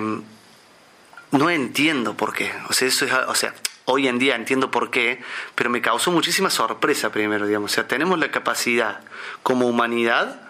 no 1.32 1.50
entiendo 1.50 2.16
por 2.16 2.32
qué. 2.32 2.52
O 2.68 2.72
sea, 2.72 2.86
eso 2.86 3.04
es, 3.04 3.12
o 3.12 3.34
sea, 3.34 3.52
hoy 3.86 4.06
en 4.06 4.20
día 4.20 4.36
entiendo 4.36 4.70
por 4.70 4.90
qué, 4.92 5.20
pero 5.56 5.70
me 5.70 5.82
causó 5.82 6.12
muchísima 6.12 6.48
sorpresa 6.48 7.10
primero, 7.10 7.48
digamos. 7.48 7.72
O 7.72 7.74
sea, 7.74 7.88
tenemos 7.88 8.16
la 8.20 8.30
capacidad 8.30 9.00
como 9.42 9.66
humanidad 9.66 10.40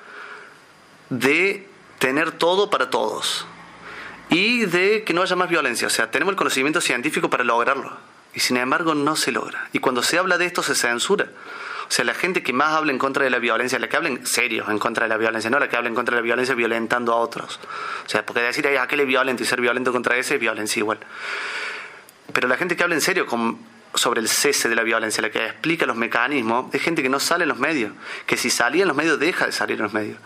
de 1.09 1.67
tener 1.99 2.33
todo 2.33 2.69
para 2.69 2.91
todos 2.91 3.47
y 4.29 4.67
de 4.67 5.03
que 5.05 5.15
no 5.15 5.23
haya 5.23 5.35
más 5.35 5.49
violencia. 5.49 5.87
O 5.87 5.91
sea, 5.91 6.11
tenemos 6.11 6.33
el 6.33 6.37
conocimiento 6.37 6.83
científico 6.83 7.31
para 7.31 7.43
lograrlo 7.43 8.18
y 8.39 8.41
sin 8.41 8.57
embargo 8.57 8.95
no 8.95 9.17
se 9.17 9.33
logra. 9.33 9.69
Y 9.73 9.81
cuando 9.81 10.01
se 10.01 10.17
habla 10.17 10.39
de 10.39 10.47
esto 10.47 10.63
se 10.63 10.77
censura. 10.77 11.27
O 11.89 11.91
sea, 11.91 12.05
la 12.05 12.15
gente 12.15 12.41
que 12.41 12.53
más 12.53 12.73
habla 12.73 12.93
en 12.93 12.99
contra 12.99 13.25
de 13.25 13.31
la 13.31 13.41
violencia, 13.41 13.81
la 13.81 13.89
que 13.89 13.97
habla 13.97 14.11
en 14.11 14.25
serio 14.25 14.65
en 14.69 14.79
contra 14.79 15.07
de 15.07 15.09
la 15.09 15.17
violencia, 15.17 15.51
no 15.51 15.59
la 15.59 15.69
que 15.69 15.75
habla 15.75 15.89
en 15.89 15.97
contra 15.97 16.15
de 16.15 16.21
la 16.21 16.25
violencia 16.25 16.55
violentando 16.55 17.13
a 17.13 17.17
otros. 17.17 17.59
O 18.07 18.09
sea, 18.09 18.25
porque 18.25 18.41
decir, 18.43 18.69
a 18.69 18.81
aquel 18.81 19.01
es 19.01 19.09
violento 19.09 19.43
y 19.43 19.47
ser 19.47 19.61
violento 19.61 19.91
contra 19.91 20.17
ese 20.17 20.37
es 20.37 20.41
violencia 20.41 20.79
igual. 20.79 21.01
Pero 22.33 22.47
la 22.47 22.57
gente 22.57 22.77
que 22.77 22.85
habla 22.85 22.95
en 22.95 23.01
serio 23.01 23.27
con, 23.27 23.59
sobre 23.93 24.21
el 24.21 24.29
cese 24.29 24.69
de 24.69 24.77
la 24.77 24.85
violencia, 24.85 25.21
la 25.21 25.31
que 25.31 25.45
explica 25.45 25.85
los 25.85 25.97
mecanismos, 25.97 26.73
es 26.73 26.81
gente 26.81 27.03
que 27.03 27.09
no 27.09 27.19
sale 27.19 27.43
en 27.43 27.49
los 27.49 27.59
medios, 27.59 27.91
que 28.25 28.37
si 28.37 28.51
salía 28.51 28.83
en 28.83 28.89
los 28.89 28.97
medios 28.97 29.19
deja 29.19 29.47
de 29.47 29.53
salir 29.53 29.79
en 29.79 29.83
los 29.83 29.93
medios. 29.93 30.19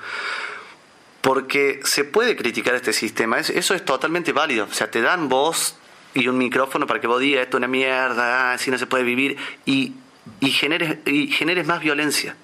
Porque 1.22 1.80
se 1.84 2.05
puede 2.05 2.36
criticar 2.36 2.74
este 2.74 2.93
sistema, 2.93 3.39
eso 3.39 3.74
es 3.74 3.84
totalmente 3.86 4.32
válido. 4.32 4.66
O 4.70 4.74
sea, 4.74 4.90
te 4.90 5.01
dan 5.01 5.30
voz 5.30 5.76
y 6.14 6.28
un 6.28 6.39
micrófono 6.39 6.86
para 6.86 7.01
que 7.01 7.06
vos 7.06 7.20
digas 7.20 7.43
esto 7.44 7.56
es 7.56 7.60
una 7.60 7.68
mierda, 7.68 8.52
así 8.52 8.70
no 8.70 8.78
se 8.78 8.86
puede 8.86 9.05
vivir, 9.05 9.36
y 9.64 9.94
y 10.40 10.51
generes, 10.51 10.98
y 11.06 11.28
generes 11.28 11.66
más 11.66 11.80
violencia. 11.80 12.36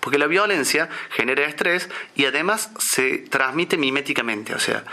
Porque 0.00 0.18
la 0.18 0.26
violencia 0.26 0.88
genera 1.10 1.44
estrés 1.44 1.90
y 2.14 2.24
además 2.24 2.70
se 2.78 3.18
transmite 3.18 3.76
miméticamente. 3.76 4.54
O 4.54 4.58
sea, 4.58 4.84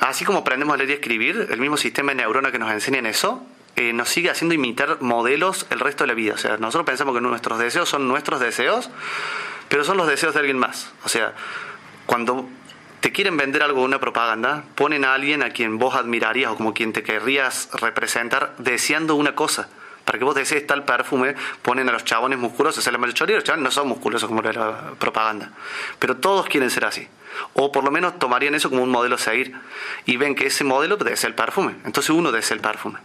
así 0.00 0.24
como 0.24 0.40
aprendemos 0.40 0.74
a 0.74 0.76
leer 0.76 0.90
y 0.90 0.92
escribir, 0.94 1.48
el 1.50 1.60
mismo 1.60 1.76
sistema 1.76 2.12
de 2.12 2.16
neurona 2.16 2.52
que 2.52 2.58
nos 2.58 2.70
enseña 2.70 2.98
en 2.98 3.06
eso, 3.06 3.44
eh, 3.74 3.92
nos 3.92 4.08
sigue 4.08 4.30
haciendo 4.30 4.54
imitar 4.54 5.00
modelos 5.00 5.66
el 5.70 5.80
resto 5.80 6.04
de 6.04 6.08
la 6.08 6.14
vida. 6.14 6.34
O 6.34 6.38
sea, 6.38 6.58
nosotros 6.58 6.86
pensamos 6.86 7.14
que 7.14 7.20
nuestros 7.20 7.58
deseos 7.58 7.88
son 7.88 8.06
nuestros 8.06 8.40
deseos, 8.40 8.90
pero 9.68 9.82
son 9.82 9.96
los 9.96 10.08
deseos 10.08 10.34
de 10.34 10.40
alguien 10.40 10.58
más. 10.58 10.92
O 11.04 11.08
sea, 11.08 11.34
cuando 12.04 12.48
te 13.00 13.12
quieren 13.12 13.36
vender 13.36 13.62
algo 13.62 13.82
una 13.82 14.00
propaganda, 14.00 14.64
ponen 14.74 15.04
a 15.04 15.14
alguien 15.14 15.42
a 15.42 15.50
quien 15.50 15.78
vos 15.78 15.94
admirarías 15.94 16.52
o 16.52 16.56
como 16.56 16.74
quien 16.74 16.92
te 16.92 17.02
querrías 17.02 17.68
representar 17.72 18.54
deseando 18.58 19.14
una 19.14 19.34
cosa 19.34 19.68
para 20.06 20.20
que 20.20 20.24
vos 20.24 20.36
desees 20.36 20.64
tal 20.66 20.84
perfume, 20.84 21.34
ponen 21.62 21.88
a 21.88 21.92
los 21.92 22.04
chabones 22.04 22.38
musculosos, 22.38 22.82
se 22.82 22.92
la 22.92 22.96
mayoría 22.96 23.34
de 23.34 23.40
los 23.40 23.44
chabones 23.44 23.64
no 23.64 23.70
son 23.72 23.88
musculosos 23.88 24.28
como 24.28 24.40
la 24.40 24.92
propaganda, 25.00 25.50
pero 25.98 26.16
todos 26.16 26.46
quieren 26.46 26.70
ser 26.70 26.84
así. 26.84 27.08
O 27.54 27.72
por 27.72 27.84
lo 27.84 27.90
menos 27.90 28.18
tomarían 28.18 28.54
eso 28.54 28.70
como 28.70 28.84
un 28.84 28.90
modelo 28.90 29.16
a 29.16 29.18
seguir 29.18 29.54
y 30.06 30.16
ven 30.16 30.36
que 30.36 30.46
ese 30.46 30.62
modelo 30.62 30.96
desea 30.96 31.28
el 31.28 31.34
perfume, 31.34 31.74
entonces 31.84 32.10
uno 32.10 32.30
desea 32.30 32.54
el 32.54 32.60
perfume. 32.60 33.00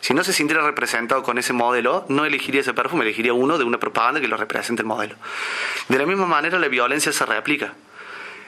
Si 0.00 0.14
no 0.14 0.22
se 0.22 0.32
sintiera 0.32 0.62
representado 0.62 1.24
con 1.24 1.38
ese 1.38 1.52
modelo, 1.52 2.06
no 2.08 2.24
elegiría 2.24 2.60
ese 2.60 2.72
perfume, 2.72 3.02
elegiría 3.02 3.34
uno 3.34 3.58
de 3.58 3.64
una 3.64 3.78
propaganda 3.78 4.20
que 4.20 4.28
lo 4.28 4.36
represente 4.36 4.82
el 4.82 4.86
modelo. 4.86 5.16
De 5.88 5.98
la 5.98 6.06
misma 6.06 6.26
manera, 6.26 6.58
la 6.60 6.68
violencia 6.68 7.12
se 7.12 7.26
reaplica. 7.26 7.74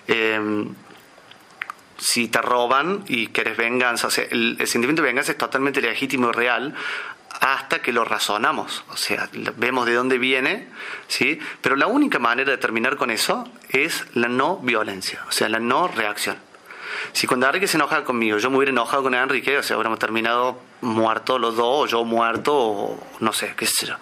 Em, 0.07 0.75
si 1.99 2.29
te 2.29 2.43
roban 2.43 3.05
y 3.09 3.29
quieres 3.29 3.57
venganza, 3.57 4.09
o 4.09 4.11
sea, 4.11 4.25
el, 4.31 4.59
sentimiento 4.67 5.03
de 5.03 5.09
venganza 5.09 5.33
es 5.33 5.39
totalmente 5.39 5.81
legítimo 5.81 6.31
y 6.31 6.33
real, 6.33 6.75
hasta 7.41 7.81
que 7.83 7.93
lo 7.93 8.05
razonamos, 8.05 8.85
o 8.89 8.97
sea, 8.97 9.29
vemos 9.57 9.87
de 9.87 9.95
dónde 9.95 10.19
viene, 10.19 10.69
¿sí? 11.07 11.39
Pero 11.61 11.77
la 11.77 11.87
única 11.87 12.19
manera 12.19 12.51
de 12.51 12.59
terminar 12.59 12.97
con 12.97 13.11
eso 13.11 13.49
es 13.69 14.05
la 14.15 14.29
no 14.29 14.59
violencia, 14.59 15.23
o 15.29 15.33
sea, 15.33 15.49
la 15.49 15.61
no 15.61 15.89
reacción. 15.89 16.37
Si 17.13 17.27
cuando 17.27 17.47
Enrique 17.47 17.69
se 17.69 17.77
enoja 17.77 18.05
conmigo, 18.05 18.39
yo 18.39 18.51
me 18.51 18.57
hubiera 18.57 18.73
enojado 18.73 19.03
con 19.03 19.15
Enrique, 19.15 19.59
o 19.59 19.63
sea, 19.63 19.77
hubiéramos 19.77 19.99
terminado 19.99 20.59
muertos 20.81 21.41
los 21.41 21.57
dos, 21.57 21.85
o 21.85 21.87
yo 21.87 22.05
muerto, 22.05 22.55
o 22.57 23.07
no 23.21 23.33
sé, 23.33 23.55
qué 23.57 23.67
sé 23.67 23.87
yo. 23.87 23.97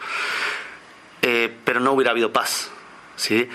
Eh, 1.22 1.56
pero 1.64 1.80
no 1.80 1.92
hubiera 1.92 2.10
habido 2.10 2.32
paz, 2.32 2.70
¿sí? 3.16 3.48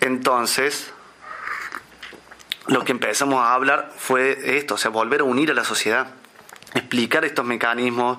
Entonces, 0.00 0.92
lo 2.68 2.84
que 2.84 2.92
empezamos 2.92 3.42
a 3.42 3.54
hablar 3.54 3.92
fue 3.96 4.56
esto, 4.56 4.74
o 4.74 4.78
sea, 4.78 4.90
volver 4.90 5.20
a 5.20 5.24
unir 5.24 5.50
a 5.50 5.54
la 5.54 5.64
sociedad 5.64 6.08
explicar 6.74 7.24
estos 7.24 7.44
mecanismos 7.44 8.18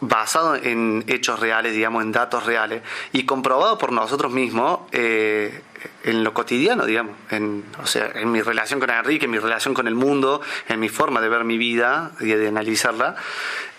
basados 0.00 0.60
en 0.62 1.04
hechos 1.08 1.40
reales, 1.40 1.74
digamos, 1.74 2.02
en 2.02 2.12
datos 2.12 2.46
reales, 2.46 2.82
y 3.12 3.24
comprobado 3.24 3.78
por 3.78 3.92
nosotros 3.92 4.32
mismos 4.32 4.80
eh, 4.92 5.60
en 6.04 6.22
lo 6.22 6.32
cotidiano, 6.32 6.86
digamos, 6.86 7.16
en, 7.30 7.64
o 7.82 7.86
sea, 7.86 8.12
en 8.14 8.30
mi 8.30 8.40
relación 8.40 8.78
con 8.78 8.90
Enrique, 8.90 9.24
en 9.24 9.32
mi 9.32 9.38
relación 9.38 9.74
con 9.74 9.88
el 9.88 9.96
mundo, 9.96 10.40
en 10.68 10.78
mi 10.78 10.88
forma 10.88 11.20
de 11.20 11.28
ver 11.28 11.44
mi 11.44 11.58
vida 11.58 12.12
y 12.20 12.26
de 12.26 12.48
analizarla, 12.48 13.16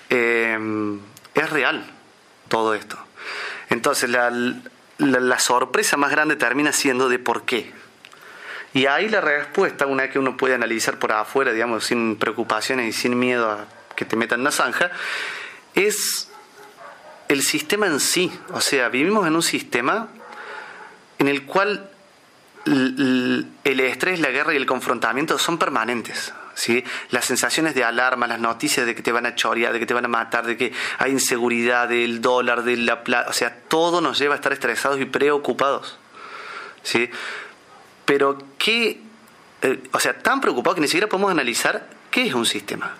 eh, 0.09 0.57
es 1.33 1.49
real 1.49 1.89
todo 2.49 2.73
esto. 2.73 2.97
Entonces, 3.69 4.09
la, 4.09 4.29
la 4.97 5.39
sorpresa 5.39 5.95
más 5.95 6.11
grande 6.11 6.35
termina 6.35 6.73
siendo 6.73 7.07
de 7.07 7.19
por 7.19 7.43
qué. 7.43 7.71
Y 8.73 8.85
ahí 8.85 9.09
la 9.09 9.21
respuesta, 9.21 9.85
una 9.85 10.03
vez 10.03 10.11
que 10.11 10.19
uno 10.19 10.37
puede 10.37 10.53
analizar 10.53 10.99
por 10.99 11.11
afuera, 11.11 11.51
digamos, 11.51 11.85
sin 11.85 12.17
preocupaciones 12.17 12.87
y 12.87 12.93
sin 12.93 13.17
miedo 13.17 13.49
a 13.49 13.65
que 13.95 14.05
te 14.05 14.15
metan 14.15 14.41
en 14.41 14.43
la 14.45 14.51
zanja, 14.51 14.91
es 15.73 16.29
el 17.27 17.41
sistema 17.41 17.87
en 17.87 17.99
sí. 17.99 18.31
O 18.51 18.61
sea, 18.61 18.89
vivimos 18.89 19.27
en 19.27 19.35
un 19.35 19.43
sistema 19.43 20.09
en 21.17 21.27
el 21.27 21.45
cual 21.45 21.89
el 22.65 23.79
estrés, 23.79 24.19
la 24.19 24.29
guerra 24.29 24.53
y 24.53 24.57
el 24.57 24.65
confrontamiento 24.65 25.37
son 25.37 25.57
permanentes. 25.57 26.33
¿sí? 26.53 26.83
Las 27.09 27.25
sensaciones 27.25 27.73
de 27.73 27.83
alarma, 27.83 28.27
las 28.27 28.39
noticias 28.39 28.85
de 28.85 28.93
que 28.93 29.01
te 29.01 29.11
van 29.11 29.25
a 29.25 29.35
chorear, 29.35 29.73
de 29.73 29.79
que 29.79 29.85
te 29.85 29.93
van 29.93 30.05
a 30.05 30.09
matar, 30.09 30.45
de 30.45 30.57
que 30.57 30.73
hay 30.97 31.11
inseguridad 31.11 31.87
del 31.87 32.21
dólar, 32.21 32.63
de 32.63 32.77
la 32.77 33.03
plata, 33.03 33.29
o 33.29 33.33
sea, 33.33 33.55
todo 33.67 34.01
nos 34.01 34.19
lleva 34.19 34.35
a 34.35 34.37
estar 34.37 34.53
estresados 34.53 34.99
y 34.99 35.05
preocupados. 35.05 35.97
¿sí? 36.83 37.09
Pero 38.09 38.39
qué, 38.57 38.99
eh, 39.61 39.83
o 39.91 39.99
sea, 39.99 40.17
tan 40.17 40.41
preocupados 40.41 40.73
que 40.73 40.81
ni 40.81 40.87
siquiera 40.87 41.05
podemos 41.05 41.29
analizar 41.29 41.87
qué 42.09 42.25
es 42.25 42.33
un 42.33 42.47
sistema 42.47 42.95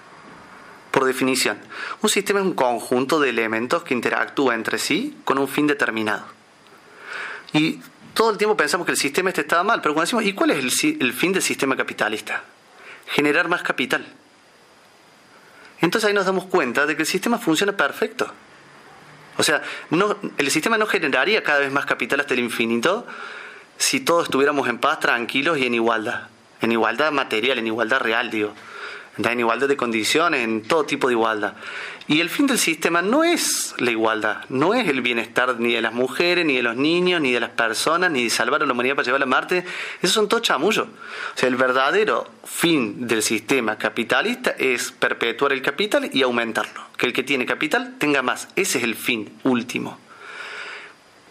por 0.92 1.04
definición. 1.04 1.58
Un 2.04 2.10
sistema 2.10 2.42
es 2.42 2.46
un 2.46 2.54
conjunto 2.54 3.20
de 3.20 3.30
elementos 3.30 3.82
que 3.82 3.96
interactúa 3.96 4.54
entre 4.54 4.78
sí 4.78 5.18
con 5.26 5.40
un 5.40 5.48
fin 5.48 5.66
determinado. 5.66 6.28
Y 7.54 7.80
todo 8.14 8.30
el 8.30 8.38
tiempo 8.38 8.56
pensamos 8.56 8.86
que 8.86 8.92
el 8.92 9.00
sistema 9.00 9.30
este 9.30 9.42
estaba 9.42 9.64
mal, 9.64 9.82
pero 9.82 9.96
cuando 9.96 10.06
decimos, 10.06 10.26
¿y 10.26 10.34
cuál 10.34 10.52
es 10.52 10.84
el, 10.84 11.14
fin 11.14 11.34
del 11.34 11.42
sistema 11.42 11.76
capitalista? 11.76 12.44
Generar 13.08 13.48
más 13.48 13.64
capital. 13.64 14.06
Entonces 15.82 16.08
ahí 16.08 16.14
nos 16.14 16.28
damos 16.28 16.46
cuenta 16.46 16.86
de 16.86 16.96
que 16.96 17.02
el 17.02 17.08
sistema 17.08 17.40
funciona 17.40 17.76
perfecto. 17.76 18.32
O 19.38 19.42
sea, 19.42 19.64
no, 19.90 20.18
el 20.38 20.52
sistema 20.52 20.78
no 20.78 20.86
generaría 20.86 21.42
cada 21.42 21.62
vez 21.62 21.72
más 21.72 21.88
capital 21.88 22.20
hasta 22.20 22.36
el 22.36 22.42
infinito 22.42 23.08
si 23.80 24.00
todos 24.00 24.26
estuviéramos 24.26 24.70
en 24.70 24.78
paz, 24.78 25.00
tranquilos 25.00 25.58
y 25.58 25.66
en 25.66 25.74
igualdad. 25.74 26.28
En 26.62 26.72
igualdad 26.72 27.12
material, 27.12 27.58
en 27.58 27.66
igualdad 27.66 28.00
real, 28.00 28.30
digo 28.30 28.54
en 29.28 29.40
igualdad 29.40 29.68
de 29.68 29.76
condiciones, 29.76 30.42
en 30.42 30.62
todo 30.64 30.86
tipo 30.86 31.08
de 31.08 31.14
igualdad. 31.14 31.54
Y 32.08 32.22
el 32.22 32.30
fin 32.30 32.48
del 32.48 32.58
sistema 32.58 33.02
no 33.02 33.24
es 33.24 33.76
la 33.78 33.92
igualdad, 33.92 34.46
no 34.50 34.74
es 34.74 34.88
el 34.88 35.02
bienestar 35.02 35.60
ni 35.60 35.74
de 35.74 35.82
las 35.82 35.94
mujeres, 35.94 36.46
ni 36.46 36.56
de 36.56 36.64
los 36.64 36.76
niños, 36.76 37.22
ni 37.22 37.34
de 37.34 37.40
las 37.40 37.52
personas, 37.52 38.10
ni 38.10 38.24
de 38.24 38.30
salvar 38.30 38.64
a 38.64 38.66
la 38.66 38.74
humanidad 38.74 38.96
para 38.96 39.06
llevarla 39.06 39.26
a 39.26 39.28
Marte. 39.28 39.66
Esos 40.02 40.16
son 40.16 40.30
todos 40.30 40.44
chamullos. 40.44 40.88
O 40.88 41.38
sea, 41.38 41.50
el 41.50 41.56
verdadero 41.56 42.28
fin 42.46 43.08
del 43.08 43.22
sistema 43.22 43.78
capitalista 43.78 44.52
es 44.52 44.92
perpetuar 44.92 45.54
el 45.54 45.62
capital 45.62 46.10
y 46.12 46.24
aumentarlo. 46.24 46.82
Que 46.98 47.06
el 47.06 47.14
que 47.14 47.24
tiene 47.24 47.46
capital 47.46 47.96
tenga 48.00 48.22
más. 48.22 48.48
Ese 48.56 48.80
es 48.80 48.84
el 48.84 48.96
fin 48.96 49.32
último. 49.44 50.00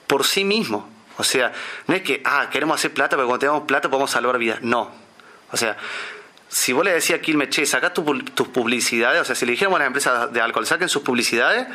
Por 0.07 0.25
sí 0.25 0.45
mismo. 0.45 0.98
O 1.19 1.25
sea, 1.25 1.53
no 1.87 1.95
es 1.95 2.03
que, 2.03 2.23
ah, 2.25 2.49
queremos 2.51 2.77
hacer 2.77 2.95
plata, 2.95 3.17
pero 3.17 3.27
cuando 3.27 3.41
tengamos 3.41 3.65
plata 3.65 3.91
podemos 3.91 4.11
salvar 4.11 4.39
vidas. 4.39 4.63
No. 4.63 4.91
O 5.51 5.57
sea, 5.57 5.77
si 6.49 6.73
vos 6.73 6.85
le 6.85 6.93
decías 6.93 7.19
a 7.19 7.23
Quilmes, 7.23 7.51
che, 7.51 7.67
saca 7.67 7.93
tus 7.93 8.49
publicidades, 8.49 9.21
o 9.21 9.25
sea, 9.25 9.35
si 9.35 9.45
le 9.45 9.53
dijéramos 9.53 9.77
a 9.77 9.81
las 9.81 9.87
empresas 9.89 10.33
de 10.33 10.41
alcohol, 10.41 10.67
saquen 10.67 10.89
sus 10.89 11.03
publicidades 11.03 11.67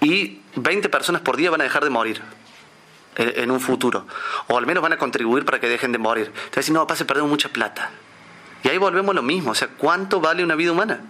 y 0.00 0.40
20 0.56 0.88
personas 0.90 1.22
por 1.22 1.36
día 1.36 1.50
van 1.50 1.62
a 1.62 1.64
dejar 1.64 1.84
de 1.84 1.90
morir 1.90 2.22
en 3.16 3.50
un 3.50 3.60
futuro. 3.60 4.06
O 4.48 4.58
al 4.58 4.66
menos 4.66 4.82
van 4.82 4.92
a 4.92 4.98
contribuir 4.98 5.44
para 5.44 5.58
que 5.58 5.68
dejen 5.68 5.92
de 5.92 5.98
morir. 5.98 6.30
Entonces, 6.44 6.70
no, 6.70 6.86
pase, 6.86 7.04
perdemos 7.04 7.30
mucha 7.30 7.48
plata. 7.48 7.90
Y 8.62 8.68
ahí 8.68 8.78
volvemos 8.78 9.12
a 9.12 9.14
lo 9.14 9.22
mismo. 9.22 9.52
O 9.52 9.54
sea, 9.54 9.68
¿cuánto 9.68 10.20
vale 10.20 10.44
una 10.44 10.54
vida 10.54 10.72
humana? 10.72 11.00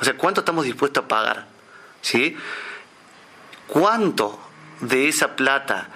O 0.00 0.04
sea, 0.04 0.16
¿cuánto 0.16 0.42
estamos 0.42 0.64
dispuestos 0.64 1.04
a 1.04 1.08
pagar? 1.08 1.46
¿Sí? 2.00 2.36
¿Cuánto 3.66 4.38
de 4.80 5.08
esa 5.08 5.34
plata 5.36 5.88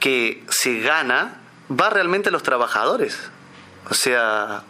que 0.00 0.44
se 0.48 0.80
gana 0.80 1.40
va 1.70 1.90
realmente 1.90 2.28
a 2.28 2.32
los 2.32 2.42
trabajadores? 2.42 3.30
O 3.90 3.94
sea, 3.94 4.64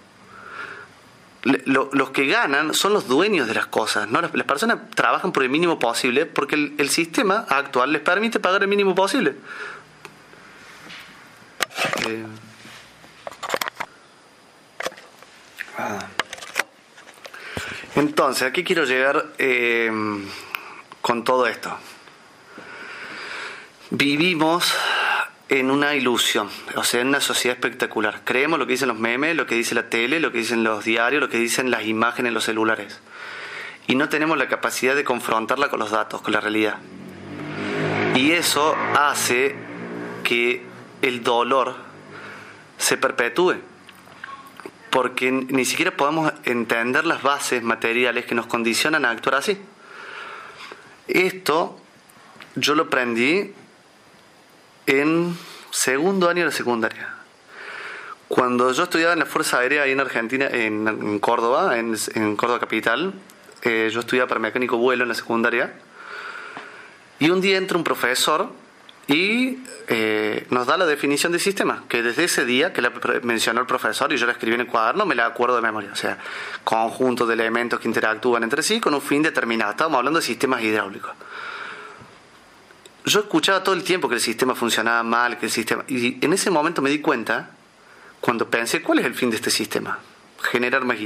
los 1.42 2.10
que 2.10 2.26
ganan 2.26 2.74
son 2.74 2.92
los 2.92 3.06
dueños 3.06 3.46
de 3.46 3.54
las 3.54 3.66
cosas. 3.66 4.08
¿no? 4.08 4.20
Las, 4.20 4.46
personas 4.46 4.90
trabajan 4.94 5.32
por 5.32 5.42
el 5.42 5.48
mínimo 5.48 5.78
posible 5.78 6.26
porque 6.26 6.72
el, 6.76 6.90
sistema 6.90 7.46
actual 7.48 7.92
les 7.92 8.02
permite 8.02 8.40
pagar 8.40 8.62
el 8.62 8.68
mínimo 8.68 8.94
posible. 8.94 9.36
Eh, 12.06 12.26
ah. 15.78 16.06
Entonces, 17.94 18.42
aquí 18.42 18.64
quiero 18.64 18.84
llegar. 18.84 19.26
Eh, 19.38 19.90
con 21.06 21.22
todo 21.22 21.46
esto? 21.46 21.70
Vivimos 23.98 24.74
en 25.48 25.70
una 25.70 25.94
ilusión, 25.94 26.50
o 26.74 26.84
sea, 26.84 27.00
en 27.00 27.08
una 27.08 27.20
sociedad 27.22 27.56
espectacular. 27.56 28.20
Creemos 28.24 28.58
lo 28.58 28.66
que 28.66 28.72
dicen 28.72 28.88
los 28.88 28.98
memes, 28.98 29.34
lo 29.34 29.46
que 29.46 29.54
dice 29.54 29.74
la 29.74 29.88
tele, 29.88 30.20
lo 30.20 30.32
que 30.32 30.38
dicen 30.38 30.64
los 30.64 30.84
diarios, 30.84 31.22
lo 31.22 31.30
que 31.30 31.38
dicen 31.38 31.70
las 31.70 31.86
imágenes 31.86 32.28
en 32.28 32.34
los 32.34 32.44
celulares. 32.44 33.00
Y 33.86 33.94
no 33.94 34.10
tenemos 34.10 34.36
la 34.36 34.48
capacidad 34.48 34.94
de 34.94 35.02
confrontarla 35.02 35.70
con 35.70 35.78
los 35.78 35.92
datos, 35.92 36.20
con 36.20 36.34
la 36.34 36.42
realidad. 36.42 36.76
Y 38.14 38.32
eso 38.32 38.76
hace 38.94 39.56
que 40.24 40.62
el 41.00 41.22
dolor 41.22 41.76
se 42.76 42.98
perpetúe. 42.98 43.54
Porque 44.90 45.32
ni 45.32 45.64
siquiera 45.64 45.96
podemos 45.96 46.34
entender 46.44 47.06
las 47.06 47.22
bases 47.22 47.62
materiales 47.62 48.26
que 48.26 48.34
nos 48.34 48.44
condicionan 48.44 49.06
a 49.06 49.10
actuar 49.10 49.36
así. 49.36 49.58
Esto 51.08 51.80
yo 52.56 52.74
lo 52.74 52.82
aprendí 52.82 53.54
en 54.86 55.36
segundo 55.70 56.28
año 56.28 56.46
de 56.46 56.52
secundaria. 56.52 57.14
Cuando 58.28 58.72
yo 58.72 58.84
estudiaba 58.84 59.12
en 59.12 59.20
la 59.20 59.26
Fuerza 59.26 59.58
Aérea 59.58 59.82
ahí 59.82 59.92
en 59.92 60.00
Argentina, 60.00 60.48
en, 60.50 61.18
Córdoba, 61.20 61.78
en, 61.78 62.36
Córdoba 62.36 62.58
Capital, 62.58 63.12
eh, 63.62 63.88
yo 63.92 64.00
estudiaba 64.00 64.28
para 64.28 64.40
mecánico 64.40 64.76
vuelo 64.76 65.04
en 65.04 65.08
la 65.08 65.14
secundaria, 65.14 65.74
y 67.18 67.30
un 67.30 67.40
día 67.40 67.56
entra 67.56 67.78
un 67.78 67.84
profesor 67.84 68.50
y 69.06 69.58
eh, 69.86 70.46
nos 70.50 70.66
da 70.66 70.76
la 70.76 70.86
definición 70.86 71.30
de 71.32 71.38
sistema, 71.38 71.84
que 71.88 72.02
desde 72.02 72.24
ese 72.24 72.44
día 72.44 72.72
que 72.72 72.82
la 72.82 72.92
mencionó 73.22 73.60
el 73.60 73.66
profesor 73.66 74.12
y 74.12 74.16
yo 74.16 74.26
la 74.26 74.32
escribí 74.32 74.54
en 74.54 74.62
el 74.62 74.66
cuaderno, 74.66 75.06
me 75.06 75.14
la 75.14 75.26
acuerdo 75.26 75.54
de 75.54 75.62
memoria. 75.62 75.90
O 75.92 75.96
sea, 75.96 76.18
conjunto 76.64 77.26
de 77.26 77.34
elementos 77.34 77.78
que 77.78 77.86
interactúan 77.86 78.42
entre 78.42 78.62
sí 78.64 78.80
con 78.80 78.92
un 78.94 79.00
fin 79.00 79.22
determinado. 79.22 79.70
Estábamos 79.70 79.98
hablando 79.98 80.18
de 80.18 80.26
sistemas 80.26 80.62
hidráulicos 80.62 81.12
yo 83.06 83.20
escuchaba 83.20 83.62
todo 83.62 83.74
el 83.74 83.84
tiempo 83.84 84.08
que 84.08 84.16
el 84.16 84.20
sistema 84.20 84.54
funcionaba 84.54 85.02
mal, 85.04 85.38
que 85.38 85.46
el 85.46 85.52
sistema... 85.52 85.84
Y 85.86 86.24
en 86.24 86.32
ese 86.32 86.50
momento 86.50 86.82
me 86.82 86.90
di 86.90 86.98
cuenta, 86.98 87.50
cuando 88.20 88.50
pensé, 88.50 88.82
¿cuál 88.82 88.98
es 88.98 89.06
el 89.06 89.14
fin 89.14 89.30
de 89.30 89.36
este 89.36 89.50
sistema? 89.50 90.00
Generar 90.42 90.84
más 90.84 90.96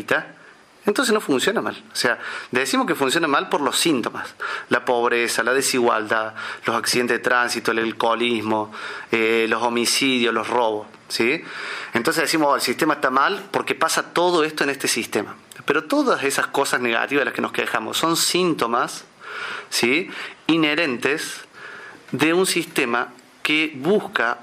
Entonces 0.87 1.13
no 1.13 1.21
funciona 1.21 1.61
mal. 1.61 1.83
O 1.93 1.95
sea, 1.97 2.19
decimos 2.51 2.87
que 2.87 2.95
funciona 2.95 3.29
mal 3.29 3.51
por 3.51 3.61
los 3.61 3.79
síntomas. 3.79 4.35
La 4.71 4.83
pobreza, 4.83 5.43
la 5.43 5.53
desigualdad, 5.53 6.35
los 6.65 6.75
accidentes 6.75 7.19
de 7.19 7.23
tránsito, 7.23 7.71
el 7.73 7.81
alcoholismo, 7.81 8.73
eh, 9.13 9.45
los 9.51 9.63
homicidios, 9.63 10.33
los 10.33 10.49
robos. 10.49 10.87
¿sí? 11.09 11.45
Entonces 11.93 12.23
decimos, 12.23 12.49
oh, 12.51 12.55
el 12.57 12.63
sistema 12.63 12.95
está 12.95 13.11
mal 13.11 13.47
porque 13.51 13.75
pasa 13.75 14.15
todo 14.15 14.43
esto 14.43 14.65
en 14.65 14.71
este 14.71 14.89
sistema. 14.89 15.37
Pero 15.67 15.85
todas 15.85 16.25
esas 16.25 16.47
cosas 16.47 16.81
negativas 16.81 17.21
de 17.21 17.25
las 17.27 17.35
que 17.35 17.43
nos 17.43 17.53
quejamos 17.53 17.99
son 17.99 18.17
síntomas 18.17 19.05
¿sí? 19.69 20.11
inherentes 20.47 21.45
de 22.13 22.35
un 22.35 22.47
sistema 22.47 23.13
que 23.43 23.73
busca 23.75 24.39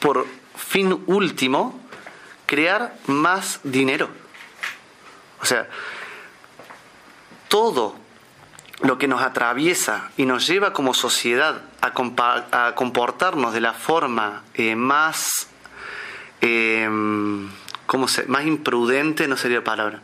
por 0.00 0.26
fin 0.56 1.02
último 1.06 1.80
crear 2.46 2.96
más 3.06 3.60
dinero. 3.64 4.08
O 5.40 5.44
sea, 5.44 5.68
todo 7.48 7.96
lo 8.80 8.98
que 8.98 9.08
nos 9.08 9.22
atraviesa 9.22 10.10
y 10.16 10.26
nos 10.26 10.46
lleva 10.46 10.72
como 10.72 10.94
sociedad 10.94 11.62
a, 11.80 12.74
comportarnos 12.74 13.52
de 13.52 13.60
la 13.60 13.72
forma 13.72 14.42
eh, 14.54 14.76
más, 14.76 15.48
eh, 16.40 16.88
¿cómo 17.86 18.08
se? 18.08 18.24
más 18.26 18.44
imprudente, 18.44 19.28
no 19.28 19.36
sería 19.36 19.64
palabra. 19.64 20.02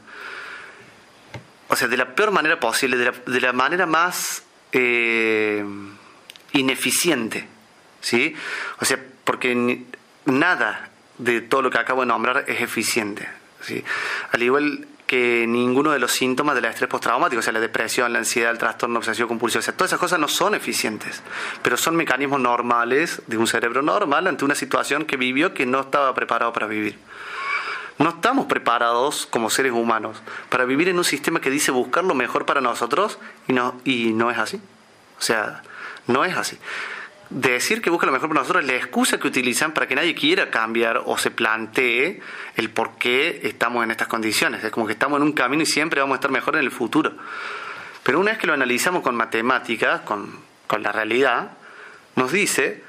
O 1.68 1.76
sea, 1.76 1.88
de 1.88 1.96
la 1.96 2.14
peor 2.14 2.30
manera 2.30 2.60
posible, 2.60 2.96
de 2.96 3.40
la, 3.40 3.52
manera 3.52 3.86
más... 3.86 4.44
Eh, 4.72 5.64
ineficiente. 6.52 7.46
¿sí? 8.00 8.34
O 8.80 8.84
sea, 8.84 8.98
porque 9.24 9.84
nada 10.26 10.90
de 11.18 11.40
todo 11.40 11.62
lo 11.62 11.70
que 11.70 11.78
acabo 11.78 12.02
de 12.02 12.06
nombrar 12.06 12.44
es 12.48 12.60
eficiente. 12.60 13.28
¿sí? 13.62 13.82
Al 14.32 14.42
igual 14.42 14.86
que 15.06 15.46
ninguno 15.46 15.90
de 15.90 15.98
los 15.98 16.12
síntomas 16.12 16.54
del 16.54 16.64
estrés 16.64 16.88
postraumático, 16.88 17.40
o 17.40 17.42
sea, 17.42 17.52
la 17.52 17.60
depresión, 17.60 18.12
la 18.14 18.20
ansiedad, 18.20 18.50
el 18.50 18.56
trastorno 18.56 18.98
obsesivo 18.98 19.28
compulsivo, 19.28 19.60
o 19.60 19.62
sea, 19.62 19.76
todas 19.76 19.90
esas 19.90 20.00
cosas 20.00 20.18
no 20.18 20.26
son 20.26 20.54
eficientes, 20.54 21.22
pero 21.62 21.76
son 21.76 21.96
mecanismos 21.96 22.40
normales 22.40 23.20
de 23.26 23.36
un 23.36 23.46
cerebro 23.46 23.82
normal 23.82 24.26
ante 24.26 24.44
una 24.46 24.54
situación 24.54 25.04
que 25.04 25.18
vivió 25.18 25.52
que 25.52 25.66
no 25.66 25.80
estaba 25.80 26.14
preparado 26.14 26.54
para 26.54 26.66
vivir. 26.66 26.98
No 27.98 28.08
estamos 28.08 28.46
preparados 28.46 29.26
como 29.26 29.50
seres 29.50 29.72
humanos 29.72 30.16
para 30.48 30.64
vivir 30.64 30.88
en 30.88 30.96
un 30.96 31.04
sistema 31.04 31.42
que 31.42 31.50
dice 31.50 31.72
buscar 31.72 32.04
lo 32.04 32.14
mejor 32.14 32.46
para 32.46 32.62
nosotros 32.62 33.18
y 33.46 33.52
no, 33.52 33.78
y 33.84 34.12
no 34.14 34.30
es 34.30 34.38
así. 34.38 34.62
O 35.18 35.22
sea, 35.22 35.62
no 36.06 36.24
es 36.24 36.36
así. 36.36 36.58
Decir 37.30 37.80
que 37.80 37.88
busca 37.88 38.04
lo 38.04 38.12
mejor 38.12 38.28
para 38.28 38.40
nosotros 38.40 38.62
es 38.64 38.70
la 38.70 38.76
excusa 38.76 39.18
que 39.18 39.26
utilizan 39.26 39.72
para 39.72 39.88
que 39.88 39.94
nadie 39.94 40.14
quiera 40.14 40.50
cambiar 40.50 41.02
o 41.06 41.16
se 41.16 41.30
plantee 41.30 42.20
el 42.56 42.70
por 42.70 42.98
qué 42.98 43.40
estamos 43.44 43.82
en 43.84 43.90
estas 43.90 44.08
condiciones. 44.08 44.62
Es 44.62 44.70
como 44.70 44.86
que 44.86 44.92
estamos 44.92 45.16
en 45.18 45.22
un 45.22 45.32
camino 45.32 45.62
y 45.62 45.66
siempre 45.66 46.00
vamos 46.00 46.14
a 46.14 46.16
estar 46.16 46.30
mejor 46.30 46.56
en 46.56 46.64
el 46.64 46.70
futuro. 46.70 47.12
Pero 48.02 48.20
una 48.20 48.32
vez 48.32 48.38
que 48.38 48.46
lo 48.46 48.52
analizamos 48.52 49.02
con 49.02 49.14
matemáticas, 49.14 50.02
con, 50.02 50.40
con 50.66 50.82
la 50.82 50.92
realidad, 50.92 51.52
nos 52.16 52.32
dice 52.32 52.82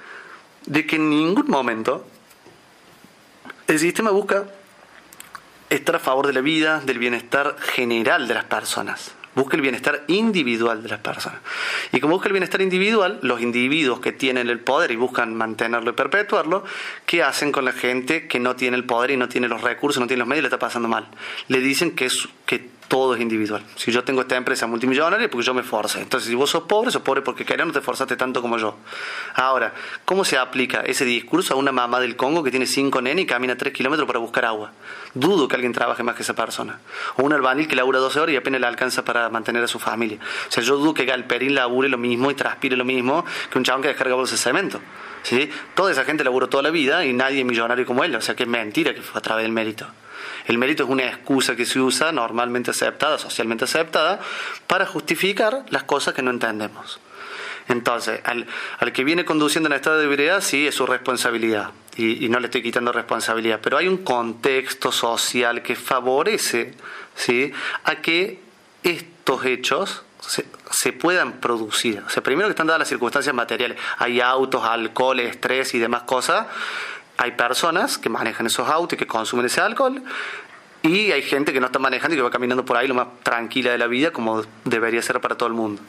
de 0.66 0.86
que 0.86 0.98
en 0.98 1.10
ningún 1.10 1.48
momento 1.48 2.06
el 3.68 3.80
sistema 3.80 4.12
busca 4.12 4.44
estar 5.70 5.96
a 5.96 6.00
favor 6.00 6.28
de 6.28 6.34
la 6.34 6.42
vida, 6.42 6.82
del 6.82 7.00
bienestar 7.00 7.56
general 7.60 8.28
de 8.28 8.34
las 8.34 8.44
personas 8.44 9.16
busca 9.36 9.56
el 9.56 9.62
bienestar 9.62 10.04
individual 10.08 10.84
de 10.84 10.90
las 10.90 11.00
personas. 11.00 11.40
Y 11.92 12.00
como 12.00 12.14
busca 12.14 12.28
el 12.28 12.34
bienestar 12.34 12.62
individual, 12.62 13.20
los 13.22 13.42
individuos 13.42 14.00
que 14.00 14.12
tienen 14.12 14.50
el 14.50 14.60
poder 14.60 14.92
y 14.92 14.96
buscan 14.96 15.36
mantenerlo 15.36 15.92
y 15.92 15.94
perpetuarlo, 15.94 16.64
¿qué 17.06 17.24
hacen 17.24 17.52
con 17.52 17.66
la 17.66 17.72
gente 17.72 18.28
que 18.28 18.40
no 18.40 18.56
tiene 18.56 18.78
el 18.78 18.86
poder 18.86 19.12
y 19.12 19.18
no 19.18 19.30
tiene 19.30 19.48
los 19.48 19.62
recursos, 19.62 20.00
no 20.00 20.08
tiene 20.08 20.20
los 20.20 20.28
medios 20.28 20.42
y 20.42 20.44
le 20.44 20.48
está 20.48 20.60
pasando 20.60 20.88
mal? 20.88 21.08
Le 21.48 21.60
dicen 21.60 21.92
que, 21.96 22.06
es, 22.06 22.28
que 22.46 22.70
todo 22.94 23.16
es 23.16 23.22
individual. 23.22 23.64
Si 23.76 23.92
yo 23.92 24.04
tengo 24.04 24.22
esta 24.22 24.36
empresa 24.36 24.68
multimillonaria, 24.68 25.28
porque 25.28 25.44
yo 25.44 25.56
me 25.56 25.64
force. 25.64 26.00
Entonces, 26.00 26.30
si 26.30 26.36
vos 26.36 26.52
sos 26.52 26.66
pobre, 26.66 26.92
sos 26.92 27.02
pobre 27.02 27.24
porque 27.24 27.44
querés, 27.44 27.66
no 27.66 27.74
te 27.74 27.82
forzaste 27.82 28.16
tanto 28.16 28.40
como 28.40 28.60
yo. 28.60 28.76
Ahora, 29.34 29.74
¿cómo 30.06 30.24
se 30.24 30.38
aplica 30.38 30.82
ese 30.82 31.04
discurso 31.04 31.56
a 31.56 31.58
una 31.58 31.72
mamá 31.72 32.00
del 32.00 32.16
Congo 32.16 32.44
que 32.44 32.52
tiene 32.52 32.68
cinco 32.68 33.02
nenes 33.02 33.24
y 33.24 33.26
camina 33.26 33.58
tres 33.58 33.74
kilómetros 33.74 34.06
para 34.06 34.20
buscar 34.20 34.46
agua? 34.46 34.74
Dudo 35.16 35.48
que 35.48 35.56
alguien 35.56 35.74
trabaje 35.74 36.04
más 36.04 36.14
que 36.14 36.22
esa 36.22 36.36
persona. 36.36 36.82
O 37.18 37.24
un 37.24 37.34
albanil 37.34 37.68
que 37.68 37.76
labura 37.76 37.98
12 37.98 38.20
horas 38.20 38.34
y 38.36 38.38
apenas 38.38 38.62
le 38.62 38.68
alcanza 38.68 39.04
para 39.04 39.28
mantener 39.28 39.64
a 39.64 39.68
su 39.68 39.80
familia. 39.80 40.20
O 40.48 40.52
sea, 40.52 40.62
yo 40.62 40.78
dudo 40.78 40.94
que 40.94 41.06
Galperín 41.06 41.56
labure 41.56 41.90
lo 41.90 41.98
mismo 41.98 42.30
y 42.30 42.36
transpire 42.36 42.78
lo 42.78 42.86
mismo 42.86 43.26
que 43.50 43.58
un 43.58 43.64
chabón 43.64 43.82
que 43.82 43.88
descarga 43.88 44.14
bolsas 44.14 44.38
de 44.38 44.44
cemento. 44.44 44.80
¿Sí? 45.24 45.50
Toda 45.74 45.92
esa 45.92 46.06
gente 46.06 46.24
laburó 46.24 46.48
toda 46.48 46.62
la 46.62 46.70
vida 46.70 47.04
y 47.04 47.14
nadie 47.14 47.40
es 47.40 47.46
millonario 47.46 47.88
como 47.88 48.04
él. 48.04 48.16
O 48.16 48.22
sea, 48.22 48.36
que 48.36 48.44
es 48.44 48.50
mentira 48.50 48.94
que 48.94 49.02
fue 49.02 49.18
a 49.18 49.22
través 49.24 49.46
del 49.46 49.52
mérito. 49.52 49.88
El 50.46 50.58
mérito 50.58 50.84
es 50.84 50.90
una 50.90 51.06
excusa 51.06 51.56
que 51.56 51.66
se 51.66 51.80
usa, 51.80 52.12
normalmente 52.12 52.72
aceptada, 52.72 53.18
socialmente 53.18 53.66
aceptada, 53.66 54.20
para 54.68 54.86
justificar 54.86 55.64
las 55.70 55.84
cosas 55.84 56.14
que 56.14 56.22
no 56.22 56.32
entendemos. 56.32 57.00
Entonces, 57.68 58.20
al, 58.26 58.46
que 58.92 59.04
viene 59.04 59.26
conduciendo 59.26 59.68
en 59.68 59.74
estado 59.74 59.98
de 59.98 60.06
ebriedad, 60.06 60.42
sí, 60.42 60.68
es 60.68 60.76
su 60.76 60.86
responsabilidad. 60.86 61.72
Y, 61.96 62.28
no 62.30 62.40
le 62.40 62.48
estoy 62.48 62.64
quitando 62.64 62.92
responsabilidad. 62.92 63.60
Pero 63.62 63.78
hay 63.78 63.88
un 63.88 63.98
contexto 63.98 64.92
social 64.92 65.62
que 65.62 65.76
favorece 65.76 66.74
¿sí? 67.16 67.54
a 67.84 67.96
que 67.96 68.42
estos 68.82 69.46
hechos 69.46 70.04
se, 70.20 70.46
se, 70.72 70.92
puedan 70.92 71.34
producir. 71.34 72.04
O 72.06 72.10
sea, 72.10 72.24
primero 72.24 72.48
que 72.48 72.52
están 72.52 72.68
dadas 72.68 72.80
las 72.80 72.90
circunstancias 72.90 73.34
materiales. 73.34 73.78
Hay 73.98 74.20
autos, 74.20 74.64
alcohol, 74.66 75.20
estrés 75.20 75.74
y 75.76 75.80
demás 75.80 76.04
cosas 76.04 76.48
hay 77.18 77.32
personas 77.32 77.98
que 77.98 78.10
manejan 78.10 78.46
esos 78.48 78.68
autos 78.70 78.94
y 78.94 78.98
que 78.98 79.08
consumen 79.08 79.46
ese 79.46 79.62
alcohol 79.62 80.02
y 80.84 81.12
hay 81.12 81.22
gente 81.22 81.54
que 81.54 81.60
no 81.60 81.68
está 81.68 81.80
manejando 81.80 82.14
y 82.14 82.18
que 82.18 82.24
va 82.24 82.30
caminando 82.30 82.66
por 82.66 82.76
ahí 82.76 82.88
lo 82.88 82.94
más 82.94 83.08
tranquila 83.24 83.72
de 83.72 83.78
la 83.78 83.88
vida 83.88 84.12
como 84.12 84.44
debería 84.66 85.02
ser 85.02 85.22
para 85.22 85.36
todo 85.36 85.48
el 85.48 85.56
mundo. 85.56 85.82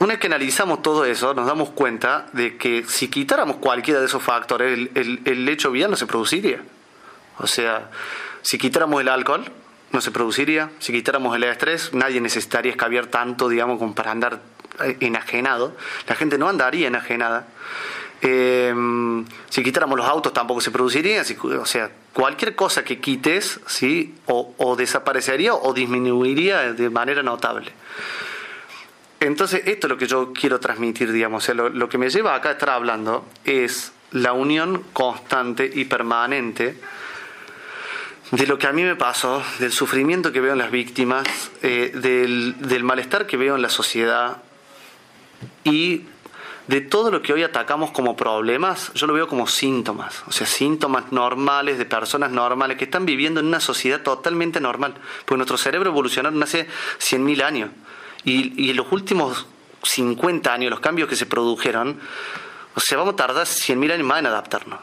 Una 0.00 0.14
vez 0.14 0.20
que 0.20 0.26
analizamos 0.26 0.82
todo 0.82 1.04
eso, 1.04 1.32
nos 1.32 1.46
damos 1.46 1.70
cuenta 1.70 2.26
de 2.32 2.58
que 2.58 2.84
si 2.86 3.08
quitáramos 3.08 3.56
cualquiera 3.56 4.00
de 4.00 4.06
esos 4.06 4.22
factores, 4.22 4.90
el, 4.94 5.20
el, 5.24 5.48
hecho 5.48 5.70
bien 5.70 5.90
no 5.90 5.96
se 5.96 6.06
produciría. 6.06 6.62
O 7.38 7.46
sea, 7.46 7.90
si 8.42 8.58
quitáramos 8.58 9.00
el 9.00 9.08
alcohol, 9.08 9.50
no 9.92 10.00
se 10.00 10.10
produciría. 10.10 10.70
Si 10.80 10.92
quitáramos 10.92 11.34
el 11.36 11.44
estrés, 11.44 11.94
nadie 11.94 12.20
necesitaría 12.20 12.72
escabiar 12.72 13.06
tanto, 13.06 13.48
digamos, 13.48 13.80
para 13.94 14.10
andar 14.10 14.40
enajenado. 15.00 15.76
La 16.08 16.16
gente 16.16 16.36
no 16.36 16.48
andaría 16.48 16.88
enajenada. 16.88 17.46
Em, 18.26 19.22
si 19.50 19.62
quitáramos 19.62 19.98
los 19.98 20.06
autos 20.06 20.32
tampoco 20.32 20.62
se 20.62 20.70
produciría, 20.70 21.22
o 21.60 21.66
sea, 21.66 21.90
cualquier 22.14 22.56
cosa 22.56 22.82
que 22.82 22.98
quites, 22.98 23.60
¿sí? 23.66 24.14
O, 24.24 24.74
desaparecería 24.78 25.52
o 25.52 25.74
disminuiría 25.74 26.72
de 26.72 26.88
manera 26.88 27.22
notable. 27.22 27.70
Entonces, 29.20 29.60
esto 29.66 29.86
es 29.86 29.90
lo 29.90 29.98
que 29.98 30.06
yo 30.06 30.32
quiero 30.32 30.58
transmitir, 30.58 31.12
digamos, 31.12 31.46
lo, 31.50 31.88
que 31.90 31.98
me 31.98 32.08
lleva 32.08 32.34
acá 32.34 32.48
a 32.48 32.52
estar 32.52 32.70
hablando 32.70 33.26
es 33.44 33.92
la 34.12 34.32
unión 34.32 34.84
constante 34.94 35.70
y 35.74 35.84
permanente 35.84 36.78
de 38.30 38.46
lo 38.46 38.58
que 38.58 38.66
a 38.66 38.72
mí 38.72 38.84
me 38.84 38.96
pasó, 38.96 39.42
del 39.58 39.72
sufrimiento 39.72 40.32
que 40.32 40.40
veo 40.40 40.52
en 40.52 40.58
las 40.58 40.70
víctimas, 40.70 41.26
eh, 41.62 41.92
del 41.94 42.84
malestar 42.84 43.26
que 43.26 43.36
veo 43.36 43.54
en 43.54 43.60
la 43.60 43.68
sociedad, 43.68 44.38
y 45.62 46.06
de 46.66 46.80
todo 46.80 47.10
lo 47.10 47.20
que 47.20 47.32
hoy 47.32 47.42
atacamos 47.42 47.90
como 47.90 48.16
problemas, 48.16 48.92
yo 48.94 49.06
lo 49.06 49.12
veo 49.12 49.28
como 49.28 49.46
síntomas, 49.46 50.22
o 50.26 50.32
sea, 50.32 50.46
síntomas 50.46 51.12
normales 51.12 51.78
de 51.78 51.84
personas 51.84 52.30
normales 52.30 52.78
que 52.78 52.84
están 52.84 53.04
viviendo 53.04 53.40
en 53.40 53.46
una 53.46 53.60
sociedad 53.60 54.02
totalmente 54.02 54.60
normal, 54.60 54.94
porque 55.24 55.36
nuestro 55.36 55.58
cerebro 55.58 55.90
evolucionaron 55.90 56.42
hace 56.42 56.66
100.000 56.98 57.42
años 57.42 57.70
y, 58.24 58.70
en 58.70 58.76
los 58.76 58.90
últimos 58.90 59.46
50 59.82 60.52
años, 60.52 60.70
los 60.70 60.80
cambios 60.80 61.08
que 61.08 61.16
se 61.16 61.26
produjeron, 61.26 62.00
o 62.74 62.80
sea, 62.80 62.98
vamos 62.98 63.14
a 63.14 63.16
tardar 63.16 63.46
100.000 63.46 63.92
años 63.92 64.06
más 64.06 64.20
en 64.20 64.26
adaptarnos. 64.26 64.78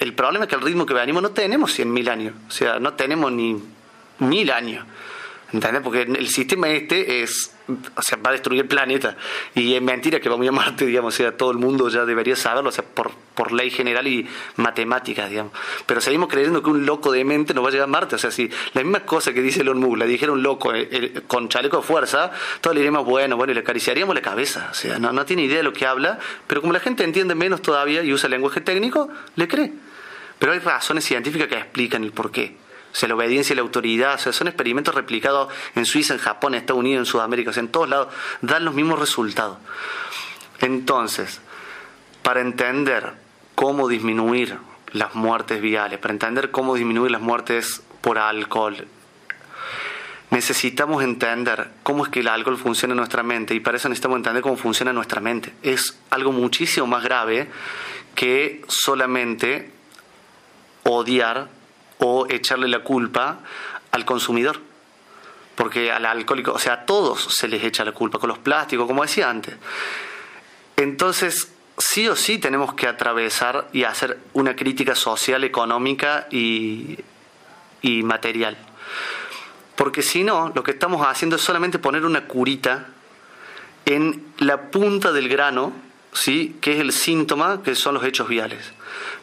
El 0.00 0.12
problema 0.12 0.44
es 0.44 0.48
que 0.50 0.56
al 0.56 0.62
ritmo 0.62 0.84
que 0.84 0.92
venimos 0.92 1.22
no 1.22 1.30
tenemos 1.30 1.78
100.000 1.78 2.08
años, 2.10 2.34
o 2.48 2.50
sea, 2.50 2.78
no 2.78 2.94
tenemos 2.94 3.32
ni 3.32 3.62
mil 4.18 4.50
años. 4.50 4.84
¿Entendés? 5.50 5.80
Porque 5.82 6.02
el 6.02 6.28
sistema 6.28 6.68
este 6.68 7.22
es, 7.22 7.54
o 7.96 8.02
sea, 8.02 8.18
va 8.18 8.30
a 8.30 8.32
destruir 8.32 8.60
el 8.60 8.68
planeta. 8.68 9.16
Y 9.54 9.74
es 9.74 9.80
mentira 9.80 10.20
que 10.20 10.28
vamos 10.28 10.46
a 10.46 10.52
Marte, 10.52 10.84
digamos, 10.84 11.14
o 11.14 11.16
sea, 11.16 11.34
todo 11.38 11.50
el 11.52 11.56
mundo 11.56 11.88
ya 11.88 12.04
debería 12.04 12.36
saberlo, 12.36 12.68
o 12.68 12.72
sea, 12.72 12.84
por, 12.84 13.12
por 13.34 13.52
ley 13.52 13.70
general 13.70 14.06
y 14.06 14.28
matemática, 14.56 15.26
digamos. 15.26 15.52
Pero 15.86 16.02
seguimos 16.02 16.28
creyendo 16.28 16.62
que 16.62 16.68
un 16.68 16.84
loco 16.84 17.12
de 17.12 17.24
mente 17.24 17.54
no 17.54 17.62
va 17.62 17.68
a 17.68 17.72
llegar 17.72 17.84
a 17.84 17.90
Marte. 17.90 18.16
O 18.16 18.18
sea, 18.18 18.30
si 18.30 18.50
la 18.74 18.82
misma 18.82 19.00
cosa 19.00 19.32
que 19.32 19.40
dice 19.40 19.62
Elon 19.62 19.78
Musk, 19.78 19.96
le 19.96 20.06
dijera 20.06 20.32
un 20.32 20.42
loco 20.42 20.74
eh, 20.74 21.22
con 21.26 21.48
chaleco 21.48 21.78
de 21.78 21.82
fuerza, 21.82 22.30
todos 22.60 22.74
le 22.74 22.80
diríamos, 22.80 23.06
bueno, 23.06 23.38
bueno, 23.38 23.52
y 23.52 23.54
le 23.54 23.60
acariciaríamos 23.60 24.14
la 24.14 24.20
cabeza. 24.20 24.68
O 24.70 24.74
sea, 24.74 24.98
no, 24.98 25.12
no 25.12 25.24
tiene 25.24 25.44
idea 25.44 25.58
de 25.58 25.62
lo 25.62 25.72
que 25.72 25.86
habla, 25.86 26.18
pero 26.46 26.60
como 26.60 26.74
la 26.74 26.80
gente 26.80 27.04
entiende 27.04 27.34
menos 27.34 27.62
todavía 27.62 28.02
y 28.02 28.12
usa 28.12 28.28
lenguaje 28.28 28.60
técnico, 28.60 29.08
le 29.36 29.48
cree. 29.48 29.72
Pero 30.38 30.52
hay 30.52 30.58
razones 30.58 31.06
científicas 31.06 31.48
que 31.48 31.56
explican 31.56 32.04
el 32.04 32.12
por 32.12 32.30
qué. 32.30 32.67
O 32.92 32.96
sea, 32.96 33.08
la 33.08 33.14
obediencia 33.14 33.52
y 33.52 33.56
la 33.56 33.62
autoridad, 33.62 34.14
o 34.14 34.18
sea, 34.18 34.32
son 34.32 34.48
experimentos 34.48 34.94
replicados 34.94 35.52
en 35.74 35.84
Suiza, 35.84 36.14
en 36.14 36.20
Japón, 36.20 36.54
en 36.54 36.60
Estados 36.60 36.80
Unidos, 36.80 37.06
en 37.06 37.10
Sudamérica, 37.10 37.50
o 37.50 37.58
en 37.58 37.68
todos 37.68 37.88
lados, 37.88 38.08
dan 38.40 38.64
los 38.64 38.74
mismos 38.74 38.98
resultados. 38.98 39.58
Entonces, 40.60 41.40
para 42.22 42.40
entender 42.40 43.12
cómo 43.54 43.88
disminuir 43.88 44.58
las 44.92 45.14
muertes 45.14 45.60
viales, 45.60 45.98
para 45.98 46.12
entender 46.12 46.50
cómo 46.50 46.74
disminuir 46.74 47.10
las 47.10 47.20
muertes 47.20 47.82
por 48.00 48.18
alcohol, 48.18 48.86
necesitamos 50.30 51.02
entender 51.02 51.70
cómo 51.82 52.04
es 52.04 52.10
que 52.10 52.20
el 52.20 52.28
alcohol 52.28 52.58
funciona 52.58 52.92
en 52.92 52.98
nuestra 52.98 53.22
mente 53.22 53.54
y 53.54 53.60
para 53.60 53.76
eso 53.76 53.88
necesitamos 53.88 54.16
entender 54.16 54.42
cómo 54.42 54.56
funciona 54.56 54.92
nuestra 54.92 55.20
mente. 55.20 55.52
Es 55.62 55.98
algo 56.10 56.32
muchísimo 56.32 56.86
más 56.86 57.02
grave 57.02 57.48
que 58.14 58.62
solamente 58.68 59.70
odiar 60.84 61.48
o 61.98 62.26
echarle 62.28 62.68
la 62.68 62.80
culpa 62.80 63.40
al 63.92 64.04
consumidor. 64.04 64.60
Porque 65.54 65.90
al 65.90 66.06
alcohólico, 66.06 66.52
o 66.52 66.58
sea, 66.58 66.74
a 66.74 66.86
todos 66.86 67.34
se 67.34 67.48
les 67.48 67.64
echa 67.64 67.84
la 67.84 67.92
culpa, 67.92 68.18
con 68.18 68.28
los 68.28 68.38
plásticos, 68.38 68.86
como 68.86 69.02
decía 69.02 69.28
antes. 69.28 69.56
Entonces, 70.76 71.52
sí 71.76 72.08
o 72.08 72.14
sí 72.14 72.38
tenemos 72.38 72.74
que 72.74 72.86
atravesar 72.86 73.68
y 73.72 73.82
hacer 73.82 74.18
una 74.34 74.54
crítica 74.54 74.94
social, 74.94 75.42
económica 75.42 76.28
y, 76.30 76.98
y 77.82 78.02
material. 78.04 78.56
Porque 79.74 80.02
si 80.02 80.22
no, 80.22 80.52
lo 80.54 80.62
que 80.62 80.72
estamos 80.72 81.04
haciendo 81.04 81.36
es 81.36 81.42
solamente 81.42 81.80
poner 81.80 82.04
una 82.04 82.26
curita 82.26 82.86
en 83.84 84.32
la 84.38 84.70
punta 84.70 85.12
del 85.12 85.28
grano, 85.28 85.72
¿sí? 86.12 86.56
que 86.60 86.74
es 86.74 86.80
el 86.80 86.92
síntoma, 86.92 87.62
que 87.62 87.74
son 87.74 87.94
los 87.94 88.04
hechos 88.04 88.28
viales 88.28 88.72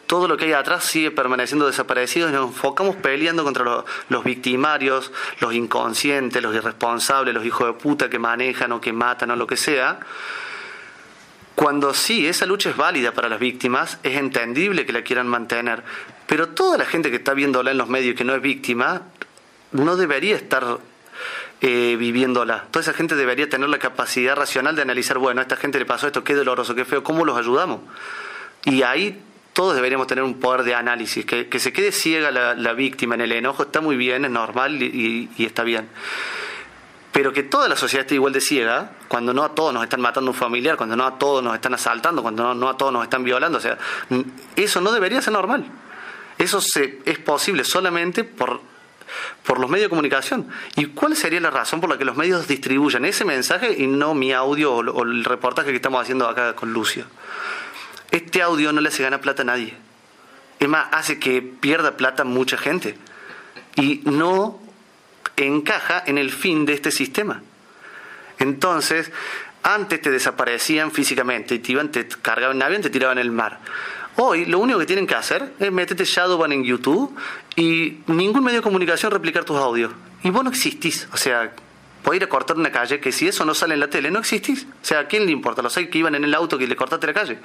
todo 0.06 0.28
lo 0.28 0.36
que 0.36 0.46
hay 0.46 0.52
atrás 0.52 0.84
sigue 0.84 1.10
permaneciendo 1.10 1.66
desaparecido 1.66 2.28
y 2.28 2.32
nos 2.32 2.48
enfocamos 2.48 2.96
peleando 2.96 3.44
contra 3.44 3.84
los, 4.08 4.24
victimarios, 4.24 5.12
los 5.40 5.54
inconscientes, 5.54 6.42
los 6.42 6.54
irresponsables, 6.54 7.34
los 7.34 7.44
hijos 7.44 7.66
de 7.66 7.72
puta 7.74 8.08
que 8.08 8.18
manejan 8.18 8.72
o 8.72 8.80
que 8.80 8.92
matan 8.92 9.30
o 9.32 9.36
lo 9.36 9.46
que 9.46 9.56
sea. 9.56 9.98
Cuando 11.54 11.94
sí, 11.94 12.26
esa 12.26 12.46
lucha 12.46 12.70
es 12.70 12.76
válida 12.76 13.12
para 13.12 13.28
las 13.28 13.40
víctimas, 13.40 13.98
es 14.02 14.16
entendible 14.16 14.86
que 14.86 14.92
la 14.92 15.02
quieran 15.02 15.26
mantener, 15.26 15.82
pero 16.26 16.48
toda 16.48 16.78
la 16.78 16.84
gente 16.84 17.10
que 17.10 17.16
está 17.16 17.34
viéndola 17.34 17.70
en 17.70 17.78
los 17.78 17.88
medios 17.88 18.12
y 18.12 18.16
que 18.16 18.24
no 18.24 18.34
es 18.34 18.42
víctima, 18.42 19.02
no 19.72 19.96
debería 19.96 20.36
estar 20.36 20.78
eh, 21.62 21.96
viviéndola. 21.98 22.66
Toda 22.70 22.82
esa 22.82 22.92
gente 22.92 23.14
debería 23.14 23.48
tener 23.48 23.70
la 23.70 23.78
capacidad 23.78 24.36
racional 24.36 24.76
de 24.76 24.82
analizar, 24.82 25.18
bueno, 25.18 25.40
a 25.40 25.42
esta 25.42 25.56
gente 25.56 25.78
le 25.78 25.86
pasó 25.86 26.06
esto, 26.06 26.22
qué 26.22 26.34
doloroso, 26.34 26.74
qué 26.74 26.84
feo, 26.84 27.02
¿cómo 27.02 27.24
los 27.24 27.38
ayudamos? 27.38 27.80
Y 28.64 28.82
ahí 28.82 29.22
todos 29.56 29.74
deberíamos 29.74 30.06
tener 30.06 30.22
un 30.22 30.38
poder 30.38 30.64
de 30.64 30.74
análisis, 30.74 31.24
que, 31.24 31.58
se 31.58 31.72
quede 31.72 31.90
ciega 31.90 32.30
la, 32.30 32.72
víctima 32.74 33.14
en 33.14 33.22
el 33.22 33.32
enojo 33.32 33.62
está 33.62 33.80
muy 33.80 33.96
bien, 33.96 34.26
es 34.26 34.30
normal 34.30 34.82
y, 34.82 35.30
está 35.38 35.62
bien. 35.62 35.88
Pero 37.10 37.32
que 37.32 37.42
toda 37.42 37.66
la 37.66 37.74
sociedad 37.74 38.02
esté 38.02 38.16
igual 38.16 38.34
de 38.34 38.42
ciega, 38.42 38.92
cuando 39.08 39.32
no 39.32 39.42
a 39.42 39.54
todos 39.54 39.72
nos 39.72 39.82
están 39.82 40.02
matando 40.02 40.30
un 40.30 40.36
familiar, 40.36 40.76
cuando 40.76 40.94
no 40.94 41.06
a 41.06 41.16
todos 41.18 41.42
nos 41.42 41.54
están 41.54 41.72
asaltando, 41.72 42.20
cuando 42.20 42.54
no, 42.54 42.68
a 42.68 42.76
todos 42.76 42.92
nos 42.92 43.02
están 43.02 43.24
violando, 43.24 43.56
o 43.56 43.60
sea, 43.62 43.78
eso 44.56 44.82
no 44.82 44.92
debería 44.92 45.22
ser 45.22 45.32
normal. 45.32 45.64
Eso 46.36 46.60
se, 46.60 47.00
es 47.06 47.18
posible 47.18 47.64
solamente 47.64 48.24
por, 48.24 48.60
por 49.42 49.58
los 49.58 49.70
medios 49.70 49.86
de 49.86 49.88
comunicación. 49.88 50.48
¿Y 50.76 50.84
cuál 50.88 51.16
sería 51.16 51.40
la 51.40 51.50
razón 51.50 51.80
por 51.80 51.88
la 51.88 51.96
que 51.96 52.04
los 52.04 52.18
medios 52.18 52.46
distribuyan 52.46 53.06
ese 53.06 53.24
mensaje 53.24 53.74
y 53.78 53.86
no 53.86 54.12
mi 54.12 54.34
audio 54.34 54.74
o 54.74 55.02
el 55.02 55.24
reportaje 55.24 55.70
que 55.70 55.76
estamos 55.76 56.02
haciendo 56.02 56.28
acá 56.28 56.54
con 56.54 56.74
Lucio? 56.74 57.06
Este 58.10 58.42
audio 58.42 58.72
no 58.72 58.80
le 58.80 58.88
hace 58.88 59.02
ganar 59.02 59.20
plata 59.20 59.42
a 59.42 59.46
nadie. 59.46 59.74
Es 60.58 60.68
más, 60.68 60.86
hace 60.92 61.18
que 61.18 61.42
pierda 61.42 61.96
plata 61.96 62.24
mucha 62.24 62.56
gente. 62.56 62.96
Y 63.76 64.02
no 64.04 64.58
encaja 65.36 66.02
en 66.06 66.18
el 66.18 66.30
fin 66.30 66.64
de 66.64 66.72
este 66.72 66.90
sistema. 66.90 67.42
Entonces, 68.38 69.12
antes 69.62 70.00
te 70.00 70.10
desaparecían 70.10 70.92
físicamente, 70.92 71.58
te, 71.58 71.72
iban, 71.72 71.90
te 71.90 72.06
cargaban 72.06 72.56
en 72.56 72.62
avión, 72.62 72.82
te 72.82 72.90
tiraban 72.90 73.18
en 73.18 73.26
el 73.26 73.32
mar. 73.32 73.60
Hoy 74.16 74.46
lo 74.46 74.58
único 74.58 74.78
que 74.78 74.86
tienen 74.86 75.06
que 75.06 75.14
hacer 75.14 75.52
es 75.58 75.70
meterte 75.70 76.04
Shadowban 76.04 76.52
en 76.52 76.64
YouTube 76.64 77.14
y 77.54 77.98
ningún 78.06 78.42
medio 78.44 78.60
de 78.60 78.62
comunicación 78.62 79.12
replicar 79.12 79.44
tus 79.44 79.58
audios. 79.58 79.92
Y 80.22 80.30
vos 80.30 80.42
no 80.42 80.50
existís. 80.50 81.06
O 81.12 81.16
sea, 81.16 81.52
podés 82.06 82.18
ir 82.18 82.24
a 82.24 82.28
cortar 82.28 82.56
una 82.56 82.70
calle 82.70 83.00
que 83.00 83.10
si 83.10 83.26
eso 83.26 83.44
no 83.44 83.52
sale 83.52 83.74
en 83.74 83.80
la 83.80 83.90
tele, 83.90 84.12
no 84.12 84.20
existís. 84.20 84.62
O 84.62 84.84
sea, 84.84 85.00
¿a 85.00 85.06
quién 85.08 85.26
le 85.26 85.32
importa? 85.32 85.60
Los 85.60 85.76
hay 85.76 85.88
que 85.88 85.98
iban 85.98 86.14
en 86.14 86.22
el 86.22 86.32
auto 86.36 86.56
que 86.56 86.64
le 86.64 86.76
cortaste 86.76 87.04
la 87.04 87.12
calle. 87.12 87.40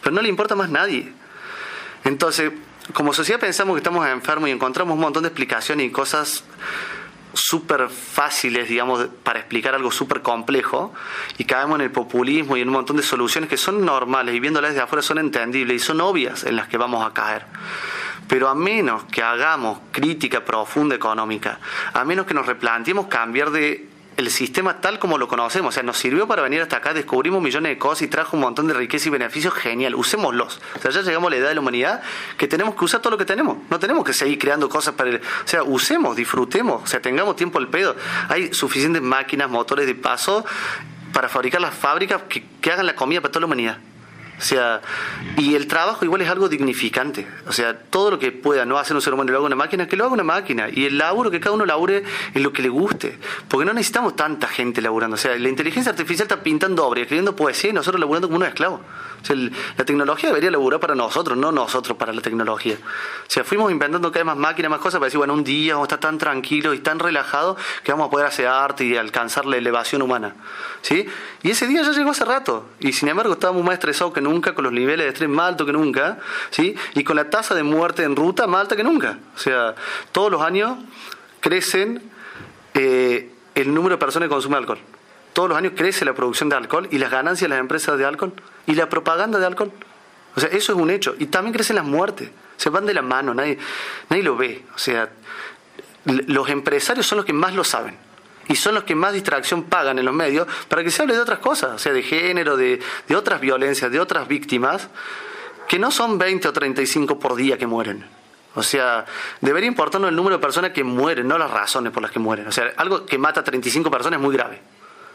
Pero 0.00 0.14
no 0.14 0.22
le 0.22 0.28
importa 0.28 0.54
más 0.54 0.70
nadie. 0.70 1.12
Entonces, 2.04 2.52
como 2.92 3.12
sociedad 3.12 3.40
pensamos 3.40 3.74
que 3.74 3.78
estamos 3.78 4.06
enfermos 4.06 4.48
y 4.48 4.52
encontramos 4.52 4.94
un 4.94 5.00
montón 5.00 5.24
de 5.24 5.30
explicaciones 5.30 5.88
y 5.88 5.90
cosas 5.90 6.44
súper 7.32 7.88
fáciles, 7.88 8.68
digamos, 8.68 9.08
para 9.24 9.40
explicar 9.40 9.74
algo 9.74 9.90
súper 9.90 10.22
complejo 10.22 10.94
y 11.36 11.44
caemos 11.44 11.80
en 11.80 11.86
el 11.86 11.90
populismo 11.90 12.56
y 12.56 12.60
en 12.60 12.68
un 12.68 12.74
montón 12.74 12.96
de 12.96 13.02
soluciones 13.02 13.50
que 13.50 13.56
son 13.56 13.84
normales 13.84 14.32
y 14.32 14.38
viéndolas 14.38 14.70
desde 14.70 14.84
afuera 14.84 15.02
son 15.02 15.18
entendibles 15.18 15.82
y 15.82 15.84
son 15.84 16.00
obvias 16.00 16.44
en 16.44 16.54
las 16.54 16.68
que 16.68 16.76
vamos 16.76 17.04
a 17.04 17.12
caer. 17.12 17.46
Pero 18.28 18.48
a 18.48 18.54
menos 18.54 19.02
que 19.10 19.24
hagamos 19.24 19.80
crítica 19.90 20.44
profunda 20.44 20.94
económica, 20.94 21.58
a 21.92 22.04
menos 22.04 22.26
que 22.26 22.34
nos 22.34 22.46
replanteemos 22.46 23.08
cambiar 23.08 23.50
de 23.50 23.93
el 24.16 24.30
sistema 24.30 24.80
tal 24.80 24.98
como 24.98 25.18
lo 25.18 25.28
conocemos. 25.28 25.70
O 25.70 25.72
sea, 25.72 25.82
nos 25.82 25.98
sirvió 25.98 26.26
para 26.26 26.42
venir 26.42 26.60
hasta 26.60 26.76
acá, 26.76 26.94
descubrimos 26.94 27.42
millones 27.42 27.70
de 27.70 27.78
cosas 27.78 28.02
y 28.02 28.08
trajo 28.08 28.36
un 28.36 28.42
montón 28.42 28.66
de 28.66 28.74
riqueza 28.74 29.08
y 29.08 29.10
beneficios. 29.10 29.54
Genial, 29.54 29.94
usémoslos. 29.94 30.60
O 30.76 30.80
sea, 30.80 30.90
ya 30.90 31.02
llegamos 31.02 31.28
a 31.28 31.30
la 31.30 31.36
edad 31.36 31.48
de 31.48 31.54
la 31.54 31.60
humanidad 31.60 32.02
que 32.36 32.48
tenemos 32.48 32.74
que 32.74 32.84
usar 32.84 33.00
todo 33.00 33.12
lo 33.12 33.18
que 33.18 33.24
tenemos. 33.24 33.58
No 33.70 33.78
tenemos 33.78 34.04
que 34.04 34.12
seguir 34.12 34.38
creando 34.38 34.68
cosas 34.68 34.94
para... 34.94 35.10
El... 35.10 35.16
O 35.16 35.20
sea, 35.48 35.62
usemos, 35.62 36.16
disfrutemos, 36.16 36.82
o 36.82 36.86
sea, 36.86 37.00
tengamos 37.00 37.36
tiempo 37.36 37.58
al 37.58 37.68
pedo. 37.68 37.96
Hay 38.28 38.52
suficientes 38.52 39.02
máquinas, 39.02 39.50
motores 39.50 39.86
de 39.86 39.94
paso 39.94 40.44
para 41.12 41.28
fabricar 41.28 41.60
las 41.60 41.74
fábricas 41.74 42.22
que, 42.28 42.44
que 42.60 42.72
hagan 42.72 42.86
la 42.86 42.94
comida 42.94 43.20
para 43.20 43.32
toda 43.32 43.40
la 43.40 43.46
humanidad. 43.46 43.78
O 44.38 44.42
sea, 44.42 44.80
y 45.36 45.54
el 45.54 45.66
trabajo 45.66 46.04
igual 46.04 46.20
es 46.22 46.28
algo 46.28 46.48
dignificante. 46.48 47.26
O 47.46 47.52
sea, 47.52 47.78
todo 47.78 48.10
lo 48.10 48.18
que 48.18 48.32
pueda 48.32 48.64
no 48.64 48.78
hacer 48.78 48.96
un 48.96 49.02
ser 49.02 49.14
humano 49.14 49.30
lo 49.30 49.38
haga 49.38 49.46
una 49.46 49.56
máquina, 49.56 49.86
que 49.86 49.96
lo 49.96 50.04
haga 50.04 50.12
una 50.12 50.24
máquina. 50.24 50.68
Y 50.70 50.86
el 50.86 50.98
laburo, 50.98 51.30
que 51.30 51.40
cada 51.40 51.54
uno 51.54 51.64
labure 51.64 52.02
en 52.34 52.42
lo 52.42 52.52
que 52.52 52.62
le 52.62 52.68
guste. 52.68 53.18
Porque 53.48 53.64
no 53.64 53.72
necesitamos 53.72 54.16
tanta 54.16 54.48
gente 54.48 54.82
laburando. 54.82 55.14
O 55.14 55.18
sea, 55.18 55.36
la 55.36 55.48
inteligencia 55.48 55.90
artificial 55.90 56.26
está 56.26 56.42
pintando 56.42 56.86
obras, 56.86 57.02
escribiendo 57.02 57.36
poesía 57.36 57.70
y 57.70 57.72
nosotros 57.72 58.00
laburando 58.00 58.28
como 58.28 58.36
unos 58.36 58.48
esclavos. 58.48 58.80
La 59.28 59.84
tecnología 59.84 60.28
debería 60.28 60.50
laburar 60.50 60.80
para 60.80 60.94
nosotros, 60.94 61.36
no 61.38 61.50
nosotros 61.52 61.96
para 61.96 62.12
la 62.12 62.20
tecnología. 62.20 62.76
O 62.82 63.30
sea, 63.30 63.44
fuimos 63.44 63.70
inventando 63.72 64.10
cada 64.10 64.24
vez 64.24 64.26
más 64.26 64.36
máquinas, 64.36 64.70
más 64.70 64.80
cosas 64.80 64.98
para 64.98 65.06
decir, 65.06 65.18
bueno, 65.18 65.32
un 65.32 65.44
día 65.44 65.74
vamos 65.74 65.86
a 65.86 65.94
estar 65.94 66.00
tan 66.00 66.18
tranquilos 66.18 66.74
y 66.74 66.78
tan 66.78 66.98
relajados 66.98 67.56
que 67.82 67.92
vamos 67.92 68.08
a 68.08 68.10
poder 68.10 68.26
hacer 68.26 68.46
arte 68.46 68.84
y 68.84 68.96
alcanzar 68.96 69.46
la 69.46 69.56
elevación 69.56 70.02
humana. 70.02 70.34
¿Sí? 70.82 71.06
Y 71.42 71.50
ese 71.50 71.66
día 71.66 71.82
ya 71.82 71.92
llegó 71.92 72.10
hace 72.10 72.24
rato. 72.24 72.66
Y 72.80 72.92
sin 72.92 73.08
embargo 73.08 73.32
estábamos 73.32 73.64
más 73.64 73.74
estresados 73.74 74.12
que 74.12 74.20
nunca, 74.20 74.54
con 74.54 74.64
los 74.64 74.72
niveles 74.72 75.06
de 75.06 75.12
estrés 75.12 75.28
más 75.28 75.48
altos 75.48 75.66
que 75.66 75.72
nunca, 75.72 76.18
¿sí? 76.50 76.76
Y 76.94 77.04
con 77.04 77.16
la 77.16 77.30
tasa 77.30 77.54
de 77.54 77.62
muerte 77.62 78.02
en 78.02 78.16
ruta 78.16 78.46
más 78.46 78.62
alta 78.62 78.76
que 78.76 78.84
nunca. 78.84 79.18
O 79.34 79.38
sea, 79.38 79.74
todos 80.12 80.30
los 80.30 80.42
años 80.42 80.76
crecen 81.40 82.02
eh, 82.74 83.30
el 83.54 83.72
número 83.72 83.96
de 83.96 83.98
personas 83.98 84.28
que 84.28 84.34
consumen 84.34 84.58
alcohol 84.58 84.78
todos 85.34 85.48
los 85.48 85.58
años 85.58 85.72
crece 85.76 86.04
la 86.04 86.14
producción 86.14 86.48
de 86.48 86.56
alcohol 86.56 86.88
y 86.90 86.98
las 86.98 87.10
ganancias 87.10 87.50
de 87.50 87.56
las 87.56 87.60
empresas 87.60 87.98
de 87.98 88.06
alcohol 88.06 88.32
y 88.66 88.74
la 88.74 88.88
propaganda 88.88 89.38
de 89.38 89.46
alcohol. 89.46 89.72
O 90.36 90.40
sea, 90.40 90.48
eso 90.50 90.72
es 90.72 90.78
un 90.78 90.90
hecho. 90.90 91.14
Y 91.18 91.26
también 91.26 91.54
crecen 91.54 91.76
las 91.76 91.84
muertes. 91.84 92.30
Se 92.56 92.70
van 92.70 92.86
de 92.86 92.94
la 92.94 93.02
mano, 93.02 93.34
nadie, 93.34 93.58
nadie 94.08 94.22
lo 94.22 94.36
ve. 94.36 94.64
O 94.74 94.78
sea, 94.78 95.08
los 96.04 96.48
empresarios 96.48 97.06
son 97.06 97.16
los 97.16 97.24
que 97.24 97.32
más 97.32 97.54
lo 97.54 97.64
saben. 97.64 97.96
y 98.46 98.56
son 98.56 98.74
los 98.74 98.84
que 98.84 98.94
más 98.94 99.14
distracción 99.14 99.64
pagan 99.64 99.98
en 99.98 100.04
los 100.04 100.14
medios 100.14 100.46
para 100.68 100.84
que 100.84 100.90
se 100.90 101.00
hable 101.00 101.14
de 101.14 101.20
otras 101.20 101.38
cosas, 101.38 101.70
o 101.72 101.78
sea, 101.78 101.94
de 101.94 102.02
género, 102.02 102.58
de, 102.58 102.78
de 103.08 103.16
otras 103.16 103.40
violencias, 103.40 103.90
de 103.90 103.98
otras 103.98 104.28
víctimas, 104.28 104.88
que 105.66 105.78
no 105.78 105.90
son 105.90 106.18
20 106.18 106.48
o 106.48 106.52
35 106.52 107.18
por 107.18 107.36
día 107.36 107.56
que 107.56 107.66
mueren. 107.66 108.04
O 108.54 108.62
sea, 108.62 109.04
debería 109.40 109.66
importarnos 109.66 110.10
el 110.10 110.16
número 110.16 110.36
de 110.36 110.42
personas 110.42 110.72
que 110.72 110.84
mueren, 110.84 111.26
no 111.26 111.38
las 111.38 111.50
razones 111.50 111.92
por 111.92 112.02
las 112.02 112.12
que 112.12 112.18
mueren. 112.18 112.46
O 112.46 112.52
sea, 112.52 112.72
algo 112.76 113.04
que 113.06 113.18
mata 113.18 113.40
a 113.40 113.44
35 113.44 113.90
personas 113.90 114.18
es 114.18 114.22
muy 114.22 114.34
grave. 114.34 114.60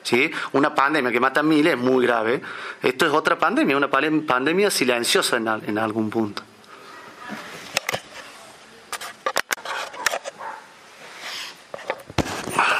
¿Sí? 0.03 0.31
Una 0.53 0.73
pandemia 0.73 1.11
que 1.11 1.19
mata 1.19 1.39
a 1.41 1.43
miles 1.43 1.73
es 1.73 1.79
muy 1.79 2.05
grave. 2.05 2.41
Esto 2.81 3.05
es 3.05 3.13
otra 3.13 3.37
pandemia, 3.37 3.77
una 3.77 3.89
pandemia 3.89 4.71
silenciosa 4.71 5.37
en, 5.37 5.77
algún 5.77 6.09
punto. 6.09 6.43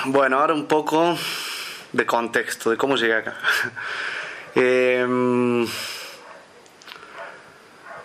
Bueno, 0.05 0.39
ahora 0.39 0.53
un 0.53 0.65
poco 0.65 1.17
de 1.91 2.05
contexto, 2.05 2.71
de 2.71 2.77
cómo 2.77 2.95
llegué 2.95 3.15
acá. 3.15 3.35
eh, 4.55 5.65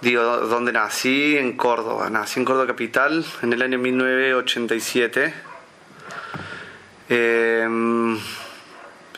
digo, 0.05 0.23
¿dónde 0.23 0.73
nací? 0.73 1.37
En 1.39 1.57
Córdoba. 1.57 2.11
Nací 2.11 2.39
en 2.39 2.45
Córdoba 2.45 2.67
Capital 2.67 3.25
en 3.43 3.53
el 3.53 3.63
año 3.63 3.79
1987. 3.79 5.35
Em, 7.09 8.19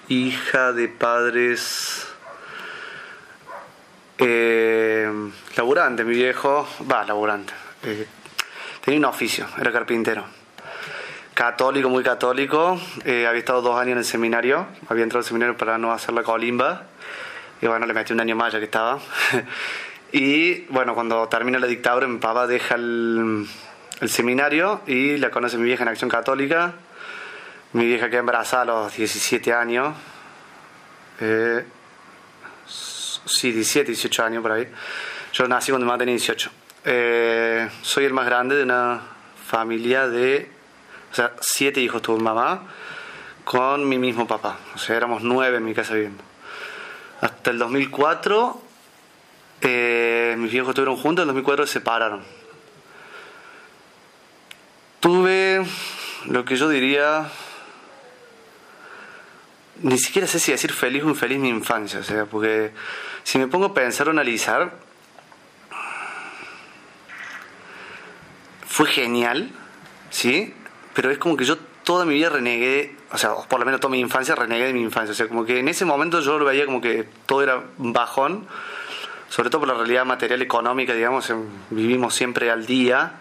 hija 0.08 0.72
de 0.72 0.88
padres 0.88 2.06
eh, 4.18 5.10
laburante, 5.56 6.04
mi 6.04 6.14
viejo, 6.14 6.66
va, 6.90 7.04
laburante. 7.04 7.52
Eh, 7.82 8.06
tenía 8.84 8.98
un 9.00 9.04
oficio, 9.06 9.46
era 9.58 9.72
carpintero. 9.72 10.24
Católico, 11.34 11.90
muy 11.90 12.02
católico. 12.02 12.80
Eh, 13.04 13.26
había 13.26 13.40
estado 13.40 13.60
dos 13.60 13.78
años 13.78 13.92
en 13.92 13.98
el 13.98 14.04
seminario. 14.04 14.66
Había 14.88 15.02
entrado 15.02 15.20
al 15.20 15.24
seminario 15.26 15.56
para 15.56 15.76
no 15.76 15.92
hacer 15.92 16.14
la 16.14 16.22
colimba. 16.22 16.84
Y 17.60 17.66
bueno, 17.66 17.84
le 17.84 17.92
metí 17.92 18.12
un 18.14 18.20
año 18.20 18.34
más 18.36 18.52
ya 18.52 18.58
que 18.58 18.64
estaba. 18.64 18.98
Y 20.12 20.60
bueno, 20.70 20.94
cuando 20.94 21.28
termina 21.28 21.58
la 21.58 21.66
dictadura, 21.66 22.06
mi 22.06 22.18
papá 22.18 22.46
deja 22.46 22.76
el, 22.76 23.46
seminario 24.06 24.80
y 24.86 25.16
la 25.18 25.30
conoce 25.30 25.58
mi 25.58 25.64
vieja 25.64 25.82
en 25.82 25.88
Acción 25.88 26.08
Católica. 26.08 26.74
Mi 27.76 27.84
vieja 27.84 28.08
queda 28.08 28.20
embarazada 28.20 28.62
a 28.62 28.64
los 28.64 28.96
17 28.96 29.52
años. 29.52 29.94
Eh, 31.20 31.62
sí, 32.66 33.52
17, 33.52 33.92
18 33.92 34.24
años 34.24 34.40
por 34.40 34.52
ahí. 34.52 34.66
Yo 35.34 35.46
nací 35.46 35.72
cuando 35.72 35.84
mi 35.84 35.88
mamá 35.90 35.98
tenía 35.98 36.14
18. 36.14 36.50
Eh, 36.86 37.68
soy 37.82 38.06
el 38.06 38.14
más 38.14 38.24
grande 38.24 38.56
de 38.56 38.62
una 38.62 39.02
familia 39.46 40.08
de. 40.08 40.50
O 41.12 41.14
sea, 41.14 41.34
siete 41.42 41.82
hijos 41.82 42.00
tuvo 42.00 42.16
mi 42.16 42.22
mamá 42.22 42.62
con 43.44 43.86
mi 43.86 43.98
mismo 43.98 44.26
papá. 44.26 44.56
O 44.74 44.78
sea, 44.78 44.96
éramos 44.96 45.22
nueve 45.22 45.58
en 45.58 45.64
mi 45.66 45.74
casa 45.74 45.92
viviendo. 45.92 46.24
Hasta 47.20 47.50
el 47.50 47.58
2004 47.58 48.58
eh, 49.60 50.34
mis 50.38 50.50
viejos 50.50 50.70
estuvieron 50.70 50.96
juntos, 50.96 51.24
en 51.24 51.26
2004 51.26 51.66
se 51.66 51.74
separaron. 51.74 52.22
Tuve 55.00 55.62
lo 56.24 56.42
que 56.46 56.56
yo 56.56 56.70
diría, 56.70 57.30
ni 59.82 59.98
siquiera 59.98 60.26
sé 60.26 60.38
si 60.38 60.52
decir 60.52 60.72
feliz 60.72 61.02
o 61.04 61.08
infeliz 61.08 61.38
mi 61.38 61.48
infancia, 61.48 62.00
o 62.00 62.04
sea, 62.04 62.24
porque 62.26 62.72
si 63.22 63.38
me 63.38 63.46
pongo 63.46 63.66
a 63.66 63.74
pensar 63.74 64.08
o 64.08 64.10
analizar, 64.10 64.72
fue 68.66 68.86
genial, 68.86 69.50
¿sí? 70.10 70.54
Pero 70.94 71.10
es 71.10 71.18
como 71.18 71.36
que 71.36 71.44
yo 71.44 71.56
toda 71.84 72.04
mi 72.04 72.14
vida 72.14 72.30
renegué, 72.30 72.96
o 73.12 73.18
sea, 73.18 73.34
por 73.34 73.60
lo 73.60 73.66
menos 73.66 73.80
toda 73.80 73.92
mi 73.92 74.00
infancia 74.00 74.34
renegué 74.34 74.66
de 74.66 74.72
mi 74.72 74.82
infancia, 74.82 75.12
o 75.12 75.14
sea, 75.14 75.28
como 75.28 75.44
que 75.44 75.58
en 75.60 75.68
ese 75.68 75.84
momento 75.84 76.20
yo 76.20 76.38
lo 76.38 76.44
veía 76.44 76.66
como 76.66 76.80
que 76.80 77.08
todo 77.26 77.42
era 77.42 77.62
bajón 77.78 78.46
sobre 79.28 79.50
todo 79.50 79.60
por 79.60 79.68
la 79.68 79.74
realidad 79.74 80.04
material 80.04 80.42
económica, 80.42 80.94
digamos, 80.94 81.32
vivimos 81.70 82.14
siempre 82.14 82.50
al 82.50 82.66
día. 82.66 83.12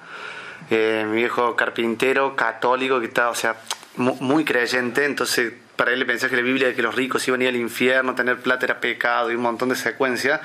Eh, 0.69 1.05
mi 1.07 1.17
viejo 1.17 1.55
carpintero, 1.55 2.35
católico, 2.35 2.99
que 2.99 3.07
estaba, 3.07 3.29
o 3.29 3.35
sea, 3.35 3.55
muy, 3.97 4.45
creyente, 4.45 5.05
entonces 5.05 5.53
para 5.75 5.91
él 5.91 5.99
le 5.99 6.05
pensaba 6.05 6.29
que 6.29 6.37
la 6.37 6.41
Biblia 6.41 6.67
de 6.67 6.75
que 6.75 6.81
los 6.81 6.95
ricos 6.95 7.27
iban 7.27 7.41
a 7.41 7.43
ir 7.43 7.49
al 7.49 7.55
infierno, 7.55 8.15
tener 8.15 8.39
plata 8.39 8.65
era 8.65 8.79
pecado 8.79 9.31
y 9.31 9.35
un 9.35 9.41
montón 9.41 9.69
de 9.69 9.75
secuencias 9.75 10.39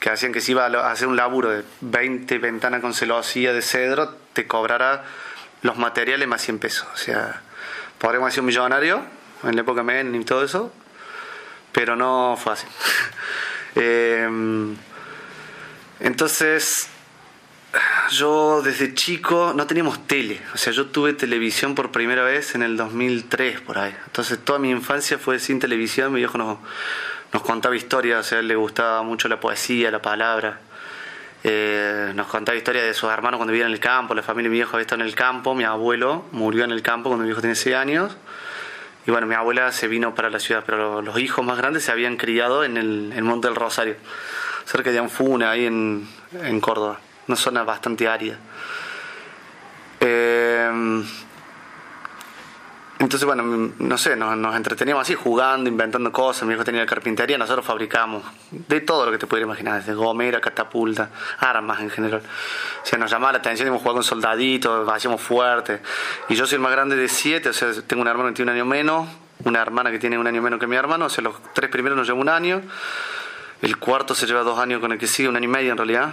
que 0.00 0.10
hacían 0.10 0.32
que 0.32 0.40
si 0.40 0.52
iba 0.52 0.66
a 0.66 0.90
hacer 0.90 1.08
un 1.08 1.16
laburo 1.16 1.50
de 1.50 1.62
20 1.80 2.38
ventanas 2.38 2.80
con 2.80 2.94
celosía 2.94 3.52
de 3.52 3.62
cedro, 3.62 4.16
te 4.32 4.46
cobrara 4.46 5.04
los 5.62 5.76
materiales 5.76 6.26
más 6.26 6.42
100 6.42 6.58
pesos. 6.58 6.88
O 6.92 6.96
sea, 6.96 7.42
podríamos 7.98 8.28
decir 8.28 8.40
un 8.40 8.46
millonario 8.46 9.02
en 9.44 9.54
la 9.54 9.62
época 9.62 9.82
Men 9.82 10.14
y 10.14 10.24
todo 10.24 10.44
eso, 10.44 10.72
pero 11.72 11.94
no 11.94 12.36
fue 12.42 12.54
así. 12.54 12.66
eh, 13.76 14.28
entonces, 16.00 16.88
yo 18.10 18.60
desde 18.62 18.94
chico 18.94 19.52
no 19.54 19.66
teníamos 19.66 20.06
tele, 20.06 20.40
o 20.54 20.58
sea, 20.58 20.72
yo 20.72 20.86
tuve 20.86 21.14
televisión 21.14 21.74
por 21.74 21.90
primera 21.90 22.22
vez 22.22 22.54
en 22.54 22.62
el 22.62 22.76
2003, 22.76 23.60
por 23.60 23.78
ahí. 23.78 23.94
Entonces, 24.06 24.38
toda 24.38 24.58
mi 24.58 24.70
infancia 24.70 25.18
fue 25.18 25.38
sin 25.38 25.58
televisión, 25.58 26.12
mi 26.12 26.18
viejo 26.18 26.38
nos, 26.38 26.58
contaba 27.42 27.74
historias, 27.74 28.26
o 28.26 28.28
sea, 28.28 28.42
le 28.42 28.54
gustaba 28.54 29.02
mucho 29.02 29.28
la 29.28 29.40
poesía, 29.40 29.90
la 29.90 30.02
palabra. 30.02 30.60
Eh, 31.44 32.12
nos 32.14 32.28
contaba 32.28 32.56
historias 32.56 32.84
de 32.84 32.94
sus 32.94 33.10
hermanos 33.10 33.38
cuando 33.38 33.52
vivían 33.52 33.68
en 33.68 33.74
el 33.74 33.80
campo, 33.80 34.14
la 34.14 34.22
familia 34.22 34.48
de 34.48 34.50
mi 34.50 34.58
viejo 34.58 34.76
había 34.76 34.82
estado 34.82 35.00
en 35.00 35.08
el 35.08 35.14
campo, 35.14 35.54
mi 35.54 35.64
abuelo 35.64 36.26
murió 36.30 36.64
en 36.64 36.70
el 36.70 36.82
campo 36.82 37.08
cuando 37.08 37.22
mi 37.22 37.28
viejo 37.28 37.40
tenía 37.40 37.56
6 37.56 37.76
años. 37.76 38.16
Y 39.04 39.10
bueno, 39.10 39.26
mi 39.26 39.34
abuela 39.34 39.72
se 39.72 39.88
vino 39.88 40.14
para 40.14 40.30
la 40.30 40.38
ciudad, 40.38 40.62
pero 40.64 41.02
los 41.02 41.18
hijos 41.18 41.44
más 41.44 41.58
grandes 41.58 41.82
se 41.82 41.90
habían 41.90 42.16
criado 42.16 42.62
en 42.62 42.76
el, 42.76 43.12
el 43.16 43.24
Monte 43.24 43.48
del 43.48 43.56
Rosario 43.56 43.96
cerca 44.64 44.90
de 44.90 44.98
Anfuna, 44.98 45.50
ahí 45.50 45.66
en, 45.66 46.08
en 46.32 46.60
Córdoba, 46.60 47.00
una 47.28 47.36
zona 47.36 47.62
bastante 47.62 48.08
árida. 48.08 48.38
Eh, 50.00 51.02
entonces, 53.02 53.26
bueno, 53.26 53.72
no 53.80 53.98
sé, 53.98 54.14
nos, 54.14 54.54
entreteníamos 54.54 55.02
así 55.02 55.16
jugando, 55.16 55.68
inventando 55.68 56.12
cosas. 56.12 56.46
Mi 56.46 56.54
hijo 56.54 56.62
tenía 56.62 56.86
carpintería, 56.86 57.36
nosotros 57.36 57.66
fabricamos 57.66 58.22
de 58.52 58.80
todo 58.80 59.06
lo 59.06 59.10
que 59.10 59.18
te 59.18 59.26
pudiera 59.26 59.44
imaginar, 59.44 59.80
desde 59.80 59.92
gomera, 59.92 60.40
catapulta, 60.40 61.10
armas 61.40 61.80
en 61.80 61.90
general. 61.90 62.22
O 62.80 62.86
sea, 62.86 63.00
nos 63.00 63.10
llamaba 63.10 63.32
la 63.32 63.38
atención, 63.38 63.66
íbamos 63.66 63.82
jugando 63.82 64.02
con 64.02 64.04
soldaditos, 64.04 64.88
hacíamos 64.88 65.20
fuerte. 65.20 65.80
Y 66.28 66.36
yo 66.36 66.46
soy 66.46 66.56
el 66.56 66.62
más 66.62 66.70
grande 66.70 66.94
de 66.94 67.08
siete, 67.08 67.48
o 67.48 67.52
sea, 67.52 67.72
tengo 67.84 68.02
un 68.02 68.08
hermano 68.08 68.28
que 68.28 68.36
tiene 68.36 68.52
un 68.52 68.56
año 68.56 68.66
menos, 68.66 69.08
una 69.44 69.60
hermana 69.60 69.90
que 69.90 69.98
tiene 69.98 70.16
un 70.16 70.28
año 70.28 70.40
menos 70.40 70.60
que 70.60 70.68
mi 70.68 70.76
hermano, 70.76 71.06
o 71.06 71.10
sea, 71.10 71.24
los 71.24 71.34
tres 71.54 71.70
primeros 71.70 71.98
nos 71.98 72.06
llevan 72.06 72.20
un 72.20 72.28
año. 72.28 72.62
El 73.62 73.78
cuarto 73.78 74.14
se 74.14 74.26
lleva 74.26 74.44
dos 74.44 74.60
años 74.60 74.80
con 74.80 74.92
el 74.92 74.98
que 74.98 75.08
sigue, 75.08 75.28
un 75.28 75.34
año 75.34 75.46
y 75.46 75.48
medio 75.48 75.72
en 75.72 75.76
realidad. 75.76 76.12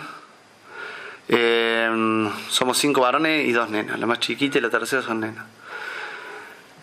Eh, 1.30 2.30
somos 2.50 2.78
cinco 2.78 3.02
varones 3.02 3.48
y 3.48 3.52
dos 3.52 3.70
nenas. 3.70 4.00
La 4.00 4.06
más 4.06 4.20
chiquita 4.20 4.58
y 4.58 4.62
la 4.62 4.70
tercera 4.70 5.02
son 5.02 5.22
nenas. 5.22 5.46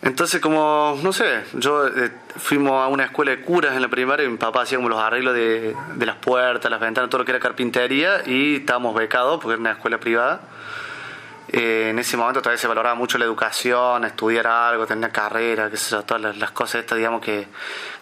Entonces, 0.02 0.40
como, 0.40 0.98
no 1.02 1.12
sé, 1.12 1.42
yo 1.54 1.88
eh, 1.88 2.12
fuimos 2.36 2.80
a 2.80 2.86
una 2.86 3.04
escuela 3.04 3.32
de 3.32 3.40
curas 3.40 3.74
en 3.74 3.82
la 3.82 3.88
primaria 3.88 4.24
y 4.24 4.28
mi 4.28 4.36
papá 4.36 4.62
hacía 4.62 4.78
como 4.78 4.88
los 4.88 5.00
arreglos 5.00 5.34
de, 5.34 5.74
de, 5.96 6.06
las 6.06 6.16
puertas, 6.16 6.70
las 6.70 6.80
ventanas, 6.80 7.10
todo 7.10 7.20
lo 7.20 7.24
que 7.24 7.32
era 7.32 7.40
carpintería 7.40 8.22
y 8.24 8.56
estábamos 8.56 8.94
becados 8.94 9.40
porque 9.40 9.54
era 9.54 9.60
una 9.60 9.72
escuela 9.72 9.98
privada. 9.98 10.42
Eh, 11.48 11.88
en 11.90 11.98
ese 11.98 12.16
momento 12.16 12.42
todavía 12.42 12.60
se 12.60 12.66
valoraba 12.66 12.94
mucho 12.94 13.18
la 13.18 13.24
educación, 13.24 14.04
estudiar 14.04 14.46
algo, 14.46 14.86
tener 14.86 14.98
una 14.98 15.12
carrera, 15.12 15.70
qué 15.70 15.76
sé 15.76 15.96
todas 16.02 16.36
las, 16.36 16.50
cosas 16.50 16.80
estas, 16.80 16.98
digamos, 16.98 17.20
que, 17.20 17.46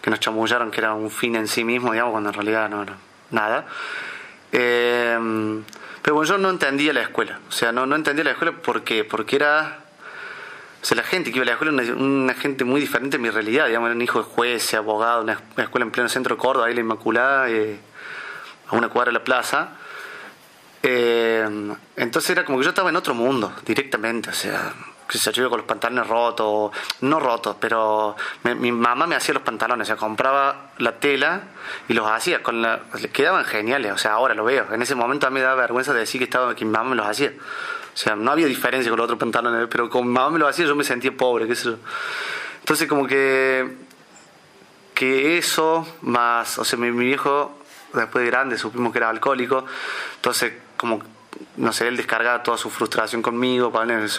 que, 0.01 0.09
nos 0.09 0.19
chamullaron, 0.19 0.71
que 0.71 0.81
era 0.81 0.93
un 0.93 1.11
fin 1.11 1.35
en 1.35 1.47
sí 1.47 1.63
mismo, 1.63 1.91
digamos, 1.91 2.11
cuando 2.11 2.29
en 2.29 2.33
realidad 2.33 2.69
no 2.69 2.83
era 2.83 2.97
nada. 3.31 3.65
Eh, 4.57 5.63
pero 6.01 6.15
bueno, 6.15 6.29
yo 6.29 6.37
no 6.37 6.49
entendía 6.49 6.93
la 6.93 7.01
escuela, 7.01 7.39
o 7.49 7.51
sea, 7.51 7.71
no, 7.71 7.85
no 7.85 7.95
entendía 7.95 8.23
la 8.23 8.31
escuela 8.31 8.53
porque, 8.63 9.03
porque 9.03 9.35
era... 9.35 9.79
O 10.81 10.85
sea, 10.85 10.95
la 10.95 11.03
gente 11.03 11.31
que 11.31 11.37
iba 11.37 11.43
a 11.43 11.45
la 11.47 11.51
escuela 11.53 11.81
era 11.81 11.95
una, 11.95 12.33
gente 12.35 12.63
muy 12.63 12.79
diferente 12.79 13.17
a 13.17 13.19
mi 13.19 13.29
realidad, 13.31 13.65
digamos, 13.65 13.87
era 13.87 13.95
un 13.95 14.01
hijo 14.03 14.19
de 14.19 14.25
juez, 14.25 14.73
abogado, 14.75 15.23
una, 15.23 15.39
escuela 15.57 15.83
en 15.83 15.91
pleno 15.91 16.07
centro 16.07 16.35
de 16.35 16.41
Córdoba, 16.41 16.67
ahí 16.67 16.75
la 16.75 16.81
Inmaculada, 16.81 17.49
eh, 17.49 17.79
a 18.67 18.75
una 18.75 18.87
cuadra 18.89 19.09
de 19.09 19.13
la 19.17 19.23
plaza. 19.23 19.77
Eh, 20.83 21.75
entonces 21.97 22.29
era 22.29 22.45
como 22.45 22.59
que 22.59 22.65
yo 22.65 22.69
estaba 22.69 22.91
en 22.91 22.95
otro 22.95 23.15
mundo, 23.15 23.51
directamente, 23.65 24.29
o 24.29 24.33
sea, 24.33 24.73
que 25.07 25.17
se 25.17 25.31
yo 25.31 25.49
con 25.49 25.59
los 25.59 25.67
pantalones 25.67 26.07
rotos, 26.07 26.71
no 27.01 27.19
rotos, 27.19 27.55
pero 27.59 28.15
mi 28.43 28.71
mamá 28.71 29.05
me 29.07 29.15
hacía 29.15 29.33
los 29.33 29.43
pantalones, 29.43 29.85
o 29.85 29.87
sea, 29.87 29.95
compraba 29.95 30.71
la 30.79 30.93
tela 30.93 31.43
y 31.87 31.93
los 31.93 32.07
hacía, 32.07 32.41
con 32.41 32.61
la, 32.61 32.81
quedaban 33.13 33.45
geniales, 33.45 33.91
o 33.91 33.97
sea, 33.97 34.13
ahora 34.13 34.33
lo 34.33 34.43
veo, 34.43 34.73
en 34.73 34.81
ese 34.81 34.95
momento 34.95 35.27
a 35.27 35.29
mí 35.29 35.35
me 35.35 35.41
da 35.41 35.55
vergüenza 35.55 35.93
de 35.93 35.99
decir 35.99 36.19
que, 36.19 36.25
estaba, 36.25 36.55
que 36.55 36.65
mi 36.65 36.71
mamá 36.71 36.91
me 36.91 36.95
los 36.95 37.05
hacía, 37.05 37.33
o 37.93 37.97
sea, 37.97 38.15
no 38.15 38.31
había 38.31 38.47
diferencia 38.47 38.89
con 38.89 38.97
los 38.97 39.05
otros 39.05 39.19
pantalones, 39.19 39.67
pero 39.69 39.89
con 39.89 40.07
mi 40.07 40.13
mamá 40.13 40.31
me 40.31 40.39
los 40.39 40.49
hacía 40.49 40.65
yo 40.65 40.75
me 40.75 40.83
sentía 40.83 41.15
pobre, 41.15 41.47
qué 41.47 41.55
sé 41.55 41.65
yo. 41.65 41.77
Entonces 42.59 42.87
como 42.87 43.05
que, 43.05 43.77
que 44.93 45.37
eso, 45.37 45.87
más, 46.01 46.57
o 46.57 46.65
sea, 46.65 46.79
mi, 46.79 46.91
mi 46.91 47.05
viejo 47.05 47.59
después 47.93 48.25
de 48.25 48.31
grande 48.31 48.57
supimos 48.57 48.91
que 48.91 48.97
era 48.97 49.09
alcohólico, 49.09 49.65
entonces 50.15 50.53
como, 50.77 51.01
no 51.57 51.73
sé, 51.73 51.87
él 51.87 51.97
descargaba 51.97 52.43
toda 52.43 52.57
su 52.57 52.69
frustración 52.69 53.21
conmigo, 53.21 53.71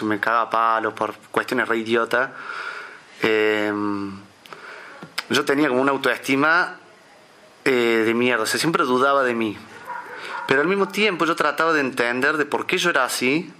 me 0.03 0.19
cagaba 0.19 0.49
palos 0.49 0.93
por 0.93 1.15
cuestiones 1.31 1.67
re 1.67 1.77
idiotas. 1.77 2.29
Em, 3.21 4.11
yo 5.29 5.45
tenía 5.45 5.67
como 5.69 5.81
una 5.81 5.91
autoestima 5.91 6.77
eh, 7.65 8.03
de 8.05 8.13
mierda, 8.13 8.43
o 8.43 8.45
sea, 8.45 8.59
siempre 8.59 8.83
dudaba 8.85 9.23
de 9.23 9.33
mí. 9.33 9.57
Pero 10.47 10.61
al 10.61 10.67
mismo 10.67 10.87
tiempo 10.87 11.25
yo 11.25 11.35
trataba 11.35 11.73
de 11.73 11.81
entender 11.81 12.37
de 12.37 12.45
por 12.45 12.65
qué 12.65 12.77
yo 12.77 12.89
era 12.89 13.03
así 13.03 13.51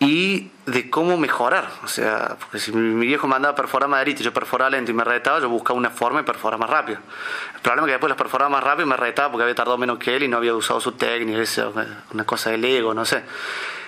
y 0.00 0.50
de 0.66 0.90
cómo 0.90 1.16
mejorar. 1.16 1.70
O 1.84 1.88
sea, 1.88 2.36
porque 2.40 2.58
si 2.58 2.72
mi 2.72 3.06
viejo 3.06 3.26
me 3.26 3.36
andaba 3.36 3.52
a 3.52 3.56
perforar 3.56 3.88
maderita 3.88 4.22
y 4.22 4.24
yo 4.24 4.32
perforaba 4.32 4.70
lento 4.70 4.90
y 4.90 4.94
me 4.94 5.04
retaba, 5.04 5.40
yo 5.40 5.48
buscaba 5.48 5.78
una 5.78 5.90
forma 5.90 6.20
de 6.20 6.24
perforar 6.24 6.58
más 6.58 6.70
rápido. 6.70 6.98
Problema 7.64 7.86
es 7.86 7.88
que 7.88 7.92
después 7.92 8.10
las 8.10 8.18
perforaba 8.18 8.50
más 8.50 8.62
rápido 8.62 8.86
y 8.86 8.90
me 8.90 8.96
retaba 8.98 9.32
porque 9.32 9.44
había 9.44 9.54
tardado 9.54 9.78
menos 9.78 9.98
que 9.98 10.14
él 10.14 10.24
y 10.24 10.28
no 10.28 10.36
había 10.36 10.54
usado 10.54 10.82
su 10.82 10.92
técnica, 10.92 11.42
una 12.12 12.24
cosa 12.26 12.50
del 12.50 12.62
ego, 12.62 12.92
no 12.92 13.06
sé. 13.06 13.22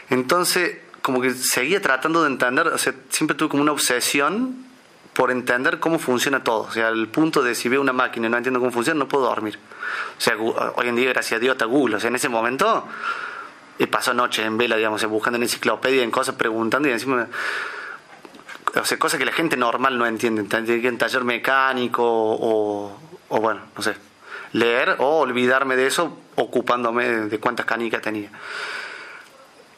Entonces, 0.08 0.78
como 1.02 1.20
que 1.20 1.34
seguía 1.34 1.82
tratando 1.82 2.22
de 2.22 2.30
entender, 2.30 2.68
o 2.68 2.78
sea, 2.78 2.94
siempre 3.10 3.36
tuve 3.36 3.50
como 3.50 3.62
una 3.62 3.72
obsesión 3.72 4.64
por 5.12 5.30
entender 5.30 5.78
cómo 5.78 5.98
funciona 5.98 6.42
todo. 6.42 6.62
O 6.62 6.70
sea, 6.70 6.88
al 6.88 7.08
punto 7.08 7.42
de 7.42 7.54
si 7.54 7.68
veo 7.68 7.82
una 7.82 7.92
máquina 7.92 8.28
y 8.28 8.30
no 8.30 8.38
entiendo 8.38 8.60
cómo 8.60 8.72
funciona, 8.72 8.98
no 8.98 9.08
puedo 9.08 9.26
dormir. 9.26 9.58
O 10.16 10.20
sea, 10.22 10.38
hoy 10.38 10.88
en 10.88 10.96
día, 10.96 11.10
gracias 11.10 11.36
a 11.36 11.40
Dios, 11.40 11.52
está 11.52 11.66
Google. 11.66 11.96
O 11.96 12.00
sea, 12.00 12.08
en 12.08 12.16
ese 12.16 12.30
momento 12.30 12.88
y 13.78 13.84
paso 13.88 14.14
noches 14.14 14.46
en 14.46 14.56
vela, 14.56 14.76
digamos, 14.76 15.04
buscando 15.04 15.36
en 15.36 15.42
enciclopedia, 15.42 16.02
en 16.02 16.10
cosas, 16.10 16.34
preguntando 16.34 16.88
y 16.88 16.92
encima. 16.92 17.28
O 18.74 18.84
sea, 18.86 18.98
cosas 18.98 19.18
que 19.18 19.26
la 19.26 19.32
gente 19.32 19.58
normal 19.58 19.98
no 19.98 20.06
entiende. 20.06 20.44
Tiene 20.44 20.80
que 20.80 20.88
en 20.88 20.96
taller 20.96 21.24
mecánico 21.24 22.02
o, 22.06 22.98
o, 23.28 23.40
bueno, 23.40 23.60
no 23.76 23.82
sé, 23.82 23.94
leer 24.52 24.96
o 24.98 25.18
olvidarme 25.20 25.76
de 25.76 25.86
eso 25.86 26.18
ocupándome 26.36 27.06
de 27.06 27.38
cuántas 27.40 27.66
canicas 27.66 28.02
tenía. 28.02 28.30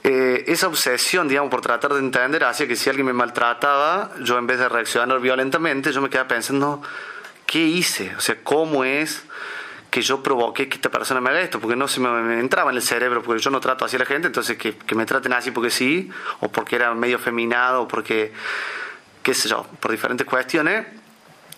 Eh, 0.04 0.44
esa 0.46 0.68
obsesión, 0.68 1.28
digamos, 1.28 1.50
por 1.50 1.60
tratar 1.60 1.92
de 1.92 1.98
entender 1.98 2.44
hacía 2.44 2.68
que 2.68 2.76
si 2.76 2.88
alguien 2.88 3.06
me 3.06 3.12
maltrataba, 3.12 4.10
yo 4.22 4.38
en 4.38 4.46
vez 4.46 4.58
de 4.58 4.68
reaccionar 4.68 5.20
violentamente, 5.20 5.92
yo 5.92 6.00
me 6.00 6.08
quedaba 6.08 6.28
pensando, 6.28 6.82
¿qué 7.46 7.58
hice? 7.58 8.14
O 8.16 8.20
sea, 8.20 8.36
¿cómo 8.42 8.84
es 8.84 9.24
que 9.90 10.02
yo 10.02 10.22
provoqué 10.22 10.68
que 10.68 10.76
esta 10.76 10.90
persona 10.90 11.20
me 11.20 11.30
haga 11.30 11.40
esto? 11.40 11.60
Porque 11.60 11.76
no 11.76 11.88
se 11.88 12.00
me, 12.00 12.38
entraba 12.38 12.70
en 12.70 12.76
el 12.76 12.82
cerebro, 12.82 13.22
porque 13.22 13.42
yo 13.42 13.50
no 13.50 13.60
trato 13.60 13.84
así 13.84 13.96
a 13.96 13.98
la 13.98 14.06
gente, 14.06 14.28
entonces 14.28 14.56
que, 14.56 14.76
que 14.76 14.94
me 14.94 15.04
traten 15.04 15.32
así 15.32 15.50
porque 15.50 15.70
sí, 15.70 16.10
o 16.40 16.48
porque 16.48 16.76
era 16.76 16.94
medio 16.94 17.18
feminado, 17.18 17.82
o 17.82 17.88
porque, 17.88 18.32
qué 19.22 19.34
sé 19.34 19.48
yo, 19.48 19.66
por 19.80 19.90
diferentes 19.90 20.26
cuestiones 20.26 20.86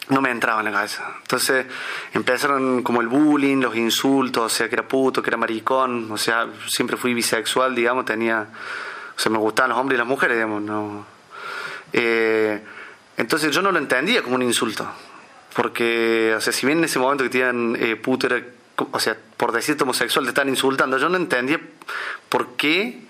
no 0.08 0.20
me 0.20 0.30
entraba 0.30 0.60
en 0.60 0.66
la 0.66 0.72
cabeza. 0.72 1.14
Entonces 1.22 1.66
empezaron 2.12 2.82
como 2.82 3.00
el 3.00 3.08
bullying, 3.08 3.58
los 3.58 3.76
insultos, 3.76 4.44
o 4.44 4.48
sea, 4.48 4.68
que 4.68 4.74
era 4.74 4.88
puto, 4.88 5.22
que 5.22 5.30
era 5.30 5.36
maricón, 5.36 6.10
o 6.10 6.16
sea, 6.16 6.48
siempre 6.66 6.96
fui 6.96 7.14
bisexual, 7.14 7.74
digamos, 7.74 8.04
tenía, 8.04 8.46
o 9.16 9.18
sea, 9.18 9.30
me 9.30 9.38
gustaban 9.38 9.70
los 9.70 9.78
hombres 9.78 9.96
y 9.96 9.98
las 9.98 10.08
mujeres, 10.08 10.36
digamos, 10.36 10.62
no. 10.62 11.06
Eh, 11.92 12.60
entonces 13.16 13.54
yo 13.54 13.62
no 13.62 13.70
lo 13.70 13.78
entendía 13.78 14.22
como 14.22 14.34
un 14.36 14.42
insulto, 14.42 14.90
porque, 15.54 16.34
o 16.36 16.40
sea, 16.40 16.52
si 16.52 16.66
bien 16.66 16.78
en 16.78 16.84
ese 16.84 16.98
momento 16.98 17.24
que 17.24 17.30
tenían 17.30 17.76
eh, 17.78 17.96
puto 17.96 18.28
o 18.92 18.98
sea, 18.98 19.16
por 19.36 19.52
decirte 19.52 19.82
homosexual 19.82 20.24
te 20.24 20.30
están 20.30 20.48
insultando, 20.48 20.96
yo 20.98 21.08
no 21.08 21.16
entendía 21.16 21.60
por 22.28 22.56
qué, 22.56 23.02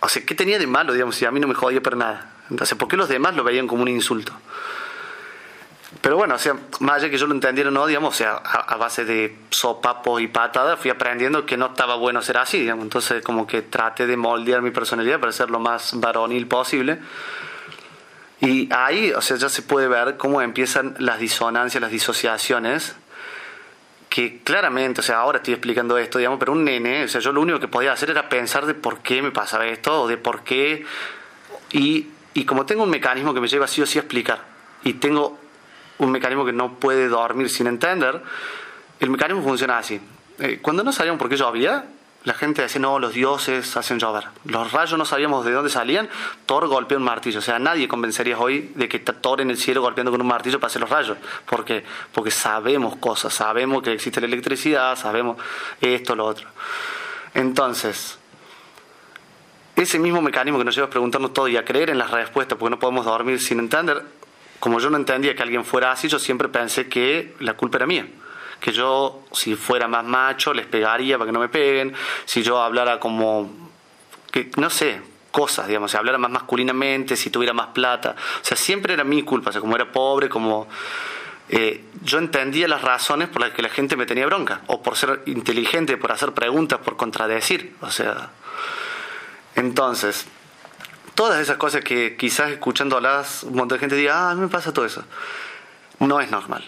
o 0.00 0.08
sea, 0.08 0.24
qué 0.24 0.34
tenía 0.34 0.58
de 0.58 0.66
malo, 0.66 0.92
digamos, 0.92 1.14
si 1.14 1.26
a 1.26 1.30
mí 1.30 1.40
no 1.40 1.46
me 1.46 1.54
jodía 1.54 1.82
para 1.82 1.96
nada. 1.96 2.32
Entonces, 2.50 2.78
¿por 2.78 2.88
qué 2.88 2.96
los 2.96 3.08
demás 3.08 3.34
lo 3.36 3.44
veían 3.44 3.66
como 3.66 3.82
un 3.82 3.88
insulto? 3.88 4.32
Pero 6.06 6.18
bueno, 6.18 6.36
o 6.36 6.38
sea, 6.38 6.54
más 6.78 6.98
allá 6.98 7.10
que 7.10 7.18
yo 7.18 7.26
lo 7.26 7.34
entendiera 7.34 7.68
no, 7.68 7.84
digamos, 7.84 8.14
o 8.14 8.16
sea, 8.16 8.36
a, 8.36 8.76
base 8.76 9.04
de 9.04 9.38
sopapos 9.50 10.22
y 10.22 10.28
patadas, 10.28 10.78
fui 10.78 10.88
aprendiendo 10.88 11.44
que 11.44 11.56
no 11.56 11.66
estaba 11.66 11.96
bueno 11.96 12.22
ser 12.22 12.36
así, 12.36 12.60
digamos. 12.60 12.84
Entonces, 12.84 13.24
como 13.24 13.44
que 13.44 13.62
traté 13.62 14.06
de 14.06 14.16
moldear 14.16 14.62
mi 14.62 14.70
personalidad 14.70 15.18
para 15.18 15.32
ser 15.32 15.50
lo 15.50 15.58
más 15.58 15.98
varonil 15.98 16.46
posible. 16.46 17.00
Y 18.40 18.72
ahí, 18.72 19.10
o 19.10 19.20
sea, 19.20 19.36
ya 19.36 19.48
se 19.48 19.62
puede 19.62 19.88
ver 19.88 20.16
cómo 20.16 20.40
empiezan 20.42 20.94
las 21.00 21.18
disonancias, 21.18 21.82
las 21.82 21.90
disociaciones, 21.90 22.94
que 24.08 24.42
claramente, 24.44 25.00
o 25.00 25.02
sea, 25.02 25.18
ahora 25.18 25.38
estoy 25.38 25.54
explicando 25.54 25.98
esto, 25.98 26.18
digamos, 26.18 26.38
pero 26.38 26.52
un 26.52 26.62
nene, 26.62 27.02
o 27.02 27.08
sea, 27.08 27.20
yo 27.20 27.32
lo 27.32 27.40
único 27.40 27.58
que 27.58 27.66
podía 27.66 27.90
hacer 27.90 28.10
era 28.10 28.28
pensar 28.28 28.66
de 28.66 28.74
por 28.74 29.00
qué 29.00 29.22
me 29.22 29.32
pasaba 29.32 29.66
esto, 29.66 30.02
o 30.02 30.06
de 30.06 30.18
por 30.18 30.44
qué, 30.44 30.86
y, 31.72 32.06
y 32.32 32.44
como 32.44 32.64
tengo 32.64 32.84
un 32.84 32.90
mecanismo 32.90 33.34
que 33.34 33.40
me 33.40 33.48
lleva 33.48 33.64
así 33.64 33.82
o 33.82 33.86
sí 33.86 33.98
a 33.98 34.02
explicar, 34.02 34.44
y 34.84 34.92
tengo 34.92 35.44
un 35.98 36.10
mecanismo 36.10 36.44
que 36.44 36.52
no 36.52 36.74
puede 36.74 37.08
dormir 37.08 37.50
sin 37.50 37.66
entender, 37.66 38.22
el 39.00 39.10
mecanismo 39.10 39.42
funciona 39.42 39.78
así. 39.78 40.00
Eh, 40.38 40.58
cuando 40.60 40.82
no 40.82 40.92
sabíamos 40.92 41.18
por 41.18 41.28
qué 41.28 41.36
llovía, 41.36 41.86
la 42.26 42.34
gente 42.34 42.60
decía, 42.60 42.80
no, 42.80 42.98
los 42.98 43.12
dioses 43.12 43.76
hacen 43.76 44.00
llover. 44.00 44.24
Los 44.44 44.72
rayos 44.72 44.98
no 44.98 45.04
sabíamos 45.04 45.44
de 45.44 45.52
dónde 45.52 45.70
salían, 45.70 46.08
Thor 46.44 46.66
golpeó 46.66 46.98
un 46.98 47.04
martillo. 47.04 47.38
O 47.38 47.42
sea, 47.42 47.60
nadie 47.60 47.86
convencería 47.86 48.36
hoy 48.36 48.72
de 48.74 48.88
que 48.88 48.96
está 48.96 49.12
Thor 49.12 49.40
en 49.40 49.50
el 49.50 49.56
cielo 49.56 49.80
golpeando 49.80 50.10
con 50.10 50.20
un 50.20 50.26
martillo 50.26 50.58
para 50.58 50.66
hacer 50.66 50.80
los 50.80 50.90
rayos. 50.90 51.16
¿Por 51.48 51.64
qué? 51.64 51.84
Porque 52.12 52.32
sabemos 52.32 52.96
cosas, 52.96 53.32
sabemos 53.32 53.80
que 53.80 53.92
existe 53.92 54.20
la 54.20 54.26
electricidad, 54.26 54.96
sabemos 54.96 55.36
esto, 55.80 56.16
lo 56.16 56.24
otro. 56.24 56.48
Entonces, 57.32 58.18
ese 59.76 60.00
mismo 60.00 60.20
mecanismo 60.20 60.58
que 60.58 60.64
nos 60.64 60.74
lleva 60.74 60.88
a 60.88 60.90
preguntarnos 60.90 61.32
todo 61.32 61.46
y 61.46 61.56
a 61.56 61.64
creer 61.64 61.90
en 61.90 61.98
las 61.98 62.10
respuestas, 62.10 62.58
porque 62.58 62.70
no 62.70 62.80
podemos 62.80 63.04
dormir 63.04 63.40
sin 63.40 63.60
entender, 63.60 64.02
como 64.60 64.80
yo 64.80 64.90
no 64.90 64.96
entendía 64.96 65.34
que 65.34 65.42
alguien 65.42 65.64
fuera 65.64 65.92
así, 65.92 66.08
yo 66.08 66.18
siempre 66.18 66.48
pensé 66.48 66.88
que 66.88 67.34
la 67.40 67.54
culpa 67.54 67.78
era 67.78 67.86
mía. 67.86 68.06
Que 68.60 68.72
yo, 68.72 69.24
si 69.32 69.54
fuera 69.54 69.86
más 69.86 70.04
macho, 70.04 70.54
les 70.54 70.66
pegaría 70.66 71.18
para 71.18 71.28
que 71.28 71.32
no 71.32 71.40
me 71.40 71.48
peguen. 71.48 71.94
Si 72.24 72.42
yo 72.42 72.60
hablara 72.60 72.98
como, 72.98 73.70
que 74.32 74.50
no 74.56 74.70
sé, 74.70 75.00
cosas, 75.30 75.68
digamos, 75.68 75.90
si 75.90 75.96
hablara 75.98 76.16
más 76.16 76.30
masculinamente, 76.30 77.16
si 77.16 77.28
tuviera 77.28 77.52
más 77.52 77.68
plata. 77.68 78.16
O 78.40 78.44
sea, 78.44 78.56
siempre 78.56 78.94
era 78.94 79.04
mi 79.04 79.22
culpa. 79.22 79.50
O 79.50 79.52
sea, 79.52 79.60
como 79.60 79.76
era 79.76 79.92
pobre, 79.92 80.28
como... 80.28 80.66
Eh, 81.48 81.84
yo 82.02 82.18
entendía 82.18 82.66
las 82.66 82.82
razones 82.82 83.28
por 83.28 83.42
las 83.42 83.52
que 83.52 83.62
la 83.62 83.68
gente 83.68 83.96
me 83.96 84.06
tenía 84.06 84.26
bronca. 84.26 84.62
O 84.68 84.82
por 84.82 84.96
ser 84.96 85.22
inteligente, 85.26 85.96
por 85.96 86.10
hacer 86.10 86.32
preguntas, 86.32 86.80
por 86.80 86.96
contradecir. 86.96 87.74
O 87.82 87.90
sea... 87.90 88.30
Entonces, 89.56 90.26
todas 91.16 91.40
esas 91.40 91.56
cosas 91.56 91.82
que 91.82 92.16
quizás 92.16 92.50
escuchándolas 92.50 93.42
un 93.42 93.56
montón 93.56 93.76
de 93.76 93.80
gente 93.80 93.96
diga, 93.96 94.28
ah, 94.28 94.30
a 94.30 94.34
mí 94.34 94.42
me 94.42 94.48
pasa 94.48 94.72
todo 94.72 94.84
eso. 94.84 95.02
No 95.98 96.20
es 96.20 96.30
normal. 96.30 96.64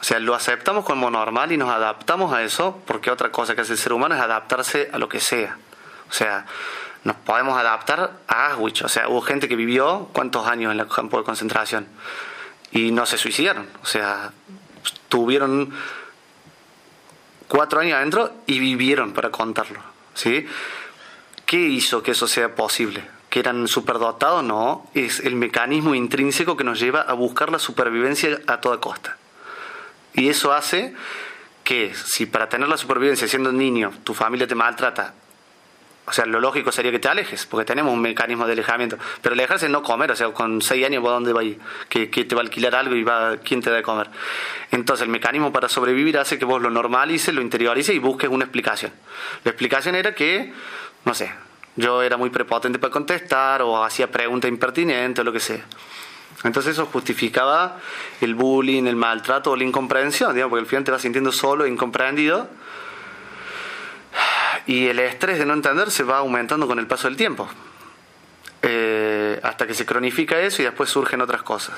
O 0.00 0.04
sea, 0.04 0.18
lo 0.18 0.34
aceptamos 0.34 0.84
como 0.86 1.10
normal 1.10 1.52
y 1.52 1.58
nos 1.58 1.70
adaptamos 1.70 2.32
a 2.32 2.42
eso 2.42 2.80
porque 2.86 3.10
otra 3.10 3.30
cosa 3.30 3.54
que 3.54 3.60
hace 3.60 3.72
el 3.72 3.78
ser 3.78 3.92
humano 3.92 4.14
es 4.14 4.20
adaptarse 4.20 4.88
a 4.92 4.98
lo 4.98 5.08
que 5.08 5.20
sea. 5.20 5.58
O 6.08 6.12
sea, 6.12 6.46
nos 7.04 7.16
podemos 7.16 7.58
adaptar 7.58 8.12
a 8.26 8.52
Auschwitz. 8.52 8.82
O 8.82 8.88
sea, 8.88 9.08
hubo 9.08 9.20
gente 9.20 9.46
que 9.46 9.56
vivió 9.56 10.08
cuántos 10.14 10.46
años 10.46 10.72
en 10.72 10.80
el 10.80 10.88
campo 10.88 11.18
de 11.18 11.24
concentración 11.24 11.86
y 12.72 12.90
no 12.92 13.04
se 13.04 13.18
suicidaron. 13.18 13.68
O 13.82 13.86
sea, 13.86 14.32
tuvieron 15.10 15.74
cuatro 17.48 17.80
años 17.80 17.96
adentro 17.96 18.32
y 18.46 18.58
vivieron 18.58 19.12
para 19.12 19.30
contarlo. 19.30 19.80
¿sí? 20.14 20.46
¿Qué 21.44 21.58
hizo 21.58 22.02
que 22.02 22.12
eso 22.12 22.26
sea 22.26 22.54
posible? 22.54 23.19
Que 23.30 23.38
eran 23.38 23.68
superdotados, 23.68 24.42
no, 24.42 24.90
es 24.92 25.20
el 25.20 25.36
mecanismo 25.36 25.94
intrínseco 25.94 26.56
que 26.56 26.64
nos 26.64 26.80
lleva 26.80 27.02
a 27.02 27.14
buscar 27.14 27.50
la 27.50 27.60
supervivencia 27.60 28.40
a 28.48 28.60
toda 28.60 28.80
costa. 28.80 29.16
Y 30.12 30.28
eso 30.28 30.52
hace 30.52 30.94
que 31.62 31.94
si 31.94 32.26
para 32.26 32.48
tener 32.48 32.68
la 32.68 32.76
supervivencia 32.76 33.28
siendo 33.28 33.52
niño 33.52 33.92
tu 34.02 34.12
familia 34.14 34.48
te 34.48 34.56
maltrata, 34.56 35.14
o 36.06 36.12
sea, 36.12 36.26
lo 36.26 36.40
lógico 36.40 36.72
sería 36.72 36.90
que 36.90 36.98
te 36.98 37.06
alejes, 37.06 37.46
porque 37.46 37.64
tenemos 37.64 37.92
un 37.92 38.02
mecanismo 38.02 38.44
de 38.44 38.54
alejamiento. 38.54 38.98
Pero 39.22 39.34
alejarse 39.34 39.68
no 39.68 39.80
comer, 39.80 40.10
o 40.10 40.16
sea, 40.16 40.32
con 40.32 40.60
seis 40.60 40.84
años, 40.84 41.00
¿vos 41.02 41.12
dónde 41.12 41.32
va 41.32 41.42
a 41.42 41.44
ir? 41.44 41.60
¿Que, 41.88 42.08
te 42.08 42.34
va 42.34 42.40
a 42.40 42.44
alquilar 42.44 42.74
algo 42.74 42.96
y 42.96 43.04
va, 43.04 43.36
quién 43.36 43.60
te 43.60 43.70
da 43.70 43.76
de 43.76 43.84
comer? 43.84 44.08
Entonces, 44.72 45.04
el 45.04 45.08
mecanismo 45.08 45.52
para 45.52 45.68
sobrevivir 45.68 46.18
hace 46.18 46.36
que 46.36 46.44
vos 46.44 46.60
lo 46.60 46.68
normalices, 46.68 47.32
lo 47.32 47.40
interiorices 47.40 47.94
y 47.94 48.00
busques 48.00 48.28
una 48.28 48.44
explicación. 48.44 48.90
La 49.44 49.52
explicación 49.52 49.94
era 49.94 50.12
que, 50.12 50.52
no 51.04 51.14
sé, 51.14 51.30
yo 51.76 52.02
era 52.02 52.16
muy 52.16 52.30
prepotente 52.30 52.78
para 52.78 52.92
contestar 52.92 53.62
o 53.62 53.82
hacía 53.82 54.10
preguntas 54.10 54.48
impertinentes 54.48 55.20
o 55.20 55.24
lo 55.24 55.32
que 55.32 55.40
sea. 55.40 55.64
Entonces 56.44 56.72
eso 56.72 56.86
justificaba 56.86 57.78
el 58.20 58.34
bullying, 58.34 58.84
el 58.84 58.96
maltrato 58.96 59.50
o 59.50 59.56
la 59.56 59.64
incomprensión, 59.64 60.34
digamos, 60.34 60.50
porque 60.50 60.62
el 60.62 60.66
final 60.66 60.84
te 60.84 60.92
va 60.92 60.98
sintiendo 60.98 61.32
solo, 61.32 61.66
incomprendido. 61.66 62.48
Y 64.66 64.86
el 64.86 64.98
estrés 65.00 65.38
de 65.38 65.46
no 65.46 65.52
entender 65.52 65.90
se 65.90 66.02
va 66.02 66.18
aumentando 66.18 66.66
con 66.66 66.78
el 66.78 66.86
paso 66.86 67.08
del 67.08 67.16
tiempo. 67.16 67.48
Eh, 68.62 69.40
hasta 69.42 69.66
que 69.66 69.74
se 69.74 69.86
cronifica 69.86 70.38
eso 70.38 70.62
y 70.62 70.64
después 70.64 70.88
surgen 70.88 71.20
otras 71.20 71.42
cosas. 71.42 71.76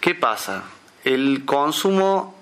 ¿Qué 0.00 0.14
pasa? 0.14 0.64
El 1.04 1.44
consumo, 1.44 2.37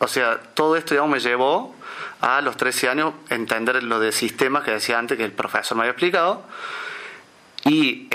o 0.00 0.08
sea, 0.08 0.40
todo 0.54 0.76
esto 0.76 0.94
digamos, 0.94 1.12
me 1.12 1.20
llevó 1.20 1.74
a 2.20 2.40
los 2.40 2.56
13 2.56 2.88
años 2.88 3.14
entender 3.28 3.82
lo 3.82 4.00
de 4.00 4.12
sistemas 4.12 4.64
que 4.64 4.72
decía 4.72 4.98
antes 4.98 5.16
que 5.16 5.24
el 5.24 5.32
profesor 5.32 5.76
me 5.76 5.82
había 5.84 5.92
explicado 5.92 6.42
y 7.64 8.08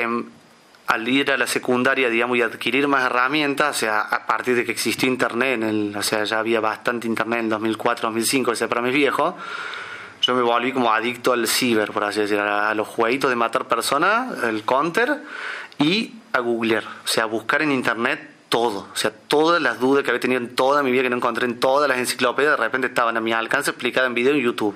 al 0.88 1.08
ir 1.08 1.32
a 1.32 1.38
la 1.38 1.48
secundaria 1.48 2.10
digamos 2.10 2.38
y 2.38 2.42
adquirir 2.42 2.88
más 2.88 3.06
herramientas 3.06 3.78
o 3.78 3.80
sea 3.80 4.02
a 4.02 4.26
partir 4.26 4.56
de 4.56 4.66
que 4.66 4.72
existió 4.72 5.08
internet 5.08 5.56
en 5.56 5.64
el, 5.64 5.98
o 5.98 6.04
sea 6.04 6.24
ya 6.24 6.40
había 6.40 6.60
bastante 6.60 7.08
internet 7.08 7.40
en 7.40 7.50
2004 7.50 8.10
2005 8.10 8.52
ese 8.52 8.68
para 8.68 8.82
mis 8.82 8.94
viejos 8.94 9.34
yo 10.22 10.36
me 10.36 10.42
volví 10.42 10.72
como 10.72 10.92
adicto 10.92 11.34
al 11.34 11.48
ciber 11.48 11.92
por 11.92 12.04
así 12.04 12.20
decirlo 12.20 12.44
a 12.44 12.74
los 12.76 12.88
jueguitos 12.88 13.30
de 13.30 13.36
matar 13.36 13.68
personas 13.68 14.44
el 14.44 14.64
counter 14.64 15.22
y 15.80 16.14
a 16.32 16.40
googlear, 16.40 16.84
o 16.84 17.08
sea, 17.08 17.24
a 17.24 17.28
buscar 17.28 17.62
en 17.62 17.72
internet 17.72 18.30
todo, 18.50 18.88
o 18.92 18.96
sea, 18.96 19.12
todas 19.12 19.62
las 19.62 19.80
dudas 19.80 20.04
que 20.04 20.12
había 20.12 20.20
tenido 20.20 20.40
en 20.40 20.56
toda 20.56 20.84
mi 20.84 20.92
vida 20.92 21.04
que 21.04 21.10
no 21.10 21.18
encontré 21.18 21.46
en 21.46 21.60
todas 21.60 21.90
las 21.90 21.98
enciclopedias, 21.98 22.58
de 22.58 22.64
repente 22.64 22.88
estaban 22.88 23.18
a 23.18 23.22
mi 23.22 23.34
alcance 23.34 23.72
explicadas 23.72 24.08
en 24.08 24.14
video 24.14 24.34
en 24.34 24.42
YouTube. 24.42 24.76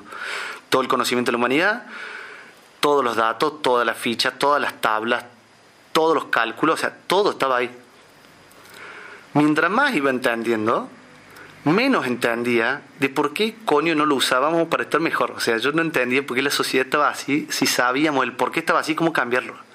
Todo 0.70 0.82
el 0.82 0.88
conocimiento 0.88 1.30
de 1.30 1.34
la 1.34 1.38
humanidad, 1.38 1.86
todos 2.80 3.04
los 3.04 3.16
datos, 3.16 3.62
todas 3.62 3.86
las 3.86 3.98
fichas, 3.98 4.38
todas 4.38 4.62
las 4.62 4.82
tablas, 4.82 5.26
todos 5.92 6.16
los 6.16 6.26
cálculos, 6.26 6.76
o 6.76 6.78
sea, 6.78 6.96
todo 7.08 7.32
estaba 7.32 7.58
ahí. 7.58 7.70
Mientras 9.34 9.70
más 9.70 9.94
iba 9.96 10.10
entendiendo, 10.10 10.90
menos 11.64 12.08
entendía 12.08 12.82
de 13.00 13.10
por 13.10 13.34
qué 13.34 13.56
coño 13.66 13.96
no 13.96 14.06
lo 14.06 14.16
usábamos 14.16 14.68
para 14.68 14.84
estar 14.84 15.00
mejor. 15.00 15.32
O 15.32 15.40
sea, 15.40 15.58
yo 15.58 15.72
no 15.72 15.82
entendía 15.82 16.26
por 16.26 16.36
qué 16.36 16.42
la 16.42 16.52
sociedad 16.52 16.86
estaba 16.86 17.10
así, 17.10 17.48
si 17.50 17.66
sabíamos 17.66 18.24
el 18.24 18.34
por 18.34 18.52
qué 18.52 18.60
estaba 18.60 18.80
así, 18.80 18.96
cómo 18.96 19.14
cambiarlo. 19.14 19.69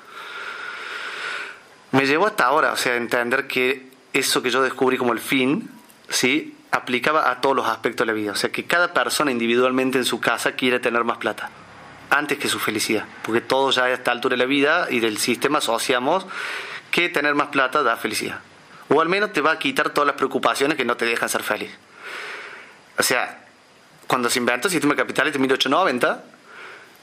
Me 1.95 2.07
llevó 2.07 2.27
hasta 2.27 2.47
ahora, 2.47 2.73
o 2.73 2.77
sea, 2.77 2.97
entender 2.97 3.47
que 3.47 3.89
eso 4.13 4.43
que 4.43 4.51
yo 4.51 4.63
descubrí 4.63 4.99
como 4.99 5.13
el 5.13 5.21
fin, 5.21 5.71
¿sí? 6.09 6.57
aplicaba 6.73 7.31
a 7.31 7.41
todos 7.41 7.55
los 7.55 7.69
aspectos 7.69 8.05
de 8.05 8.13
la 8.13 8.19
vida. 8.19 8.33
O 8.33 8.35
sea, 8.35 8.51
que 8.51 8.65
cada 8.65 8.93
persona 8.93 9.31
individualmente 9.31 9.97
en 9.97 10.05
su 10.05 10.21
casa 10.21 10.53
quiere 10.57 10.81
tener 10.81 11.05
más 11.05 11.19
plata, 11.19 11.51
antes 12.11 12.37
que 12.37 12.49
su 12.49 12.59
felicidad. 12.59 13.05
Porque 13.23 13.41
todos 13.41 13.77
ya 13.77 13.85
a 13.85 13.93
esta 13.93 14.11
altura 14.11 14.33
de 14.33 14.39
la 14.39 14.47
vida 14.47 14.89
y 14.91 14.99
del 14.99 15.19
sistema 15.19 15.59
asociamos 15.59 16.27
que 16.91 17.09
tener 17.11 17.37
más 17.37 17.49
plata 17.49 17.85
da 17.85 17.97
felicidad. 17.97 18.41
O 18.89 19.01
al 19.01 19.09
menos 19.09 19.33
te 19.33 19.41
va 19.41 19.53
a 19.53 19.59
quitar 19.61 19.91
todas 19.91 20.09
las 20.09 20.17
preocupaciones 20.17 20.77
que 20.77 20.85
no 20.85 20.97
te 20.97 21.05
dejan 21.05 21.29
ser 21.29 21.45
feliz. 21.45 21.71
O 22.99 23.05
sea, 23.05 23.45
cuando 24.09 24.29
se 24.29 24.41
inventó 24.41 24.67
el 24.67 24.73
sistema 24.73 24.97
capital 24.97 25.29
en 25.29 25.41
1890, 25.41 26.25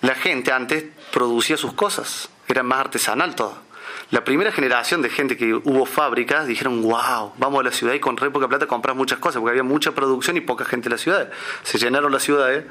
la 0.01 0.15
gente 0.15 0.51
antes 0.51 0.83
producía 1.13 1.55
sus 1.55 1.71
cosas. 1.71 2.27
Era 2.45 2.61
más 2.61 2.81
artesanal 2.81 3.35
todo. 3.35 3.70
La 4.11 4.25
primera 4.25 4.51
generación 4.51 5.01
de 5.01 5.09
gente 5.09 5.37
que 5.37 5.53
hubo 5.53 5.85
fábricas 5.85 6.45
dijeron, 6.45 6.81
wow, 6.81 7.33
vamos 7.37 7.61
a 7.61 7.63
la 7.63 7.71
ciudad 7.71 7.93
y 7.93 8.01
con 8.01 8.17
re 8.17 8.29
poca 8.29 8.49
plata 8.49 8.67
compras 8.67 8.93
muchas 8.93 9.19
cosas, 9.19 9.39
porque 9.39 9.51
había 9.51 9.63
mucha 9.63 9.93
producción 9.93 10.35
y 10.35 10.41
poca 10.41 10.65
gente 10.65 10.89
en 10.89 10.91
la 10.91 10.97
ciudad. 10.97 11.31
Se 11.63 11.77
llenaron 11.77 12.11
las 12.11 12.21
ciudades, 12.21 12.65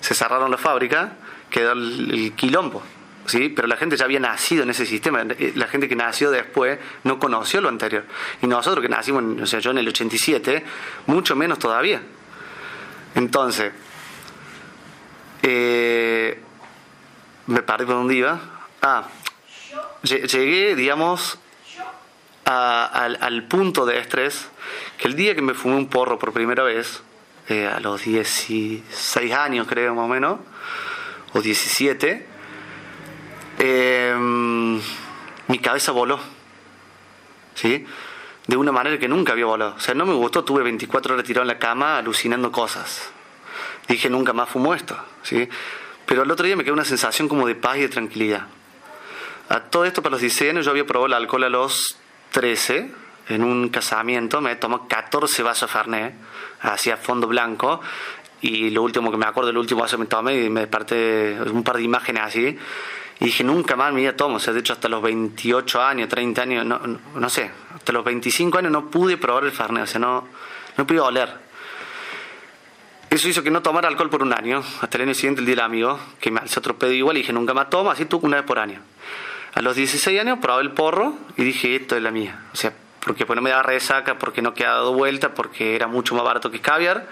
se 0.00 0.14
cerraron 0.14 0.50
las 0.50 0.58
fábricas, 0.58 1.10
quedó 1.50 1.72
el, 1.72 2.32
quilombo. 2.34 2.82
¿Sí? 3.26 3.50
Pero 3.50 3.68
la 3.68 3.76
gente 3.76 3.96
ya 3.96 4.06
había 4.06 4.18
nacido 4.18 4.62
en 4.62 4.70
ese 4.70 4.86
sistema. 4.86 5.22
La 5.54 5.66
gente 5.66 5.86
que 5.86 5.94
nació 5.94 6.30
después 6.30 6.78
no 7.04 7.18
conoció 7.18 7.60
lo 7.60 7.68
anterior. 7.68 8.04
Y 8.42 8.46
nosotros 8.46 8.82
que 8.82 8.88
nacimos, 8.88 9.42
o 9.42 9.46
sea, 9.46 9.60
yo 9.60 9.70
en 9.70 9.78
el 9.78 9.86
87, 9.86 10.64
mucho 11.06 11.36
menos 11.36 11.58
todavía. 11.58 12.00
Entonces, 13.14 13.70
eh, 15.42 16.40
me 17.46 17.62
perdí 17.62 17.84
por 17.84 17.96
un 17.96 18.10
iba. 18.10 18.40
Ah, 18.82 19.04
llegué, 20.02 20.74
digamos, 20.74 21.38
al, 22.44 23.44
punto 23.48 23.86
de 23.86 23.98
estrés 23.98 24.48
que 24.98 25.08
el 25.08 25.14
día 25.14 25.34
que 25.34 25.42
me 25.42 25.54
fumé 25.54 25.76
un 25.76 25.88
porro 25.88 26.18
por 26.18 26.32
primera 26.32 26.62
vez, 26.62 27.02
eh, 27.48 27.66
a 27.66 27.80
los 27.80 28.04
16 28.04 29.32
años 29.32 29.66
creo 29.68 29.94
más 29.94 30.04
o 30.04 30.08
menos, 30.08 30.40
o 31.32 31.40
17, 31.40 32.26
em, 33.58 34.80
mi 35.48 35.58
cabeza 35.58 35.92
voló. 35.92 36.18
¿Sí? 37.54 37.84
De 38.46 38.56
una 38.56 38.72
manera 38.72 38.98
que 38.98 39.08
nunca 39.08 39.32
había 39.32 39.46
volado. 39.46 39.74
O 39.76 39.80
sea, 39.80 39.94
no 39.94 40.06
me 40.06 40.14
gustó, 40.14 40.44
tuve 40.44 40.62
24 40.62 41.14
horas 41.14 41.26
tirado 41.26 41.42
en 41.42 41.48
la 41.48 41.58
cama 41.58 41.98
alucinando 41.98 42.50
cosas. 42.50 43.10
Dije, 43.86 44.08
nunca 44.08 44.32
más 44.32 44.48
fumo 44.48 44.74
esto. 44.74 44.96
¿sí? 45.22 45.48
Pero 46.06 46.22
al 46.22 46.30
otro 46.30 46.46
día 46.46 46.56
me 46.56 46.64
quedó 46.64 46.74
una 46.74 46.84
sensación 46.84 47.28
como 47.28 47.46
de 47.46 47.54
paz 47.54 47.76
y 47.76 47.80
de 47.82 47.88
tranquilidad. 47.88 48.46
A 49.50 49.58
todo 49.58 49.84
esto 49.84 50.00
para 50.00 50.12
los 50.12 50.20
16 50.20 50.52
años 50.52 50.64
yo 50.64 50.70
había 50.70 50.86
probado 50.86 51.06
el 51.06 51.14
alcohol 51.14 51.42
a 51.42 51.48
los 51.48 51.96
13 52.30 52.88
en 53.30 53.42
un 53.42 53.68
casamiento, 53.68 54.40
me 54.40 54.54
tomó 54.54 54.86
14 54.86 55.42
vasos 55.42 55.68
de 55.68 55.72
Fernet, 55.72 56.14
hacía 56.60 56.96
fondo 56.96 57.26
blanco, 57.26 57.80
y 58.42 58.70
lo 58.70 58.84
último 58.84 59.10
que 59.10 59.16
me 59.16 59.26
acuerdo, 59.26 59.50
el 59.50 59.58
último 59.58 59.80
vaso 59.80 59.96
que 59.96 60.04
me 60.04 60.06
tomé, 60.06 60.44
y 60.44 60.50
me 60.50 60.60
desperté 60.60 61.36
un 61.50 61.64
par 61.64 61.78
de 61.78 61.82
imágenes 61.82 62.22
así, 62.22 62.56
y 63.18 63.24
dije, 63.24 63.42
nunca 63.42 63.74
más 63.74 63.92
mi 63.92 64.02
vida 64.02 64.14
tomo, 64.14 64.36
o 64.36 64.38
sea, 64.38 64.52
de 64.52 64.60
hecho 64.60 64.72
hasta 64.72 64.88
los 64.88 65.02
28 65.02 65.82
años, 65.82 66.08
30 66.08 66.42
años, 66.42 66.64
no, 66.64 66.80
no, 67.16 67.28
sé, 67.28 67.50
hasta 67.74 67.92
los 67.92 68.04
25 68.04 68.56
años 68.56 68.70
no 68.70 68.88
pude 68.88 69.16
probar 69.16 69.42
el 69.42 69.50
Fernet, 69.50 69.82
o 69.82 69.86
sea, 69.88 69.98
no, 69.98 70.28
no 70.76 70.86
pude 70.86 71.00
oler. 71.00 71.28
Eso 73.10 73.28
hizo 73.28 73.42
que 73.42 73.50
no 73.50 73.62
tomara 73.62 73.88
alcohol 73.88 74.10
por 74.10 74.22
un 74.22 74.32
año, 74.32 74.62
hasta 74.80 74.96
el 74.96 75.02
año 75.02 75.14
siguiente, 75.14 75.40
el 75.40 75.46
día 75.46 75.56
del 75.56 75.64
amigo, 75.64 75.98
que 76.20 76.30
me 76.30 76.38
alzó 76.38 76.60
otro 76.60 76.78
pedo 76.78 76.92
igual, 76.92 77.16
y 77.16 77.20
dije, 77.22 77.32
nunca 77.32 77.52
más 77.52 77.68
tomo, 77.68 77.90
así 77.90 78.04
tú 78.04 78.20
una 78.22 78.36
vez 78.36 78.46
por 78.46 78.60
año. 78.60 78.80
A 79.54 79.62
los 79.62 79.76
16 79.76 80.20
años 80.20 80.38
probé 80.40 80.62
el 80.62 80.72
porro 80.72 81.14
y 81.36 81.44
dije, 81.44 81.76
esto 81.76 81.96
es 81.96 82.02
la 82.02 82.10
mía. 82.10 82.44
O 82.52 82.56
sea, 82.56 82.72
porque 83.04 83.26
pues 83.26 83.36
no 83.36 83.42
me 83.42 83.50
daba 83.50 83.62
resaca, 83.62 84.18
porque 84.18 84.42
no 84.42 84.54
quedaba 84.54 84.76
dado 84.76 84.92
vuelta, 84.92 85.34
porque 85.34 85.74
era 85.74 85.86
mucho 85.86 86.14
más 86.14 86.24
barato 86.24 86.50
que 86.50 86.60
caviar 86.60 87.08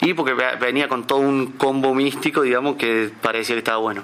y 0.00 0.14
porque 0.14 0.34
venía 0.60 0.88
con 0.88 1.06
todo 1.06 1.18
un 1.18 1.52
combo 1.52 1.94
místico, 1.94 2.42
digamos, 2.42 2.76
que 2.76 3.10
parecía 3.22 3.54
que 3.54 3.60
estaba 3.60 3.78
bueno. 3.78 4.02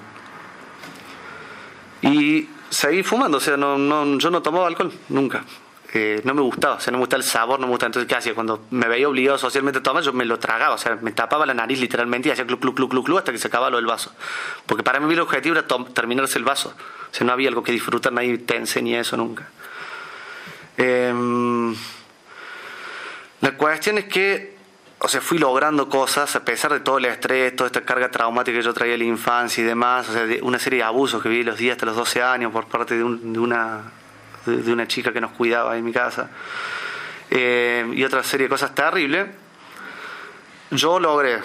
Y 2.03 2.49
seguí 2.71 3.03
fumando, 3.03 3.39
o 3.39 3.41
sea, 3.41 3.57
no, 3.57 3.77
no, 3.77 4.19
yo 4.19 4.31
no 4.31 4.43
tomaba 4.43 4.67
alcohol, 4.67 4.93
nunca. 5.09 5.45
Eh, 5.93 6.21
no 6.25 6.35
me 6.35 6.41
gustaba, 6.43 6.77
o 6.77 6.81
sea, 6.81 6.93
no 6.93 6.99
me 6.99 7.03
gustaba 7.03 7.23
el 7.23 7.29
sabor, 7.29 7.59
no 7.59 7.67
me 7.67 7.73
gustaba. 7.73 7.89
Entonces, 7.89 8.09
¿qué 8.09 8.15
hacía? 8.15 8.35
Cuando 8.35 8.67
me 8.71 8.87
veía 8.87 9.09
obligado 9.09 9.39
socialmente 9.39 9.81
a 9.81 9.83
tomar, 9.83 10.05
yo 10.05 10.13
me 10.13 10.25
lo 10.25 10.39
tragaba, 10.39 10.77
o 10.77 10.79
sea, 10.79 10.97
me 11.01 11.11
tapaba 11.13 11.47
la 11.47 11.55
nariz 11.55 11.81
literalmente 11.81 12.29
y 12.29 12.33
hacía 12.33 12.47
cluc, 12.47 12.61
cluc, 12.61 12.77
cluc, 12.77 13.05
cluc, 13.05 13.19
hasta 13.19 13.33
que 13.33 13.39
se 13.39 13.49
acababa 13.49 13.71
lo 13.71 13.77
del 13.79 13.87
vaso. 13.87 14.15
Porque 14.67 14.85
para 14.85 15.01
mí 15.01 15.13
el 15.13 15.21
objetivo 15.21 15.57
era 15.57 15.67
terminarse 15.93 16.39
el 16.39 16.45
vaso. 16.45 16.75
O 17.11 17.15
sea, 17.15 17.27
no 17.27 17.33
había 17.33 17.49
algo 17.49 17.63
que 17.63 17.73
disfrutar, 17.73 18.13
nadie 18.13 18.39
te 18.39 18.57
enseña 18.57 19.01
eso 19.01 19.17
nunca. 19.17 19.49
Em, 20.77 21.75
la 23.41 23.53
cuestión 23.57 23.99
es 23.99 24.05
que, 24.05 24.57
o 25.01 25.09
sea, 25.09 25.21
fui 25.21 25.39
logrando 25.39 25.89
cosas 25.89 26.37
a 26.37 26.45
pesar 26.45 26.73
de 26.73 26.81
todo 26.81 26.99
el 26.99 27.07
estrés, 27.07 27.57
toda 27.57 27.67
esta 27.67 27.83
carga 27.83 28.11
traumática 28.11 28.57
que 28.57 28.63
yo 28.63 28.73
traía 28.73 28.93
de 28.93 28.99
la 28.99 29.05
infancia 29.05 29.63
y 29.63 29.67
demás, 29.67 30.09
o 30.09 30.13
sea, 30.13 30.25
de 30.25 30.41
una 30.41 30.59
serie 30.59 30.79
de 30.79 30.85
abusos 30.85 31.23
que 31.23 31.29
vi 31.29 31.43
los 31.43 31.59
días 31.59 31.73
hasta 31.73 31.87
los 31.87 31.97
12 31.97 32.23
años 32.23 32.53
por 32.53 32.67
parte 32.67 32.97
de, 32.97 33.03
una, 33.05 33.93
de, 34.47 34.73
una 34.73 34.87
chica 34.87 35.13
que 35.13 35.21
nos 35.21 35.33
cuidaba 35.33 35.77
en 35.77 35.85
mi 35.85 35.93
casa, 35.93 36.31
eh, 37.31 37.89
y 37.93 38.05
otra 38.05 38.23
serie 38.23 38.47
de 38.47 38.51
cosas 38.51 38.75
terribles. 38.75 39.29
Yo 40.71 41.01
logré 41.01 41.41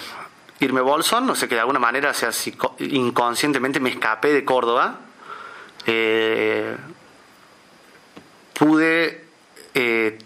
irme 0.59 0.80
a 0.80 0.84
Bolson, 0.84 1.26
no 1.26 1.35
sé 1.35 1.47
que 1.47 1.55
de 1.55 1.61
alguna 1.61 1.80
manera, 1.80 2.11
o 2.11 2.13
sea, 2.13 2.30
inconscientemente 2.80 3.80
me 3.80 3.89
escapé 3.89 4.31
de 4.31 4.45
Córdoba 4.45 4.99
eh, 5.85 6.76
pude 8.53 9.26
eh, 9.73 10.17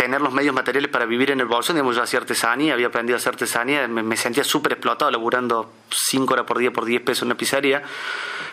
tener 0.00 0.22
los 0.22 0.32
medios 0.32 0.54
materiales 0.54 0.90
para 0.90 1.04
vivir 1.04 1.30
en 1.30 1.40
el 1.40 1.46
bolsón, 1.46 1.76
digamos, 1.76 1.94
yo 1.94 2.02
hacía 2.02 2.20
artesanía, 2.20 2.72
había 2.72 2.86
aprendido 2.86 3.16
a 3.16 3.18
hacer 3.18 3.34
artesanía, 3.34 3.86
me, 3.86 4.16
sentía 4.16 4.42
súper 4.42 4.72
explotado 4.72 5.10
laburando 5.10 5.70
5 5.90 6.32
horas 6.32 6.46
por 6.46 6.56
día 6.56 6.70
por 6.72 6.86
10 6.86 7.02
pesos 7.02 7.20
en 7.20 7.26
una 7.26 7.34
pizzería. 7.34 7.82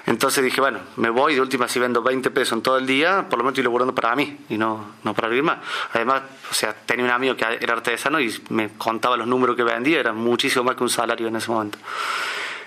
Entonces 0.06 0.44
dije, 0.44 0.60
bueno, 0.60 0.80
me 0.98 1.10
voy, 1.10 1.36
de 1.36 1.41
última 1.41 1.69
si 1.69 1.80
vendo 1.80 2.03
20 2.03 2.32
pesos 2.32 2.52
en 2.57 2.61
todo 2.61 2.78
el 2.78 2.86
día, 2.86 3.28
por 3.30 3.40
lo 3.40 3.45
menos 3.45 3.53
estoy 3.53 3.64
laburando 3.64 3.95
para 3.95 4.14
mí 4.14 4.40
y 4.49 4.57
no, 4.57 4.95
no 5.06 5.14
para 5.14 5.30
vivir 5.30 5.45
más. 5.45 5.60
Además, 5.94 6.24
o 6.52 6.53
sea, 6.53 6.74
tenía 6.74 7.06
un 7.06 7.11
amigo 7.11 7.38
que 7.38 7.45
era 7.61 7.76
artesano 7.76 8.19
y 8.19 8.38
me 8.49 8.72
contaba 8.78 9.15
los 9.15 9.26
números 9.26 9.56
que 9.56 9.64
vendía, 9.64 10.02
era 10.02 10.11
muchísimo 10.11 10.65
más 10.65 10.76
que 10.76 10.84
un 10.84 10.90
salario 10.90 11.30
en 11.30 11.38
ese 11.38 11.49
momento. 11.49 11.78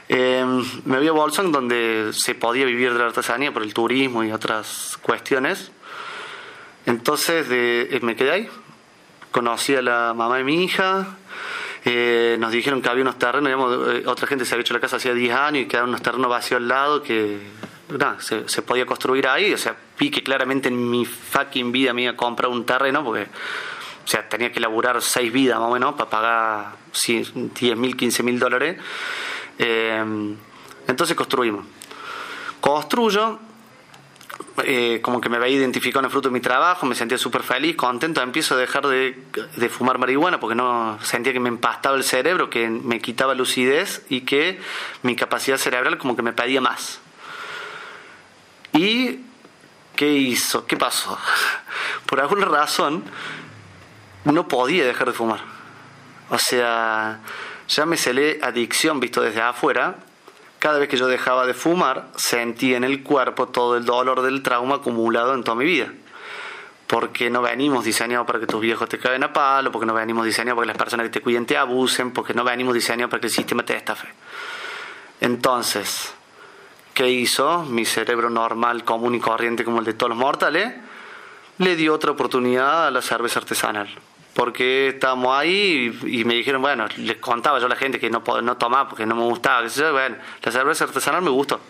Eh, 0.09 0.43
me 0.87 1.01
vi 1.01 1.09
a 1.09 1.13
Bolson 1.13 1.53
donde 1.53 2.13
se 2.15 2.35
podía 2.35 2.65
vivir 2.65 2.95
de 2.95 2.99
la 2.99 3.05
artesanía 3.05 3.53
por 3.53 3.63
el 3.63 3.75
turismo 3.75 4.25
y 4.25 4.33
otras 4.33 4.99
cuestiones. 5.03 5.71
Entonces 6.87 7.47
eh, 7.51 7.99
me 8.01 8.17
quedé 8.17 8.31
ahí. 8.31 8.49
Conocí 9.31 9.75
a 9.75 9.83
la 9.83 10.15
mamá 10.15 10.39
de 10.39 10.45
mi 10.45 10.65
hija. 10.65 11.17
Eh, 11.85 12.37
nos 12.39 12.53
dijeron 12.53 12.83
que 12.83 12.89
había 12.89 13.03
unos 13.03 13.19
terrenos, 13.19 13.47
digamos, 13.47 14.07
otra 14.07 14.27
gente 14.27 14.45
se 14.45 14.55
había 14.55 14.63
hecho 14.63 14.75
la 14.75 14.81
casa 14.81 14.97
hacía 14.97 15.15
10 15.15 15.35
años 15.35 15.63
y 15.63 15.67
quedaban 15.67 15.89
unos 15.89 16.03
terrenos 16.03 16.29
vacíos 16.29 16.59
al 16.59 16.69
lado 16.69 17.03
que 17.03 17.39
se, 18.19 18.49
se, 18.49 18.63
podía 18.63 18.85
construir 18.85 19.27
ahí. 19.27 19.53
O 19.55 19.59
sea, 19.59 19.77
vi 19.99 20.11
que 20.11 20.23
claramente 20.23 20.69
en 20.69 20.91
mi 20.91 21.07
fucking 21.07 21.73
vida 21.73 21.95
me 21.95 22.03
iba 22.03 22.13
a 22.13 22.17
comprar 22.17 22.51
un 22.51 22.67
terreno 22.67 23.03
porque 23.03 23.29
o 24.05 24.09
sea, 24.09 24.29
tenía 24.29 24.51
que 24.51 24.61
laburar 24.61 25.01
seis 25.03 25.33
vidas 25.33 25.59
más 25.61 25.69
o 25.69 25.73
menos 25.73 25.95
para 25.95 26.11
pagar 26.11 26.73
10 27.09 27.77
mil, 27.77 27.97
15 27.97 28.23
mil 28.23 28.39
dólares. 28.39 28.77
Eh, 29.59 30.35
entonces 30.89 31.17
construimos. 31.17 31.65
Construyo, 32.61 33.39
eh, 34.65 35.01
como 35.03 35.21
que 35.21 35.29
me 35.29 35.39
veía 35.39 35.57
identificado 35.57 36.01
en 36.01 36.07
el 36.07 36.11
fruto 36.11 36.29
de 36.29 36.33
mi 36.33 36.41
trabajo, 36.41 36.87
me 36.87 36.95
sentía 36.95 37.19
súper 37.19 37.43
feliz, 37.43 37.77
contento, 37.77 38.21
empiezo 38.21 38.55
a 38.55 38.59
dejar 38.59 38.87
de, 38.87 39.15
fumar 39.71 39.99
marihuana 39.99 40.41
porque 40.41 40.55
no 40.55 40.99
sentía 41.03 41.33
que 41.33 41.41
me 41.41 41.49
empastaba 41.49 41.97
el 41.97 42.05
cerebro, 42.05 42.51
que 42.51 42.69
me 42.69 43.01
quitaba 43.01 43.35
lucidez 43.35 44.05
y 44.09 44.23
que 44.23 44.61
mi 45.03 45.17
capacidad 45.17 45.57
cerebral 45.57 45.99
como 45.99 46.17
que 46.17 46.23
me 46.23 46.33
pedía 46.33 46.61
más. 46.61 47.01
¿Y 48.73 49.21
qué 49.97 50.13
hizo? 50.13 50.67
¿Qué 50.67 50.77
pasó? 50.77 51.19
Por 52.07 52.21
alguna 52.21 52.47
razón 52.47 53.05
no 54.25 54.49
podía 54.49 54.85
dejar 54.85 55.09
de 55.09 55.13
fumar. 55.15 55.41
O 56.29 56.39
sea, 56.39 57.21
ya 57.69 57.87
me 57.87 57.97
llámesele 57.97 58.41
adicción 58.43 59.01
visto 59.01 59.21
desde 59.21 59.41
afuera, 59.41 59.97
cada 60.61 60.79
vez 60.79 60.91
que 60.91 60.99
yo 60.99 61.09
dejaba 61.09 61.47
de 61.47 61.55
fumar, 61.55 62.09
sentía 62.17 62.77
en 62.77 62.85
el 62.85 63.03
cuerpo 63.03 63.49
todo 63.49 63.79
el 63.79 63.87
dolor 63.87 64.21
del 64.21 64.43
trauma 64.43 64.77
acumulado 64.77 65.35
en 65.35 65.43
toda 65.43 65.57
mi 65.57 65.65
vida. 65.65 65.91
Porque 66.87 67.31
no 67.31 67.41
venimos 67.41 67.83
diseñados 67.83 68.27
para 68.27 68.41
que 68.41 68.47
tus 68.47 68.61
viejos 68.61 68.87
te 68.87 68.99
caigan 68.99 69.25
a 69.25 69.33
palo, 69.33 69.73
porque 69.73 69.87
no 69.87 69.95
venimos 69.95 70.27
diseñados 70.27 70.57
para 70.57 70.67
que 70.67 70.69
las 70.69 70.77
personas 70.77 71.07
que 71.07 71.11
te 71.11 71.21
cuiden 71.23 71.47
te 71.47 71.57
abusen, 71.57 72.13
porque 72.13 72.35
no 72.35 72.45
venimos 72.45 72.75
diseñados 72.75 73.11
para 73.11 73.23
que 73.23 73.29
el 73.29 73.33
sistema 73.33 73.65
te 73.65 73.75
estafe. 73.75 74.09
Entonces, 75.23 76.13
¿qué 76.93 77.09
hizo 77.09 77.63
mi 77.63 77.87
cerebro 77.87 78.29
normal, 78.29 78.85
común 78.85 79.15
y 79.15 79.21
corriente 79.21 79.65
como 79.65 79.79
el 79.79 79.87
de 79.87 79.95
todos 79.95 80.11
los 80.11 80.19
mortales? 80.19 80.75
Le 81.57 81.75
dio 81.75 81.95
otra 81.95 82.11
oportunidad 82.11 82.87
a 82.87 82.91
la 82.91 83.01
cerveza 83.01 83.39
artesanal 83.39 83.89
porque 84.35 84.89
estábamos 84.89 85.37
ahí 85.37 85.99
y, 86.05 86.25
me 86.25 86.35
dijeron, 86.35 86.63
bueno, 86.63 86.87
les 86.99 87.17
contaba 87.17 87.59
yo 87.59 87.67
a 87.67 87.69
la 87.69 87.77
gente 87.77 87.99
que 87.99 88.11
no, 88.11 88.23
no 88.43 88.57
tomaba 88.57 88.89
porque 88.89 89.07
no 89.07 89.15
me 89.15 89.23
gustaba. 89.23 89.67
Bueno, 89.93 90.17
la 90.43 90.53
cerveza 90.53 90.85
artesanal 90.85 91.23
me 91.23 91.31
gustó. 91.31 91.61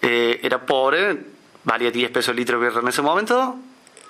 Eh, 0.00 0.40
era 0.42 0.60
pobre, 0.66 1.16
valía 1.64 1.90
10 1.90 2.10
pesos 2.10 2.30
el 2.30 2.36
litro 2.36 2.58
de 2.58 2.66
birra 2.66 2.80
en 2.80 2.88
ese 2.88 3.02
momento. 3.02 3.56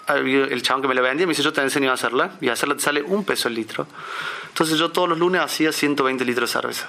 El 0.08 0.62
chabón 0.62 0.82
que 0.82 0.88
me 0.88 0.94
la 0.94 1.02
vendía 1.02 1.26
me 1.26 1.32
dice, 1.32 1.42
yo 1.42 1.52
te 1.52 1.60
enseño 1.60 1.90
a 1.90 1.94
hacerla. 1.94 2.32
Y 2.40 2.48
hacerla 2.48 2.76
te 2.76 2.82
sale 2.82 3.02
un 3.02 3.24
peso 3.24 3.48
el 3.48 3.54
litro. 3.54 3.86
Entonces 4.48 4.78
yo 4.78 4.90
todos 4.90 5.08
los 5.08 5.18
lunes 5.18 5.42
hacía 5.42 5.70
120 5.70 6.24
litros 6.24 6.50
de 6.50 6.60
cerveza. 6.60 6.88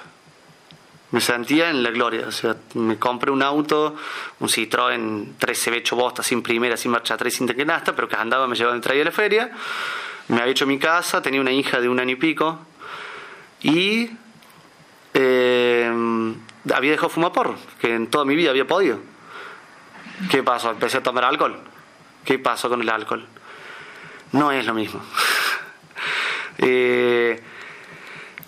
Me 1.12 1.22
sentía 1.22 1.70
en 1.70 1.84
la 1.84 1.92
gloria. 1.92 2.28
O 2.28 2.32
sea, 2.32 2.56
me 2.76 2.98
compré 2.98 3.30
un 3.30 3.44
auto, 3.44 3.96
un 4.40 4.48
Citroën 4.48 5.34
13 5.38 5.84
bosta, 5.92 6.24
sin 6.24 6.42
primera, 6.42 6.76
sin 6.78 6.92
marcha 6.92 7.14
atrás, 7.14 7.34
sin 7.34 7.46
tequenasta, 7.46 7.94
pero 7.94 8.08
que 8.08 8.16
andaba, 8.16 8.48
me 8.48 8.56
llevaba 8.56 8.76
de 8.76 8.82
traía 8.82 9.02
a 9.04 9.06
la 9.06 9.12
feria 9.12 9.52
me 10.28 10.40
había 10.40 10.52
hecho 10.52 10.66
mi 10.66 10.80
casa, 10.80 11.22
tenía 11.22 11.42
una 11.42 11.52
hija 11.52 11.80
de 11.82 11.90
un 11.90 12.00
año 12.00 12.12
y 12.12 12.16
pico 12.16 12.60
y 13.62 14.10
eh, 15.14 15.92
había 16.74 16.92
dejado 16.92 17.10
fumar 17.10 17.32
porro, 17.32 17.56
que 17.80 17.94
en 17.94 18.08
toda 18.08 18.26
mi 18.26 18.36
vida 18.36 18.50
había 18.52 18.66
podido. 18.66 19.00
¿Qué 20.30 20.44
pasó? 20.44 20.72
Empecé 20.72 20.98
a 20.98 21.04
tomar 21.04 21.26
alcohol. 21.26 21.60
¿Qué 22.24 22.40
pasó 22.40 22.70
con 22.70 22.82
el 22.82 22.90
alcohol? 22.90 23.26
No 24.32 24.52
es 24.52 24.66
lo 24.66 24.74
mismo. 24.74 25.02
Eh, 26.60 27.42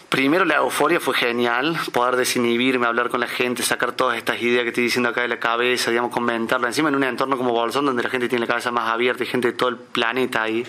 primero 0.10 0.46
la 0.46 0.58
euforia 0.58 1.00
fue 1.00 1.16
genial, 1.16 1.76
poder 1.92 2.16
desinhibirme, 2.16 2.86
hablar 2.86 3.10
con 3.10 3.20
la 3.20 3.28
gente, 3.28 3.64
sacar 3.64 3.94
todas 3.94 4.16
estas 4.18 4.40
ideas 4.44 4.62
que 4.62 4.70
estoy 4.70 4.84
diciendo 4.84 5.10
acá 5.10 5.24
de 5.24 5.28
la 5.28 5.40
cabeza, 5.40 5.90
digamos, 5.90 6.12
comentarla. 6.12 6.68
Encima 6.68 6.90
en 6.90 6.96
un 6.96 7.04
entorno 7.04 7.36
como 7.36 7.52
Bolsón, 7.52 7.88
donde 7.88 8.04
la 8.04 8.10
gente 8.10 8.30
tiene 8.30 8.46
la 8.46 8.48
cabeza 8.48 8.72
más 8.72 8.90
abierta 8.90 9.24
y 9.24 9.26
gente 9.26 9.48
de 9.48 9.54
todo 9.58 9.70
el 9.70 9.78
planeta 9.78 10.44
ahí 10.44 10.64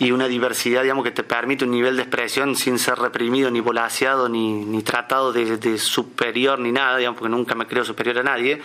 y 0.00 0.12
una 0.12 0.28
diversidad, 0.28 0.82
digamos, 0.82 1.04
que 1.04 1.10
te 1.10 1.22
permite 1.22 1.66
un 1.66 1.72
nivel 1.72 1.94
de 1.94 2.02
expresión 2.02 2.56
sin 2.56 2.78
ser 2.78 2.98
reprimido, 2.98 3.50
ni 3.50 3.60
volaseado, 3.60 4.30
ni, 4.30 4.64
ni 4.64 4.82
tratado 4.82 5.30
de, 5.30 5.76
superior, 5.76 6.58
ni 6.58 6.72
nada, 6.72 6.96
digamos, 6.96 7.18
porque 7.18 7.30
nunca 7.30 7.54
me 7.54 7.66
creo 7.66 7.84
superior 7.84 8.18
a 8.18 8.22
nadie. 8.22 8.62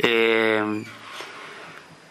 Eh, 0.00 0.84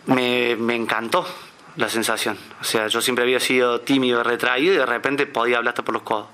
me, 0.06 0.56
me 0.56 0.76
encantó 0.76 1.28
la 1.76 1.90
sensación. 1.90 2.38
O 2.62 2.64
sea, 2.64 2.88
yo 2.88 3.02
siempre 3.02 3.26
había 3.26 3.42
sido 3.42 3.82
tímido, 3.82 4.24
retraído 4.24 4.74
y 4.74 4.78
de 4.78 4.86
repente 4.86 5.28
podía 5.28 5.58
hablar 5.58 5.74
hasta 5.74 5.84
por 5.84 5.94
los 5.94 6.04
codos. 6.04 6.28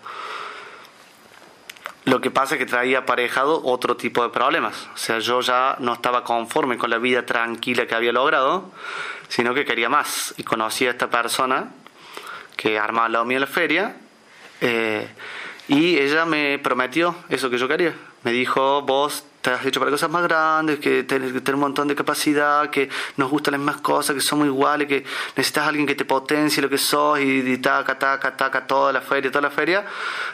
Lo 2.04 2.22
que 2.22 2.30
pasa 2.30 2.54
es 2.54 2.60
que 2.60 2.68
traía 2.68 3.00
aparejado 3.00 3.64
otro 3.64 3.98
tipo 3.98 4.22
de 4.22 4.30
problemas. 4.30 4.90
O 4.94 4.98
sea, 4.98 5.18
yo 5.18 5.42
ya 5.42 5.76
no 5.80 5.94
estaba 5.94 6.24
conforme 6.24 6.78
con 6.78 6.92
la 6.92 7.00
vida 7.00 7.26
tranquila 7.26 7.88
que 7.88 7.96
había 7.96 8.12
logrado, 8.12 8.72
sino 9.28 9.56
que 9.56 9.66
quería 9.66 9.90
más. 9.90 10.36
Y 10.38 10.44
conocí 10.44 10.86
a 10.86 10.92
esta 10.92 11.10
persona 11.10 11.72
que 12.56 12.80
armaba 12.80 13.06
al 13.08 13.12
lado 13.14 13.26
mío 13.26 13.40
la 13.40 13.48
feria, 13.48 13.96
eh, 14.62 15.08
y 15.68 15.98
ella 15.98 16.26
me 16.26 16.60
prometió 16.60 17.16
eso 17.30 17.50
que 17.50 17.58
yo 17.58 17.68
quería. 17.68 17.94
Me 18.24 18.32
dijo, 18.32 18.82
vos 18.82 19.24
te 19.42 19.52
has 19.52 19.66
hecho 19.66 19.80
para 19.80 19.92
cosas 19.92 20.10
más 20.10 20.24
grandes, 20.24 20.80
que 20.80 21.04
tener 21.04 21.54
un 21.54 21.60
montón 21.60 21.88
de 21.88 21.96
capacidad, 21.96 22.70
que 22.72 22.90
nos 23.18 23.30
gustan 23.30 23.52
las 23.52 23.60
mismas 23.60 23.82
cosas, 23.82 24.16
que 24.16 24.22
somos 24.22 24.48
iguales, 24.48 24.88
que 24.88 25.06
necesitas 25.36 25.66
a 25.66 25.68
alguien 25.68 25.86
que 25.86 25.94
te 25.94 26.06
potencie 26.06 26.62
lo 26.62 26.70
que 26.70 26.80
sos 26.80 27.20
y, 27.20 27.42
y 27.42 27.58
taca, 27.60 28.00
taca, 28.00 28.36
taca, 28.36 28.66
toda 28.66 28.92
la 28.92 29.02
feria, 29.02 29.30
toda 29.30 29.44
la 29.44 29.52
feria. 29.52 29.86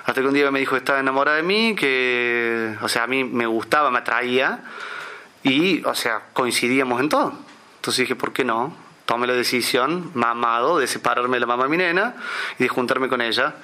Hasta 0.05 0.21
que 0.21 0.27
un 0.27 0.33
día 0.33 0.49
me 0.51 0.59
dijo 0.59 0.71
que 0.71 0.77
estaba 0.77 0.99
enamorada 0.99 1.37
de 1.37 1.43
mí, 1.43 1.75
que, 1.75 2.77
o 2.81 2.87
sea, 2.87 3.03
a 3.03 3.07
mí 3.07 3.25
me 3.25 3.45
gustaba, 3.45 3.91
me 3.91 3.99
atraía 3.99 4.63
y, 5.43 5.83
o 5.83 5.95
sea, 5.95 6.21
coincidíamos 6.31 7.01
en 7.01 7.09
todo. 7.09 7.33
Entonces 7.77 8.03
dije, 8.03 8.15
¿por 8.15 8.31
qué 8.31 8.45
no? 8.45 8.73
Tomé 9.11 9.27
la 9.27 9.33
decisión, 9.33 10.09
mamado, 10.13 10.79
de 10.79 10.87
separarme 10.87 11.35
de 11.35 11.41
la 11.41 11.45
mamá 11.45 11.63
de 11.63 11.69
mi 11.69 11.75
nena 11.75 12.15
y 12.57 12.63
de 12.63 12.69
juntarme 12.69 13.09
con 13.09 13.19
ella. 13.19 13.55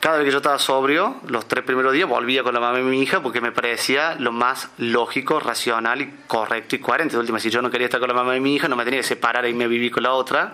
Cada 0.00 0.18
vez 0.18 0.26
que 0.26 0.32
yo 0.32 0.36
estaba 0.36 0.58
sobrio, 0.58 1.16
los 1.28 1.48
tres 1.48 1.64
primeros 1.64 1.94
días 1.94 2.06
volvía 2.06 2.42
con 2.42 2.52
la 2.52 2.60
mamá 2.60 2.76
de 2.76 2.84
mi 2.84 3.00
hija 3.00 3.22
porque 3.22 3.40
me 3.40 3.52
parecía 3.52 4.16
lo 4.18 4.32
más 4.32 4.68
lógico, 4.76 5.40
racional 5.40 6.02
y 6.02 6.14
correcto 6.26 6.76
y 6.76 6.78
coherente. 6.78 7.14
De 7.14 7.20
última, 7.20 7.40
si 7.40 7.48
yo 7.48 7.62
no 7.62 7.70
quería 7.70 7.86
estar 7.86 8.00
con 8.00 8.08
la 8.08 8.14
mamá 8.14 8.34
de 8.34 8.40
mi 8.40 8.54
hija, 8.54 8.68
no 8.68 8.76
me 8.76 8.84
tenía 8.84 9.00
que 9.00 9.06
separar 9.06 9.46
e 9.46 9.48
irme 9.48 9.64
a 9.64 9.68
vivir 9.68 9.90
con 9.90 10.02
la 10.02 10.12
otra, 10.12 10.52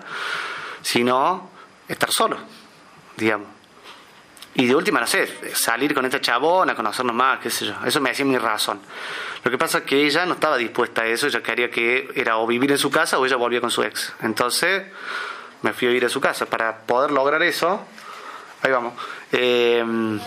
sino 0.81 1.49
estar 1.89 2.09
solo, 2.09 2.37
digamos. 3.17 3.56
Y 4.57 4.65
de 4.65 4.75
última, 4.75 4.99
no 4.99 5.05
sé, 5.05 5.53
salir 5.53 5.93
con 5.93 6.03
esta 6.05 6.19
chabona, 6.19 6.73
conocernos 6.73 7.15
más, 7.15 7.39
qué 7.39 7.51
sé 7.51 7.67
yo. 7.67 7.75
Eso 7.85 8.01
me 8.01 8.09
hacía 8.09 8.25
mi 8.25 8.39
razón. 8.39 8.79
Lo 9.43 9.51
que 9.51 9.57
pasa 9.57 9.77
es 9.77 9.83
que 9.83 10.03
ella 10.03 10.25
no 10.25 10.33
estaba 10.33 10.57
dispuesta 10.57 11.03
a 11.03 11.05
eso, 11.05 11.27
ella 11.27 11.43
quería 11.43 11.69
que 11.69 12.09
era 12.15 12.37
o 12.37 12.47
vivir 12.47 12.71
en 12.71 12.79
su 12.79 12.89
casa 12.89 13.19
o 13.19 13.25
ella 13.27 13.35
volvía 13.35 13.61
con 13.61 13.69
su 13.69 13.83
ex. 13.83 14.13
Entonces 14.19 14.83
me 15.61 15.73
fui 15.73 15.87
a 15.87 15.89
vivir 15.89 16.05
a 16.05 16.09
su 16.09 16.19
casa. 16.19 16.47
Para 16.47 16.79
poder 16.79 17.11
lograr 17.11 17.43
eso, 17.43 17.85
ahí 18.63 18.71
vamos, 18.71 18.93
em, 19.31 20.19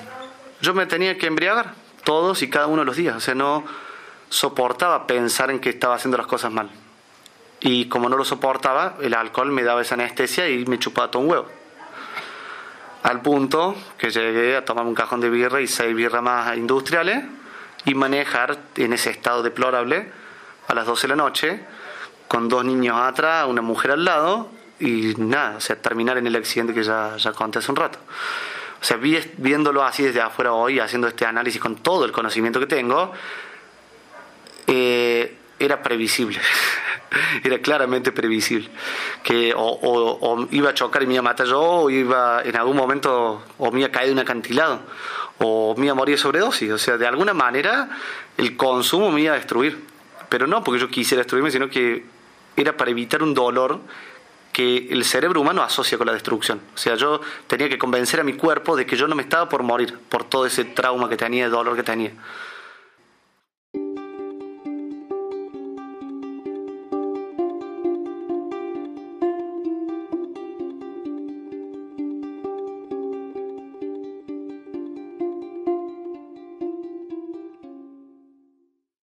yo 0.61 0.75
me 0.75 0.87
tenía 0.87 1.19
que 1.19 1.27
embriagar 1.27 1.75
todos 2.05 2.43
y 2.43 2.49
cada 2.49 2.69
uno 2.69 2.83
de 2.83 2.87
los 2.87 2.97
días. 2.97 3.17
O 3.17 3.21
sea, 3.21 3.35
no 3.35 3.65
soportaba 4.29 5.09
pensar 5.09 5.51
en 5.51 5.59
que 5.59 5.71
estaba 5.71 5.97
haciendo 5.97 6.17
las 6.17 6.29
cosas 6.29 6.53
mal. 6.53 6.71
Y 7.59 7.89
como 7.89 8.09
no 8.09 8.17
lo 8.17 8.25
soportaba, 8.25 8.95
el 9.03 9.13
alcohol 9.15 9.51
me 9.51 9.65
daba 9.65 9.83
esa 9.83 9.95
anestesia 9.95 10.49
y 10.49 10.65
me 10.67 10.79
chupaba 10.79 11.11
todo 11.11 11.23
un 11.23 11.31
huevo. 11.31 11.60
Al 13.03 13.23
punto 13.23 13.75
que 13.97 14.11
llegué 14.11 14.57
a 14.57 14.65
tomar 14.65 14.85
un 14.85 14.95
cajón 14.95 15.21
de 15.21 15.31
birra 15.31 15.61
y 15.61 15.67
seis 15.67 15.95
birras 15.95 16.23
más 16.23 16.57
industriales 16.57 17.25
y 17.85 17.95
manejar 17.95 18.59
en 18.77 18.93
ese 18.93 19.11
estado 19.11 19.43
deplorable 19.43 20.11
a 20.69 20.75
las 20.75 20.87
12 20.87 21.03
de 21.03 21.09
la 21.09 21.17
noche 21.17 21.61
con 22.29 22.49
dos 22.49 22.65
niños 22.65 22.97
atrás, 22.97 23.47
una 23.49 23.63
mujer 23.63 23.93
al 23.93 24.05
lado 24.05 24.51
y 24.79 25.15
nada, 25.19 25.57
o 25.57 25.61
sea, 25.61 25.77
terminar 25.77 26.17
en 26.19 26.27
el 26.27 26.37
accidente 26.37 26.73
que 26.73 26.83
ya, 26.83 27.17
ya 27.17 27.33
conté 27.33 27.59
hace 27.59 27.71
un 27.73 27.77
rato. 27.77 27.99
O 28.81 28.85
sea, 28.85 28.97
viéndolo 28.97 29.85
así 29.85 30.05
desde 30.05 30.21
afuera 30.21 30.53
hoy, 30.53 30.79
haciendo 30.79 31.09
este 31.09 31.27
análisis 31.27 31.61
con 31.61 31.77
todo 31.77 32.05
el 32.05 32.13
conocimiento 32.13 32.61
que 32.61 32.67
tengo, 32.67 33.13
eh, 34.67 35.37
era 35.61 35.83
previsible, 35.83 36.41
era 37.45 37.59
claramente 37.61 38.11
previsible, 38.11 38.69
que 39.23 39.53
o, 39.57 40.49
iba 40.51 40.71
a 40.71 40.75
chocar 40.75 41.03
y 41.03 41.07
me 41.07 41.15
iba 41.15 41.21
a 41.21 41.23
matar 41.23 41.47
yo, 41.47 41.61
o 41.61 41.91
iba 41.91 42.43
en 42.43 42.57
algún 42.57 42.77
momento, 42.77 43.45
o 43.59 43.71
me 43.71 43.81
iba 43.81 43.89
a 43.89 43.93
caer 43.93 44.07
de 44.07 44.13
un 44.15 44.19
acantilado, 44.19 44.81
o 45.39 45.75
me 45.77 45.87
iba 45.87 45.93
a 45.93 45.95
morir 45.95 46.17
de 46.17 46.23
sobredosis. 46.23 46.71
O 46.73 46.79
sea, 46.79 46.97
de 46.97 47.07
alguna 47.07 47.35
manera 47.35 47.89
el 48.37 48.57
consumo 48.57 49.11
me 49.11 49.21
iba 49.21 49.33
a 49.33 49.37
destruir. 49.37 49.79
Pero 50.29 50.47
no 50.47 50.63
porque 50.63 50.81
yo 50.81 50.89
quisiera 50.89 51.21
destruirme, 51.23 51.51
sino 51.51 51.69
que 51.69 52.05
era 52.57 52.77
para 52.77 52.91
evitar 52.91 53.23
un 53.23 53.35
dolor 53.35 53.81
que 54.53 54.89
el 54.91 55.05
cerebro 55.05 55.41
humano 55.41 55.63
asocia 55.63 55.99
con 55.99 56.07
la 56.07 56.13
destrucción. 56.13 56.61
O 56.75 56.79
sea, 56.79 56.95
yo 56.95 57.21
tenía 57.47 57.69
que 57.69 57.79
convencer 57.79 58.21
a 58.21 58.25
mi 58.25 58.35
cuerpo 58.35 58.77
de 58.77 58.87
que 58.87 58.97
yo 58.97 59.07
no 59.07 59.15
me 59.15 59.23
estaba 59.23 59.49
por 59.49 59.63
morir 59.63 59.99
por 60.09 60.25
todo 60.25 60.47
ese 60.47 60.65
trauma 60.65 61.09
que 61.09 61.17
tenía, 61.17 61.47
el 61.47 61.51
dolor 61.51 61.77
que 61.77 61.83
tenía. 61.83 62.13